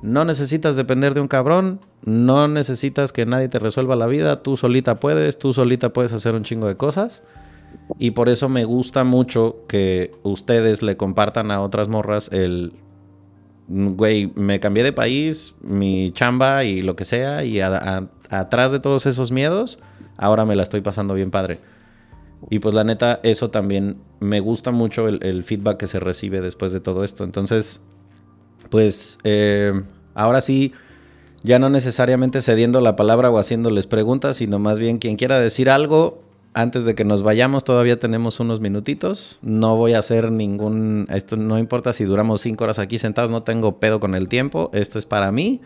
no 0.03 0.25
necesitas 0.25 0.77
depender 0.77 1.15
de 1.15 1.21
un 1.21 1.29
cabrón, 1.29 1.81
no 2.05 2.49
necesitas 2.49 3.13
que 3.13 3.25
nadie 3.25 3.49
te 3.49 3.61
resuelva 3.61 3.97
la 3.97 4.07
vida, 4.07 4.43
tú 4.43 4.57
solita 4.57 5.01
puedes, 5.01 5.39
tú 5.39 5.53
solita 5.53 5.93
puedes 5.93 6.13
hacer 6.13 6.35
un 6.35 6.43
chingo 6.43 6.69
de 6.69 6.77
cosas. 6.77 7.23
Y 7.99 8.13
por 8.13 8.29
eso 8.29 8.49
me 8.49 8.65
gusta 8.65 9.05
mucho 9.05 9.65
que 9.69 10.13
ustedes 10.23 10.83
le 10.83 10.97
compartan 10.97 11.51
a 11.51 11.61
otras 11.61 11.89
morras 11.89 12.29
el, 12.33 12.73
güey, 13.69 14.33
me 14.35 14.61
cambié 14.61 14.83
de 14.83 14.93
país, 14.93 15.55
mi 15.61 16.11
chamba 16.13 16.65
y 16.65 16.83
lo 16.83 16.97
que 16.97 17.05
sea, 17.05 17.45
y 17.45 17.61
atrás 17.61 18.73
de 18.73 18.81
todos 18.81 19.07
esos 19.07 19.33
miedos 19.33 19.79
ahora 20.17 20.45
me 20.45 20.57
la 20.57 20.63
estoy 20.63 20.81
pasando 20.81 21.15
bien 21.15 21.31
padre. 21.31 21.61
Y 22.51 22.59
pues 22.59 22.75
la 22.75 22.85
neta, 22.85 23.21
eso 23.23 23.51
también 23.51 23.99
me 24.21 24.41
gusta 24.41 24.73
mucho 24.73 25.09
el, 25.09 25.45
feedback 25.45 25.77
que 25.79 25.87
se 25.87 26.01
recibe 26.01 26.41
después 26.41 26.73
de 26.73 26.81
todo 26.81 27.05
esto. 27.05 27.25
Entonces, 27.25 27.81
pues 28.69 29.19
eh, 29.23 29.83
ahora 30.15 30.41
sí, 30.41 30.73
ya 31.43 31.59
no 31.59 31.69
necesariamente 31.71 32.43
cediendo 32.43 32.81
la 32.81 32.97
palabra 32.97 33.31
o 33.31 33.39
haciéndoles 33.39 33.87
preguntas, 33.87 34.37
sino 34.37 34.59
más 34.59 34.79
bien 34.79 34.99
quien 34.99 35.17
quiera 35.17 35.39
decir 35.39 35.71
algo, 35.71 36.23
antes 36.55 36.85
de 36.85 36.95
que 36.95 37.05
nos 37.05 37.23
vayamos, 37.23 37.65
todavía 37.65 37.99
tenemos 37.99 38.41
unos 38.41 38.61
minutitos. 38.61 39.39
No 39.43 39.77
voy 39.77 39.95
a 39.95 40.01
hacer 40.01 40.31
ningún. 40.31 41.07
Esto 41.11 41.37
no 41.37 41.59
importa 41.59 41.93
si 41.93 42.05
duramos 42.05 42.41
cinco 42.43 42.65
horas 42.65 42.79
aquí 42.79 42.99
sentados, 42.99 43.31
no 43.31 43.43
tengo 43.43 43.79
pedo 43.79 44.01
con 44.01 44.15
el 44.15 44.29
tiempo. 44.29 44.71
Esto 44.73 44.99
es 44.99 45.07
para 45.07 45.33
mí. 45.33 45.61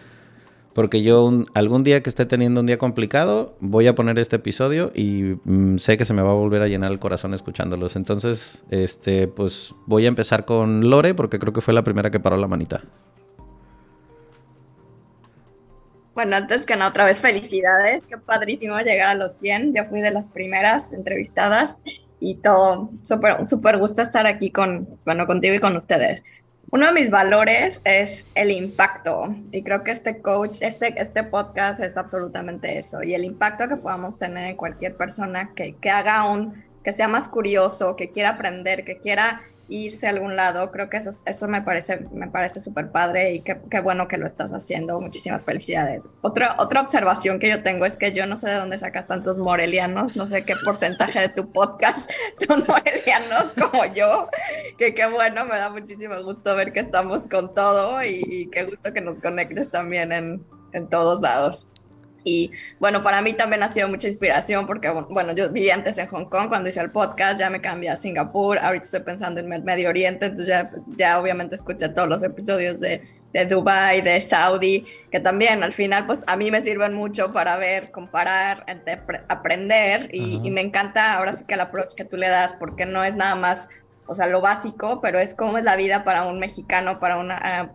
Porque 0.73 1.03
yo 1.03 1.43
algún 1.55 1.85
día 1.85 2.03
que 2.03 2.11
esté 2.11 2.27
teniendo 2.27 2.61
un 2.61 2.67
día 2.67 2.77
complicado, 2.77 3.57
voy 3.61 3.87
a 3.87 3.95
poner 3.95 4.19
este 4.19 4.37
episodio 4.37 4.93
y 4.95 5.39
mm, 5.45 5.79
sé 5.79 5.97
que 5.97 6.05
se 6.05 6.13
me 6.13 6.21
va 6.21 6.33
a 6.33 6.35
volver 6.35 6.61
a 6.61 6.69
llenar 6.69 6.93
el 6.93 6.99
corazón 6.99 7.33
escuchándolos. 7.33 7.97
Entonces, 7.97 8.63
este, 8.71 9.27
pues 9.27 9.75
voy 9.87 10.05
a 10.05 10.09
empezar 10.09 10.45
con 10.45 10.91
Lore 10.91 11.15
porque 11.15 11.39
creo 11.39 11.55
que 11.55 11.63
fue 11.63 11.73
la 11.73 11.83
primera 11.83 12.11
que 12.11 12.21
paró 12.21 12.37
la 12.37 12.47
manita. 12.47 12.83
Bueno, 16.17 16.35
antes 16.35 16.65
que 16.65 16.75
nada, 16.77 16.89
otra 16.89 17.05
vez 17.05 17.21
felicidades. 17.21 18.07
Qué 18.07 18.17
padrísimo 18.17 18.79
llegar 18.79 19.09
a 19.09 19.15
los 19.15 19.37
100. 19.37 19.75
Yo 19.75 19.85
fui 19.85 20.01
de 20.01 20.11
las 20.11 20.31
primeras 20.31 20.95
entrevistadas 20.95 21.77
y 22.21 22.37
todo, 22.37 22.89
súper 23.03 23.45
super 23.45 23.77
gusto 23.77 24.01
estar 24.01 24.27
aquí 24.27 24.51
con, 24.51 24.89
bueno, 25.05 25.27
contigo 25.27 25.55
y 25.55 25.61
con 25.61 25.77
ustedes. 25.77 26.25
Uno 26.71 26.87
de 26.87 26.95
mis 26.95 27.11
valores 27.11 27.83
es 27.85 28.29
el 28.35 28.51
impacto 28.51 29.37
y 29.53 29.63
creo 29.63 29.85
que 29.85 29.91
este 29.91 30.23
coach, 30.23 30.63
este, 30.63 30.95
este 30.99 31.23
podcast 31.23 31.83
es 31.83 31.99
absolutamente 31.99 32.79
eso 32.79 33.03
y 33.03 33.13
el 33.13 33.23
impacto 33.23 33.69
que 33.69 33.77
podamos 33.77 34.17
tener 34.17 34.47
en 34.47 34.57
cualquier 34.57 34.97
persona 34.97 35.51
que, 35.55 35.75
que 35.75 35.91
haga 35.91 36.31
un, 36.31 36.65
que 36.83 36.95
sea 36.95 37.09
más 37.09 37.29
curioso, 37.29 37.95
que 37.95 38.11
quiera 38.11 38.31
aprender, 38.31 38.85
que 38.85 38.97
quiera 38.97 39.43
irse 39.69 40.07
a 40.07 40.11
algún 40.11 40.37
lado. 40.37 40.71
Creo 40.71 40.89
que 40.89 40.99
eso, 40.99 41.11
eso 41.25 41.49
me 41.49 41.63
parece 41.63 42.07
me 42.13 42.29
parece 42.29 42.61
súper 42.61 42.91
padre 42.91 43.35
y 43.35 43.41
qué, 43.41 43.81
bueno 43.83 44.09
que 44.09 44.17
lo 44.17 44.27
estás 44.27 44.53
haciendo. 44.53 45.01
Muchísimas 45.01 45.45
felicidades. 45.45 46.09
Otra, 46.23 46.57
otra 46.59 46.81
observación 46.81 47.39
que 47.39 47.49
yo 47.49 47.63
tengo 47.63 47.87
es 47.87 47.97
que 47.97 48.13
yo 48.13 48.27
no 48.27 48.37
sé 48.37 48.49
de 48.49 48.57
dónde 48.57 48.79
sacas 48.79 49.07
tantos 49.07 49.39
morelianos, 49.39 50.17
no 50.17 50.27
sé 50.27 50.45
qué 50.45 50.55
porcentaje 50.65 51.21
de 51.21 51.29
tu 51.29 51.53
podcast 51.53 52.11
son 52.47 52.65
morelianos 52.67 53.53
como 53.55 53.85
yo, 53.87 54.29
que 54.79 54.95
qué 54.95 55.07
bueno, 55.07 55.45
me 55.45 55.57
da 55.57 55.71
muchísimo 55.71 56.23
gusto 56.23 56.55
ver 56.57 56.73
que 56.73 56.81
estamos 56.81 57.29
con 57.29 57.55
todo 57.55 58.03
y, 58.03 58.23
y 58.27 58.51
qué 58.51 58.65
gusto 58.65 58.93
que 58.93 59.01
nos 59.01 59.21
conectes 59.21 59.71
también 59.71 60.13
en, 60.13 60.45
en 60.73 60.89
todos 60.89 61.21
lados. 61.21 61.69
Y 62.27 62.51
bueno, 62.81 63.05
para 63.05 63.23
mí 63.23 63.35
también 63.35 63.63
ha 63.63 63.69
sido 63.69 63.89
mucha 63.89 64.09
inspiración 64.09 64.67
porque, 64.67 64.91
bueno, 64.91 65.33
yo 65.33 65.49
viví 65.49 65.71
antes 65.71 65.97
en 65.99 66.09
Hong 66.09 66.25
Kong 66.25 66.49
cuando 66.49 66.69
hice 66.69 66.81
el 66.81 66.91
podcast, 66.91 67.39
ya 67.39 67.51
me 67.51 67.61
cambié 67.61 67.89
a 67.89 67.97
Singapur, 67.97 68.59
ahorita 68.59 68.85
estoy 68.85 69.01
pensando 69.01 69.41
en 69.41 69.49
Medio 69.65 69.89
Oriente, 69.89 70.27
entonces 70.27 70.49
ya, 70.49 70.73
ya 70.97 71.21
obviamente 71.21 71.55
escuché 71.55 71.89
todos 71.89 72.09
los 72.09 72.25
episodios 72.25 72.81
de, 72.81 73.03
de 73.33 73.47
Dubai, 73.47 74.03
de 74.03 74.21
Saudi, 74.21 74.85
que 75.13 75.21
también 75.21 75.63
al 75.63 75.73
final 75.73 76.05
pues 76.07 76.25
a 76.27 76.37
mí 76.37 76.51
me 76.51 76.61
sirven 76.61 76.95
mucho 76.95 77.33
para 77.33 77.57
ver, 77.59 77.93
comparar, 77.93 78.67
aprender 79.29 80.09
y, 80.13 80.41
y, 80.43 80.51
me 80.51 80.63
encanta 80.63 81.15
ahora 81.15 81.33
sí 81.33 81.45
que 81.47 81.55
el 81.55 81.61
approach 81.61 81.95
que 81.95 82.05
tú 82.05 82.17
le 82.17 82.29
das 82.29 82.55
porque 82.55 82.87
no 82.87 83.05
es 83.05 83.15
nada 83.15 83.37
más, 83.37 83.69
o 84.07 84.17
sea, 84.17 84.27
lo 84.27 84.41
básico, 84.41 85.01
pero 85.01 85.21
es 85.21 85.37
cómo 85.37 85.59
es 85.59 85.65
la 85.65 85.77
vida 85.77 86.03
para 86.03 86.25
un 86.25 86.41
mexicano, 86.41 86.99
para 86.99 87.19
una, 87.19 87.73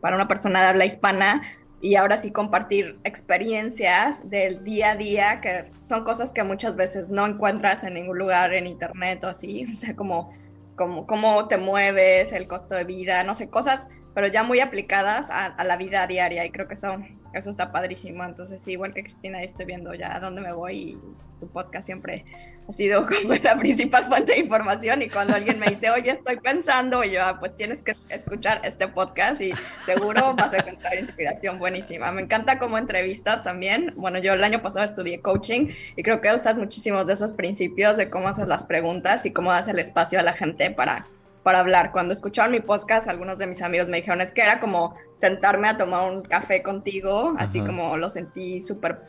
para 0.00 0.16
una 0.16 0.26
persona 0.26 0.62
de 0.62 0.66
habla 0.66 0.84
hispana 0.84 1.42
y 1.80 1.94
ahora 1.94 2.18
sí 2.18 2.30
compartir 2.30 2.98
experiencias 3.04 4.28
del 4.28 4.62
día 4.64 4.90
a 4.90 4.96
día, 4.96 5.40
que 5.40 5.70
son 5.84 6.04
cosas 6.04 6.32
que 6.32 6.44
muchas 6.44 6.76
veces 6.76 7.08
no 7.08 7.26
encuentras 7.26 7.84
en 7.84 7.94
ningún 7.94 8.18
lugar 8.18 8.52
en 8.52 8.66
internet 8.66 9.24
o 9.24 9.28
así, 9.28 9.66
o 9.72 9.74
sea, 9.74 9.96
como, 9.96 10.30
como 10.76 11.06
cómo 11.06 11.48
te 11.48 11.56
mueves, 11.56 12.32
el 12.32 12.46
costo 12.46 12.74
de 12.74 12.84
vida, 12.84 13.24
no 13.24 13.34
sé, 13.34 13.48
cosas, 13.48 13.88
pero 14.14 14.26
ya 14.26 14.42
muy 14.42 14.60
aplicadas 14.60 15.30
a, 15.30 15.62
la 15.64 15.76
vida 15.76 16.06
diaria 16.06 16.44
y 16.44 16.50
creo 16.50 16.66
que 16.66 16.74
eso, 16.74 16.98
eso 17.32 17.48
está 17.48 17.72
padrísimo. 17.72 18.24
Entonces, 18.24 18.60
sí, 18.60 18.72
igual 18.72 18.92
que 18.92 19.02
Cristina, 19.02 19.42
estoy 19.42 19.66
viendo 19.66 19.94
ya 19.94 20.14
a 20.14 20.20
dónde 20.20 20.42
me 20.42 20.52
voy 20.52 20.76
y 20.76 20.98
tu 21.38 21.48
podcast 21.48 21.86
siempre 21.86 22.24
ha 22.70 22.72
sido 22.72 23.06
como 23.22 23.34
la 23.34 23.56
principal 23.56 24.04
fuente 24.06 24.32
de 24.32 24.38
información 24.38 25.02
y 25.02 25.08
cuando 25.08 25.34
alguien 25.34 25.58
me 25.58 25.66
dice, 25.66 25.90
oye, 25.90 26.12
estoy 26.12 26.36
pensando, 26.36 27.02
y 27.04 27.12
yo, 27.12 27.22
ah, 27.22 27.38
pues 27.38 27.54
tienes 27.56 27.82
que 27.82 27.96
escuchar 28.08 28.60
este 28.64 28.88
podcast 28.88 29.40
y 29.40 29.52
seguro 29.84 30.34
vas 30.34 30.54
a 30.54 30.58
encontrar 30.58 30.98
inspiración 30.98 31.58
buenísima. 31.58 32.12
Me 32.12 32.22
encanta 32.22 32.58
como 32.58 32.78
entrevistas 32.78 33.42
también. 33.42 33.92
Bueno, 33.96 34.18
yo 34.18 34.32
el 34.32 34.44
año 34.44 34.62
pasado 34.62 34.86
estudié 34.86 35.20
coaching 35.20 35.68
y 35.96 36.02
creo 36.02 36.20
que 36.20 36.32
usas 36.32 36.58
muchísimos 36.58 37.06
de 37.06 37.14
esos 37.14 37.32
principios 37.32 37.96
de 37.96 38.08
cómo 38.08 38.28
hacer 38.28 38.46
las 38.46 38.64
preguntas 38.64 39.26
y 39.26 39.32
cómo 39.32 39.50
das 39.50 39.68
el 39.68 39.78
espacio 39.78 40.20
a 40.20 40.22
la 40.22 40.32
gente 40.32 40.70
para 40.70 41.06
para 41.42 41.60
hablar. 41.60 41.90
Cuando 41.90 42.12
escucharon 42.12 42.52
mi 42.52 42.60
podcast, 42.60 43.08
algunos 43.08 43.38
de 43.38 43.46
mis 43.46 43.62
amigos 43.62 43.88
me 43.88 43.96
dijeron, 43.96 44.20
es 44.20 44.30
que 44.30 44.42
era 44.42 44.60
como 44.60 44.94
sentarme 45.16 45.68
a 45.68 45.78
tomar 45.78 46.12
un 46.12 46.20
café 46.20 46.62
contigo, 46.62 47.34
así 47.38 47.62
como 47.62 47.96
lo 47.96 48.10
sentí 48.10 48.60
súper 48.60 49.00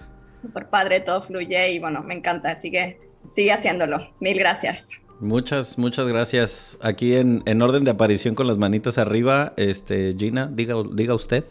súper 0.42 0.68
padre, 0.68 1.02
todo 1.02 1.22
fluye 1.22 1.72
y 1.74 1.80
bueno, 1.80 2.04
me 2.04 2.16
encanta, 2.16 2.52
así 2.52 2.72
que 2.72 3.11
sigue 3.32 3.52
haciéndolo. 3.52 4.00
Mil 4.20 4.38
gracias. 4.38 4.90
Muchas, 5.20 5.78
muchas 5.78 6.08
gracias. 6.08 6.78
Aquí 6.82 7.16
en, 7.16 7.44
en, 7.46 7.62
orden 7.62 7.84
de 7.84 7.92
aparición 7.92 8.34
con 8.34 8.48
las 8.48 8.58
manitas 8.58 8.98
arriba, 8.98 9.54
este, 9.56 10.16
Gina, 10.18 10.50
diga, 10.52 10.76
diga 10.92 11.14
usted. 11.14 11.44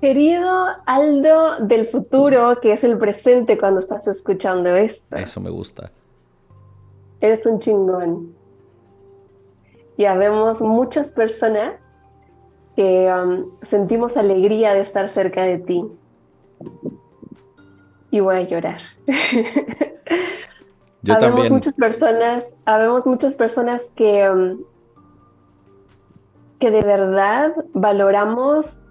Querido 0.00 0.66
Aldo 0.84 1.60
del 1.60 1.86
futuro, 1.86 2.58
que 2.60 2.72
es 2.72 2.82
el 2.82 2.98
presente 2.98 3.56
cuando 3.56 3.78
estás 3.78 4.08
escuchando 4.08 4.74
esto. 4.74 5.14
Eso 5.14 5.40
me 5.40 5.48
gusta. 5.48 5.92
Eres 7.20 7.46
un 7.46 7.60
chingón. 7.60 8.34
Ya 9.96 10.16
vemos 10.16 10.60
muchas 10.60 11.12
personas 11.12 11.74
que 12.74 13.08
um, 13.12 13.52
sentimos 13.62 14.16
alegría 14.16 14.74
de 14.74 14.80
estar 14.80 15.08
cerca 15.08 15.44
de 15.44 15.58
ti. 15.58 15.84
Y 18.12 18.20
voy 18.20 18.36
a 18.36 18.42
llorar. 18.42 18.78
Yo 21.02 21.14
habemos 21.14 21.34
también. 21.34 21.52
muchas 21.54 21.74
personas, 21.74 22.54
habemos 22.64 23.06
muchas 23.06 23.34
personas 23.34 23.90
que, 23.96 24.30
um, 24.30 24.60
que 26.60 26.70
de 26.70 26.82
verdad 26.82 27.54
valoramos 27.72 28.84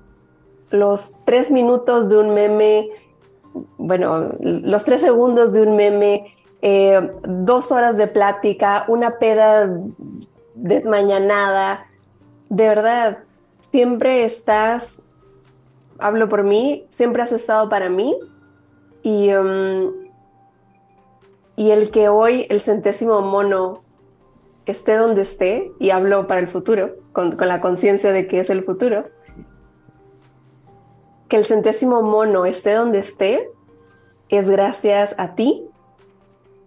los 0.71 1.15
tres 1.25 1.51
minutos 1.51 2.09
de 2.09 2.17
un 2.17 2.33
meme, 2.33 2.89
bueno, 3.77 4.31
los 4.39 4.83
tres 4.83 5.01
segundos 5.01 5.53
de 5.53 5.61
un 5.61 5.75
meme, 5.75 6.35
eh, 6.61 7.11
dos 7.23 7.71
horas 7.71 7.97
de 7.97 8.07
plática, 8.07 8.85
una 8.87 9.11
peda 9.11 9.69
desmañanada. 10.55 11.85
De 12.49 12.67
verdad, 12.67 13.19
siempre 13.61 14.25
estás, 14.25 15.03
hablo 15.99 16.27
por 16.27 16.43
mí, 16.43 16.85
siempre 16.89 17.21
has 17.21 17.31
estado 17.31 17.69
para 17.69 17.87
mí. 17.87 18.17
Y, 19.03 19.33
um, 19.33 19.91
y 21.55 21.71
el 21.71 21.91
que 21.91 22.09
hoy 22.09 22.45
el 22.49 22.61
centésimo 22.61 23.21
mono 23.21 23.83
esté 24.65 24.95
donde 24.95 25.21
esté, 25.21 25.71
y 25.79 25.89
hablo 25.89 26.27
para 26.27 26.39
el 26.39 26.47
futuro, 26.47 26.95
con, 27.13 27.35
con 27.35 27.47
la 27.47 27.61
conciencia 27.61 28.11
de 28.11 28.27
que 28.27 28.39
es 28.39 28.49
el 28.49 28.63
futuro, 28.63 29.05
que 31.27 31.37
el 31.37 31.45
centésimo 31.45 32.01
mono 32.01 32.45
esté 32.45 32.73
donde 32.73 32.99
esté, 32.99 33.49
es 34.29 34.49
gracias 34.49 35.15
a 35.17 35.35
ti 35.35 35.65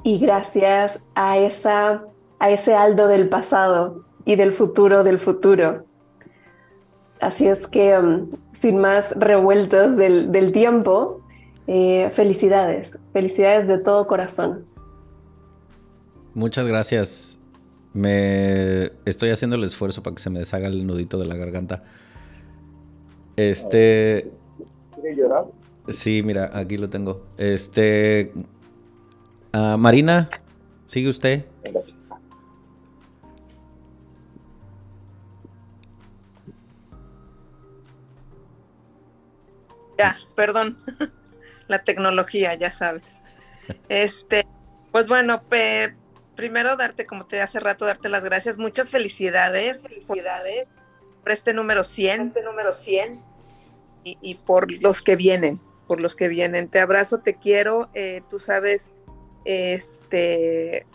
y 0.03 0.19
gracias 0.19 1.03
a, 1.15 1.39
esa, 1.39 2.05
a 2.39 2.51
ese 2.51 2.75
Aldo 2.75 3.09
del 3.09 3.29
pasado 3.29 4.05
y 4.25 4.37
del 4.37 4.53
futuro 4.53 5.05
del 5.05 5.19
futuro. 5.19 5.85
Así 7.21 7.47
es 7.47 7.67
que, 7.67 7.99
um, 7.99 8.31
sin 8.61 8.79
más 8.79 9.13
revueltos 9.17 9.97
del, 9.97 10.33
del 10.33 10.53
tiempo, 10.53 11.21
eh, 11.67 12.11
felicidades, 12.13 12.99
felicidades 13.13 13.67
de 13.69 13.79
todo 13.79 14.07
corazón. 14.07 14.67
Muchas 16.35 16.67
gracias. 16.67 17.39
Me 17.93 18.91
estoy 19.05 19.31
haciendo 19.31 19.57
el 19.57 19.65
esfuerzo 19.65 20.03
para 20.03 20.17
que 20.17 20.23
se 20.23 20.29
me 20.31 20.41
deshaga 20.41 20.67
el 20.67 20.87
nudito 20.87 21.19
de 21.19 21.27
la 21.27 21.37
garganta. 21.37 21.85
Este. 23.37 24.31
¿Quiere 24.95 25.17
llorar? 25.17 25.45
Sí, 25.89 26.23
mira, 26.25 26.51
aquí 26.53 26.77
lo 26.77 26.91
tengo. 26.91 27.25
Este. 27.39 28.33
ah, 29.53 29.77
Marina, 29.79 30.29
sigue 30.85 31.09
usted. 31.09 31.45
Ya, 39.97 40.17
perdón. 40.35 40.77
La 41.69 41.83
tecnología, 41.85 42.55
ya 42.55 42.71
sabes. 42.73 43.23
Este, 43.89 44.47
pues 44.93 45.09
bueno, 45.09 45.43
pe- 45.45 45.95
primero 46.37 46.77
darte, 46.77 47.07
como 47.07 47.27
te 47.27 47.41
hace 47.41 47.61
rato, 47.61 47.87
darte 47.87 48.09
las 48.11 48.23
gracias. 48.25 48.59
Muchas 48.59 48.91
felicidades. 48.91 49.81
Felicidades 49.81 50.69
por 51.23 51.33
este 51.33 51.55
número 51.55 51.83
100. 51.83 52.29
Este 52.29 52.43
número 52.43 52.73
100. 52.75 53.23
Y, 54.05 54.19
y 54.21 54.35
por 54.35 54.71
los 54.83 55.01
que 55.01 55.17
vienen, 55.17 55.61
por 55.89 55.99
los 56.01 56.15
que 56.15 56.29
vienen. 56.29 56.69
Te 56.69 56.81
abrazo, 56.81 57.21
te 57.21 57.37
quiero. 57.39 57.89
eh, 57.95 58.21
tú 58.29 58.39
sabes, 58.39 58.93
este, 59.47 60.87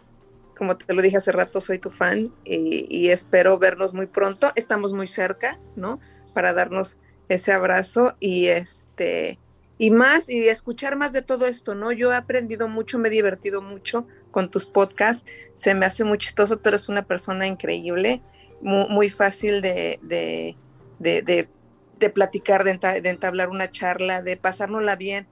como 0.56 0.78
te 0.78 0.94
lo 0.94 1.02
dije 1.02 1.18
hace 1.18 1.32
rato, 1.32 1.60
soy 1.62 1.80
tu 1.80 1.90
fan 1.90 2.32
y, 2.44 2.86
y 2.96 3.10
espero 3.10 3.58
vernos 3.58 3.94
muy 3.96 4.06
pronto. 4.06 4.52
Estamos 4.56 4.94
muy 4.94 5.08
cerca, 5.08 5.60
¿no? 5.76 6.00
Para 6.34 6.54
darnos 6.54 7.00
ese 7.30 7.52
abrazo 7.52 8.16
y 8.20 8.48
este 8.48 9.40
y 9.80 9.92
más 9.92 10.30
y 10.30 10.50
escuchar 10.50 10.98
más 10.98 11.14
de 11.14 11.24
todo 11.24 11.48
esto, 11.48 11.76
¿no? 11.76 11.94
Yo 11.94 12.14
he 12.14 12.18
aprendido 12.18 12.70
mucho, 12.70 13.00
me 13.00 13.10
he 13.10 13.12
divertido 13.14 13.64
mucho 13.64 14.08
con 14.32 14.52
tus 14.52 14.68
podcasts, 14.68 15.32
se 15.56 15.76
me 15.76 15.88
hace 15.88 16.06
muy 16.06 16.20
chistoso, 16.20 16.60
tú 16.60 16.70
eres 16.70 16.90
una 16.90 17.04
persona 17.08 17.48
increíble, 17.48 18.24
mu- 18.62 18.90
muy, 18.90 19.10
fácil 19.12 19.62
de, 19.62 20.00
de, 20.04 20.60
de, 21.00 21.24
de- 21.24 22.12
platicar, 22.12 22.64
de, 22.66 22.74
enta- 22.80 23.02
de 23.02 23.10
entablar 23.12 23.50
una 23.50 23.72
charla, 23.72 24.24
de 24.24 24.38
pasárnosla 24.38 24.98
bien. 24.98 25.30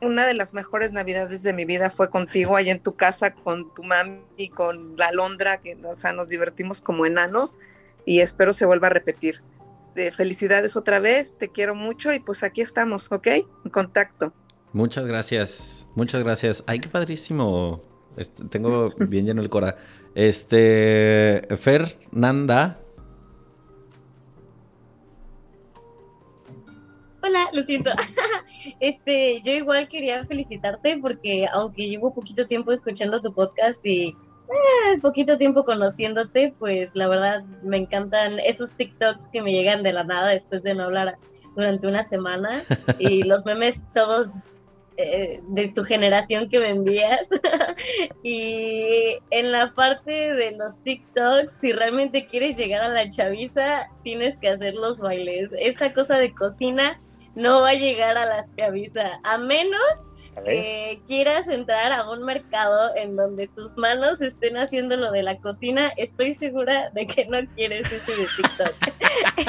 Una 0.00 0.26
de 0.26 0.34
las 0.34 0.54
mejores 0.54 0.92
navidades 0.92 1.42
de 1.42 1.52
mi 1.54 1.64
vida 1.64 1.90
fue 1.90 2.10
contigo, 2.10 2.56
allá 2.56 2.72
en 2.72 2.82
tu 2.82 2.96
casa, 2.96 3.34
con 3.34 3.72
tu 3.74 3.84
mami, 3.84 4.50
con 4.54 4.96
la 4.96 5.12
Londra, 5.12 5.60
que 5.62 5.78
o 5.84 5.94
sea, 5.96 6.12
nos 6.12 6.28
divertimos 6.28 6.80
como 6.82 7.06
enanos 7.06 7.58
y 8.04 8.20
espero 8.20 8.52
se 8.52 8.66
vuelva 8.66 8.88
a 8.88 8.90
repetir 8.90 9.44
de 9.94 10.12
felicidades 10.12 10.76
otra 10.76 11.00
vez, 11.00 11.36
te 11.38 11.48
quiero 11.48 11.74
mucho 11.74 12.12
y 12.12 12.20
pues 12.20 12.42
aquí 12.42 12.60
estamos, 12.60 13.10
¿ok? 13.10 13.26
En 13.64 13.70
contacto. 13.70 14.32
Muchas 14.72 15.06
gracias. 15.06 15.86
Muchas 15.94 16.22
gracias. 16.22 16.64
Ay, 16.66 16.80
qué 16.80 16.88
padrísimo. 16.88 17.82
Este, 18.16 18.44
tengo 18.44 18.90
bien 18.98 19.26
lleno 19.26 19.42
el 19.42 19.50
cora. 19.50 19.76
Este. 20.14 21.46
Fernanda. 21.58 22.78
Hola, 27.22 27.48
lo 27.52 27.62
siento. 27.62 27.90
Este, 28.78 29.40
yo 29.42 29.52
igual 29.52 29.88
quería 29.88 30.24
felicitarte 30.24 30.96
porque 30.98 31.46
aunque 31.52 31.88
llevo 31.88 32.14
poquito 32.14 32.46
tiempo 32.46 32.70
escuchando 32.70 33.20
tu 33.20 33.34
podcast 33.34 33.84
y 33.84 34.16
eh, 34.52 34.98
poquito 35.00 35.38
tiempo 35.38 35.64
conociéndote, 35.64 36.54
pues 36.58 36.94
la 36.94 37.08
verdad 37.08 37.42
me 37.62 37.76
encantan 37.76 38.38
esos 38.40 38.72
TikToks 38.72 39.30
que 39.30 39.42
me 39.42 39.52
llegan 39.52 39.82
de 39.82 39.92
la 39.92 40.04
nada 40.04 40.28
después 40.28 40.62
de 40.62 40.74
no 40.74 40.84
hablar 40.84 41.16
durante 41.54 41.86
una 41.86 42.02
semana 42.02 42.62
y 42.98 43.22
los 43.28 43.44
memes 43.44 43.80
todos 43.94 44.44
eh, 44.98 45.40
de 45.48 45.68
tu 45.68 45.84
generación 45.84 46.48
que 46.48 46.58
me 46.58 46.70
envías. 46.70 47.30
y 48.22 49.16
en 49.30 49.52
la 49.52 49.72
parte 49.74 50.12
de 50.12 50.52
los 50.52 50.82
TikToks, 50.82 51.52
si 51.52 51.72
realmente 51.72 52.26
quieres 52.26 52.56
llegar 52.56 52.82
a 52.82 52.88
la 52.88 53.08
chaviza, 53.08 53.88
tienes 54.02 54.36
que 54.36 54.48
hacer 54.48 54.74
los 54.74 55.00
bailes. 55.00 55.50
Esa 55.58 55.92
cosa 55.94 56.18
de 56.18 56.34
cocina 56.34 57.00
no 57.34 57.62
va 57.62 57.70
a 57.70 57.74
llegar 57.74 58.18
a 58.18 58.26
la 58.26 58.42
chaviza, 58.56 59.20
a 59.24 59.38
menos 59.38 60.08
que 60.44 61.00
quieras 61.06 61.48
entrar 61.48 61.92
a 61.92 62.10
un 62.10 62.22
mercado 62.24 62.94
en 62.96 63.16
donde 63.16 63.48
tus 63.48 63.76
manos 63.76 64.22
estén 64.22 64.56
haciendo 64.56 64.96
lo 64.96 65.12
de 65.12 65.22
la 65.22 65.38
cocina, 65.38 65.92
estoy 65.96 66.34
segura 66.34 66.90
de 66.90 67.06
que 67.06 67.26
no 67.26 67.38
quieres 67.54 67.92
ese 67.92 68.12
de 68.16 68.26
TikTok. 68.36 68.74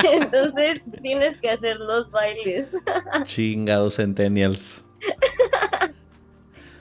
Entonces 0.13 0.83
tienes 1.01 1.37
que 1.39 1.49
hacer 1.49 1.77
los 1.77 2.11
bailes. 2.11 2.71
Chingados 3.23 3.95
Centennials. 3.95 4.83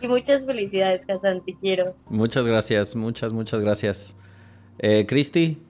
y 0.00 0.08
muchas 0.08 0.44
felicidades, 0.44 1.08
Hassan, 1.08 1.44
te 1.44 1.54
quiero. 1.54 1.94
Muchas 2.06 2.46
gracias. 2.46 2.96
Muchas, 2.96 3.32
muchas 3.32 3.60
gracias. 3.60 4.16
Eh, 4.78 5.06
Cristi. 5.06 5.62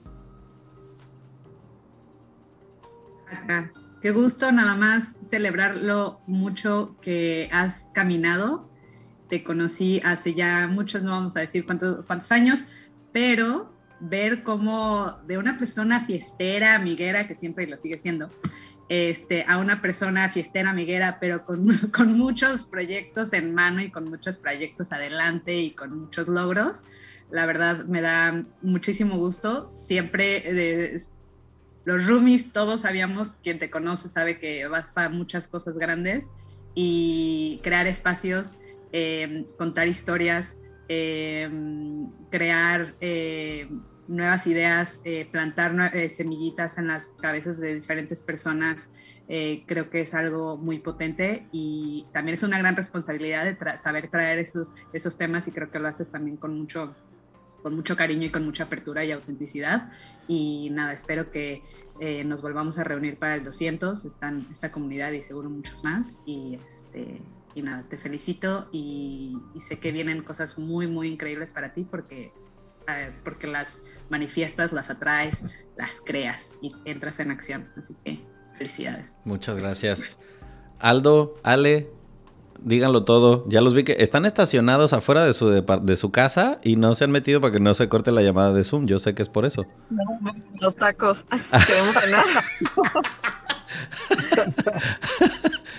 Acá. 3.30 3.72
Qué 4.02 4.10
gusto 4.10 4.50
nada 4.50 4.74
más 4.74 5.14
celebrar 5.22 5.76
lo 5.76 6.22
mucho 6.26 6.96
que 7.00 7.48
has 7.52 7.88
caminado. 7.94 8.68
Te 9.28 9.44
conocí 9.44 10.00
hace 10.04 10.34
ya 10.34 10.66
muchos, 10.66 11.04
no 11.04 11.12
vamos 11.12 11.36
a 11.36 11.40
decir 11.40 11.64
cuántos, 11.64 12.04
cuántos 12.04 12.32
años, 12.32 12.64
pero 13.12 13.72
ver 14.00 14.42
cómo 14.42 15.20
de 15.28 15.38
una 15.38 15.56
persona 15.56 16.04
fiestera, 16.04 16.74
amiguera, 16.74 17.28
que 17.28 17.36
siempre 17.36 17.68
lo 17.68 17.78
sigue 17.78 17.96
siendo, 17.96 18.28
este, 18.88 19.44
a 19.46 19.58
una 19.58 19.80
persona 19.80 20.28
fiestera, 20.30 20.70
amiguera, 20.70 21.18
pero 21.20 21.44
con, 21.46 21.64
con 21.92 22.18
muchos 22.18 22.64
proyectos 22.64 23.32
en 23.32 23.54
mano 23.54 23.82
y 23.82 23.92
con 23.92 24.08
muchos 24.08 24.36
proyectos 24.36 24.90
adelante 24.90 25.60
y 25.60 25.76
con 25.76 25.96
muchos 25.96 26.26
logros, 26.26 26.82
la 27.30 27.46
verdad 27.46 27.84
me 27.84 28.00
da 28.00 28.44
muchísimo 28.62 29.16
gusto. 29.16 29.70
Siempre 29.74 30.42
eh, 30.44 30.98
los 31.84 32.06
roomies, 32.06 32.52
todos 32.52 32.82
sabíamos, 32.82 33.30
quien 33.42 33.58
te 33.58 33.70
conoce 33.70 34.08
sabe 34.08 34.38
que 34.38 34.66
vas 34.66 34.92
para 34.92 35.08
muchas 35.08 35.48
cosas 35.48 35.74
grandes 35.74 36.26
y 36.74 37.60
crear 37.62 37.86
espacios, 37.86 38.58
eh, 38.92 39.46
contar 39.58 39.88
historias, 39.88 40.58
eh, 40.88 41.50
crear 42.30 42.94
eh, 43.00 43.68
nuevas 44.08 44.46
ideas, 44.46 45.00
eh, 45.04 45.28
plantar 45.30 45.94
eh, 45.94 46.10
semillitas 46.10 46.78
en 46.78 46.88
las 46.88 47.16
cabezas 47.20 47.58
de 47.58 47.74
diferentes 47.74 48.20
personas, 48.20 48.88
eh, 49.28 49.64
creo 49.66 49.88
que 49.88 50.00
es 50.00 50.14
algo 50.14 50.56
muy 50.56 50.80
potente 50.80 51.46
y 51.52 52.06
también 52.12 52.34
es 52.34 52.42
una 52.42 52.58
gran 52.58 52.76
responsabilidad 52.76 53.44
de 53.44 53.78
saber 53.78 54.10
traer 54.10 54.38
esos, 54.38 54.74
esos 54.92 55.16
temas 55.16 55.48
y 55.48 55.52
creo 55.52 55.70
que 55.70 55.78
lo 55.78 55.88
haces 55.88 56.10
también 56.10 56.36
con 56.36 56.58
mucho 56.58 56.94
con 57.62 57.74
mucho 57.74 57.96
cariño 57.96 58.26
y 58.26 58.30
con 58.30 58.44
mucha 58.44 58.64
apertura 58.64 59.04
y 59.04 59.12
autenticidad. 59.12 59.90
Y 60.26 60.70
nada, 60.72 60.92
espero 60.92 61.30
que 61.30 61.62
eh, 62.00 62.24
nos 62.24 62.42
volvamos 62.42 62.78
a 62.78 62.84
reunir 62.84 63.18
para 63.18 63.36
el 63.36 63.44
200, 63.44 64.04
están 64.04 64.46
esta 64.50 64.72
comunidad 64.72 65.12
y 65.12 65.22
seguro 65.22 65.48
muchos 65.50 65.84
más. 65.84 66.18
Y, 66.26 66.58
este, 66.66 67.22
nada, 67.56 67.84
te 67.88 67.98
felicito 67.98 68.68
y, 68.72 69.38
y 69.54 69.60
sé 69.60 69.78
que 69.78 69.92
vienen 69.92 70.22
cosas 70.22 70.58
muy, 70.58 70.86
muy 70.86 71.08
increíbles 71.08 71.52
para 71.52 71.74
ti 71.74 71.86
porque, 71.88 72.32
eh, 72.88 73.12
porque 73.24 73.46
las 73.46 73.82
manifiestas, 74.08 74.72
las 74.72 74.90
atraes, 74.90 75.44
las 75.76 76.00
creas 76.00 76.54
y 76.60 76.74
entras 76.84 77.20
en 77.20 77.30
acción. 77.30 77.70
Así 77.76 77.94
que 78.04 78.24
felicidades. 78.56 79.12
Muchas 79.24 79.58
gracias. 79.58 80.18
Aldo, 80.78 81.36
Ale, 81.42 81.90
díganlo 82.64 83.04
todo. 83.04 83.44
Ya 83.48 83.60
los 83.60 83.74
vi 83.74 83.84
que 83.84 83.96
están 83.98 84.24
estacionados 84.24 84.92
afuera 84.92 85.24
de 85.24 85.32
su, 85.32 85.48
de 85.48 85.96
su 85.96 86.10
casa 86.10 86.58
y 86.62 86.76
no 86.76 86.94
se 86.94 87.04
han 87.04 87.10
metido 87.10 87.40
para 87.40 87.52
que 87.52 87.60
no 87.60 87.74
se 87.74 87.88
corte 87.88 88.12
la 88.12 88.22
llamada 88.22 88.52
de 88.52 88.64
Zoom. 88.64 88.86
Yo 88.86 88.98
sé 88.98 89.14
que 89.14 89.22
es 89.22 89.28
por 89.28 89.44
eso. 89.44 89.66
Los 90.60 90.76
tacos. 90.76 91.26
Queremos 91.66 91.94
cenar. 91.94 92.24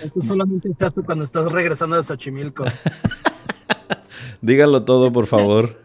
Esto 0.02 0.20
solamente 0.20 0.68
estás 0.68 0.94
tú 0.94 1.02
cuando 1.04 1.24
estás 1.24 1.50
regresando 1.50 1.96
de 1.96 2.02
Xochimilco. 2.02 2.64
Díganlo 4.42 4.84
todo, 4.84 5.12
por 5.12 5.26
favor. 5.26 5.82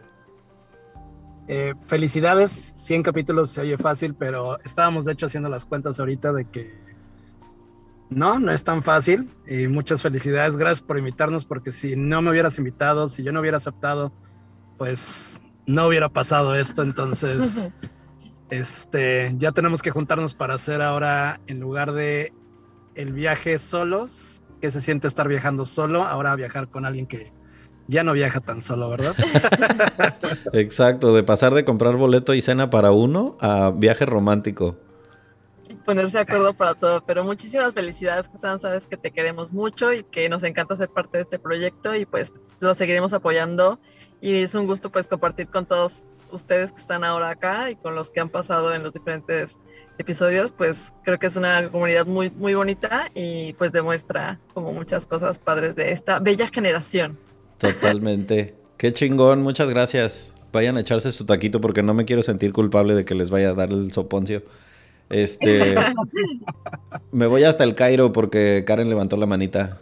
Eh, 1.52 1.74
felicidades, 1.84 2.52
100 2.76 3.02
capítulos 3.02 3.50
se 3.50 3.62
oye 3.62 3.76
fácil, 3.76 4.14
pero 4.14 4.60
estábamos 4.62 5.04
de 5.04 5.14
hecho 5.14 5.26
haciendo 5.26 5.48
las 5.48 5.66
cuentas 5.66 5.98
ahorita 5.98 6.32
de 6.32 6.44
que 6.44 6.78
no, 8.10 8.38
no 8.40 8.52
es 8.52 8.64
tan 8.64 8.82
fácil. 8.82 9.30
Y 9.46 9.68
muchas 9.68 10.02
felicidades, 10.02 10.56
gracias 10.56 10.82
por 10.86 10.98
invitarnos, 10.98 11.44
porque 11.44 11.72
si 11.72 11.96
no 11.96 12.20
me 12.20 12.30
hubieras 12.30 12.58
invitado, 12.58 13.08
si 13.08 13.22
yo 13.22 13.32
no 13.32 13.40
hubiera 13.40 13.56
aceptado, 13.56 14.12
pues 14.76 15.40
no 15.66 15.86
hubiera 15.86 16.08
pasado 16.08 16.54
esto. 16.54 16.82
Entonces, 16.82 17.70
este, 18.50 19.32
ya 19.38 19.52
tenemos 19.52 19.80
que 19.82 19.90
juntarnos 19.90 20.34
para 20.34 20.54
hacer 20.54 20.82
ahora, 20.82 21.40
en 21.46 21.60
lugar 21.60 21.92
de 21.92 22.34
el 22.96 23.12
viaje 23.12 23.58
solos, 23.58 24.42
que 24.60 24.70
se 24.70 24.80
siente 24.80 25.08
estar 25.08 25.28
viajando 25.28 25.64
solo, 25.64 26.04
ahora 26.04 26.34
viajar 26.36 26.68
con 26.68 26.84
alguien 26.84 27.06
que 27.06 27.32
ya 27.86 28.04
no 28.04 28.12
viaja 28.12 28.40
tan 28.40 28.60
solo, 28.60 28.90
¿verdad? 28.90 29.14
Exacto, 30.52 31.14
de 31.14 31.22
pasar 31.22 31.54
de 31.54 31.64
comprar 31.64 31.96
boleto 31.96 32.34
y 32.34 32.40
cena 32.40 32.70
para 32.70 32.92
uno 32.92 33.36
a 33.40 33.70
viaje 33.70 34.06
romántico. 34.06 34.76
Ponerse 35.90 36.18
de 36.18 36.22
acuerdo 36.22 36.54
para 36.54 36.74
todo, 36.74 37.04
pero 37.04 37.24
muchísimas 37.24 37.74
felicidades, 37.74 38.30
Hassan, 38.32 38.60
sabes 38.60 38.86
que 38.86 38.96
te 38.96 39.10
queremos 39.10 39.50
mucho 39.50 39.92
y 39.92 40.04
que 40.04 40.28
nos 40.28 40.44
encanta 40.44 40.76
ser 40.76 40.88
parte 40.88 41.18
de 41.18 41.22
este 41.22 41.40
proyecto 41.40 41.96
y 41.96 42.06
pues 42.06 42.32
lo 42.60 42.74
seguiremos 42.74 43.12
apoyando 43.12 43.80
y 44.20 44.36
es 44.36 44.54
un 44.54 44.68
gusto 44.68 44.90
pues 44.90 45.08
compartir 45.08 45.48
con 45.48 45.66
todos 45.66 46.04
ustedes 46.30 46.70
que 46.70 46.80
están 46.80 47.02
ahora 47.02 47.30
acá 47.30 47.70
y 47.70 47.74
con 47.74 47.96
los 47.96 48.12
que 48.12 48.20
han 48.20 48.28
pasado 48.28 48.72
en 48.72 48.84
los 48.84 48.92
diferentes 48.92 49.56
episodios, 49.98 50.52
pues 50.56 50.94
creo 51.02 51.18
que 51.18 51.26
es 51.26 51.34
una 51.34 51.68
comunidad 51.68 52.06
muy 52.06 52.30
muy 52.30 52.54
bonita 52.54 53.10
y 53.12 53.54
pues 53.54 53.72
demuestra 53.72 54.38
como 54.54 54.72
muchas 54.72 55.06
cosas 55.06 55.40
padres 55.40 55.74
de 55.74 55.90
esta 55.90 56.20
bella 56.20 56.46
generación. 56.46 57.18
Totalmente. 57.58 58.54
Qué 58.76 58.92
chingón, 58.92 59.42
muchas 59.42 59.68
gracias. 59.68 60.34
Vayan 60.52 60.76
a 60.76 60.82
echarse 60.82 61.10
su 61.10 61.26
taquito 61.26 61.60
porque 61.60 61.82
no 61.82 61.94
me 61.94 62.04
quiero 62.04 62.22
sentir 62.22 62.52
culpable 62.52 62.94
de 62.94 63.04
que 63.04 63.16
les 63.16 63.30
vaya 63.30 63.50
a 63.50 63.54
dar 63.54 63.72
el 63.72 63.90
soponcio. 63.90 64.44
Este. 65.10 65.74
me 67.12 67.26
voy 67.26 67.44
hasta 67.44 67.64
el 67.64 67.74
Cairo 67.74 68.12
porque 68.12 68.64
Karen 68.66 68.88
levantó 68.88 69.16
la 69.16 69.26
manita. 69.26 69.80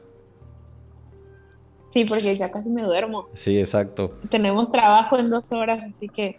Sí, 1.90 2.04
porque 2.06 2.34
ya 2.34 2.50
casi 2.50 2.68
me 2.68 2.82
duermo. 2.82 3.28
Sí, 3.34 3.58
exacto. 3.58 4.18
Tenemos 4.30 4.70
trabajo 4.72 5.18
en 5.18 5.30
dos 5.30 5.50
horas, 5.52 5.82
así 5.88 6.08
que. 6.08 6.38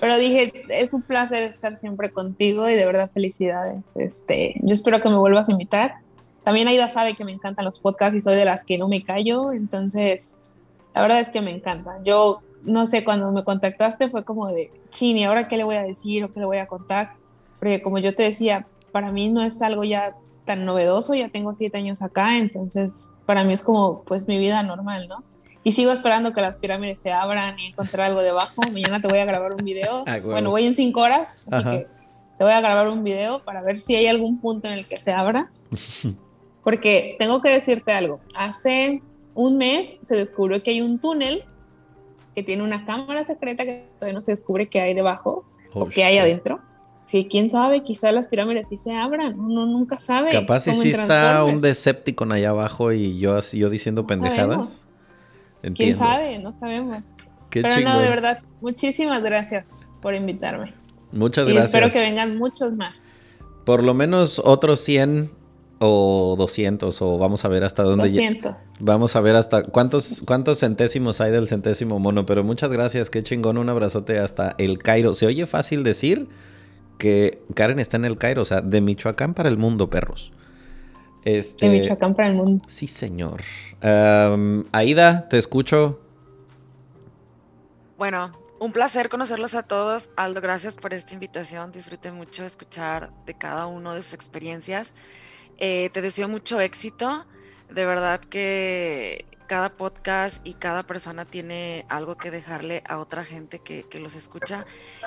Pero 0.00 0.18
dije, 0.18 0.52
es 0.68 0.92
un 0.94 1.02
placer 1.02 1.44
estar 1.44 1.78
siempre 1.78 2.10
contigo 2.10 2.68
y 2.68 2.74
de 2.74 2.84
verdad 2.84 3.10
felicidades. 3.10 3.84
Este, 3.94 4.54
yo 4.60 4.74
espero 4.74 5.00
que 5.00 5.08
me 5.08 5.16
vuelvas 5.16 5.48
a 5.48 5.52
invitar. 5.52 5.94
También 6.42 6.66
Aida 6.66 6.90
sabe 6.90 7.14
que 7.14 7.24
me 7.24 7.32
encantan 7.32 7.64
los 7.64 7.78
podcasts 7.78 8.16
y 8.16 8.20
soy 8.20 8.34
de 8.34 8.44
las 8.44 8.64
que 8.64 8.78
no 8.78 8.88
me 8.88 9.04
callo, 9.04 9.52
entonces 9.52 10.34
la 10.94 11.02
verdad 11.02 11.20
es 11.20 11.28
que 11.28 11.40
me 11.40 11.52
encanta. 11.52 12.00
Yo 12.04 12.42
no 12.64 12.86
sé, 12.88 13.04
cuando 13.04 13.30
me 13.30 13.44
contactaste 13.44 14.08
fue 14.08 14.24
como 14.24 14.48
de, 14.48 14.72
chin, 14.90 15.16
¿y 15.16 15.24
ahora 15.24 15.46
qué 15.46 15.56
le 15.56 15.64
voy 15.64 15.76
a 15.76 15.82
decir 15.82 16.24
o 16.24 16.32
qué 16.32 16.40
le 16.40 16.46
voy 16.46 16.58
a 16.58 16.66
contar? 16.66 17.14
Porque 17.62 17.80
como 17.80 17.98
yo 17.98 18.12
te 18.12 18.24
decía, 18.24 18.66
para 18.90 19.12
mí 19.12 19.28
no 19.28 19.40
es 19.40 19.62
algo 19.62 19.84
ya 19.84 20.16
tan 20.44 20.64
novedoso, 20.64 21.14
ya 21.14 21.28
tengo 21.28 21.54
siete 21.54 21.78
años 21.78 22.02
acá, 22.02 22.36
entonces 22.38 23.08
para 23.24 23.44
mí 23.44 23.54
es 23.54 23.62
como 23.62 24.02
pues 24.02 24.26
mi 24.26 24.36
vida 24.36 24.64
normal, 24.64 25.06
¿no? 25.06 25.22
Y 25.62 25.70
sigo 25.70 25.92
esperando 25.92 26.32
que 26.32 26.40
las 26.40 26.58
pirámides 26.58 26.98
se 26.98 27.12
abran 27.12 27.56
y 27.60 27.68
encontrar 27.68 28.08
algo 28.08 28.20
debajo. 28.20 28.62
Mañana 28.62 29.00
te 29.00 29.06
voy 29.06 29.18
a 29.20 29.24
grabar 29.26 29.54
un 29.54 29.64
video. 29.64 30.02
Ah, 30.08 30.18
bueno, 30.18 30.50
voy 30.50 30.66
en 30.66 30.74
cinco 30.74 31.02
horas, 31.02 31.38
así 31.52 31.54
Ajá. 31.68 31.70
que 31.70 31.86
te 32.36 32.42
voy 32.44 32.52
a 32.52 32.60
grabar 32.60 32.88
un 32.88 33.04
video 33.04 33.44
para 33.44 33.62
ver 33.62 33.78
si 33.78 33.94
hay 33.94 34.08
algún 34.08 34.40
punto 34.40 34.66
en 34.66 34.74
el 34.74 34.80
que 34.80 34.96
se 34.96 35.12
abra. 35.12 35.44
Porque 36.64 37.14
tengo 37.20 37.40
que 37.40 37.50
decirte 37.50 37.92
algo. 37.92 38.18
Hace 38.34 39.02
un 39.34 39.56
mes 39.58 39.94
se 40.00 40.16
descubrió 40.16 40.60
que 40.60 40.70
hay 40.70 40.80
un 40.80 40.98
túnel 40.98 41.44
que 42.34 42.42
tiene 42.42 42.64
una 42.64 42.84
cámara 42.84 43.24
secreta 43.24 43.64
que 43.64 43.86
todavía 44.00 44.14
no 44.18 44.22
se 44.22 44.32
descubre 44.32 44.68
qué 44.68 44.80
hay 44.80 44.94
debajo 44.94 45.44
Oh, 45.74 45.84
o 45.84 45.86
qué 45.86 46.02
hay 46.02 46.14
shit. 46.14 46.22
adentro. 46.22 46.60
Sí, 47.02 47.26
quién 47.28 47.50
sabe, 47.50 47.82
quizá 47.82 48.12
las 48.12 48.28
pirámides 48.28 48.68
sí 48.68 48.76
se 48.76 48.94
abran, 48.94 49.38
uno 49.38 49.66
nunca 49.66 49.98
sabe. 49.98 50.30
Capaz 50.30 50.60
si 50.60 50.74
sí 50.74 50.90
está 50.90 51.44
un 51.44 51.60
Decepticon 51.60 52.30
allá 52.30 52.50
abajo 52.50 52.92
y 52.92 53.18
yo 53.18 53.38
yo 53.52 53.70
diciendo 53.70 54.06
pendejadas. 54.06 54.86
¿Quién 55.74 55.96
sabe? 55.96 56.38
No 56.38 56.54
sabemos. 56.58 57.04
Qué 57.50 57.62
Pero 57.62 57.80
no, 57.80 57.98
de 57.98 58.08
verdad, 58.08 58.38
muchísimas 58.60 59.22
gracias 59.22 59.68
por 60.00 60.14
invitarme. 60.14 60.74
Muchas 61.12 61.48
y 61.48 61.52
gracias. 61.52 61.74
espero 61.74 61.92
que 61.92 61.98
vengan 62.00 62.38
muchos 62.38 62.72
más. 62.72 63.02
Por 63.64 63.82
lo 63.84 63.94
menos 63.94 64.40
otros 64.44 64.80
100 64.80 65.30
o 65.78 66.36
200 66.38 67.02
o 67.02 67.18
vamos 67.18 67.44
a 67.44 67.48
ver 67.48 67.64
hasta 67.64 67.82
dónde 67.82 68.04
lle- 68.04 68.14
200. 68.14 68.52
Vamos 68.78 69.16
a 69.16 69.20
ver 69.20 69.36
hasta 69.36 69.64
cuántos 69.64 70.22
cuántos 70.26 70.60
centésimos 70.60 71.20
hay 71.20 71.32
del 71.32 71.48
centésimo 71.48 71.98
mono, 71.98 72.24
pero 72.26 72.44
muchas 72.44 72.70
gracias, 72.72 73.10
qué 73.10 73.22
chingón, 73.22 73.58
un 73.58 73.68
abrazote 73.68 74.18
hasta 74.18 74.54
el 74.58 74.78
Cairo. 74.78 75.12
Se 75.14 75.26
oye 75.26 75.46
fácil 75.46 75.82
decir 75.82 76.28
que 77.02 77.42
Karen 77.56 77.80
está 77.80 77.96
en 77.96 78.04
el 78.04 78.16
Cairo, 78.16 78.42
o 78.42 78.44
sea, 78.44 78.60
de 78.60 78.80
Michoacán 78.80 79.34
para 79.34 79.48
el 79.48 79.58
mundo, 79.58 79.90
perros. 79.90 80.30
Este, 81.24 81.68
De 81.68 81.80
Michoacán 81.80 82.14
para 82.14 82.28
el 82.28 82.36
mundo. 82.36 82.64
Sí, 82.68 82.86
señor. 82.86 83.42
Aida, 84.70 85.28
te 85.28 85.36
escucho. 85.36 85.98
Bueno, 87.98 88.30
un 88.60 88.70
placer 88.70 89.08
conocerlos 89.08 89.56
a 89.56 89.64
todos. 89.64 90.10
Aldo, 90.14 90.40
gracias 90.40 90.76
por 90.76 90.94
esta 90.94 91.12
invitación. 91.14 91.72
Disfruté 91.72 92.12
mucho 92.12 92.44
escuchar 92.44 93.10
de 93.26 93.34
cada 93.34 93.66
uno 93.66 93.94
de 93.94 94.02
sus 94.04 94.14
experiencias. 94.14 94.94
Eh, 95.58 95.90
te 95.92 96.02
deseo 96.02 96.28
mucho 96.28 96.60
éxito. 96.60 97.26
De 97.68 97.84
verdad 97.84 98.20
que 98.20 99.24
cada 99.52 99.68
podcast 99.68 100.40
y 100.44 100.54
cada 100.54 100.82
persona 100.82 101.26
tiene 101.26 101.84
algo 101.90 102.16
que 102.16 102.30
dejarle 102.30 102.82
a 102.88 102.96
otra 102.96 103.22
gente 103.22 103.58
que, 103.58 103.82
que 103.82 104.00
los 104.00 104.14
escucha. 104.14 104.64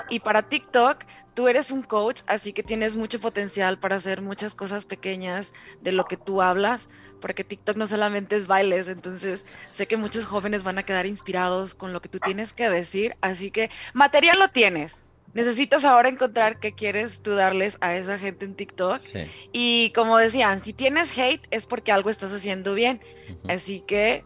Y 0.08 0.20
para 0.20 0.48
TikTok, 0.48 1.02
tú 1.34 1.48
eres 1.48 1.72
un 1.72 1.82
coach, 1.82 2.22
así 2.28 2.52
que 2.52 2.62
tienes 2.62 2.94
mucho 2.94 3.18
potencial 3.18 3.80
para 3.80 3.96
hacer 3.96 4.22
muchas 4.22 4.54
cosas 4.54 4.86
pequeñas 4.86 5.52
de 5.80 5.90
lo 5.90 6.04
que 6.04 6.16
tú 6.16 6.42
hablas, 6.42 6.88
porque 7.20 7.42
TikTok 7.42 7.76
no 7.76 7.88
solamente 7.88 8.36
es 8.36 8.46
bailes, 8.46 8.86
entonces 8.86 9.44
sé 9.72 9.88
que 9.88 9.96
muchos 9.96 10.24
jóvenes 10.24 10.62
van 10.62 10.78
a 10.78 10.84
quedar 10.84 11.06
inspirados 11.06 11.74
con 11.74 11.92
lo 11.92 12.00
que 12.00 12.08
tú 12.08 12.20
tienes 12.20 12.52
que 12.52 12.70
decir, 12.70 13.16
así 13.22 13.50
que 13.50 13.68
material 13.94 14.38
lo 14.38 14.46
tienes. 14.50 15.02
Necesitas 15.36 15.84
ahora 15.84 16.08
encontrar 16.08 16.60
qué 16.60 16.72
quieres 16.72 17.20
tú 17.20 17.32
darles 17.32 17.76
a 17.82 17.94
esa 17.94 18.18
gente 18.18 18.46
en 18.46 18.54
TikTok. 18.54 19.02
Y 19.52 19.92
como 19.94 20.16
decían, 20.16 20.64
si 20.64 20.72
tienes 20.72 21.18
hate 21.18 21.46
es 21.50 21.66
porque 21.66 21.92
algo 21.92 22.08
estás 22.08 22.32
haciendo 22.32 22.72
bien. 22.72 23.02
Así 23.46 23.80
que 23.80 24.24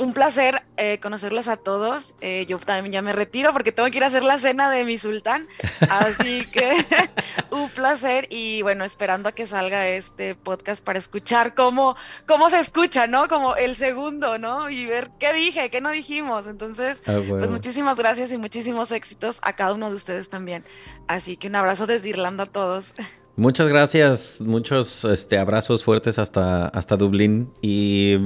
un 0.00 0.12
placer 0.12 0.62
eh, 0.76 0.98
conocerlos 1.00 1.46
a 1.48 1.56
todos. 1.56 2.14
Eh, 2.20 2.46
yo 2.48 2.58
también 2.58 2.92
ya 2.92 3.02
me 3.02 3.12
retiro 3.12 3.52
porque 3.52 3.72
tengo 3.72 3.88
que 3.90 3.98
ir 3.98 4.04
a 4.04 4.08
hacer 4.08 4.24
la 4.24 4.38
cena 4.38 4.70
de 4.70 4.84
mi 4.84 4.98
sultán. 4.98 5.46
Así 5.88 6.46
que 6.52 6.84
un 7.50 7.68
placer 7.68 8.26
y 8.30 8.62
bueno, 8.62 8.84
esperando 8.84 9.28
a 9.28 9.32
que 9.32 9.46
salga 9.46 9.86
este 9.88 10.34
podcast 10.34 10.82
para 10.82 10.98
escuchar 10.98 11.54
cómo, 11.54 11.96
cómo 12.26 12.50
se 12.50 12.60
escucha, 12.60 13.06
¿no? 13.06 13.28
Como 13.28 13.56
el 13.56 13.76
segundo, 13.76 14.38
¿no? 14.38 14.68
Y 14.68 14.86
ver 14.86 15.10
qué 15.18 15.32
dije, 15.32 15.70
qué 15.70 15.80
no 15.80 15.90
dijimos. 15.90 16.46
Entonces, 16.46 17.00
Ah, 17.06 17.20
pues 17.26 17.50
muchísimas 17.50 17.96
gracias 17.96 18.32
y 18.32 18.38
muchísimos 18.38 18.90
éxitos 18.90 19.38
a 19.42 19.54
cada 19.54 19.74
uno 19.74 19.90
de 19.90 19.96
ustedes 19.96 20.28
también. 20.28 20.64
Así 21.06 21.36
que 21.36 21.48
un 21.48 21.56
abrazo 21.56 21.86
desde 21.86 22.08
Irlanda 22.08 22.44
a 22.44 22.46
todos. 22.46 22.94
Muchas 23.36 23.68
gracias, 23.68 24.40
muchos 24.40 25.04
este, 25.04 25.38
abrazos 25.38 25.84
fuertes 25.84 26.18
hasta, 26.18 26.68
hasta 26.68 26.96
Dublín. 26.96 27.52
Y 27.62 28.18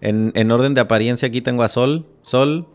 en, 0.00 0.32
en 0.34 0.50
orden 0.52 0.74
de 0.74 0.80
apariencia 0.80 1.28
aquí 1.28 1.40
tengo 1.40 1.62
a 1.62 1.68
Sol. 1.68 2.06
Sol, 2.22 2.66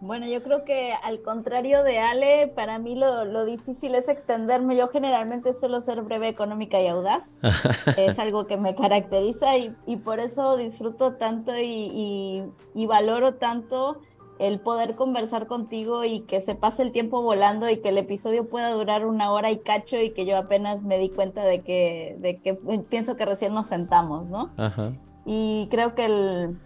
Bueno, 0.00 0.26
yo 0.26 0.42
creo 0.42 0.66
que 0.66 0.92
al 1.02 1.22
contrario 1.22 1.82
de 1.82 1.98
Ale, 1.98 2.48
para 2.54 2.78
mí 2.78 2.94
lo, 2.94 3.24
lo 3.24 3.46
difícil 3.46 3.94
es 3.94 4.08
extenderme. 4.10 4.76
Yo 4.76 4.88
generalmente 4.88 5.54
suelo 5.54 5.80
ser 5.80 6.02
breve, 6.02 6.28
económica 6.28 6.78
y 6.82 6.88
audaz. 6.88 7.40
es 7.96 8.18
algo 8.18 8.46
que 8.46 8.58
me 8.58 8.74
caracteriza 8.74 9.56
y, 9.56 9.74
y 9.86 9.96
por 9.96 10.20
eso 10.20 10.58
disfruto 10.58 11.14
tanto 11.14 11.56
y, 11.56 11.62
y- 11.64 12.42
y 12.74 12.86
valoro 12.86 13.34
tanto 13.36 14.02
el 14.38 14.58
poder 14.60 14.96
conversar 14.96 15.46
contigo 15.46 16.04
y 16.04 16.20
que 16.20 16.40
se 16.40 16.54
pase 16.54 16.82
el 16.82 16.90
tiempo 16.92 17.22
volando 17.22 17.70
y 17.70 17.76
que 17.78 17.90
el 17.90 17.98
episodio 17.98 18.48
pueda 18.48 18.70
durar 18.72 19.06
una 19.06 19.30
hora 19.30 19.50
y 19.52 19.58
cacho 19.58 20.00
y 20.00 20.10
que 20.10 20.26
yo 20.26 20.36
apenas 20.36 20.82
me 20.82 20.98
di 20.98 21.08
cuenta 21.08 21.44
de 21.44 21.60
que, 21.62 22.16
de 22.18 22.38
que 22.40 22.54
pienso 22.88 23.14
que 23.16 23.24
recién 23.26 23.54
nos 23.54 23.68
sentamos, 23.68 24.28
¿no? 24.28 24.50
Ajá. 24.56 24.92
Y 25.24 25.68
creo 25.70 25.94
que 25.94 26.06
el, 26.06 26.58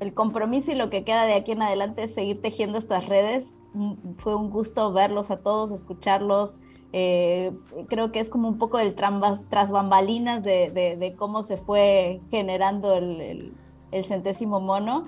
el 0.00 0.14
compromiso 0.14 0.70
y 0.70 0.76
lo 0.76 0.88
que 0.88 1.02
queda 1.04 1.24
de 1.24 1.34
aquí 1.34 1.52
en 1.52 1.62
adelante 1.62 2.04
es 2.04 2.14
seguir 2.14 2.40
tejiendo 2.40 2.78
estas 2.78 3.06
redes. 3.06 3.56
Mm, 3.74 4.14
Fue 4.18 4.34
un 4.36 4.48
gusto 4.50 4.92
verlos 4.92 5.30
a 5.32 5.38
todos, 5.40 5.72
escucharlos. 5.72 6.56
Eh, 6.92 7.52
creo 7.88 8.12
que 8.12 8.20
es 8.20 8.30
como 8.30 8.48
un 8.48 8.56
poco 8.58 8.78
el 8.78 8.94
trambas- 8.94 9.40
tras 9.50 9.70
bambalinas 9.72 10.42
de, 10.44 10.70
de- 10.70 10.96
de 10.96 11.14
cómo 11.14 11.42
se 11.42 11.56
fue 11.56 12.20
generando 12.30 12.94
el, 12.94 13.20
el- 13.20 13.52
el 13.90 14.04
centésimo 14.04 14.60
mono. 14.60 15.06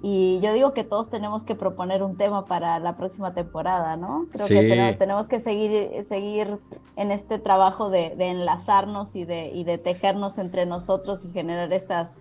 Y 0.00 0.38
yo 0.40 0.52
digo 0.52 0.74
que 0.74 0.84
todos 0.84 1.10
tenemos 1.10 1.42
que 1.42 1.56
proponer 1.56 2.04
un 2.04 2.16
tema 2.16 2.44
para 2.46 2.78
la 2.78 2.96
próxima 2.96 3.34
temporada, 3.34 3.96
¿no? 3.96 4.26
Creo 4.30 4.46
que 4.46 4.62
Sí. 4.62 4.68
tenemos, 4.68 4.98
tenemos 4.98 5.28
que 5.28 5.40
seguir, 5.40 6.04
seguir 6.04 6.60
en 6.94 7.10
este 7.10 7.38
trabajo 7.40 7.90
de, 7.90 8.14
de 8.16 8.28
enlazarnos 8.28 9.16
y 9.16 9.24
de, 9.24 9.50
y 9.52 9.64
de 9.64 9.76
tejernos 9.78 10.38
entre 10.38 10.66
nosotros 10.66 11.24
y 11.24 11.32
generar 11.32 11.72
estas, 11.72 12.12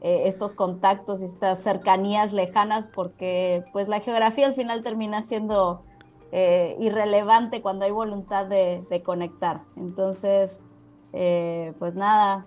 eh, 0.00 0.22
estos 0.26 0.54
contactos 0.54 1.22
y 1.22 1.24
estas 1.24 1.58
cercanías 1.58 2.32
lejanas, 2.32 2.88
porque 2.94 3.64
pues 3.72 3.88
la 3.88 3.98
geografía 3.98 4.46
al 4.46 4.54
final 4.54 4.84
termina 4.84 5.20
siendo 5.22 5.82
eh, 6.30 6.76
irrelevante 6.78 7.62
cuando 7.62 7.84
hay 7.84 7.90
voluntad 7.90 8.46
de, 8.46 8.84
de 8.90 9.02
conectar. 9.02 9.62
Entonces, 9.76 10.62
eh, 11.12 11.72
pues 11.80 11.96
nada, 11.96 12.46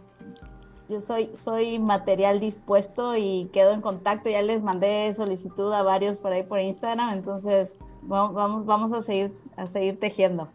yo 0.89 1.01
soy, 1.01 1.29
soy 1.33 1.79
material 1.79 2.39
dispuesto 2.39 3.15
y 3.17 3.49
quedo 3.51 3.73
en 3.73 3.81
contacto. 3.81 4.29
Ya 4.29 4.41
les 4.41 4.61
mandé 4.61 5.13
solicitud 5.13 5.71
a 5.73 5.83
varios 5.83 6.19
por 6.19 6.31
ahí 6.31 6.43
por 6.43 6.59
Instagram, 6.59 7.13
entonces 7.13 7.77
vamos, 8.01 8.33
vamos, 8.33 8.65
vamos 8.65 8.93
a 8.93 9.01
seguir, 9.01 9.31
a 9.55 9.67
seguir 9.67 9.99
tejiendo. 9.99 10.49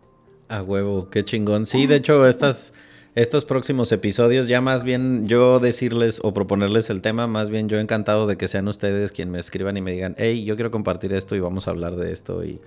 A 0.49 0.63
huevo, 0.63 1.09
qué 1.11 1.25
chingón. 1.25 1.67
Sí, 1.67 1.87
de 1.89 1.97
hecho, 1.97 2.27
estas, 2.27 2.73
estos 3.15 3.45
próximos 3.45 3.93
episodios, 3.93 4.49
ya 4.49 4.61
más 4.61 4.85
bien 4.85 5.27
yo 5.27 5.61
decirles 5.61 6.21
o 6.23 6.33
proponerles 6.33 6.91
el 6.91 7.03
tema, 7.03 7.27
más 7.27 7.51
bien 7.51 7.69
yo 7.69 7.79
encantado 7.79 8.27
de 8.27 8.37
que 8.37 8.49
sean 8.49 8.69
ustedes 8.69 9.13
quien 9.13 9.31
me 9.31 9.39
escriban 9.39 9.77
y 9.77 9.83
me 9.83 9.93
digan, 9.93 10.15
hey, 10.19 10.45
yo 10.45 10.57
quiero 10.57 10.71
compartir 10.71 11.13
esto 11.13 11.37
y 11.37 11.41
vamos 11.41 11.69
a 11.69 11.73
hablar 11.73 11.97
de 11.97 12.13
esto. 12.13 12.45
Y, 12.45 12.61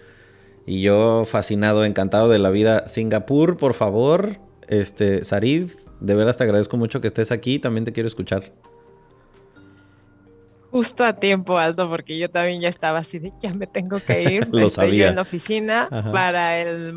y 0.66 0.82
yo 0.82 1.26
fascinado, 1.26 1.86
encantado 1.86 2.30
de 2.30 2.40
la 2.40 2.50
vida. 2.50 2.88
Singapur, 2.88 3.58
por 3.58 3.74
favor, 3.74 4.38
este, 4.68 5.24
Sarid, 5.26 5.70
de 6.06 6.16
veras 6.16 6.38
te 6.38 6.44
agradezco 6.44 6.78
mucho 6.78 7.02
que 7.02 7.08
estés 7.08 7.32
aquí, 7.32 7.60
también 7.60 7.84
te 7.86 7.92
quiero 7.92 8.08
escuchar. 8.08 8.44
Justo 10.72 11.06
a 11.06 11.14
tiempo, 11.14 11.58
Aldo, 11.58 11.90
porque 11.90 12.18
yo 12.18 12.30
también 12.30 12.60
ya 12.60 12.68
estaba 12.68 13.00
así 13.00 13.18
de 13.18 13.32
ya 13.42 13.54
me 13.54 13.66
tengo 13.66 14.02
que 14.02 14.24
ir. 14.34 14.48
Lo 14.52 14.60
estoy 14.60 14.62
yo 14.62 14.70
sabía. 14.70 15.10
en 15.10 15.16
la 15.16 15.22
oficina. 15.22 15.88
Ajá. 15.90 16.12
Para 16.12 16.60
el 16.60 16.94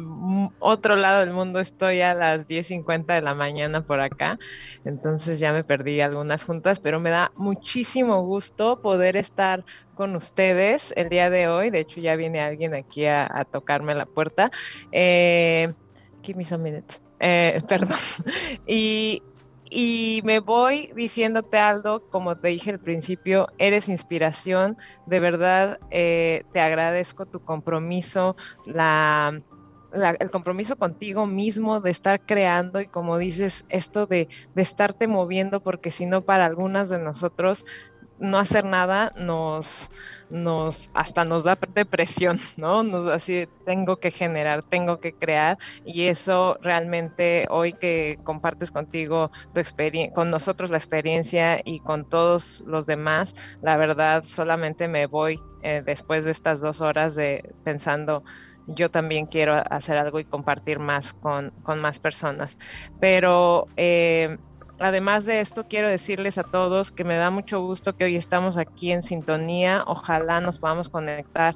otro 0.59 0.97
lado 0.97 1.21
del 1.21 1.33
mundo 1.33 1.61
estoy 1.61 2.01
a 2.01 2.13
las 2.13 2.49
10.50 2.49 3.15
de 3.15 3.23
la 3.23 3.35
mañana 3.37 3.83
por 3.83 4.01
acá. 4.01 4.37
Entonces 4.85 5.39
ya 5.39 5.53
me 5.53 5.63
perdí 5.63 6.01
algunas 6.01 6.43
juntas, 6.43 6.81
pero 6.81 6.99
me 6.99 7.11
da 7.11 7.31
muchísimo 7.37 8.25
gusto 8.25 8.81
poder 8.83 9.17
estar 9.17 9.65
con 9.95 10.17
ustedes 10.17 10.93
el 10.97 11.09
día 11.09 11.31
de 11.31 11.47
hoy. 11.47 11.71
De 11.71 11.79
hecho, 11.79 12.01
ya 12.01 12.17
viene 12.17 12.41
alguien 12.41 12.75
aquí 12.75 13.07
a, 13.07 13.29
a 13.33 13.45
tocarme 13.45 13.95
la 13.95 14.07
puerta. 14.07 14.51
Eh, 14.91 15.73
give 16.25 16.37
me 16.37 16.45
some 16.45 16.65
minutes. 16.65 17.01
Eh, 17.21 17.61
perdón. 17.69 17.99
Y, 18.67 19.23
y 19.71 20.21
me 20.25 20.41
voy 20.41 20.91
diciéndote, 20.95 21.59
Aldo, 21.59 22.03
como 22.11 22.37
te 22.37 22.49
dije 22.49 22.71
al 22.71 22.81
principio, 22.81 23.49
eres 23.59 23.89
inspiración. 23.89 24.77
De 25.07 25.21
verdad, 25.21 25.79
eh, 25.91 26.43
te 26.53 26.61
agradezco 26.61 27.27
tu 27.27 27.41
compromiso, 27.41 28.37
la, 28.65 29.39
la- 29.91 30.17
el 30.21 30.31
compromiso 30.31 30.77
contigo 30.77 31.27
mismo 31.27 31.81
de 31.81 31.91
estar 31.91 32.25
creando 32.25 32.81
y 32.81 32.89
como 32.89 33.19
dices, 33.19 33.65
esto 33.69 34.07
de, 34.07 34.29
de 34.55 34.63
estarte 34.63 35.07
moviendo, 35.07 35.61
porque 35.63 35.91
si 35.91 36.07
no, 36.07 36.25
para 36.25 36.47
algunas 36.47 36.89
de 36.91 36.99
nosotros 36.99 37.65
no 38.19 38.39
hacer 38.39 38.65
nada 38.65 39.13
nos, 39.17 39.89
nos 40.31 40.91
hasta 40.95 41.25
nos 41.25 41.45
da 41.45 41.59
depresión, 41.75 42.39
¿no? 42.57 42.83
Nos 42.83 43.07
así 43.07 43.49
tengo 43.65 43.97
que 43.97 44.11
generar, 44.11 44.63
tengo 44.63 45.01
que 45.01 45.13
crear 45.13 45.59
y 45.85 46.07
eso 46.07 46.59
realmente 46.61 47.47
hoy 47.51 47.73
que 47.73 48.19
compartes 48.25 48.71
contigo 48.71 49.31
tu 49.53 49.61
experiencia, 49.61 50.15
con 50.15 50.31
nosotros 50.31 50.71
la 50.71 50.79
experiencia 50.79 51.61
y 51.65 51.81
con 51.81 52.09
todos 52.09 52.63
los 52.67 52.87
demás, 52.87 53.35
la 53.63 53.77
verdad 53.77 54.25
solamente 54.25 54.89
me 54.89 55.07
voy 55.07 55.41
eh, 55.63 55.83
después 55.85 56.25
de 56.25 56.31
estas 56.31 56.61
dos 56.61 56.81
horas 56.81 57.15
de 57.15 57.55
pensando 57.65 58.23
yo 58.69 58.91
también 58.91 59.27
quiero 59.27 59.63
hacer 59.71 59.97
algo 59.97 60.21
y 60.21 60.25
compartir 60.25 60.79
más 60.79 61.15
con, 61.15 61.51
con 61.63 61.81
más 61.81 61.99
personas. 61.99 62.59
Pero 63.01 63.67
eh, 63.77 64.37
además 64.79 65.27
de 65.27 65.41
esto, 65.41 65.65
quiero 65.69 65.89
decirles 65.89 66.39
a 66.39 66.45
todos 66.45 66.91
que 66.91 67.05
me 67.05 67.17
da 67.17 67.31
mucho 67.31 67.61
gusto 67.61 67.95
que 67.95 68.05
hoy 68.05 68.17
estamos 68.17 68.59
aquí 68.59 68.93
en 68.93 69.03
sintonía. 69.03 69.85
Ojalá 69.87 70.41
nos 70.41 70.59
podamos 70.59 70.89
conectar 70.89 71.55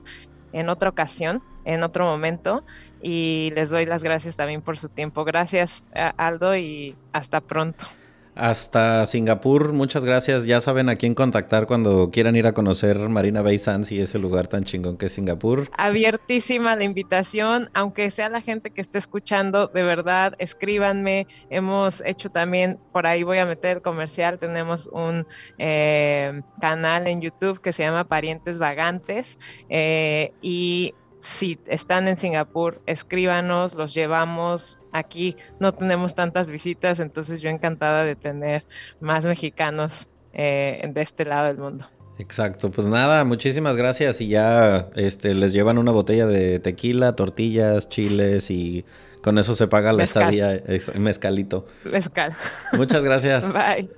en 0.53 0.69
otra 0.69 0.90
ocasión, 0.90 1.43
en 1.65 1.82
otro 1.82 2.05
momento. 2.05 2.65
Y 3.01 3.51
les 3.55 3.70
doy 3.70 3.86
las 3.86 4.03
gracias 4.03 4.36
también 4.36 4.62
por 4.62 4.78
su 4.78 4.89
tiempo. 4.89 5.24
Gracias, 5.24 5.85
Aldo, 6.16 6.57
y 6.57 6.97
hasta 7.12 7.40
pronto. 7.40 7.86
Hasta 8.34 9.04
Singapur, 9.04 9.74
muchas 9.74 10.04
gracias. 10.04 10.46
Ya 10.46 10.60
saben 10.60 10.88
a 10.88 10.96
quién 10.96 11.14
contactar 11.14 11.66
cuando 11.66 12.10
quieran 12.10 12.34
ir 12.34 12.46
a 12.46 12.52
conocer 12.52 12.98
Marina 13.10 13.42
Bay 13.42 13.59
Sands 13.59 13.92
y 13.92 14.00
ese 14.00 14.18
lugar 14.18 14.46
tan 14.46 14.64
chingón 14.64 14.96
que 14.96 15.06
es 15.06 15.12
Singapur. 15.12 15.68
abiertísima 15.76 16.74
la 16.74 16.84
invitación, 16.84 17.68
aunque 17.74 18.10
sea 18.10 18.30
la 18.30 18.40
gente 18.40 18.70
que 18.70 18.80
esté 18.80 18.96
escuchando, 18.98 19.66
de 19.66 19.82
verdad, 19.82 20.32
escríbanme. 20.38 21.26
Hemos 21.50 22.02
hecho 22.06 22.30
también, 22.30 22.78
por 22.92 23.06
ahí 23.06 23.22
voy 23.22 23.38
a 23.38 23.44
meter 23.44 23.78
el 23.78 23.82
comercial, 23.82 24.38
tenemos 24.38 24.86
un 24.86 25.26
eh, 25.59 26.40
canal 26.60 27.06
en 27.09 27.20
YouTube 27.20 27.60
que 27.60 27.72
se 27.72 27.82
llama 27.82 28.04
Parientes 28.04 28.59
Vagantes 28.59 29.38
eh, 29.68 30.32
y 30.40 30.94
si 31.18 31.59
están 31.66 32.09
en 32.09 32.16
Singapur, 32.16 32.80
escríbanos, 32.86 33.74
los 33.74 33.94
llevamos. 33.94 34.78
Aquí 34.93 35.36
no 35.59 35.73
tenemos 35.73 36.14
tantas 36.14 36.51
visitas, 36.51 37.01
entonces 37.01 37.40
yo 37.40 37.48
encantada 37.48 38.05
de 38.05 38.14
tener 38.14 38.64
más 39.01 39.24
mexicanos 39.24 40.06
eh, 40.35 40.89
de 40.93 41.02
este 41.02 41.24
lado 41.24 41.47
del 41.47 41.59
mundo. 41.59 41.86
Exacto, 42.19 42.70
pues 42.70 42.86
nada, 42.86 43.24
muchísimas 43.24 43.77
gracias 43.77 44.20
y 44.20 44.28
ya 44.28 44.90
este 44.94 45.32
les 45.32 45.52
llevan 45.52 45.78
una 45.78 45.93
botella 45.93 46.27
de 46.27 46.59
tequila, 46.59 47.16
tortillas, 47.16 47.89
chiles 47.89 48.51
y 48.51 48.85
con 49.23 49.39
eso 49.39 49.55
se 49.55 49.66
paga 49.66 49.93
la 49.93 49.98
Mezcal. 49.98 50.35
estadía, 50.35 50.62
mezcalito. 51.01 51.66
Mezcal. 51.85 52.35
Muchas 52.74 53.02
gracias. 53.02 53.51
Bye. 53.55 53.89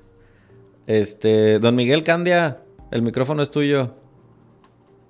Este, 0.87 1.59
don 1.59 1.75
Miguel 1.75 2.03
Candia, 2.03 2.63
el 2.93 3.03
micrófono 3.03 3.43
es 3.43 3.51
tuyo. 3.51 3.95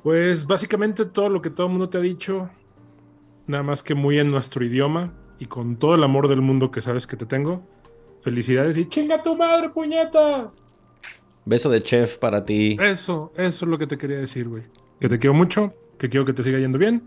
Pues 0.03 0.47
básicamente 0.47 1.05
todo 1.05 1.29
lo 1.29 1.43
que 1.43 1.51
todo 1.51 1.67
el 1.67 1.73
mundo 1.73 1.89
te 1.91 1.99
ha 1.99 2.01
dicho, 2.01 2.49
nada 3.47 3.63
más 3.63 3.83
que 3.83 3.95
muy 3.95 4.19
en 4.19 4.31
nuestro 4.31 4.65
idioma 4.65 5.13
y 5.39 5.47
con 5.47 5.77
todo 5.77 5.95
el 5.95 6.05
amor 6.05 6.29
del 6.29 6.41
mundo 6.41 6.71
que 6.71 6.83
sabes 6.83 7.07
que 7.07 7.17
te 7.17 7.27
tengo. 7.27 7.63
Felicidades 8.21 8.77
y 8.77 8.89
chinga 8.89 9.23
tu 9.23 9.37
madre, 9.37 9.69
puñetas. 9.71 10.59
Beso 11.45 11.69
de 11.69 11.83
chef 11.83 12.17
para 12.19 12.45
ti. 12.45 12.79
Eso, 12.81 13.33
eso 13.37 13.65
es 13.65 13.71
lo 13.71 13.79
que 13.79 13.87
te 13.87 13.99
quería 13.99 14.17
decir, 14.17 14.49
güey. 14.49 14.63
Que 14.99 15.09
te 15.09 15.19
quiero 15.19 15.35
mucho, 15.35 15.75
que 15.99 16.09
quiero 16.09 16.25
que 16.25 16.33
te 16.33 16.43
siga 16.43 16.59
yendo 16.59 16.79
bien. 16.79 17.03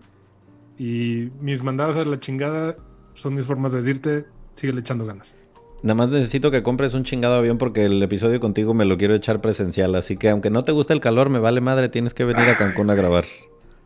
Y 0.78 1.30
mis 1.40 1.62
mandadas 1.62 1.96
a 1.96 2.04
la 2.04 2.20
chingada 2.20 2.76
son 3.14 3.34
mis 3.34 3.46
formas 3.46 3.72
de 3.72 3.78
decirte, 3.78 4.26
sigue 4.54 4.78
echando 4.78 5.06
ganas. 5.06 5.36
Nada 5.82 5.94
más 5.94 6.08
necesito 6.08 6.50
que 6.50 6.62
compres 6.62 6.94
un 6.94 7.04
chingado 7.04 7.34
avión 7.36 7.58
porque 7.58 7.84
el 7.84 8.02
episodio 8.02 8.40
contigo 8.40 8.74
me 8.74 8.84
lo 8.84 8.96
quiero 8.96 9.14
echar 9.14 9.40
presencial, 9.40 9.94
así 9.94 10.16
que 10.16 10.28
aunque 10.28 10.50
no 10.50 10.64
te 10.64 10.72
guste 10.72 10.92
el 10.92 11.00
calor, 11.00 11.30
me 11.30 11.38
vale 11.38 11.60
madre, 11.60 11.88
tienes 11.88 12.14
que 12.14 12.24
venir 12.24 12.48
a 12.48 12.56
Cancún 12.56 12.90
a 12.90 12.94
grabar. 12.94 13.24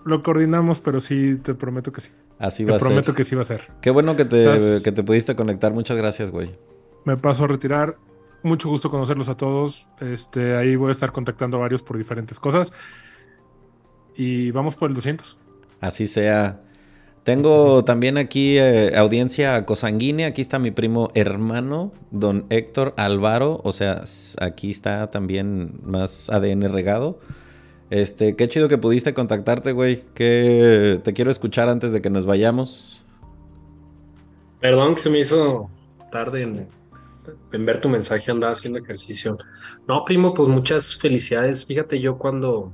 Lo 0.04 0.22
coordinamos, 0.22 0.80
pero 0.80 1.00
sí, 1.00 1.36
te 1.36 1.54
prometo 1.54 1.92
que 1.92 2.00
sí. 2.00 2.10
Así 2.38 2.64
te 2.64 2.70
va 2.70 2.76
a 2.76 2.80
ser. 2.80 2.88
prometo 2.88 3.14
que 3.14 3.24
sí 3.24 3.34
va 3.34 3.42
a 3.42 3.44
ser. 3.44 3.70
Qué 3.80 3.90
bueno 3.90 4.16
que 4.16 4.24
te, 4.24 4.44
¿Sabes? 4.44 4.82
que 4.82 4.92
te 4.92 5.02
pudiste 5.02 5.36
conectar, 5.36 5.72
muchas 5.72 5.96
gracias, 5.96 6.30
güey. 6.30 6.56
Me 7.04 7.16
paso 7.16 7.44
a 7.44 7.46
retirar. 7.46 7.96
Mucho 8.42 8.68
gusto 8.68 8.90
conocerlos 8.90 9.28
a 9.28 9.36
todos. 9.36 9.88
Este, 10.00 10.56
ahí 10.56 10.74
voy 10.74 10.88
a 10.88 10.92
estar 10.92 11.12
contactando 11.12 11.56
a 11.58 11.60
varios 11.60 11.82
por 11.82 11.96
diferentes 11.96 12.40
cosas. 12.40 12.72
Y 14.16 14.50
vamos 14.50 14.74
por 14.74 14.90
el 14.90 14.96
200. 14.96 15.38
Así 15.80 16.06
sea. 16.06 16.60
Tengo 17.22 17.84
también 17.84 18.18
aquí 18.18 18.58
eh, 18.58 18.96
audiencia 18.96 19.64
cosanguínea. 19.64 20.28
Aquí 20.28 20.40
está 20.40 20.58
mi 20.58 20.72
primo 20.72 21.10
hermano, 21.14 21.92
don 22.10 22.46
Héctor 22.50 22.94
Alvaro. 22.96 23.60
O 23.62 23.72
sea, 23.72 24.02
aquí 24.40 24.72
está 24.72 25.10
también 25.12 25.80
más 25.84 26.28
ADN 26.28 26.72
regado. 26.72 27.20
Este, 27.92 28.36
qué 28.36 28.48
chido 28.48 28.68
que 28.68 28.78
pudiste 28.78 29.12
contactarte, 29.12 29.72
güey. 29.72 30.02
Que 30.14 30.98
te 31.04 31.12
quiero 31.12 31.30
escuchar 31.30 31.68
antes 31.68 31.92
de 31.92 32.00
que 32.00 32.08
nos 32.08 32.24
vayamos. 32.24 33.04
Perdón 34.60 34.94
que 34.94 35.02
se 35.02 35.10
me 35.10 35.18
hizo 35.18 35.68
tarde 36.10 36.40
en, 36.40 36.68
ver 37.66 37.82
tu 37.82 37.90
mensaje, 37.90 38.30
andaba 38.30 38.52
haciendo 38.52 38.78
ejercicio. 38.78 39.36
No, 39.86 40.06
primo, 40.06 40.32
pues 40.32 40.48
muchas 40.48 40.96
felicidades. 40.96 41.66
Fíjate, 41.66 42.00
yo 42.00 42.16
cuando, 42.16 42.72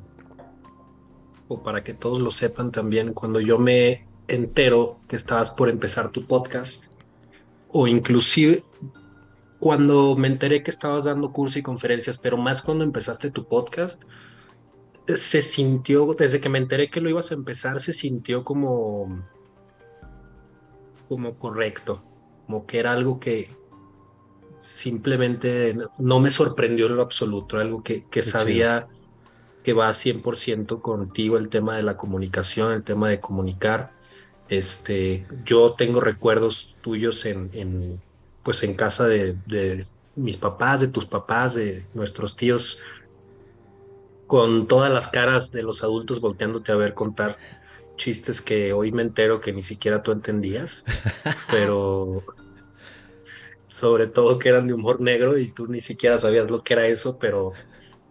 o 1.49 1.65
para 1.65 1.83
que 1.83 1.95
todos 1.95 2.21
lo 2.21 2.31
sepan 2.31 2.71
también, 2.71 3.13
cuando 3.13 3.41
yo 3.41 3.59
me 3.59 4.07
entero 4.29 5.01
que 5.09 5.17
estabas 5.17 5.51
por 5.51 5.69
empezar 5.69 6.13
tu 6.13 6.27
podcast, 6.27 6.93
o 7.71 7.89
inclusive 7.89 8.63
cuando 9.59 10.15
me 10.15 10.29
enteré 10.29 10.63
que 10.63 10.71
estabas 10.71 11.03
dando 11.03 11.33
cursos 11.33 11.57
y 11.57 11.63
conferencias, 11.63 12.19
pero 12.19 12.37
más 12.37 12.63
cuando 12.63 12.85
empezaste 12.85 13.33
tu 13.33 13.49
podcast, 13.49 14.05
se 15.17 15.43
sintió, 15.43 16.15
desde 16.15 16.41
que 16.41 16.49
me 16.49 16.59
enteré 16.59 16.91
que 16.91 17.01
lo 17.01 17.09
ibas 17.09 17.31
a 17.31 17.35
empezar, 17.35 17.81
se 17.81 17.93
sintió 17.93 18.45
como, 18.45 19.25
como 21.09 21.39
correcto, 21.39 22.03
como 22.47 22.67
que 22.67 22.79
era 22.79 22.93
algo 22.93 23.19
que 23.19 23.57
simplemente 24.59 25.77
no 25.99 26.21
me 26.21 26.31
sorprendió 26.31 26.87
en 26.87 26.97
lo 26.97 27.03
absoluto, 27.03 27.59
algo 27.59 27.83
que, 27.83 28.05
que 28.11 28.23
sabía 28.23 28.89
que 29.63 29.73
va 29.73 29.91
100% 29.91 30.81
contigo 30.81 31.37
el 31.37 31.49
tema 31.49 31.77
de 31.77 31.83
la 31.83 31.97
comunicación, 31.97 32.73
el 32.73 32.83
tema 32.83 33.09
de 33.09 33.21
comunicar. 33.21 33.93
Este, 34.49 35.27
yo 35.45 35.75
tengo 35.75 36.01
recuerdos 36.01 36.75
tuyos 36.81 37.25
en, 37.25 37.51
en 37.53 38.01
pues 38.43 38.63
en 38.63 38.75
casa 38.75 39.07
de, 39.07 39.37
de 39.47 39.85
mis 40.17 40.37
papás, 40.37 40.81
de 40.81 40.89
tus 40.89 41.05
papás, 41.05 41.55
de 41.55 41.85
nuestros 41.95 42.35
tíos, 42.35 42.79
con 44.29 44.69
todas 44.69 44.93
las 44.93 45.09
caras 45.09 45.51
de 45.51 45.63
los 45.65 45.83
adultos 45.83 46.21
volteándote 46.21 46.71
a 46.71 46.77
ver 46.77 46.95
contar 46.95 47.39
chistes 47.97 48.41
que 48.41 48.73
hoy 48.73 48.93
me 48.93 49.03
entero 49.03 49.41
que 49.41 49.53
ni 49.53 49.63
siquiera 49.63 50.03
tú 50.03 50.13
entendías, 50.13 50.85
pero 51.51 52.23
sobre 53.67 54.07
todo 54.07 54.39
que 54.39 54.51
eran 54.51 54.67
de 54.69 54.75
humor 54.75 55.01
negro 55.01 55.39
y 55.39 55.51
tú 55.51 55.67
ni 55.67 55.81
siquiera 55.81 56.19
sabías 56.19 56.49
lo 56.49 56.63
que 56.63 56.75
era 56.75 56.87
eso, 56.87 57.19
pero 57.19 57.53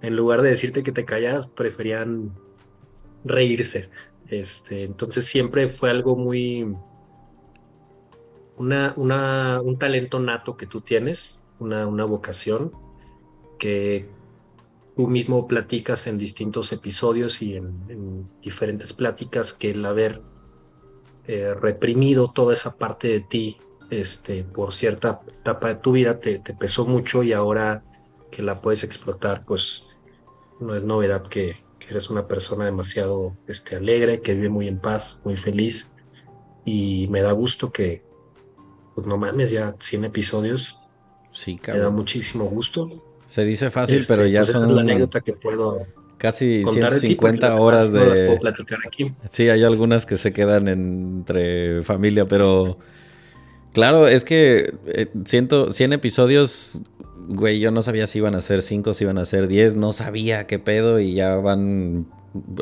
en 0.01 0.15
lugar 0.15 0.41
de 0.41 0.49
decirte 0.49 0.83
que 0.83 0.91
te 0.91 1.05
callaras, 1.05 1.47
preferían 1.47 2.35
reírse. 3.23 3.89
Este, 4.27 4.83
entonces 4.83 5.25
siempre 5.25 5.69
fue 5.69 5.91
algo 5.91 6.15
muy 6.15 6.75
una, 8.57 8.93
una, 8.97 9.61
un 9.61 9.77
talento 9.77 10.19
nato 10.19 10.57
que 10.57 10.65
tú 10.65 10.81
tienes, 10.81 11.39
una, 11.59 11.85
una 11.85 12.05
vocación 12.05 12.71
que 13.59 14.16
tú 14.97 15.07
mismo 15.07 15.47
platicas 15.47 16.07
en 16.07 16.17
distintos 16.17 16.73
episodios 16.73 17.43
y 17.43 17.55
en, 17.55 18.27
diferentes 18.41 18.93
pláticas 18.93 19.53
que 19.53 19.69
el 19.69 19.85
haber 19.85 20.23
eh, 21.27 21.53
reprimido 21.53 22.31
toda 22.31 22.53
esa 22.53 22.77
parte 22.77 23.07
de 23.09 23.19
ti 23.19 23.57
este, 23.91 24.43
por 24.43 24.73
cierta 24.73 25.21
etapa 25.27 25.67
de 25.69 25.75
tu 25.75 25.91
vida 25.91 26.19
te, 26.19 26.39
te, 26.39 26.55
pesó 26.55 26.87
mucho 26.87 27.21
y 27.21 27.31
ahora 27.31 27.83
que 28.31 28.41
la 28.41 28.55
puedes 28.55 28.83
explotar, 28.83 29.45
pues 29.45 29.85
no 30.59 30.75
es 30.75 30.83
novedad 30.83 31.27
que, 31.27 31.57
que, 31.77 31.89
eres 31.89 32.09
una 32.09 32.27
persona 32.27 32.65
demasiado 32.65 33.37
este, 33.47 33.75
alegre, 33.75 34.21
que 34.21 34.33
vive 34.33 34.49
muy 34.49 34.67
en 34.67 34.79
paz, 34.79 35.21
muy 35.23 35.37
feliz 35.37 35.91
y 36.65 37.07
me 37.09 37.21
da 37.21 37.33
gusto 37.33 37.71
que, 37.71 38.03
pues 38.95 39.05
no 39.05 39.17
mames, 39.17 39.51
ya 39.51 39.75
100 39.79 40.05
episodios. 40.05 40.81
Sí, 41.31 41.59
Me 41.67 41.77
da 41.77 41.91
muchísimo 41.91 42.45
gusto. 42.45 42.89
Se 43.27 43.45
dice 43.45 43.69
fácil, 43.69 43.97
este, 43.99 44.13
pero 44.15 44.25
ya 44.25 44.39
pues 44.41 44.51
son. 44.51 44.57
Esa 44.61 44.67
es 44.69 44.73
la 44.73 44.81
anécdota 44.81 45.21
que 45.21 45.33
puedo. 45.33 45.85
Casi 46.17 46.63
150 46.65 47.49
de 47.49 47.59
horas 47.59 47.91
de. 47.91 47.99
No 47.99 48.05
las 48.07 48.19
puedo 48.19 48.39
platicar 48.39 48.79
aquí. 48.87 49.13
Sí, 49.29 49.49
hay 49.49 49.63
algunas 49.63 50.05
que 50.07 50.17
se 50.17 50.33
quedan 50.33 50.67
entre 50.67 51.83
familia, 51.83 52.25
pero. 52.27 52.77
Claro, 53.73 54.07
es 54.07 54.23
que 54.23 54.73
eh, 54.87 55.07
ciento, 55.25 55.71
100 55.71 55.93
episodios, 55.93 56.81
güey, 57.27 57.59
yo 57.59 57.69
no 57.69 57.83
sabía 57.83 58.07
si 58.07 58.17
iban 58.17 58.33
a 58.33 58.41
ser 58.41 58.63
5, 58.63 58.95
si 58.95 59.03
iban 59.03 59.19
a 59.19 59.25
ser 59.25 59.47
10, 59.47 59.75
no 59.75 59.93
sabía 59.93 60.47
qué 60.47 60.57
pedo 60.57 60.99
y 60.99 61.13
ya 61.13 61.35
van. 61.35 62.07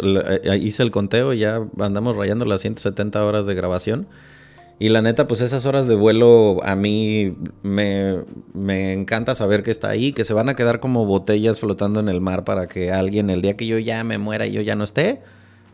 eh, 0.04 0.58
Hice 0.62 0.84
el 0.84 0.92
conteo 0.92 1.32
y 1.32 1.40
ya 1.40 1.66
andamos 1.80 2.18
rayando 2.18 2.44
las 2.44 2.60
170 2.62 3.24
horas 3.24 3.46
de 3.46 3.54
grabación. 3.56 4.08
Y 4.78 4.90
la 4.90 5.02
neta, 5.02 5.28
pues 5.28 5.40
esas 5.40 5.66
horas 5.66 5.88
de 5.88 5.96
vuelo 5.96 6.58
a 6.64 6.76
mí 6.76 7.36
me, 7.64 8.24
me, 8.54 8.92
encanta 8.92 9.34
saber 9.34 9.64
que 9.64 9.72
está 9.72 9.90
ahí, 9.90 10.12
que 10.12 10.26
se 10.26 10.34
van 10.34 10.50
a 10.50 10.56
quedar 10.56 10.82
como 10.82 11.06
botellas 11.06 11.62
flotando 11.62 12.02
en 12.02 12.10
el 12.10 12.20
mar 12.20 12.44
para 12.44 12.68
que 12.68 12.92
alguien, 12.92 13.30
el 13.30 13.42
día 13.42 13.56
que 13.56 13.68
yo 13.68 13.80
ya 13.80 14.04
me 14.04 14.18
muera 14.18 14.48
y 14.48 14.52
yo 14.52 14.62
ya 14.62 14.76
no 14.76 14.84
esté, 14.84 15.22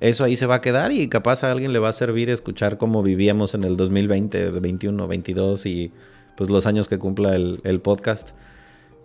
eso 0.01 0.23
ahí 0.23 0.35
se 0.35 0.45
va 0.45 0.55
a 0.55 0.61
quedar 0.61 0.91
y 0.91 1.07
capaz 1.07 1.43
a 1.43 1.51
alguien 1.51 1.73
le 1.73 1.79
va 1.79 1.89
a 1.89 1.93
servir 1.93 2.29
escuchar 2.29 2.77
cómo 2.77 3.01
vivíamos 3.01 3.55
en 3.55 3.63
el 3.63 3.75
2020, 3.75 4.51
21, 4.51 5.07
22 5.07 5.65
y 5.65 5.91
pues 6.37 6.51
los 6.51 6.67
años 6.67 6.87
que 6.87 6.99
cumpla 6.99 7.35
el, 7.35 7.59
el 7.63 7.81
podcast. 7.81 8.31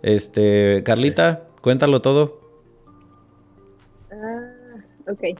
Este, 0.03 0.83
Carlita, 0.85 1.43
cuéntalo 1.61 2.01
todo. 2.01 2.39
Ah, 4.11 4.81
ok. 5.07 5.39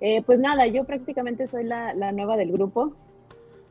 Eh, 0.00 0.22
pues 0.26 0.38
nada, 0.38 0.66
yo 0.66 0.84
prácticamente 0.84 1.46
soy 1.48 1.64
la, 1.64 1.94
la 1.94 2.12
nueva 2.12 2.36
del 2.36 2.50
grupo. 2.52 2.94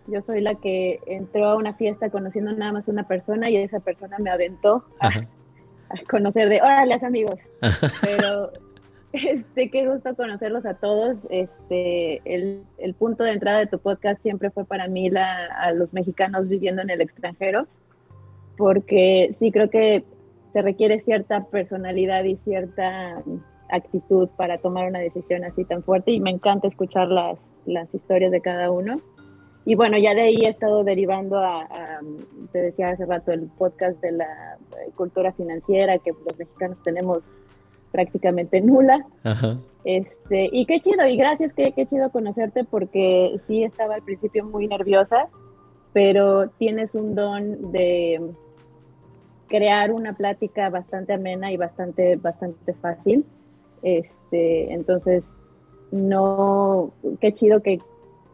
Yo 0.07 0.21
soy 0.21 0.41
la 0.41 0.55
que 0.55 0.99
entró 1.05 1.45
a 1.45 1.55
una 1.55 1.73
fiesta 1.73 2.09
conociendo 2.09 2.51
nada 2.53 2.73
más 2.73 2.87
una 2.87 3.07
persona 3.07 3.49
y 3.49 3.57
esa 3.57 3.79
persona 3.79 4.17
me 4.19 4.29
aventó 4.29 4.83
a, 4.99 5.07
a, 5.09 6.03
conocer 6.09 6.49
de, 6.49 6.61
órale, 6.61 6.95
amigos. 7.01 7.39
Pero, 8.01 8.51
este, 9.13 9.69
qué 9.69 9.87
gusto 9.87 10.15
conocerlos 10.15 10.65
a 10.65 10.73
todos. 10.73 11.17
Este, 11.29 12.21
el, 12.25 12.65
el, 12.79 12.93
punto 12.95 13.23
de 13.23 13.31
entrada 13.31 13.59
de 13.59 13.67
tu 13.67 13.79
podcast 13.79 14.21
siempre 14.21 14.49
fue 14.49 14.65
para 14.65 14.87
mí 14.87 15.09
la, 15.09 15.45
a 15.45 15.71
los 15.71 15.93
mexicanos 15.93 16.49
viviendo 16.49 16.81
en 16.81 16.89
el 16.89 16.99
extranjero, 16.99 17.67
porque 18.57 19.29
sí 19.33 19.51
creo 19.51 19.69
que 19.69 20.03
se 20.51 20.61
requiere 20.61 21.01
cierta 21.01 21.45
personalidad 21.45 22.23
y 22.25 22.35
cierta 22.37 23.23
actitud 23.69 24.29
para 24.37 24.59
tomar 24.59 24.87
una 24.87 24.99
decisión 24.99 25.43
así 25.43 25.65
tan 25.65 25.83
fuerte 25.83 26.11
y 26.11 26.19
me 26.19 26.29
encanta 26.29 26.67
escuchar 26.67 27.07
las, 27.07 27.39
las 27.65 27.93
historias 27.93 28.31
de 28.31 28.41
cada 28.41 28.71
uno. 28.71 29.01
Y 29.65 29.75
bueno, 29.75 29.97
ya 29.97 30.13
de 30.13 30.21
ahí 30.21 30.35
he 30.43 30.49
estado 30.49 30.83
derivando 30.83 31.37
a, 31.37 31.61
a, 31.61 31.99
te 32.51 32.59
decía 32.59 32.89
hace 32.89 33.05
rato, 33.05 33.31
el 33.31 33.47
podcast 33.57 33.99
de 34.01 34.11
la 34.11 34.57
cultura 34.95 35.31
financiera 35.31 35.97
que 35.99 36.11
los 36.11 36.37
mexicanos 36.37 36.77
tenemos 36.83 37.23
prácticamente 37.91 38.59
nula. 38.59 39.05
Ajá. 39.23 39.57
Este, 39.85 40.49
y 40.51 40.65
qué 40.65 40.79
chido, 40.79 41.05
y 41.07 41.17
gracias, 41.17 41.53
qué, 41.53 41.73
qué 41.73 41.85
chido 41.85 42.09
conocerte 42.11 42.63
porque 42.63 43.39
sí 43.47 43.63
estaba 43.63 43.95
al 43.95 44.01
principio 44.01 44.45
muy 44.45 44.67
nerviosa, 44.67 45.27
pero 45.93 46.49
tienes 46.49 46.95
un 46.95 47.15
don 47.15 47.71
de 47.71 48.21
crear 49.47 49.91
una 49.91 50.13
plática 50.13 50.69
bastante 50.69 51.13
amena 51.13 51.51
y 51.51 51.57
bastante, 51.57 52.15
bastante 52.15 52.73
fácil. 52.73 53.25
Este, 53.83 54.73
entonces, 54.73 55.23
no, 55.91 56.91
qué 57.19 57.33
chido 57.33 57.61
que, 57.61 57.79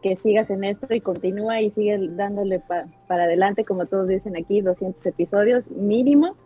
que 0.02 0.16
sigas 0.16 0.50
en 0.50 0.64
esto 0.64 0.86
y 0.90 1.00
continúa 1.00 1.60
y 1.60 1.70
sigue 1.70 1.98
dándole 2.10 2.60
pa, 2.60 2.86
para 3.06 3.24
adelante, 3.24 3.64
como 3.64 3.86
todos 3.86 4.08
dicen 4.08 4.36
aquí, 4.36 4.60
200 4.60 5.04
episodios 5.06 5.70
mínimo. 5.70 6.36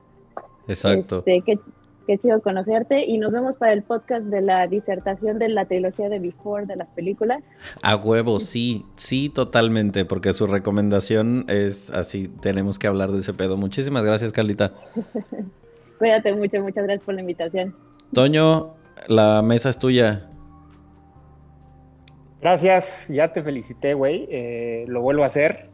Exacto. 0.69 1.19
Este, 1.19 1.43
qué, 1.45 1.59
qué, 2.07 2.19
chido 2.19 2.41
conocerte 2.41 3.05
y 3.05 3.19
nos 3.19 3.33
vemos 3.33 3.57
para 3.57 3.73
el 3.73 3.83
podcast 3.83 4.25
de 4.27 4.41
la 4.41 4.67
disertación 4.67 5.39
de 5.39 5.49
la 5.49 5.67
trilogía 5.67 6.09
de 6.09 6.19
Before 6.19 6.67
de 6.67 6.77
las 6.77 6.89
películas. 6.89 7.43
A 7.83 7.97
huevo, 7.97 8.41
sí, 8.41 8.85
sí, 8.97 9.29
totalmente, 9.29 10.05
porque 10.05 10.33
su 10.33 10.47
recomendación 10.47 11.45
es 11.49 11.91
así, 11.91 12.29
tenemos 12.29 12.79
que 12.79 12.87
hablar 12.87 13.11
de 13.11 13.21
ese 13.21 13.35
pedo. 13.35 13.57
Muchísimas 13.57 14.05
gracias, 14.05 14.33
Carlita. 14.33 14.73
Cuídate 15.99 16.35
mucho, 16.35 16.61
muchas 16.61 16.85
gracias 16.85 17.05
por 17.05 17.15
la 17.15 17.21
invitación. 17.21 17.75
Toño, 18.13 18.75
la 19.09 19.43
mesa 19.43 19.71
es 19.71 19.79
tuya. 19.79 20.29
Gracias, 22.45 23.09
ya 23.09 23.33
te 23.33 23.43
felicité, 23.43 23.95
güey. 23.95 24.29
Eh, 24.31 24.85
lo 24.87 25.01
vuelvo 25.01 25.23
a 25.23 25.27
hacer. 25.27 25.71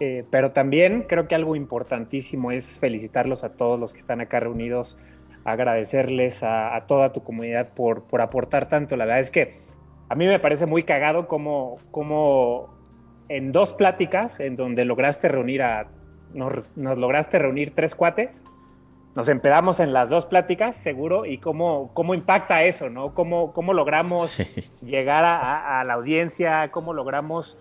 Eh, 0.00 0.26
pero 0.30 0.52
también 0.52 1.06
creo 1.08 1.26
que 1.26 1.34
algo 1.34 1.56
importantísimo 1.56 2.52
es 2.52 2.78
felicitarlos 2.78 3.42
a 3.42 3.54
todos 3.54 3.80
los 3.80 3.94
que 3.94 4.00
están 4.00 4.20
acá 4.20 4.38
reunidos, 4.38 4.98
agradecerles 5.46 6.42
a, 6.42 6.84
toda 6.86 7.12
tu 7.12 7.22
comunidad 7.22 7.72
por, 7.72 8.04
por, 8.06 8.20
aportar 8.20 8.68
tanto. 8.68 8.96
La 8.96 9.06
verdad 9.06 9.20
es 9.20 9.30
que 9.30 9.54
a 10.10 10.14
mí 10.14 10.26
me 10.26 10.38
parece 10.38 10.66
muy 10.66 10.82
cagado 10.82 11.26
como, 11.26 11.78
como 11.90 12.68
en 13.30 13.50
dos 13.50 13.72
pláticas 13.72 14.40
en 14.40 14.56
donde 14.56 14.84
lograste 14.84 15.26
reunir 15.26 15.62
a, 15.62 15.88
nos 16.34 16.98
lograste 16.98 17.38
reunir 17.38 17.74
tres 17.74 17.94
cuates, 17.94 18.44
nos 19.14 19.28
empedamos 19.28 19.80
en 19.80 19.92
las 19.92 20.08
dos 20.08 20.26
pláticas, 20.26 20.76
seguro, 20.76 21.26
y 21.26 21.38
cómo, 21.38 21.90
cómo 21.94 22.14
impacta 22.14 22.62
eso, 22.62 22.88
¿no? 22.88 23.14
Cómo, 23.14 23.52
cómo 23.52 23.74
logramos 23.74 24.30
sí. 24.30 24.44
llegar 24.82 25.24
a, 25.24 25.80
a, 25.80 25.84
la 25.84 25.94
audiencia, 25.94 26.70
cómo 26.70 26.94
logramos 26.94 27.58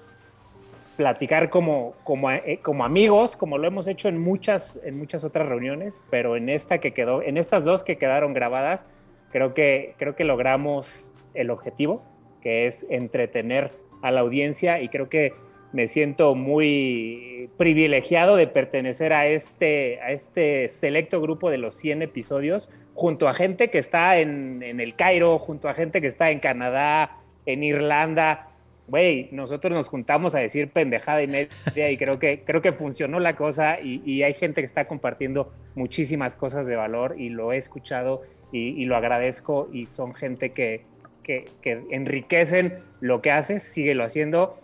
platicar 0.95 1.49
como, 1.49 1.93
como, 2.03 2.29
eh, 2.29 2.59
como, 2.61 2.83
amigos, 2.83 3.35
como 3.35 3.57
lo 3.57 3.65
hemos 3.67 3.87
hecho 3.87 4.09
en 4.09 4.19
muchas, 4.19 4.79
en 4.83 4.97
muchas 4.97 5.23
otras 5.23 5.47
reuniones, 5.47 6.03
pero 6.09 6.35
en 6.35 6.49
esta 6.49 6.79
que 6.79 6.93
quedó, 6.93 7.21
en 7.23 7.37
estas 7.37 7.63
dos 7.63 7.83
que 7.83 7.97
quedaron 7.97 8.33
grabadas, 8.33 8.85
creo 9.31 9.53
que, 9.53 9.95
creo 9.97 10.15
que 10.15 10.25
logramos 10.25 11.13
el 11.33 11.49
objetivo, 11.49 12.03
que 12.41 12.67
es 12.67 12.85
entretener 12.89 13.71
a 14.01 14.11
la 14.11 14.19
audiencia, 14.19 14.81
y 14.81 14.89
creo 14.89 15.09
que 15.09 15.33
me 15.71 15.87
siento 15.87 16.35
muy 16.35 17.49
privilegiado 17.57 18.35
de 18.35 18.47
pertenecer 18.47 19.13
a 19.13 19.27
este, 19.27 19.99
a 20.01 20.11
este 20.11 20.67
selecto 20.69 21.21
grupo 21.21 21.49
de 21.49 21.57
los 21.57 21.75
100 21.75 22.01
episodios, 22.01 22.69
junto 22.93 23.27
a 23.27 23.33
gente 23.33 23.69
que 23.69 23.77
está 23.77 24.17
en, 24.17 24.63
en 24.63 24.79
el 24.79 24.95
Cairo, 24.95 25.37
junto 25.37 25.69
a 25.69 25.73
gente 25.73 26.01
que 26.01 26.07
está 26.07 26.31
en 26.31 26.39
Canadá, 26.39 27.17
en 27.45 27.63
Irlanda. 27.63 28.47
Güey, 28.87 29.29
nosotros 29.31 29.71
nos 29.71 29.87
juntamos 29.87 30.33
a 30.33 30.39
decir 30.39 30.69
pendejada 30.69 31.21
y 31.21 31.27
media 31.27 31.91
y 31.91 31.97
creo 31.97 32.17
que, 32.17 32.43
creo 32.43 32.61
que 32.61 32.71
funcionó 32.71 33.19
la 33.19 33.35
cosa 33.35 33.79
y, 33.79 34.01
y 34.03 34.23
hay 34.23 34.33
gente 34.33 34.61
que 34.61 34.65
está 34.65 34.87
compartiendo 34.87 35.53
muchísimas 35.75 36.35
cosas 36.35 36.65
de 36.65 36.75
valor 36.75 37.15
y 37.19 37.29
lo 37.29 37.53
he 37.53 37.57
escuchado 37.57 38.23
y, 38.51 38.85
lo 38.85 38.95
agradezco 38.95 39.69
y 39.71 39.85
son 39.85 40.15
gente 40.15 40.53
que, 40.53 40.81
que, 41.21 41.45
que 41.61 41.83
enriquecen 41.91 42.79
lo 42.99 43.21
que 43.21 43.29
haces, 43.29 43.61
síguelo 43.61 44.03
haciendo 44.03 44.55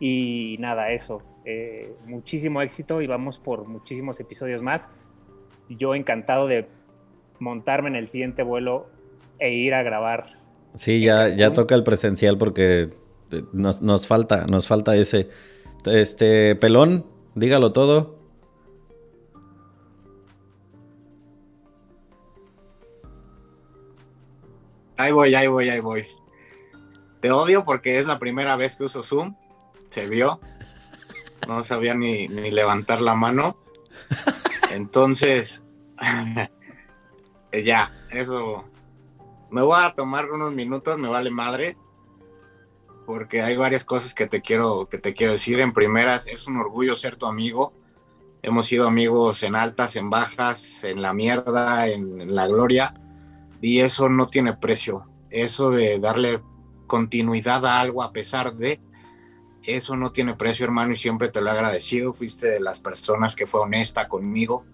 y 0.00 0.56
nada, 0.58 0.90
eso. 0.90 1.22
Eh, 1.44 1.94
muchísimo 2.06 2.62
éxito 2.62 3.02
y 3.02 3.06
vamos 3.06 3.38
por 3.38 3.66
muchísimos 3.68 4.18
episodios 4.18 4.62
más. 4.62 4.88
Yo 5.68 5.94
encantado 5.94 6.46
de 6.46 6.66
montarme 7.38 7.90
en 7.90 7.96
el 7.96 8.08
siguiente 8.08 8.42
vuelo 8.42 8.88
e 9.38 9.52
ir 9.52 9.74
a 9.74 9.82
grabar. 9.82 10.38
Sí, 10.74 11.00
ya, 11.00 11.28
ya 11.28 11.52
toca 11.52 11.74
el 11.74 11.84
presencial 11.84 12.38
porque 12.38 12.90
eh, 13.30 13.42
nos, 13.52 13.82
nos 13.82 14.06
falta, 14.06 14.46
nos 14.46 14.66
falta 14.66 14.96
ese. 14.96 15.28
Este, 15.84 16.56
pelón, 16.56 17.06
dígalo 17.34 17.72
todo. 17.72 18.18
Ahí 24.96 25.12
voy, 25.12 25.34
ahí 25.34 25.46
voy, 25.46 25.68
ahí 25.68 25.80
voy. 25.80 26.06
Te 27.20 27.32
odio 27.32 27.64
porque 27.64 27.98
es 27.98 28.06
la 28.06 28.18
primera 28.18 28.56
vez 28.56 28.76
que 28.76 28.84
uso 28.84 29.02
Zoom. 29.02 29.34
Se 29.90 30.08
vio. 30.08 30.40
No 31.46 31.62
sabía 31.62 31.94
ni, 31.94 32.28
ni 32.28 32.50
levantar 32.50 33.00
la 33.00 33.14
mano. 33.14 33.56
Entonces, 34.70 35.62
ya, 37.64 38.06
eso. 38.10 38.64
Me 39.50 39.62
voy 39.62 39.82
a 39.82 39.94
tomar 39.94 40.30
unos 40.30 40.54
minutos, 40.54 40.96
me 40.98 41.08
vale 41.08 41.30
madre. 41.30 41.76
Porque 43.04 43.42
hay 43.42 43.56
varias 43.56 43.84
cosas 43.84 44.14
que 44.14 44.26
te 44.26 44.40
quiero, 44.40 44.88
que 44.88 44.98
te 44.98 45.12
quiero 45.12 45.32
decir. 45.32 45.58
En 45.58 45.72
primeras, 45.72 46.26
es 46.28 46.46
un 46.46 46.56
orgullo 46.56 46.96
ser 46.96 47.16
tu 47.16 47.26
amigo. 47.26 47.74
Hemos 48.42 48.66
sido 48.66 48.86
amigos 48.86 49.42
en 49.42 49.56
altas, 49.56 49.96
en 49.96 50.08
bajas, 50.08 50.84
en 50.84 51.02
la 51.02 51.12
mierda, 51.12 51.88
en, 51.88 52.20
en 52.20 52.34
la 52.34 52.46
gloria. 52.46 52.94
Y 53.60 53.80
eso 53.80 54.08
no 54.08 54.28
tiene 54.28 54.56
precio. 54.56 55.06
Eso 55.28 55.70
de 55.70 55.98
darle 55.98 56.40
continuidad 56.86 57.66
a 57.66 57.80
algo 57.80 58.02
a 58.02 58.12
pesar 58.12 58.54
de, 58.54 58.80
eso 59.64 59.96
no 59.96 60.12
tiene 60.12 60.34
precio, 60.34 60.64
hermano, 60.64 60.92
y 60.92 60.96
siempre 60.96 61.28
te 61.28 61.40
lo 61.40 61.48
he 61.48 61.52
agradecido. 61.52 62.14
Fuiste 62.14 62.48
de 62.48 62.60
las 62.60 62.80
personas 62.80 63.36
que 63.36 63.46
fue 63.46 63.60
honesta 63.60 64.08
conmigo, 64.08 64.64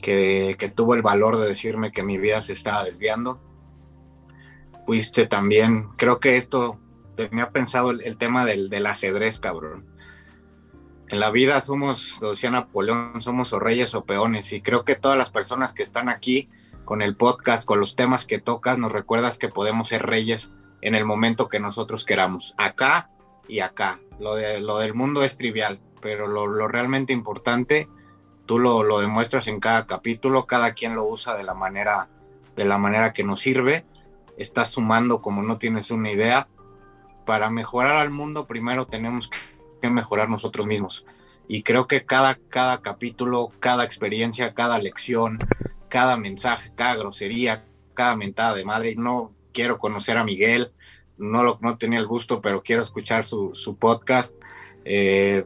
que, 0.00 0.56
que 0.58 0.68
tuvo 0.68 0.94
el 0.94 1.02
valor 1.02 1.38
de 1.38 1.48
decirme 1.48 1.92
que 1.92 2.02
mi 2.02 2.18
vida 2.18 2.42
se 2.42 2.52
estaba 2.52 2.84
desviando. 2.84 3.40
Fuiste 4.86 5.26
también, 5.26 5.88
creo 5.96 6.20
que 6.20 6.36
esto 6.36 6.78
tenía 7.16 7.50
pensado 7.50 7.90
el, 7.90 8.00
el 8.02 8.16
tema 8.16 8.44
del, 8.44 8.68
del 8.70 8.86
ajedrez, 8.86 9.38
cabrón. 9.38 9.86
En 11.08 11.20
la 11.20 11.30
vida 11.30 11.60
somos, 11.60 12.20
lo 12.20 12.30
decía 12.30 12.50
Napoleón, 12.50 13.20
somos 13.20 13.52
o 13.52 13.58
reyes 13.58 13.94
o 13.94 14.04
peones, 14.04 14.52
y 14.52 14.62
creo 14.62 14.84
que 14.84 14.96
todas 14.96 15.18
las 15.18 15.30
personas 15.30 15.74
que 15.74 15.82
están 15.82 16.08
aquí 16.08 16.48
con 16.84 17.02
el 17.02 17.16
podcast, 17.16 17.64
con 17.64 17.78
los 17.78 17.96
temas 17.96 18.26
que 18.26 18.40
tocas, 18.40 18.78
nos 18.78 18.92
recuerdas 18.92 19.38
que 19.38 19.48
podemos 19.48 19.88
ser 19.88 20.06
reyes 20.06 20.52
en 20.80 20.94
el 20.94 21.04
momento 21.04 21.48
que 21.48 21.60
nosotros 21.60 22.04
queramos, 22.04 22.54
acá 22.56 23.08
y 23.48 23.60
acá. 23.60 23.98
Lo, 24.18 24.34
de, 24.34 24.60
lo 24.60 24.78
del 24.78 24.94
mundo 24.94 25.22
es 25.24 25.36
trivial, 25.36 25.80
pero 26.00 26.26
lo, 26.26 26.68
realmente 26.68 27.12
importante, 27.12 27.88
tú 28.46 28.58
lo, 28.58 28.82
lo, 28.82 29.00
demuestras 29.00 29.46
en 29.48 29.60
cada 29.60 29.86
capítulo, 29.86 30.46
cada 30.46 30.74
quien 30.74 30.94
lo 30.94 31.04
usa 31.04 31.36
de 31.36 31.44
la 31.44 31.54
manera, 31.54 32.08
de 32.56 32.64
la 32.64 32.78
manera 32.78 33.12
que 33.12 33.24
nos 33.24 33.40
sirve, 33.40 33.84
estás 34.36 34.70
sumando 34.70 35.20
como 35.20 35.42
no 35.42 35.58
tienes 35.58 35.90
una 35.90 36.10
idea. 36.10 36.48
Para 37.24 37.50
mejorar 37.50 37.96
al 37.96 38.10
mundo, 38.10 38.46
primero 38.46 38.86
tenemos 38.86 39.30
que 39.80 39.90
mejorar 39.90 40.28
nosotros 40.28 40.66
mismos. 40.66 41.04
Y 41.48 41.62
creo 41.62 41.86
que 41.86 42.04
cada, 42.04 42.34
cada 42.34 42.82
capítulo, 42.82 43.50
cada 43.60 43.84
experiencia, 43.84 44.54
cada 44.54 44.78
lección, 44.78 45.38
cada 45.88 46.16
mensaje, 46.16 46.72
cada 46.74 46.96
grosería, 46.96 47.64
cada 47.94 48.16
mentada 48.16 48.54
de 48.54 48.64
madre, 48.64 48.94
no 48.96 49.32
quiero 49.52 49.78
conocer 49.78 50.16
a 50.16 50.24
Miguel, 50.24 50.72
no, 51.22 51.42
lo, 51.42 51.58
no 51.62 51.78
tenía 51.78 51.98
el 51.98 52.06
gusto, 52.06 52.40
pero 52.40 52.62
quiero 52.62 52.82
escuchar 52.82 53.24
su, 53.24 53.54
su 53.54 53.76
podcast. 53.76 54.36
Eh, 54.84 55.44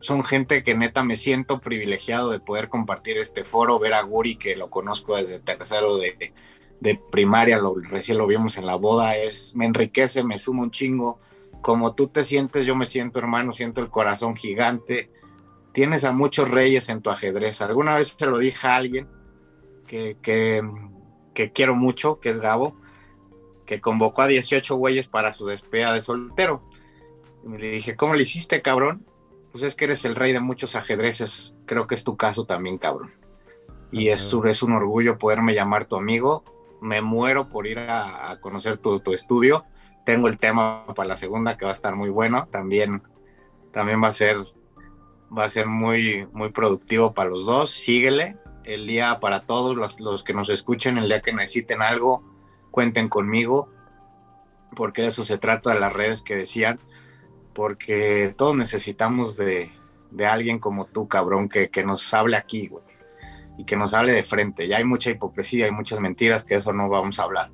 son 0.00 0.24
gente 0.24 0.62
que 0.62 0.74
neta 0.74 1.04
me 1.04 1.16
siento 1.16 1.60
privilegiado 1.60 2.30
de 2.30 2.40
poder 2.40 2.68
compartir 2.68 3.18
este 3.18 3.44
foro, 3.44 3.78
ver 3.78 3.92
a 3.94 4.02
Guri, 4.02 4.36
que 4.36 4.56
lo 4.56 4.70
conozco 4.70 5.16
desde 5.16 5.38
tercero 5.38 5.98
de, 5.98 6.32
de 6.80 7.00
primaria, 7.10 7.58
lo, 7.58 7.74
recién 7.74 8.16
lo 8.16 8.26
vimos 8.26 8.56
en 8.56 8.66
la 8.66 8.76
boda, 8.76 9.16
es, 9.16 9.54
me 9.54 9.66
enriquece, 9.66 10.24
me 10.24 10.38
suma 10.38 10.62
un 10.62 10.70
chingo. 10.70 11.20
Como 11.60 11.94
tú 11.94 12.08
te 12.08 12.24
sientes, 12.24 12.64
yo 12.64 12.74
me 12.74 12.86
siento 12.86 13.18
hermano, 13.18 13.52
siento 13.52 13.82
el 13.82 13.90
corazón 13.90 14.34
gigante. 14.34 15.10
Tienes 15.72 16.04
a 16.04 16.12
muchos 16.12 16.50
reyes 16.50 16.88
en 16.88 17.02
tu 17.02 17.10
ajedrez. 17.10 17.60
Alguna 17.60 17.96
vez 17.96 18.16
se 18.18 18.26
lo 18.26 18.38
dije 18.38 18.66
a 18.66 18.76
alguien 18.76 19.06
que, 19.86 20.16
que, 20.22 20.62
que 21.34 21.52
quiero 21.52 21.74
mucho, 21.74 22.18
que 22.18 22.30
es 22.30 22.40
Gabo, 22.40 22.79
que 23.70 23.80
convocó 23.80 24.22
a 24.22 24.26
18 24.26 24.74
güeyes 24.74 25.06
para 25.06 25.32
su 25.32 25.46
despedida 25.46 25.92
de 25.92 26.00
soltero. 26.00 26.60
Y 27.46 27.56
le 27.56 27.70
dije, 27.70 27.94
¿cómo 27.94 28.14
le 28.14 28.22
hiciste, 28.22 28.62
cabrón? 28.62 29.06
Pues 29.52 29.62
es 29.62 29.76
que 29.76 29.84
eres 29.84 30.04
el 30.04 30.16
rey 30.16 30.32
de 30.32 30.40
muchos 30.40 30.74
ajedrezes. 30.74 31.54
Creo 31.66 31.86
que 31.86 31.94
es 31.94 32.02
tu 32.02 32.16
caso 32.16 32.46
también, 32.46 32.78
cabrón. 32.78 33.12
Y 33.92 34.08
es, 34.08 34.34
es 34.44 34.62
un 34.64 34.72
orgullo 34.72 35.18
poderme 35.18 35.54
llamar 35.54 35.84
tu 35.84 35.94
amigo. 35.94 36.42
Me 36.80 37.00
muero 37.00 37.48
por 37.48 37.68
ir 37.68 37.78
a, 37.78 38.32
a 38.32 38.40
conocer 38.40 38.78
tu, 38.78 38.98
tu, 38.98 39.12
estudio. 39.12 39.64
Tengo 40.04 40.26
el 40.26 40.36
tema 40.36 40.84
para 40.96 41.10
la 41.10 41.16
segunda 41.16 41.56
que 41.56 41.64
va 41.64 41.70
a 41.70 41.74
estar 41.74 41.94
muy 41.94 42.10
bueno. 42.10 42.48
También, 42.50 43.04
también 43.70 44.02
va 44.02 44.08
a 44.08 44.12
ser, 44.12 44.36
va 45.30 45.44
a 45.44 45.48
ser 45.48 45.68
muy, 45.68 46.26
muy 46.32 46.50
productivo 46.50 47.14
para 47.14 47.30
los 47.30 47.46
dos. 47.46 47.70
Síguele. 47.70 48.36
El 48.64 48.88
día 48.88 49.20
para 49.20 49.46
todos 49.46 49.76
los, 49.76 50.00
los 50.00 50.24
que 50.24 50.34
nos 50.34 50.48
escuchen, 50.48 50.98
el 50.98 51.06
día 51.06 51.22
que 51.22 51.32
necesiten 51.32 51.82
algo, 51.82 52.29
cuenten 52.70 53.08
conmigo, 53.08 53.68
porque 54.76 55.02
de 55.02 55.08
eso 55.08 55.24
se 55.24 55.38
trata 55.38 55.74
de 55.74 55.80
las 55.80 55.92
redes 55.92 56.22
que 56.22 56.36
decían, 56.36 56.78
porque 57.54 58.34
todos 58.36 58.56
necesitamos 58.56 59.36
de, 59.36 59.70
de 60.10 60.26
alguien 60.26 60.58
como 60.58 60.86
tú, 60.86 61.08
cabrón, 61.08 61.48
que, 61.48 61.70
que 61.70 61.84
nos 61.84 62.12
hable 62.14 62.36
aquí, 62.36 62.68
güey, 62.68 62.84
y 63.58 63.64
que 63.64 63.76
nos 63.76 63.94
hable 63.94 64.12
de 64.12 64.24
frente. 64.24 64.68
Ya 64.68 64.78
hay 64.78 64.84
mucha 64.84 65.10
hipocresía, 65.10 65.66
hay 65.66 65.72
muchas 65.72 66.00
mentiras, 66.00 66.44
que 66.44 66.54
eso 66.54 66.72
no 66.72 66.88
vamos 66.88 67.18
a 67.18 67.24
hablar, 67.24 67.50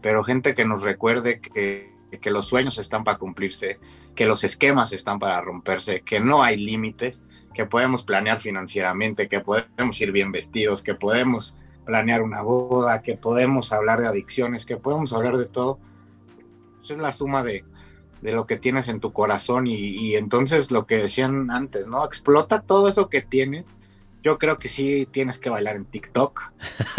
pero 0.00 0.22
gente 0.22 0.54
que 0.54 0.64
nos 0.64 0.82
recuerde 0.82 1.40
que, 1.40 1.92
que 2.20 2.30
los 2.30 2.46
sueños 2.46 2.78
están 2.78 3.04
para 3.04 3.18
cumplirse, 3.18 3.78
que 4.14 4.26
los 4.26 4.44
esquemas 4.44 4.92
están 4.92 5.18
para 5.18 5.40
romperse, 5.40 6.02
que 6.02 6.20
no 6.20 6.42
hay 6.42 6.58
límites, 6.58 7.22
que 7.54 7.66
podemos 7.66 8.02
planear 8.02 8.40
financieramente, 8.40 9.28
que 9.28 9.40
podemos 9.40 10.00
ir 10.00 10.12
bien 10.12 10.32
vestidos, 10.32 10.82
que 10.82 10.94
podemos 10.94 11.56
planear 11.84 12.22
una 12.22 12.42
boda, 12.42 13.02
que 13.02 13.16
podemos 13.16 13.72
hablar 13.72 14.00
de 14.00 14.06
adicciones, 14.06 14.66
que 14.66 14.76
podemos 14.76 15.12
hablar 15.12 15.36
de 15.36 15.46
todo. 15.46 15.78
Eso 16.82 16.94
es 16.94 17.00
la 17.00 17.12
suma 17.12 17.42
de, 17.42 17.64
de 18.20 18.32
lo 18.32 18.44
que 18.44 18.56
tienes 18.56 18.88
en 18.88 19.00
tu 19.00 19.12
corazón 19.12 19.66
y, 19.66 19.74
y, 19.74 20.16
entonces 20.16 20.70
lo 20.70 20.86
que 20.86 20.98
decían 20.98 21.50
antes, 21.50 21.88
¿no? 21.88 22.04
Explota 22.04 22.60
todo 22.60 22.88
eso 22.88 23.08
que 23.08 23.22
tienes. 23.22 23.70
Yo 24.22 24.38
creo 24.38 24.58
que 24.58 24.68
sí 24.68 25.08
tienes 25.10 25.38
que 25.38 25.50
bailar 25.50 25.76
en 25.76 25.84
TikTok, 25.84 26.52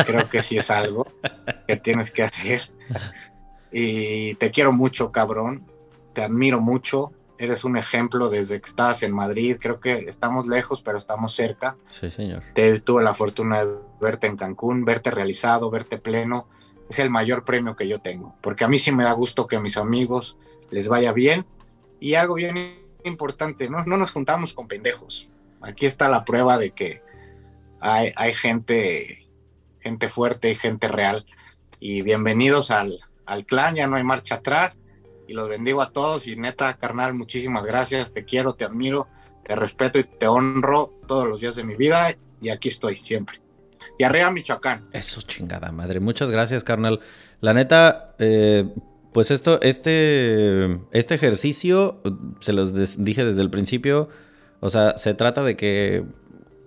creo 0.06 0.30
que 0.30 0.42
sí 0.42 0.58
es 0.58 0.70
algo 0.70 1.08
que 1.68 1.78
tienes 1.78 2.12
que 2.12 2.24
hacer. 2.24 2.62
Y 3.72 4.36
te 4.36 4.52
quiero 4.52 4.72
mucho, 4.72 5.12
cabrón, 5.12 5.66
te 6.14 6.22
admiro 6.22 6.60
mucho, 6.60 7.12
eres 7.44 7.66
un 7.66 7.76
ejemplo 7.76 8.30
desde 8.30 8.62
que 8.62 8.70
estabas 8.70 9.04
en 9.04 9.14
Madrid. 9.14 9.58
Creo 9.60 9.82
que 9.82 10.06
estamos 10.08 10.48
lejos, 10.48 10.82
pero 10.82 10.98
estamos 10.98 11.34
cerca. 11.34 11.76
Sí, 11.90 12.10
señor. 12.10 12.42
Te, 12.54 12.80
tuve 12.80 13.04
la 13.04 13.14
fortuna 13.14 13.66
de 13.66 13.76
verte 14.00 14.28
en 14.28 14.38
Cancún, 14.38 14.86
verte 14.86 15.12
realizado, 15.12 15.70
verte 15.70 15.98
pleno. 15.98 16.48
Es 16.90 17.00
el 17.00 17.10
mayor 17.10 17.44
premio 17.44 17.76
que 17.76 17.88
yo 17.88 18.00
tengo, 18.00 18.36
porque 18.42 18.64
a 18.64 18.70
mí 18.70 18.80
sí 18.80 18.94
me 18.94 19.04
da 19.04 19.12
gusto 19.12 19.48
que 19.48 19.58
a 19.58 19.60
mis 19.60 19.76
amigos 19.76 20.38
les 20.72 20.88
vaya 20.88 21.12
bien. 21.12 21.46
Y 22.00 22.16
algo 22.16 22.36
bien 22.36 22.80
importante, 23.04 23.70
no, 23.70 23.84
no 23.84 23.98
nos 23.98 24.12
juntamos 24.12 24.54
con 24.54 24.70
pendejos. 24.70 25.30
Aquí 25.62 25.86
está 25.86 26.08
la 26.08 26.24
prueba 26.24 26.58
de 26.58 26.72
que 26.72 27.02
hay, 27.82 28.14
hay 28.16 28.34
gente, 28.34 29.28
gente 29.82 30.08
fuerte 30.08 30.50
y 30.50 30.56
gente 30.56 30.88
real. 30.88 31.26
Y 31.80 32.04
bienvenidos 32.04 32.72
al, 32.72 33.00
al 33.26 33.46
clan, 33.46 33.76
ya 33.76 33.88
no 33.88 33.98
hay 33.98 34.04
marcha 34.04 34.36
atrás 34.36 34.80
los 35.34 35.50
bendigo 35.50 35.82
a 35.82 35.92
todos 35.92 36.28
y 36.28 36.36
neta, 36.36 36.78
carnal, 36.78 37.14
muchísimas 37.14 37.66
gracias, 37.66 38.14
te 38.14 38.24
quiero, 38.24 38.54
te 38.54 38.66
admiro, 38.66 39.08
te 39.44 39.56
respeto 39.56 40.00
y 40.00 40.04
te 40.04 40.28
honro 40.28 40.94
todos 41.08 41.28
los 41.28 41.42
días 41.42 41.56
de 41.56 41.64
mi 41.64 41.76
vida 41.76 42.16
y 42.42 42.50
aquí 42.50 42.70
estoy 42.70 42.98
siempre. 42.98 43.42
Y 43.98 44.04
arriba 44.04 44.32
Michoacán. 44.32 44.88
Eso 44.94 45.22
chingada 45.22 45.72
madre, 45.72 46.00
muchas 46.00 46.32
gracias, 46.32 46.64
carnal. 46.64 47.02
La 47.42 47.54
neta, 47.54 48.16
eh, 48.20 48.66
pues 49.12 49.32
esto, 49.32 49.60
este, 49.62 50.80
este 50.92 51.16
ejercicio, 51.16 52.02
se 52.40 52.54
los 52.54 52.74
dije 53.04 53.26
desde 53.26 53.42
el 53.42 53.50
principio, 53.50 54.10
o 54.60 54.70
sea, 54.70 54.98
se 54.98 55.14
trata 55.14 55.44
de 55.44 55.58
que 55.58 56.06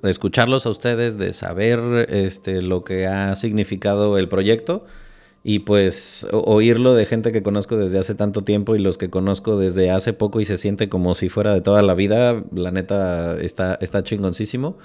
escucharlos 0.03 0.67
a 0.67 0.71
ustedes, 0.71 1.17
de 1.19 1.33
saber 1.33 2.07
este, 2.11 2.63
lo 2.63 2.85
que 2.85 3.07
ha 3.07 3.35
significado 3.37 4.19
el 4.19 4.29
proyecto 4.29 4.85
Y 5.49 5.61
pues 5.61 6.27
oírlo 6.33 6.95
de 6.95 7.07
gente 7.07 7.31
que 7.31 7.45
conozco 7.45 7.77
desde 7.77 8.01
hace 8.01 8.17
tanto 8.17 8.43
tiempo 8.43 8.75
y 8.75 8.81
los 8.81 8.99
que 8.99 9.11
conozco 9.11 9.57
desde 9.57 9.93
hace 9.93 10.13
poco 10.13 10.41
y 10.41 10.45
se 10.45 10.59
siente 10.59 10.89
como 10.89 11.15
si 11.15 11.29
fuera 11.29 11.55
de 11.55 11.61
toda 11.61 11.83
la 11.83 11.95
vida, 11.95 12.43
la 12.51 12.73
neta 12.73 13.39
está, 13.39 13.77
está 13.81 14.03
chingoncísimo. 14.03 14.77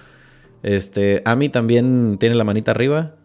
Este, 0.62 1.24
Ami 1.26 1.50
también 1.50 2.20
tiene 2.20 2.36
la 2.36 2.44
manita 2.44 2.70
arriba. 2.70 3.16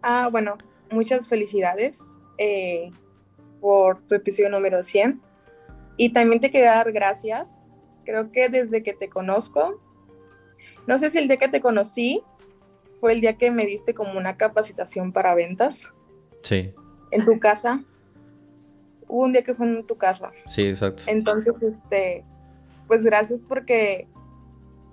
Ah, 0.00 0.30
bueno, 0.32 0.56
muchas 0.90 1.28
felicidades 1.28 2.02
eh, 2.38 2.90
por 3.60 4.00
tu 4.06 4.14
episodio 4.14 4.48
número 4.48 4.82
100. 4.82 5.20
Y 5.98 6.14
también 6.14 6.40
te 6.40 6.50
quería 6.50 6.76
dar 6.76 6.92
gracias. 6.92 7.58
Creo 8.06 8.32
que 8.32 8.48
desde 8.48 8.82
que 8.82 8.94
te 8.94 9.10
conozco, 9.10 9.82
no 10.86 10.98
sé 10.98 11.10
si 11.10 11.18
el 11.18 11.28
día 11.28 11.36
que 11.36 11.48
te 11.48 11.60
conocí 11.60 12.22
fue 13.00 13.12
el 13.12 13.20
día 13.20 13.36
que 13.36 13.50
me 13.50 13.66
diste 13.66 13.94
como 13.94 14.18
una 14.18 14.36
capacitación 14.36 15.12
para 15.12 15.34
ventas. 15.34 15.88
Sí. 16.42 16.74
En 17.10 17.24
tu 17.24 17.38
casa. 17.38 17.84
Hubo 19.06 19.24
un 19.24 19.32
día 19.32 19.42
que 19.42 19.54
fue 19.54 19.66
en 19.66 19.86
tu 19.86 19.96
casa. 19.96 20.30
Sí, 20.46 20.62
exacto. 20.66 21.04
Entonces, 21.06 21.62
este, 21.62 22.24
pues 22.86 23.04
gracias 23.04 23.42
porque 23.42 24.08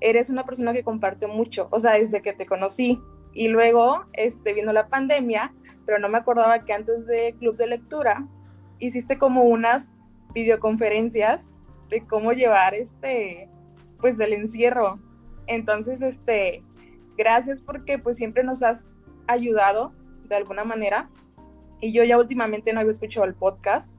eres 0.01 0.29
una 0.29 0.45
persona 0.45 0.73
que 0.73 0.83
comparte 0.83 1.27
mucho, 1.27 1.67
o 1.71 1.79
sea, 1.79 1.93
desde 1.93 2.21
que 2.21 2.33
te 2.33 2.45
conocí. 2.45 2.99
Y 3.33 3.49
luego, 3.49 4.05
este, 4.13 4.53
vino 4.53 4.71
la 4.71 4.87
pandemia, 4.87 5.53
pero 5.85 5.99
no 5.99 6.07
me 6.07 6.17
acordaba 6.17 6.63
que 6.63 6.73
antes 6.73 7.05
de 7.05 7.35
Club 7.37 7.57
de 7.57 7.67
Lectura 7.67 8.27
hiciste 8.79 9.17
como 9.17 9.43
unas 9.43 9.91
videoconferencias 10.33 11.49
de 11.89 12.05
cómo 12.05 12.31
llevar 12.31 12.73
este, 12.73 13.49
pues 13.99 14.19
el 14.19 14.33
encierro. 14.33 14.99
Entonces, 15.47 16.01
este, 16.01 16.63
gracias 17.17 17.59
porque 17.59 17.97
pues 17.99 18.17
siempre 18.17 18.43
nos 18.43 18.63
has 18.63 18.97
ayudado 19.27 19.93
de 20.27 20.35
alguna 20.35 20.63
manera. 20.63 21.09
Y 21.81 21.91
yo 21.91 22.03
ya 22.03 22.17
últimamente 22.17 22.73
no 22.73 22.79
había 22.79 22.93
escuchado 22.93 23.25
el 23.25 23.35
podcast, 23.35 23.95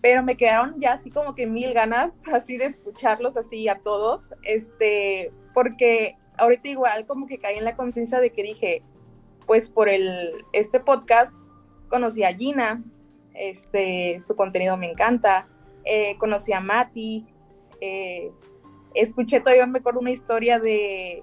pero 0.00 0.22
me 0.22 0.36
quedaron 0.36 0.80
ya 0.80 0.92
así 0.92 1.10
como 1.10 1.34
que 1.34 1.46
mil 1.46 1.72
ganas 1.72 2.22
así 2.32 2.56
de 2.56 2.66
escucharlos 2.66 3.36
así 3.36 3.68
a 3.68 3.78
todos, 3.80 4.34
este, 4.42 5.32
porque 5.54 6.16
ahorita 6.38 6.68
igual 6.68 7.06
como 7.06 7.26
que 7.26 7.38
caí 7.38 7.56
en 7.56 7.64
la 7.64 7.76
conciencia 7.76 8.20
de 8.20 8.30
que 8.30 8.42
dije, 8.42 8.82
pues 9.46 9.68
por 9.68 9.88
el, 9.88 10.32
este 10.52 10.80
podcast 10.80 11.38
conocí 11.88 12.24
a 12.24 12.34
Gina, 12.34 12.82
este, 13.34 14.18
su 14.20 14.34
contenido 14.36 14.76
me 14.76 14.90
encanta, 14.90 15.48
eh, 15.84 16.16
conocí 16.18 16.52
a 16.52 16.60
Mati, 16.60 17.26
eh, 17.80 18.30
escuché 18.94 19.40
todavía 19.40 19.66
mejor 19.66 19.96
una 19.96 20.10
historia 20.10 20.58
de 20.58 21.22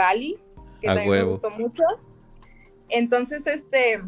Bali, 0.00 0.38
que 0.80 0.86
también 0.86 1.10
me 1.10 1.22
gustó 1.24 1.50
mucho. 1.50 1.84
Entonces, 2.88 3.46
este, 3.46 4.02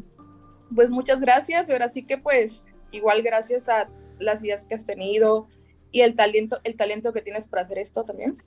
pues 0.75 0.91
muchas 0.91 1.21
gracias. 1.21 1.69
Y 1.69 1.73
ahora 1.73 1.91
sí 1.91 2.05
que 2.05 2.17
pues 2.17 2.67
igual 2.91 3.23
gracias 3.23 3.69
a 3.69 3.89
las 4.19 4.43
ideas 4.43 4.67
que 4.67 4.75
has 4.75 4.87
tenido 4.87 5.49
y 5.91 6.01
el 6.01 6.17
talento, 6.17 6.61
el 6.65 6.77
talento 6.77 7.13
que 7.13 7.21
tienes 7.21 7.47
para 7.47 7.63
hacer 7.63 7.79
esto 7.79 8.05
también. 8.05 8.39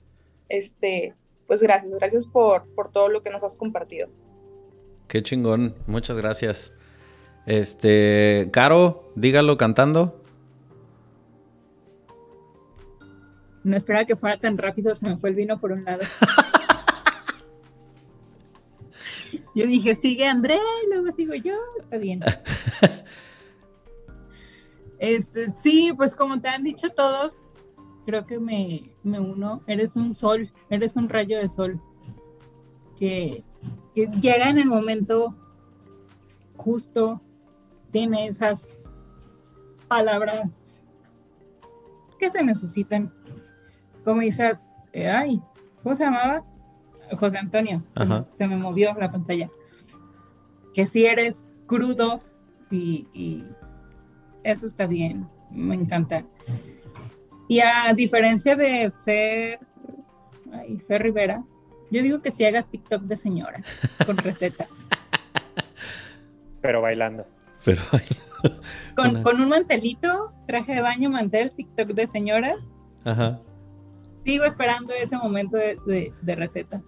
Este, 0.48 1.14
pues 1.46 1.62
gracias, 1.62 1.94
gracias 1.94 2.26
por, 2.26 2.66
por 2.74 2.90
todo 2.90 3.08
lo 3.08 3.22
que 3.22 3.30
nos 3.30 3.44
has 3.44 3.56
compartido. 3.56 4.08
Qué 5.06 5.22
chingón, 5.22 5.76
muchas 5.86 6.16
gracias. 6.16 6.72
Este, 7.46 8.48
Caro, 8.52 9.12
dígalo 9.14 9.56
cantando. 9.56 10.20
No 13.62 13.76
esperaba 13.76 14.04
que 14.04 14.16
fuera 14.16 14.38
tan 14.38 14.58
rápido, 14.58 14.94
se 14.94 15.08
me 15.08 15.16
fue 15.16 15.30
el 15.30 15.36
vino 15.36 15.60
por 15.60 15.72
un 15.72 15.84
lado. 15.84 16.02
yo 19.56 19.66
dije, 19.66 19.94
sigue 19.94 20.26
André, 20.26 20.58
luego 20.90 21.10
sigo 21.10 21.34
yo, 21.34 21.54
está 21.80 21.96
bien. 21.96 22.20
Este, 24.98 25.52
sí, 25.52 25.92
pues 25.94 26.16
como 26.16 26.40
te 26.40 26.48
han 26.48 26.64
dicho 26.64 26.88
todos, 26.88 27.50
creo 28.06 28.24
que 28.24 28.38
me, 28.40 28.82
me 29.02 29.20
uno. 29.20 29.62
Eres 29.66 29.94
un 29.94 30.14
sol, 30.14 30.50
eres 30.70 30.96
un 30.96 31.10
rayo 31.10 31.36
de 31.36 31.50
sol 31.50 31.78
que, 32.98 33.44
que 33.94 34.06
llega 34.06 34.48
en 34.48 34.58
el 34.58 34.68
momento 34.68 35.36
justo, 36.56 37.20
tiene 37.92 38.26
esas 38.26 38.68
palabras 39.86 40.88
que 42.18 42.30
se 42.30 42.42
necesitan. 42.42 43.12
Como 44.02 44.22
dice, 44.22 44.58
eh, 44.92 45.10
ay, 45.10 45.42
¿cómo 45.82 45.94
se 45.94 46.04
llamaba? 46.04 46.42
José 47.18 47.38
Antonio. 47.38 47.82
Ajá. 47.94 48.26
Se 48.38 48.46
me 48.46 48.56
movió 48.56 48.94
la 48.98 49.10
pantalla. 49.10 49.48
Que 50.74 50.86
si 50.86 51.04
eres 51.06 51.52
crudo 51.66 52.20
y, 52.70 53.08
y 53.12 53.44
eso 54.42 54.66
está 54.66 54.86
bien, 54.86 55.28
me 55.50 55.74
encanta. 55.74 56.24
Y 57.48 57.60
a 57.60 57.92
diferencia 57.94 58.56
de 58.56 58.90
Fer, 59.04 59.60
ay, 60.52 60.78
Fer 60.78 61.02
Rivera, 61.02 61.44
yo 61.90 62.02
digo 62.02 62.20
que 62.20 62.32
si 62.32 62.44
hagas 62.44 62.68
TikTok 62.68 63.02
de 63.02 63.16
señora 63.16 63.62
con 64.04 64.16
recetas. 64.16 64.68
Pero 66.60 66.82
bailando. 66.82 67.26
Pero 67.64 67.82
Con, 68.94 69.10
Una- 69.10 69.22
con 69.22 69.40
un 69.40 69.48
mantelito, 69.48 70.32
traje 70.46 70.74
de 70.74 70.80
baño, 70.80 71.10
mantel, 71.10 71.50
TikTok 71.54 71.88
de 71.90 72.06
señoras. 72.06 72.58
Ajá. 73.04 73.40
Sigo 74.24 74.44
esperando 74.44 74.92
ese 74.94 75.16
momento 75.16 75.56
de, 75.56 75.78
de- 75.86 76.12
de 76.20 76.34
recetas. 76.34 76.82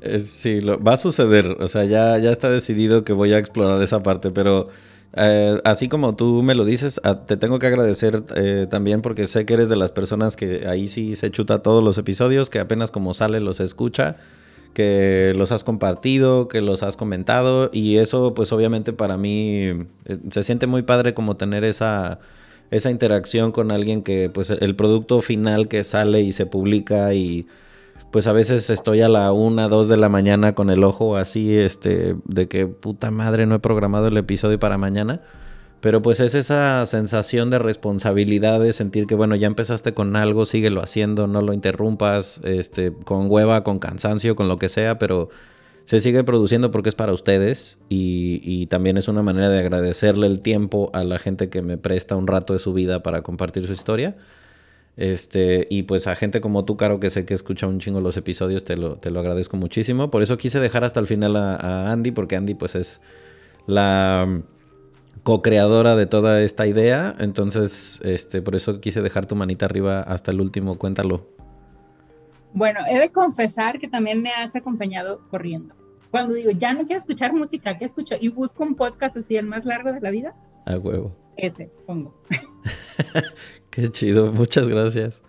Eh, 0.00 0.20
sí, 0.20 0.60
lo, 0.60 0.82
va 0.82 0.94
a 0.94 0.96
suceder. 0.96 1.56
O 1.60 1.68
sea, 1.68 1.84
ya, 1.84 2.16
ya 2.18 2.30
está 2.30 2.50
decidido 2.50 3.04
que 3.04 3.12
voy 3.12 3.32
a 3.34 3.38
explorar 3.38 3.82
esa 3.82 4.02
parte, 4.02 4.30
pero 4.30 4.68
eh, 5.14 5.60
así 5.64 5.88
como 5.88 6.16
tú 6.16 6.42
me 6.42 6.54
lo 6.54 6.64
dices, 6.64 7.00
a- 7.04 7.26
te 7.26 7.36
tengo 7.36 7.58
que 7.58 7.66
agradecer 7.66 8.22
eh, 8.36 8.66
también 8.70 9.02
porque 9.02 9.26
sé 9.26 9.44
que 9.44 9.54
eres 9.54 9.68
de 9.68 9.76
las 9.76 9.92
personas 9.92 10.36
que 10.36 10.66
ahí 10.66 10.88
sí 10.88 11.16
se 11.16 11.30
chuta 11.30 11.62
todos 11.62 11.84
los 11.84 11.98
episodios, 11.98 12.48
que 12.50 12.60
apenas 12.60 12.90
como 12.90 13.12
sale 13.14 13.40
los 13.40 13.60
escucha, 13.60 14.16
que 14.72 15.32
los 15.36 15.52
has 15.52 15.64
compartido, 15.64 16.48
que 16.48 16.60
los 16.62 16.82
has 16.82 16.96
comentado 16.96 17.70
y 17.72 17.96
eso 17.98 18.34
pues 18.34 18.52
obviamente 18.52 18.92
para 18.92 19.16
mí 19.18 19.64
eh, 20.06 20.18
se 20.30 20.42
siente 20.44 20.66
muy 20.66 20.82
padre 20.82 21.12
como 21.14 21.36
tener 21.36 21.64
esa 21.64 22.20
esa 22.70 22.90
interacción 22.90 23.50
con 23.52 23.72
alguien 23.72 24.02
que 24.02 24.30
pues 24.30 24.48
el 24.50 24.76
producto 24.76 25.20
final 25.22 25.66
que 25.68 25.82
sale 25.84 26.20
y 26.22 26.32
se 26.32 26.46
publica 26.46 27.12
y 27.14 27.46
pues 28.10 28.26
a 28.26 28.32
veces 28.32 28.70
estoy 28.70 29.02
a 29.02 29.08
la 29.08 29.32
una, 29.32 29.68
dos 29.68 29.88
de 29.88 29.96
la 29.96 30.08
mañana 30.08 30.54
con 30.54 30.70
el 30.70 30.82
ojo 30.82 31.16
así, 31.16 31.56
este, 31.56 32.16
de 32.24 32.48
que 32.48 32.66
puta 32.66 33.10
madre 33.10 33.46
no 33.46 33.54
he 33.54 33.60
programado 33.60 34.08
el 34.08 34.16
episodio 34.16 34.58
para 34.58 34.78
mañana. 34.78 35.20
Pero 35.80 36.02
pues 36.02 36.20
es 36.20 36.34
esa 36.34 36.84
sensación 36.84 37.48
de 37.48 37.58
responsabilidad 37.58 38.60
de 38.60 38.74
sentir 38.74 39.06
que 39.06 39.14
bueno, 39.14 39.34
ya 39.34 39.46
empezaste 39.46 39.94
con 39.94 40.14
algo, 40.14 40.44
síguelo 40.44 40.82
haciendo, 40.82 41.26
no 41.26 41.40
lo 41.40 41.54
interrumpas, 41.54 42.40
este, 42.44 42.92
con 42.92 43.30
hueva, 43.30 43.64
con 43.64 43.78
cansancio, 43.78 44.36
con 44.36 44.46
lo 44.48 44.58
que 44.58 44.68
sea, 44.68 44.98
pero 44.98 45.30
se 45.84 46.00
sigue 46.00 46.22
produciendo 46.22 46.70
porque 46.70 46.90
es 46.90 46.94
para 46.94 47.14
ustedes 47.14 47.78
y, 47.88 48.40
y 48.44 48.66
también 48.66 48.98
es 48.98 49.08
una 49.08 49.22
manera 49.22 49.48
de 49.48 49.58
agradecerle 49.58 50.26
el 50.26 50.42
tiempo 50.42 50.90
a 50.92 51.02
la 51.02 51.18
gente 51.18 51.48
que 51.48 51.62
me 51.62 51.78
presta 51.78 52.14
un 52.14 52.26
rato 52.26 52.52
de 52.52 52.58
su 52.58 52.74
vida 52.74 53.02
para 53.02 53.22
compartir 53.22 53.66
su 53.66 53.72
historia. 53.72 54.16
Este, 55.00 55.66
y 55.70 55.84
pues 55.84 56.06
a 56.06 56.14
gente 56.14 56.42
como 56.42 56.66
tú, 56.66 56.76
Caro, 56.76 57.00
que 57.00 57.08
sé 57.08 57.24
que 57.24 57.32
escucha 57.32 57.66
un 57.66 57.78
chingo 57.80 58.02
los 58.02 58.18
episodios, 58.18 58.64
te 58.64 58.76
lo, 58.76 58.96
te 58.98 59.10
lo 59.10 59.20
agradezco 59.20 59.56
muchísimo. 59.56 60.10
Por 60.10 60.20
eso 60.22 60.36
quise 60.36 60.60
dejar 60.60 60.84
hasta 60.84 61.00
el 61.00 61.06
final 61.06 61.36
a, 61.36 61.56
a 61.56 61.90
Andy, 61.90 62.10
porque 62.10 62.36
Andy 62.36 62.52
pues 62.52 62.74
es 62.74 63.00
la 63.66 64.26
mm, 64.28 64.42
co-creadora 65.22 65.96
de 65.96 66.04
toda 66.04 66.42
esta 66.42 66.66
idea. 66.66 67.14
Entonces, 67.18 68.02
este, 68.04 68.42
por 68.42 68.54
eso 68.54 68.82
quise 68.82 69.00
dejar 69.00 69.24
tu 69.24 69.36
manita 69.36 69.64
arriba 69.64 70.00
hasta 70.02 70.32
el 70.32 70.40
último. 70.42 70.74
Cuéntalo. 70.74 71.26
Bueno, 72.52 72.80
he 72.86 72.98
de 72.98 73.10
confesar 73.10 73.78
que 73.78 73.88
también 73.88 74.20
me 74.20 74.32
has 74.32 74.54
acompañado 74.54 75.26
corriendo. 75.30 75.74
Cuando 76.10 76.34
digo, 76.34 76.50
ya 76.50 76.74
no 76.74 76.84
quiero 76.84 76.98
escuchar 76.98 77.32
música, 77.32 77.78
¿qué 77.78 77.86
escucho? 77.86 78.16
Y 78.20 78.28
busco 78.28 78.64
un 78.64 78.74
podcast 78.74 79.16
así, 79.16 79.36
el 79.36 79.46
más 79.46 79.64
largo 79.64 79.92
de 79.94 80.00
la 80.00 80.10
vida, 80.10 80.34
A 80.66 80.76
huevo. 80.76 81.12
ese 81.38 81.70
pongo. 81.86 82.20
Qué 83.70 83.88
chido. 83.88 84.32
Muchas 84.32 84.68
gracias. 84.68 85.22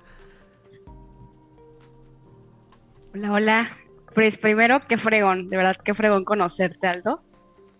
Hola, 3.13 3.31
hola. 3.31 3.77
Pues 4.13 4.37
primero, 4.37 4.79
qué 4.87 4.97
fregón, 4.97 5.49
de 5.49 5.57
verdad, 5.57 5.77
qué 5.83 5.93
fregón 5.93 6.25
conocerte, 6.25 6.87
Aldo. 6.87 7.21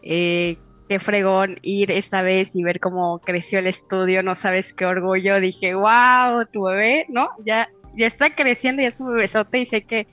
Eh, 0.01 0.57
qué 0.87 0.99
fregón 0.99 1.57
ir 1.61 1.91
esta 1.91 2.21
vez 2.21 2.55
y 2.55 2.63
ver 2.63 2.79
cómo 2.79 3.19
creció 3.19 3.59
el 3.59 3.67
estudio, 3.67 4.23
no 4.23 4.35
sabes 4.35 4.73
qué 4.73 4.85
orgullo. 4.85 5.39
Dije, 5.39 5.73
wow, 5.73 6.45
tu 6.51 6.63
bebé, 6.63 7.05
¿no? 7.09 7.29
Ya, 7.45 7.69
ya 7.97 8.07
está 8.07 8.35
creciendo, 8.35 8.81
ya 8.81 8.89
es 8.89 8.99
un 8.99 9.07
bebesote 9.07 9.59
y 9.59 9.65
sé 9.65 9.83
que 9.83 10.07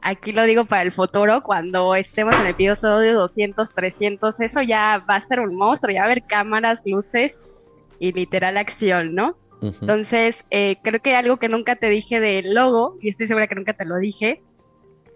aquí 0.00 0.32
lo 0.32 0.44
digo 0.44 0.64
para 0.64 0.82
el 0.82 0.92
futuro, 0.92 1.42
cuando 1.42 1.94
estemos 1.94 2.34
en 2.34 2.42
el 2.42 2.48
episodio 2.48 3.14
200, 3.14 3.68
300, 3.68 4.34
eso 4.40 4.62
ya 4.62 5.04
va 5.08 5.16
a 5.16 5.26
ser 5.28 5.40
un 5.40 5.54
monstruo, 5.54 5.92
ya 5.92 6.00
va 6.00 6.08
a 6.08 6.10
haber 6.10 6.24
cámaras, 6.26 6.80
luces 6.84 7.32
y 7.98 8.12
literal 8.12 8.56
acción, 8.56 9.14
¿no? 9.14 9.36
Ujú. 9.62 9.76
Entonces, 9.80 10.44
eh, 10.50 10.76
creo 10.82 11.00
que 11.00 11.14
algo 11.14 11.38
que 11.38 11.48
nunca 11.48 11.76
te 11.76 11.88
dije 11.88 12.20
del 12.20 12.52
logo, 12.54 12.98
y 13.00 13.08
estoy 13.10 13.28
segura 13.28 13.46
que 13.46 13.54
nunca 13.54 13.74
te 13.74 13.84
lo 13.84 13.96
dije, 13.96 14.42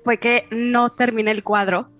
fue 0.05 0.19
que 0.19 0.47
no 0.51 0.91
terminé 0.91 1.33
el 1.33 1.43
cuadro 1.43 1.91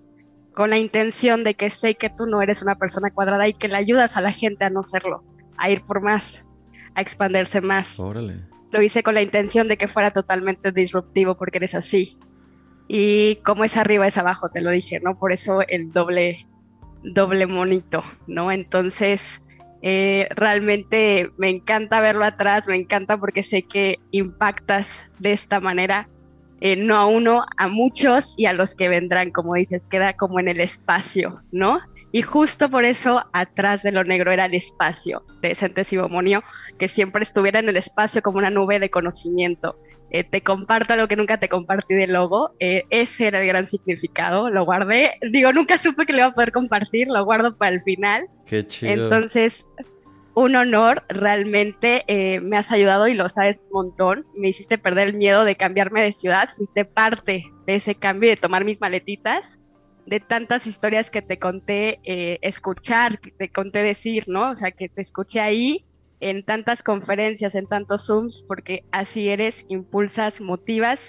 con 0.53 0.69
la 0.71 0.79
intención 0.79 1.43
de 1.43 1.53
que 1.53 1.69
sé 1.69 1.95
que 1.95 2.09
tú 2.09 2.25
no 2.25 2.41
eres 2.41 2.61
una 2.61 2.75
persona 2.75 3.11
cuadrada 3.11 3.47
y 3.47 3.53
que 3.53 3.67
le 3.67 3.75
ayudas 3.75 4.17
a 4.17 4.21
la 4.21 4.31
gente 4.31 4.65
a 4.65 4.69
no 4.69 4.81
serlo, 4.81 5.23
a 5.57 5.69
ir 5.69 5.83
por 5.83 6.01
más, 6.01 6.49
a 6.95 7.01
expandirse 7.01 7.61
más. 7.61 7.99
Órale. 7.99 8.41
Lo 8.71 8.81
hice 8.81 9.03
con 9.03 9.13
la 9.13 9.21
intención 9.21 9.67
de 9.67 9.77
que 9.77 9.87
fuera 9.87 10.11
totalmente 10.11 10.71
disruptivo 10.71 11.35
porque 11.35 11.59
eres 11.59 11.75
así. 11.75 12.17
Y 12.87 13.35
como 13.43 13.65
es 13.65 13.77
arriba 13.77 14.07
es 14.07 14.17
abajo, 14.17 14.49
te 14.49 14.61
lo 14.61 14.71
dije, 14.71 14.99
¿no? 14.99 15.19
Por 15.19 15.31
eso 15.31 15.59
el 15.67 15.91
doble, 15.91 16.47
doble 17.03 17.45
monito, 17.45 18.01
¿no? 18.25 18.51
Entonces, 18.51 19.21
eh, 19.81 20.27
realmente 20.35 21.29
me 21.37 21.49
encanta 21.49 22.01
verlo 22.01 22.25
atrás, 22.25 22.67
me 22.67 22.75
encanta 22.75 23.17
porque 23.17 23.43
sé 23.43 23.63
que 23.63 23.99
impactas 24.11 24.89
de 25.19 25.33
esta 25.33 25.59
manera 25.59 26.07
eh, 26.59 26.75
no 26.75 26.95
a 26.95 27.05
uno, 27.05 27.45
a 27.57 27.67
muchos 27.67 28.33
y 28.35 28.45
a 28.47 28.53
los 28.53 28.73
que 28.73 28.89
vendrán, 28.89 29.31
como 29.31 29.53
dices, 29.53 29.81
queda 29.89 30.13
como 30.13 30.39
en 30.39 30.47
el 30.47 30.59
espacio, 30.59 31.41
¿no? 31.51 31.79
Y 32.11 32.23
justo 32.23 32.69
por 32.69 32.85
eso 32.85 33.23
atrás 33.33 33.83
de 33.83 33.91
lo 33.91 34.03
negro 34.03 34.31
era 34.31 34.45
el 34.45 34.55
espacio 34.55 35.23
de 35.41 35.53
Centesimonio, 35.53 36.43
que 36.79 36.87
siempre 36.87 37.23
estuviera 37.23 37.59
en 37.59 37.69
el 37.69 37.77
espacio 37.77 38.21
como 38.21 38.39
una 38.39 38.49
nube 38.49 38.79
de 38.79 38.89
conocimiento. 38.89 39.77
Eh, 40.09 40.23
te 40.23 40.41
comparto 40.41 40.95
lo 40.95 41.09
que 41.09 41.17
nunca 41.17 41.37
te 41.37 41.49
compartí 41.49 41.93
del 41.93 42.13
logo, 42.13 42.51
eh, 42.59 42.85
ese 42.89 43.27
era 43.27 43.41
el 43.41 43.47
gran 43.47 43.65
significado, 43.65 44.49
lo 44.49 44.63
guardé, 44.63 45.15
digo, 45.31 45.51
nunca 45.51 45.77
supe 45.77 46.05
que 46.05 46.13
lo 46.13 46.19
iba 46.19 46.27
a 46.27 46.33
poder 46.33 46.53
compartir, 46.53 47.07
lo 47.07 47.25
guardo 47.25 47.57
para 47.57 47.73
el 47.73 47.81
final. 47.81 48.27
Qué 48.45 48.65
chido. 48.65 48.93
Entonces, 48.93 49.65
un 50.33 50.55
honor, 50.55 51.03
realmente 51.09 52.05
eh, 52.07 52.39
me 52.39 52.55
has 52.55 52.71
ayudado 52.71 53.09
y 53.09 53.15
lo 53.15 53.27
sabes 53.27 53.57
un 53.69 53.87
montón. 53.87 54.25
Me 54.37 54.49
hiciste 54.49 54.77
perder 54.77 55.09
el 55.09 55.15
miedo 55.15 55.43
de 55.43 55.57
cambiarme 55.57 56.01
de 56.03 56.13
ciudad, 56.13 56.49
fuiste 56.55 56.85
parte 56.85 57.43
de 57.65 57.75
ese 57.75 57.95
cambio 57.95 58.27
y 58.27 58.35
de 58.35 58.41
tomar 58.41 58.63
mis 58.63 58.79
maletitas, 58.79 59.59
de 60.05 60.21
tantas 60.21 60.67
historias 60.67 61.09
que 61.09 61.21
te 61.21 61.37
conté 61.37 61.99
escuchar, 62.41 63.19
que 63.19 63.31
te 63.31 63.49
conté 63.49 63.83
decir, 63.83 64.23
¿no? 64.27 64.51
O 64.51 64.55
sea, 64.55 64.71
que 64.71 64.87
te 64.87 65.01
escuché 65.01 65.41
ahí 65.41 65.83
en 66.19 66.43
tantas 66.43 66.83
conferencias, 66.83 67.55
en 67.55 67.67
tantos 67.67 68.05
Zooms, 68.05 68.43
porque 68.47 68.83
así 68.91 69.29
eres, 69.29 69.65
impulsas, 69.69 70.41
motivas 70.41 71.01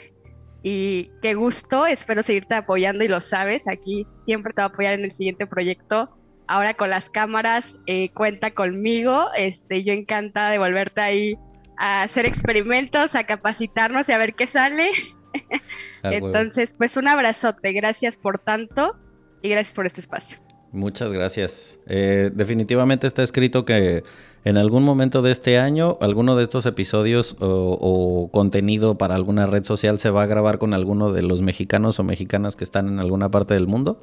y 0.62 1.10
qué 1.22 1.34
gusto, 1.34 1.86
espero 1.86 2.22
seguirte 2.22 2.54
apoyando 2.54 3.04
y 3.04 3.08
lo 3.08 3.20
sabes, 3.20 3.62
aquí 3.66 4.06
siempre 4.26 4.52
te 4.52 4.62
voy 4.62 4.70
a 4.70 4.72
apoyar 4.72 4.94
en 4.94 5.04
el 5.04 5.12
siguiente 5.12 5.46
proyecto 5.46 6.18
ahora 6.48 6.74
con 6.74 6.90
las 6.90 7.08
cámaras 7.10 7.76
eh, 7.86 8.10
cuenta 8.12 8.50
conmigo. 8.52 9.28
Este, 9.36 9.84
yo 9.84 9.92
encantada 9.92 10.50
de 10.50 10.58
volverte 10.58 11.00
ahí 11.00 11.38
a 11.76 12.02
hacer 12.02 12.26
experimentos, 12.26 13.14
a 13.14 13.24
capacitarnos 13.24 14.08
y 14.08 14.12
a 14.12 14.18
ver 14.18 14.34
qué 14.34 14.46
sale. 14.46 14.90
Entonces, 16.02 16.74
pues 16.76 16.96
un 16.96 17.06
abrazote, 17.06 17.72
gracias 17.72 18.16
por 18.16 18.40
tanto 18.40 18.96
y 19.42 19.50
gracias 19.50 19.74
por 19.74 19.86
este 19.86 20.00
espacio. 20.00 20.38
Muchas 20.72 21.12
gracias. 21.12 21.78
Eh, 21.86 22.30
definitivamente 22.34 23.06
está 23.06 23.22
escrito 23.22 23.64
que 23.64 24.02
en 24.48 24.56
algún 24.56 24.82
momento 24.82 25.20
de 25.20 25.30
este 25.30 25.58
año, 25.58 25.98
alguno 26.00 26.34
de 26.34 26.44
estos 26.44 26.64
episodios 26.64 27.36
o, 27.38 28.30
contenido 28.32 28.96
para 28.96 29.14
alguna 29.14 29.46
red 29.46 29.62
social 29.62 29.98
se 29.98 30.08
va 30.08 30.22
a 30.22 30.26
grabar 30.26 30.56
con 30.56 30.72
alguno 30.72 31.12
de 31.12 31.20
los 31.20 31.42
mexicanos 31.42 32.00
o 32.00 32.02
mexicanas 32.02 32.56
que 32.56 32.64
están 32.64 32.88
en 32.88 32.98
alguna 32.98 33.30
parte 33.30 33.52
del 33.52 33.66
mundo 33.66 34.00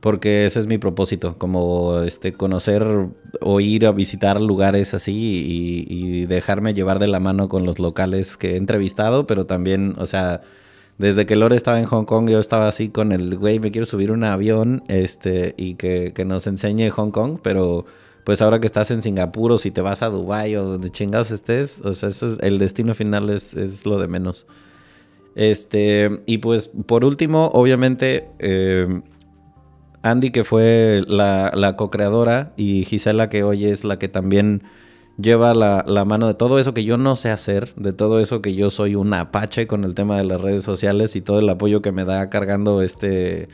porque 0.00 0.44
ese 0.44 0.60
es 0.60 0.66
mi 0.66 0.76
propósito, 0.76 1.38
como 1.38 2.00
este 2.00 2.34
conocer 2.34 2.84
o 3.40 3.60
ir 3.60 3.86
a 3.86 3.92
visitar 3.92 4.38
lugares 4.38 4.92
así 4.92 5.14
y, 5.14 5.86
y, 5.88 6.26
dejarme 6.26 6.74
llevar 6.74 6.98
de 6.98 7.06
la 7.06 7.20
mano 7.20 7.48
con 7.48 7.64
los 7.64 7.78
locales 7.78 8.36
que 8.36 8.52
he 8.52 8.56
entrevistado, 8.56 9.26
pero 9.26 9.46
también, 9.46 9.94
o 9.96 10.04
sea, 10.04 10.42
desde 10.98 11.24
que 11.24 11.36
Lore 11.36 11.56
estaba 11.56 11.80
en 11.80 11.86
Hong 11.86 12.04
Kong, 12.04 12.28
yo 12.28 12.38
estaba 12.38 12.68
así 12.68 12.90
con 12.90 13.12
el 13.12 13.38
güey, 13.38 13.60
me 13.60 13.70
quiero 13.70 13.86
subir 13.86 14.12
un 14.12 14.24
avión, 14.24 14.84
este, 14.88 15.54
y 15.56 15.76
que, 15.76 16.12
que 16.14 16.26
nos 16.26 16.46
enseñe 16.46 16.90
Hong 16.90 17.10
Kong, 17.10 17.38
pero 17.42 17.86
pues 18.24 18.40
ahora 18.40 18.58
que 18.58 18.66
estás 18.66 18.90
en 18.90 19.02
Singapur 19.02 19.52
o 19.52 19.58
si 19.58 19.70
te 19.70 19.82
vas 19.82 20.02
a 20.02 20.08
Dubai 20.08 20.56
o 20.56 20.64
donde 20.64 20.90
chingados 20.90 21.30
estés, 21.30 21.80
o 21.84 21.92
sea, 21.94 22.08
eso 22.08 22.26
es, 22.26 22.38
el 22.40 22.58
destino 22.58 22.94
final 22.94 23.28
es, 23.30 23.54
es 23.54 23.84
lo 23.84 23.98
de 23.98 24.08
menos. 24.08 24.46
Este, 25.34 26.22
y 26.26 26.38
pues 26.38 26.70
por 26.86 27.04
último, 27.04 27.50
obviamente, 27.52 28.28
eh, 28.38 29.02
Andy, 30.02 30.30
que 30.30 30.44
fue 30.44 31.02
la, 31.06 31.52
la 31.54 31.76
co-creadora, 31.76 32.52
y 32.56 32.84
Gisela, 32.84 33.28
que 33.28 33.42
hoy 33.42 33.66
es 33.66 33.84
la 33.84 33.98
que 33.98 34.08
también 34.08 34.62
lleva 35.18 35.54
la, 35.54 35.84
la, 35.86 36.04
mano 36.04 36.26
de 36.26 36.34
todo 36.34 36.58
eso 36.58 36.74
que 36.74 36.84
yo 36.84 36.96
no 36.96 37.16
sé 37.16 37.30
hacer, 37.30 37.74
de 37.76 37.92
todo 37.92 38.20
eso 38.20 38.42
que 38.42 38.54
yo 38.54 38.70
soy 38.70 38.94
un 38.94 39.12
apache 39.14 39.66
con 39.66 39.84
el 39.84 39.94
tema 39.94 40.16
de 40.18 40.24
las 40.24 40.40
redes 40.40 40.64
sociales 40.64 41.14
y 41.16 41.20
todo 41.20 41.38
el 41.40 41.48
apoyo 41.48 41.82
que 41.82 41.92
me 41.92 42.04
da 42.04 42.30
cargando 42.30 42.82
este, 42.82 43.48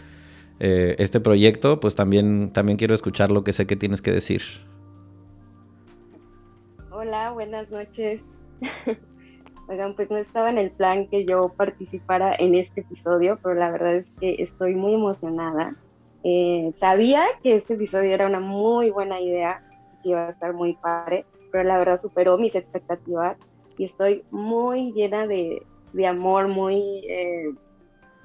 eh, 0.60 0.94
este 0.98 1.20
proyecto, 1.20 1.80
pues 1.80 1.96
también, 1.96 2.52
también 2.52 2.78
quiero 2.78 2.94
escuchar 2.94 3.32
lo 3.32 3.42
que 3.42 3.52
sé 3.52 3.66
que 3.66 3.76
tienes 3.76 4.00
que 4.00 4.12
decir. 4.12 4.42
Hola, 6.90 7.32
buenas 7.32 7.70
noches. 7.70 8.24
Oigan, 9.68 9.94
pues 9.96 10.10
no 10.10 10.16
estaba 10.16 10.50
en 10.50 10.58
el 10.58 10.70
plan 10.70 11.08
que 11.08 11.24
yo 11.24 11.48
participara 11.56 12.34
en 12.38 12.54
este 12.54 12.82
episodio, 12.82 13.38
pero 13.42 13.54
la 13.54 13.70
verdad 13.70 13.94
es 13.94 14.10
que 14.20 14.36
estoy 14.38 14.74
muy 14.74 14.94
emocionada 14.94 15.76
eh, 16.22 16.70
sabía 16.74 17.24
que 17.42 17.56
este 17.56 17.74
episodio 17.74 18.12
era 18.12 18.26
una 18.26 18.40
muy 18.40 18.90
buena 18.90 19.20
idea, 19.20 19.62
que 20.02 20.10
iba 20.10 20.26
a 20.26 20.30
estar 20.30 20.52
muy 20.52 20.74
padre, 20.74 21.24
pero 21.50 21.64
la 21.64 21.78
verdad 21.78 22.00
superó 22.00 22.36
mis 22.36 22.54
expectativas 22.54 23.36
y 23.78 23.84
estoy 23.84 24.24
muy 24.30 24.92
llena 24.92 25.26
de, 25.26 25.62
de 25.92 26.06
amor, 26.06 26.48
muy 26.48 27.04
eh, 27.08 27.54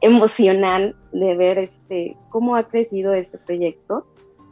emocional 0.05 0.95
de 1.11 1.35
ver 1.35 1.57
este, 1.57 2.15
cómo 2.29 2.55
ha 2.55 2.67
crecido 2.67 3.13
este 3.13 3.37
proyecto, 3.37 4.05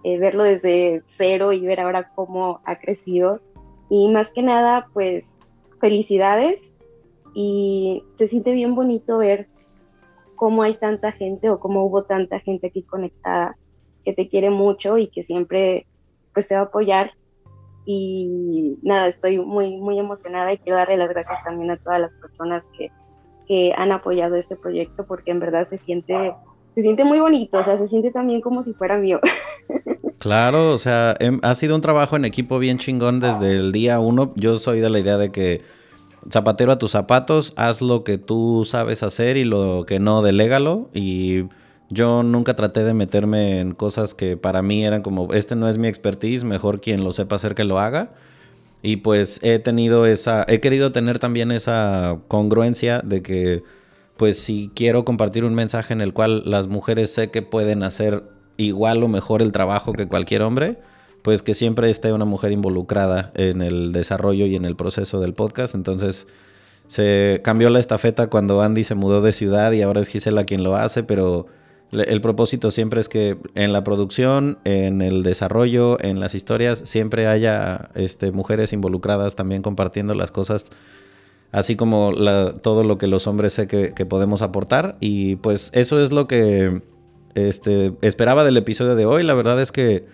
eh, 0.03 0.17
verlo 0.17 0.43
desde 0.43 1.01
cero 1.05 1.53
y 1.53 1.61
ver 1.65 1.79
ahora 1.79 2.11
cómo 2.15 2.61
ha 2.65 2.79
crecido. 2.79 3.39
Y 3.89 4.09
más 4.11 4.31
que 4.31 4.41
nada, 4.41 4.87
pues 4.93 5.39
felicidades 5.79 6.75
y 7.33 8.03
se 8.13 8.27
siente 8.27 8.53
bien 8.53 8.75
bonito 8.75 9.17
ver 9.17 9.47
cómo 10.35 10.63
hay 10.63 10.75
tanta 10.75 11.11
gente 11.11 11.49
o 11.49 11.59
cómo 11.59 11.83
hubo 11.85 12.03
tanta 12.03 12.39
gente 12.39 12.67
aquí 12.67 12.83
conectada 12.83 13.57
que 14.03 14.13
te 14.13 14.27
quiere 14.27 14.49
mucho 14.49 14.97
y 14.97 15.07
que 15.07 15.23
siempre 15.23 15.85
pues 16.33 16.47
te 16.47 16.55
va 16.55 16.61
a 16.61 16.65
apoyar. 16.65 17.11
Y 17.85 18.77
nada, 18.81 19.07
estoy 19.07 19.39
muy, 19.39 19.77
muy 19.77 19.99
emocionada 19.99 20.53
y 20.53 20.57
quiero 20.57 20.77
darle 20.77 20.97
las 20.97 21.09
gracias 21.09 21.43
también 21.43 21.69
a 21.71 21.77
todas 21.77 21.99
las 21.99 22.15
personas 22.15 22.67
que, 22.77 22.91
que 23.47 23.73
han 23.75 23.91
apoyado 23.91 24.35
este 24.35 24.55
proyecto 24.55 25.05
porque 25.05 25.31
en 25.31 25.39
verdad 25.39 25.65
se 25.65 25.77
siente, 25.77 26.33
se 26.73 26.81
siente 26.81 27.03
muy 27.03 27.19
bonito, 27.19 27.59
o 27.59 27.63
sea, 27.63 27.77
se 27.77 27.87
siente 27.87 28.11
también 28.11 28.41
como 28.41 28.63
si 28.63 28.73
fuera 28.73 28.97
mío. 28.97 29.19
Claro, 30.23 30.71
o 30.71 30.77
sea, 30.77 31.17
em, 31.19 31.41
ha 31.43 31.53
sido 31.53 31.75
un 31.75 31.81
trabajo 31.81 32.15
en 32.15 32.23
equipo 32.23 32.57
bien 32.57 32.77
chingón 32.77 33.19
desde 33.19 33.55
el 33.55 33.73
día 33.73 33.99
uno. 33.99 34.31
Yo 34.37 34.55
soy 34.55 34.79
de 34.79 34.89
la 34.89 34.99
idea 34.99 35.17
de 35.17 35.33
que 35.33 35.59
zapatero 36.31 36.71
a 36.71 36.79
tus 36.79 36.91
zapatos, 36.91 37.51
haz 37.57 37.81
lo 37.81 38.05
que 38.05 38.17
tú 38.17 38.63
sabes 38.65 39.03
hacer 39.03 39.35
y 39.35 39.43
lo 39.43 39.85
que 39.85 39.99
no, 39.99 40.21
delégalo. 40.21 40.89
Y 40.93 41.43
yo 41.89 42.23
nunca 42.23 42.55
traté 42.55 42.85
de 42.85 42.93
meterme 42.93 43.59
en 43.59 43.73
cosas 43.73 44.13
que 44.13 44.37
para 44.37 44.61
mí 44.61 44.85
eran 44.85 45.01
como, 45.01 45.33
este 45.33 45.57
no 45.57 45.67
es 45.67 45.77
mi 45.77 45.89
expertise, 45.89 46.45
mejor 46.45 46.79
quien 46.79 47.03
lo 47.03 47.11
sepa 47.11 47.35
hacer 47.35 47.53
que 47.53 47.65
lo 47.65 47.79
haga. 47.79 48.13
Y 48.85 48.97
pues 48.97 49.39
he 49.43 49.59
tenido 49.59 50.05
esa, 50.05 50.45
he 50.47 50.59
querido 50.59 50.91
tener 50.91 51.17
también 51.17 51.51
esa 51.51 52.19
congruencia 52.27 52.99
de 53.01 53.21
que, 53.23 53.63
pues 54.17 54.37
si 54.37 54.69
quiero 54.75 55.05
compartir 55.05 55.45
un 55.45 55.55
mensaje 55.55 55.93
en 55.93 56.01
el 56.01 56.11
cual 56.11 56.43
las 56.45 56.67
mujeres 56.67 57.11
sé 57.11 57.31
que 57.31 57.41
pueden 57.41 57.81
hacer 57.81 58.23
igual 58.57 59.01
o 59.01 59.07
mejor 59.07 59.41
el 59.41 59.53
trabajo 59.53 59.93
que 59.93 60.05
cualquier 60.05 60.41
hombre, 60.41 60.79
pues 61.21 61.41
que 61.41 61.53
siempre 61.53 61.89
esté 61.89 62.11
una 62.11 62.25
mujer 62.25 62.51
involucrada 62.51 63.31
en 63.35 63.61
el 63.61 63.93
desarrollo 63.93 64.45
y 64.45 64.57
en 64.57 64.65
el 64.65 64.75
proceso 64.75 65.21
del 65.21 65.33
podcast. 65.33 65.75
Entonces 65.75 66.27
se 66.85 67.39
cambió 67.41 67.69
la 67.69 67.79
estafeta 67.79 68.27
cuando 68.27 68.61
Andy 68.61 68.83
se 68.83 68.95
mudó 68.95 69.21
de 69.21 69.31
ciudad 69.31 69.71
y 69.71 69.81
ahora 69.81 70.01
es 70.01 70.09
Gisela 70.09 70.43
quien 70.43 70.61
lo 70.61 70.75
hace, 70.75 71.03
pero 71.03 71.47
el 71.93 72.21
propósito 72.21 72.71
siempre 72.71 73.01
es 73.01 73.09
que 73.09 73.37
en 73.55 73.73
la 73.73 73.83
producción, 73.83 74.59
en 74.63 75.01
el 75.01 75.23
desarrollo, 75.23 75.97
en 76.01 76.19
las 76.19 76.35
historias, 76.35 76.81
siempre 76.85 77.27
haya 77.27 77.89
este, 77.95 78.31
mujeres 78.31 78.73
involucradas 78.73 79.35
también 79.35 79.61
compartiendo 79.61 80.13
las 80.13 80.31
cosas, 80.31 80.67
así 81.51 81.75
como 81.75 82.11
todo 82.61 82.83
lo 82.83 82.97
que 82.97 83.07
los 83.07 83.27
hombres 83.27 83.53
sé 83.53 83.67
que, 83.67 83.93
que, 83.93 84.05
podemos 84.05 84.41
aportar. 84.41 84.97
Y 84.99 85.37
pues 85.37 85.71
eso 85.73 86.01
es 86.01 86.11
lo 86.11 86.27
que 86.27 86.81
este, 87.35 87.93
esperaba 88.01 88.43
del 88.43 88.57
episodio 88.57 88.95
de 88.95 89.05
hoy. 89.05 89.23
La 89.23 89.33
verdad 89.33 89.61
es 89.61 89.71
que 89.71 90.05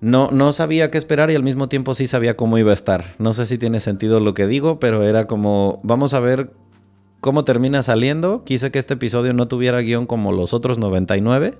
no, 0.00 0.30
no 0.30 0.52
sabía 0.52 0.90
qué 0.90 0.98
esperar 0.98 1.30
y 1.30 1.34
al 1.34 1.42
mismo 1.42 1.68
tiempo 1.68 1.94
sí 1.94 2.06
sabía 2.06 2.36
cómo 2.36 2.58
iba 2.58 2.70
a 2.70 2.74
estar. 2.74 3.14
No 3.18 3.32
sé 3.32 3.46
si 3.46 3.58
tiene 3.58 3.80
sentido 3.80 4.20
lo 4.20 4.34
que 4.34 4.46
digo, 4.46 4.78
pero 4.78 5.02
era 5.02 5.26
como, 5.26 5.80
vamos 5.82 6.14
a 6.14 6.20
ver 6.20 6.52
cómo 7.20 7.44
termina 7.44 7.82
saliendo. 7.82 8.44
Quise 8.44 8.70
que 8.70 8.78
este 8.78 8.94
episodio 8.94 9.32
no 9.32 9.48
tuviera 9.48 9.80
guion 9.80 10.06
como 10.06 10.32
los 10.32 10.52
otros 10.54 10.78
99. 10.78 11.54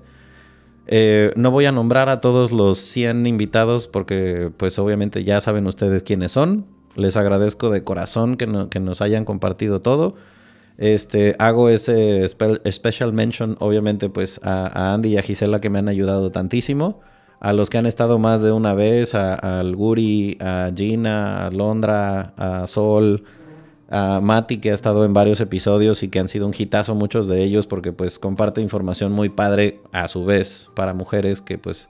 Eh, 0.87 1.33
no 1.35 1.51
voy 1.51 1.65
a 1.65 1.71
nombrar 1.71 2.09
a 2.09 2.19
todos 2.19 2.51
los 2.51 2.79
100 2.79 3.27
invitados 3.27 3.87
porque 3.87 4.51
pues 4.57 4.79
obviamente 4.79 5.23
ya 5.23 5.39
saben 5.41 5.67
ustedes 5.67 6.03
quiénes 6.03 6.31
son. 6.31 6.65
Les 6.95 7.15
agradezco 7.15 7.69
de 7.69 7.83
corazón 7.83 8.35
que, 8.37 8.47
no, 8.47 8.69
que 8.69 8.79
nos 8.79 9.01
hayan 9.01 9.25
compartido 9.25 9.81
todo. 9.81 10.15
Este, 10.77 11.35
hago 11.39 11.69
ese 11.69 12.25
special 12.27 13.11
mention, 13.11 13.57
obviamente, 13.59 14.09
pues 14.09 14.39
a, 14.43 14.93
Andy 14.93 15.09
y 15.09 15.17
a 15.17 15.21
Gisela 15.21 15.59
que 15.59 15.69
me 15.69 15.79
han 15.79 15.89
ayudado 15.89 16.31
tantísimo. 16.31 17.01
A 17.41 17.53
los 17.53 17.69
que 17.69 17.77
han 17.77 17.85
estado 17.85 18.17
más 18.17 18.41
de 18.41 18.51
una 18.51 18.73
vez, 18.73 19.13
a, 19.13 19.35
al 19.35 19.75
Guri, 19.75 20.37
a 20.41 20.71
Gina, 20.75 21.45
a 21.45 21.51
Londra, 21.51 22.33
a 22.35 22.65
Sol, 22.67 23.23
a 23.89 24.19
Mati 24.21 24.57
que 24.57 24.71
ha 24.71 24.73
estado 24.73 25.03
en 25.03 25.13
varios 25.13 25.41
episodios 25.41 26.03
y 26.03 26.09
que 26.09 26.19
han 26.19 26.27
sido 26.27 26.45
un 26.45 26.53
hitazo 26.57 26.93
muchos 26.93 27.27
de 27.27 27.43
ellos 27.43 27.65
porque 27.65 27.91
pues 27.91 28.19
comparte 28.19 28.61
información 28.61 29.11
muy 29.11 29.29
padre 29.29 29.79
a 29.91 30.07
su 30.07 30.25
vez 30.25 30.69
para 30.75 30.93
mujeres 30.93 31.41
que 31.41 31.57
pues 31.57 31.89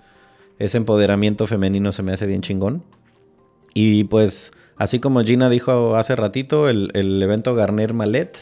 ese 0.59 0.77
empoderamiento 0.77 1.47
femenino 1.47 1.91
se 1.91 2.03
me 2.03 2.13
hace 2.13 2.25
bien 2.25 2.41
chingón. 2.41 2.83
Y 3.73 4.05
pues 4.05 4.51
así 4.77 4.99
como 4.99 5.21
Gina 5.23 5.49
dijo 5.49 5.95
hace 5.95 6.15
ratito, 6.15 6.69
el, 6.69 7.21
evento 7.21 7.53
Garner 7.53 7.93
Malet, 7.93 8.37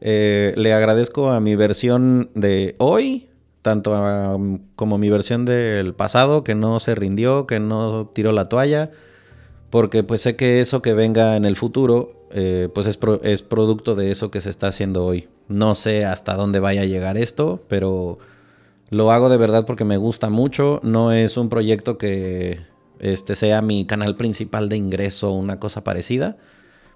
eh, 0.00 0.52
le 0.56 0.72
agradezco 0.72 1.30
a 1.30 1.40
mi 1.40 1.56
versión 1.56 2.30
de 2.34 2.76
hoy, 2.78 3.28
tanto 3.62 4.38
como 4.76 4.98
mi 4.98 5.08
versión 5.08 5.44
del 5.44 5.94
pasado, 5.94 6.44
que 6.44 6.54
no 6.54 6.80
se 6.80 6.94
rindió, 6.94 7.46
que 7.46 7.60
no 7.60 8.10
tiró 8.14 8.32
la 8.32 8.48
toalla, 8.48 8.90
porque 9.70 10.02
pues 10.02 10.20
sé 10.20 10.36
que 10.36 10.60
eso 10.60 10.82
que 10.82 10.92
venga 10.92 11.36
en 11.36 11.44
el 11.46 11.56
futuro 11.56 12.23
eh, 12.36 12.68
pues 12.74 12.88
es, 12.88 12.98
es, 13.22 13.42
producto 13.42 13.94
de 13.94 14.10
eso 14.10 14.32
que 14.32 14.40
se 14.40 14.50
está 14.50 14.66
haciendo 14.66 15.06
hoy. 15.06 15.28
No 15.46 15.76
sé 15.76 16.04
hasta 16.04 16.34
dónde 16.34 16.58
vaya 16.58 16.82
a 16.82 16.84
llegar 16.84 17.16
esto, 17.16 17.60
pero 17.68 18.18
lo 18.90 19.12
hago 19.12 19.28
de 19.28 19.36
verdad 19.36 19.64
porque 19.66 19.84
me 19.84 19.98
gusta 19.98 20.30
mucho. 20.30 20.80
No 20.82 21.12
es 21.12 21.36
un 21.36 21.48
proyecto 21.48 21.96
que 21.96 22.58
este 22.98 23.36
sea 23.36 23.62
mi 23.62 23.86
canal 23.86 24.16
principal 24.16 24.68
de 24.68 24.76
ingreso 24.76 25.30
o 25.30 25.38
una 25.38 25.60
cosa 25.60 25.84
parecida, 25.84 26.36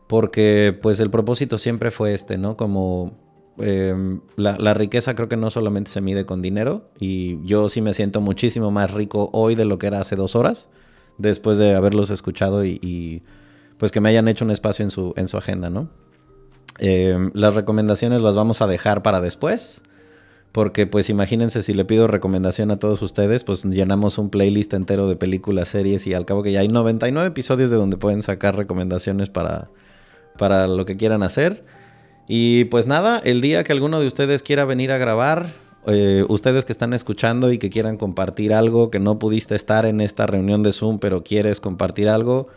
porque 0.08 0.76
pues 0.82 0.98
el 0.98 1.08
propósito 1.08 1.56
siempre 1.56 1.92
fue 1.92 2.14
este, 2.14 2.36
¿no? 2.36 2.56
Como 2.56 3.16
em, 3.58 4.20
la, 4.34 4.58
la, 4.58 4.74
riqueza 4.74 5.14
creo 5.14 5.28
que 5.28 5.36
no 5.36 5.50
solamente 5.50 5.92
se 5.92 6.00
mide 6.00 6.26
con 6.26 6.42
dinero 6.42 6.90
y 6.98 7.38
yo 7.44 7.68
sí 7.68 7.80
me 7.80 7.94
siento 7.94 8.20
muchísimo 8.20 8.72
más 8.72 8.92
rico 8.92 9.30
hoy 9.32 9.54
de 9.54 9.66
lo 9.66 9.78
que 9.78 9.86
era 9.86 10.00
hace 10.00 10.16
dos 10.16 10.34
horas, 10.34 10.68
después 11.16 11.58
de 11.58 11.76
haberlos 11.76 12.10
escuchado 12.10 12.64
y 12.64 13.22
pues 13.78 13.92
que 13.92 14.00
me 14.00 14.08
hayan 14.08 14.28
hecho 14.28 14.44
un 14.44 14.50
espacio 14.50 14.84
en 14.84 14.90
su, 14.90 15.14
en 15.16 15.28
su 15.28 15.36
agenda, 15.36 15.70
¿no? 15.70 15.88
Em, 16.78 17.30
las 17.34 17.54
recomendaciones 17.54 18.20
las 18.20 18.36
vamos 18.36 18.60
a 18.60 18.66
dejar 18.66 19.02
para 19.02 19.20
después. 19.20 19.82
Porque 20.52 20.86
pues 20.86 21.10
imagínense 21.10 21.62
si 21.62 21.74
le 21.74 21.84
pido 21.84 22.08
recomendación 22.08 22.70
a 22.70 22.78
todos 22.78 23.02
ustedes, 23.02 23.44
pues 23.44 23.64
llenamos 23.64 24.16
un 24.18 24.30
playlist 24.30 24.72
entero 24.72 25.06
de 25.06 25.14
películas, 25.14 25.68
series 25.68 26.06
y 26.06 26.14
al 26.14 26.24
cabo 26.24 26.42
que 26.42 26.52
ya 26.52 26.60
hay 26.60 26.68
99 26.68 27.28
episodios 27.28 27.70
de 27.70 27.76
donde 27.76 27.98
pueden 27.98 28.22
sacar 28.22 28.56
recomendaciones 28.56 29.28
para, 29.28 29.68
para 30.38 30.66
lo 30.66 30.86
que 30.86 30.96
quieran 30.96 31.22
hacer. 31.22 31.64
Y 32.28 32.64
pues 32.66 32.86
nada, 32.86 33.20
el 33.24 33.40
día 33.40 33.62
que 33.62 33.72
alguno 33.72 34.00
de 34.00 34.06
ustedes 34.06 34.42
quiera 34.42 34.64
venir 34.64 34.90
a 34.90 34.98
grabar, 34.98 35.52
eh, 35.86 36.24
ustedes 36.28 36.64
que 36.64 36.72
están 36.72 36.92
escuchando 36.92 37.52
y 37.52 37.58
que 37.58 37.70
quieran 37.70 37.96
compartir 37.96 38.52
algo, 38.52 38.90
que 38.90 39.00
no 39.00 39.18
pudiste 39.18 39.54
estar 39.54 39.86
en 39.86 40.00
esta 40.00 40.26
reunión 40.26 40.62
de 40.62 40.72
Zoom, 40.72 40.98
pero 40.98 41.22
quieres 41.22 41.60
compartir 41.60 42.08
algo, 42.08 42.48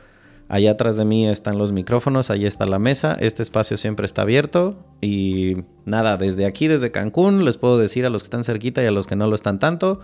Allá 0.51 0.71
atrás 0.71 0.97
de 0.97 1.05
mí 1.05 1.29
están 1.29 1.57
los 1.57 1.71
micrófonos, 1.71 2.29
ahí 2.29 2.45
está 2.45 2.65
la 2.65 2.77
mesa, 2.77 3.15
este 3.21 3.41
espacio 3.41 3.77
siempre 3.77 4.05
está 4.05 4.23
abierto 4.23 4.75
y 4.99 5.63
nada, 5.85 6.17
desde 6.17 6.45
aquí, 6.45 6.67
desde 6.67 6.91
Cancún, 6.91 7.45
les 7.45 7.55
puedo 7.55 7.77
decir 7.77 8.05
a 8.05 8.09
los 8.09 8.23
que 8.23 8.25
están 8.25 8.43
cerquita 8.43 8.83
y 8.83 8.85
a 8.85 8.91
los 8.91 9.07
que 9.07 9.15
no 9.15 9.27
lo 9.27 9.35
están 9.35 9.59
tanto, 9.59 10.01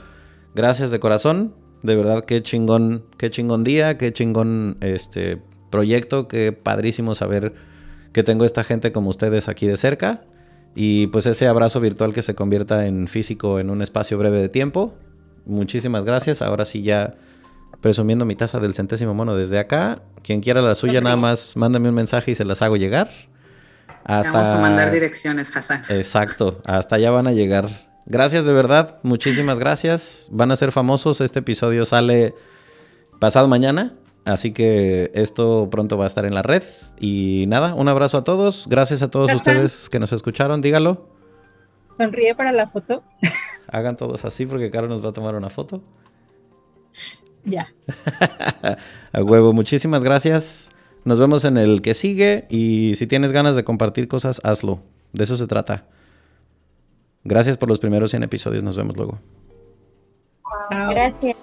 gracias 0.56 0.90
de 0.90 1.02
corazón, 1.02 1.54
de 1.84 1.98
verdad 1.98 2.24
qué 2.24 2.42
chingón, 2.42 3.04
qué 3.18 3.30
chingón 3.30 3.66
día, 3.66 3.98
qué 3.98 4.14
chingón 4.14 4.78
este 4.80 5.42
proyecto, 5.70 6.30
qué 6.30 6.54
padrísimo 6.54 7.14
saber 7.14 7.54
que 8.14 8.24
tengo 8.24 8.46
esta 8.46 8.64
gente 8.64 8.94
como 8.94 9.10
ustedes 9.10 9.50
aquí 9.50 9.68
de 9.68 9.76
cerca 9.76 10.24
y 10.76 11.08
pues 11.08 11.26
ese 11.26 11.50
abrazo 11.50 11.82
virtual 11.82 12.14
que 12.14 12.22
se 12.22 12.36
convierta 12.36 12.86
en 12.86 13.10
físico 13.10 13.60
en 13.60 13.70
un 13.70 13.82
espacio 13.82 14.18
breve 14.18 14.40
de 14.40 14.48
tiempo. 14.48 14.94
Muchísimas 15.46 16.06
gracias, 16.06 16.42
ahora 16.42 16.64
sí 16.64 16.84
ya 16.84 17.18
presumiendo 17.82 18.26
mi 18.26 18.36
taza 18.36 18.60
del 18.60 18.74
centésimo 18.74 19.14
mono 19.14 19.36
desde 19.36 19.60
acá. 19.60 20.02
Quien 20.24 20.42
quiera 20.42 20.62
la 20.62 20.76
suya, 20.76 21.02
nada 21.02 21.16
más 21.16 21.56
mándame 21.56 21.90
un 21.90 21.96
mensaje 21.96 22.32
y 22.32 22.36
se 22.36 22.46
las 22.46 22.62
hago 22.62 22.78
llegar. 22.78 23.10
Hasta... 24.04 24.32
Vamos 24.32 24.50
a 24.50 24.62
mandar 24.62 24.92
direcciones, 24.92 25.56
Hassan. 25.56 25.84
Exacto, 25.90 26.62
hasta 26.66 26.96
allá 26.96 27.12
van 27.12 27.28
a 27.28 27.34
llegar. 27.34 27.70
Gracias 28.06 28.46
de 28.46 28.54
verdad, 28.54 29.00
muchísimas 29.04 29.60
gracias. 29.60 30.30
Van 30.32 30.52
a 30.52 30.56
ser 30.56 30.72
famosos. 30.72 31.20
Este 31.20 31.40
episodio 31.40 31.86
sale 31.86 32.34
pasado 33.20 33.48
mañana. 33.50 33.96
Así 34.24 34.52
que 34.52 35.12
esto 35.14 35.70
pronto 35.70 35.98
va 35.98 36.04
a 36.04 36.08
estar 36.08 36.26
en 36.26 36.34
la 36.34 36.42
red. 36.42 36.64
Y 37.00 37.46
nada, 37.48 37.74
un 37.74 37.88
abrazo 37.88 38.18
a 38.18 38.24
todos. 38.24 38.68
Gracias 38.70 39.02
a 39.02 39.10
todos 39.10 39.34
ustedes 39.34 39.90
que 39.90 40.00
nos 40.00 40.12
escucharon. 40.12 40.62
Dígalo. 40.62 41.10
Sonríe 41.98 42.36
para 42.36 42.52
la 42.52 42.68
foto. 42.68 43.04
Hagan 43.72 43.96
todos 43.96 44.24
así 44.26 44.46
porque 44.46 44.70
Caro 44.70 44.88
nos 44.88 45.04
va 45.04 45.10
a 45.10 45.14
tomar 45.14 45.36
una 45.36 45.50
foto. 45.50 45.82
Ya. 47.48 47.74
a 49.14 49.24
huevo, 49.24 49.54
muchísimas 49.54 50.04
gracias. 50.04 50.70
Nos 51.06 51.20
vemos 51.20 51.46
en 51.46 51.58
el 51.58 51.82
que 51.82 51.94
sigue 51.94 52.46
y 52.50 52.96
si 52.96 53.08
tienes 53.08 53.32
ganas 53.32 53.56
de 53.56 53.64
compartir 53.64 54.08
cosas, 54.08 54.42
hazlo. 54.44 54.82
De 55.14 55.24
eso 55.24 55.38
se 55.38 55.48
trata. 55.48 55.86
Gracias 57.24 57.58
por 57.58 57.70
los 57.70 57.80
primeros 57.80 58.12
100 58.12 58.24
episodios. 58.24 58.64
Nos 58.64 58.76
vemos 58.76 58.96
luego. 58.98 59.20
Gracias. 60.70 61.38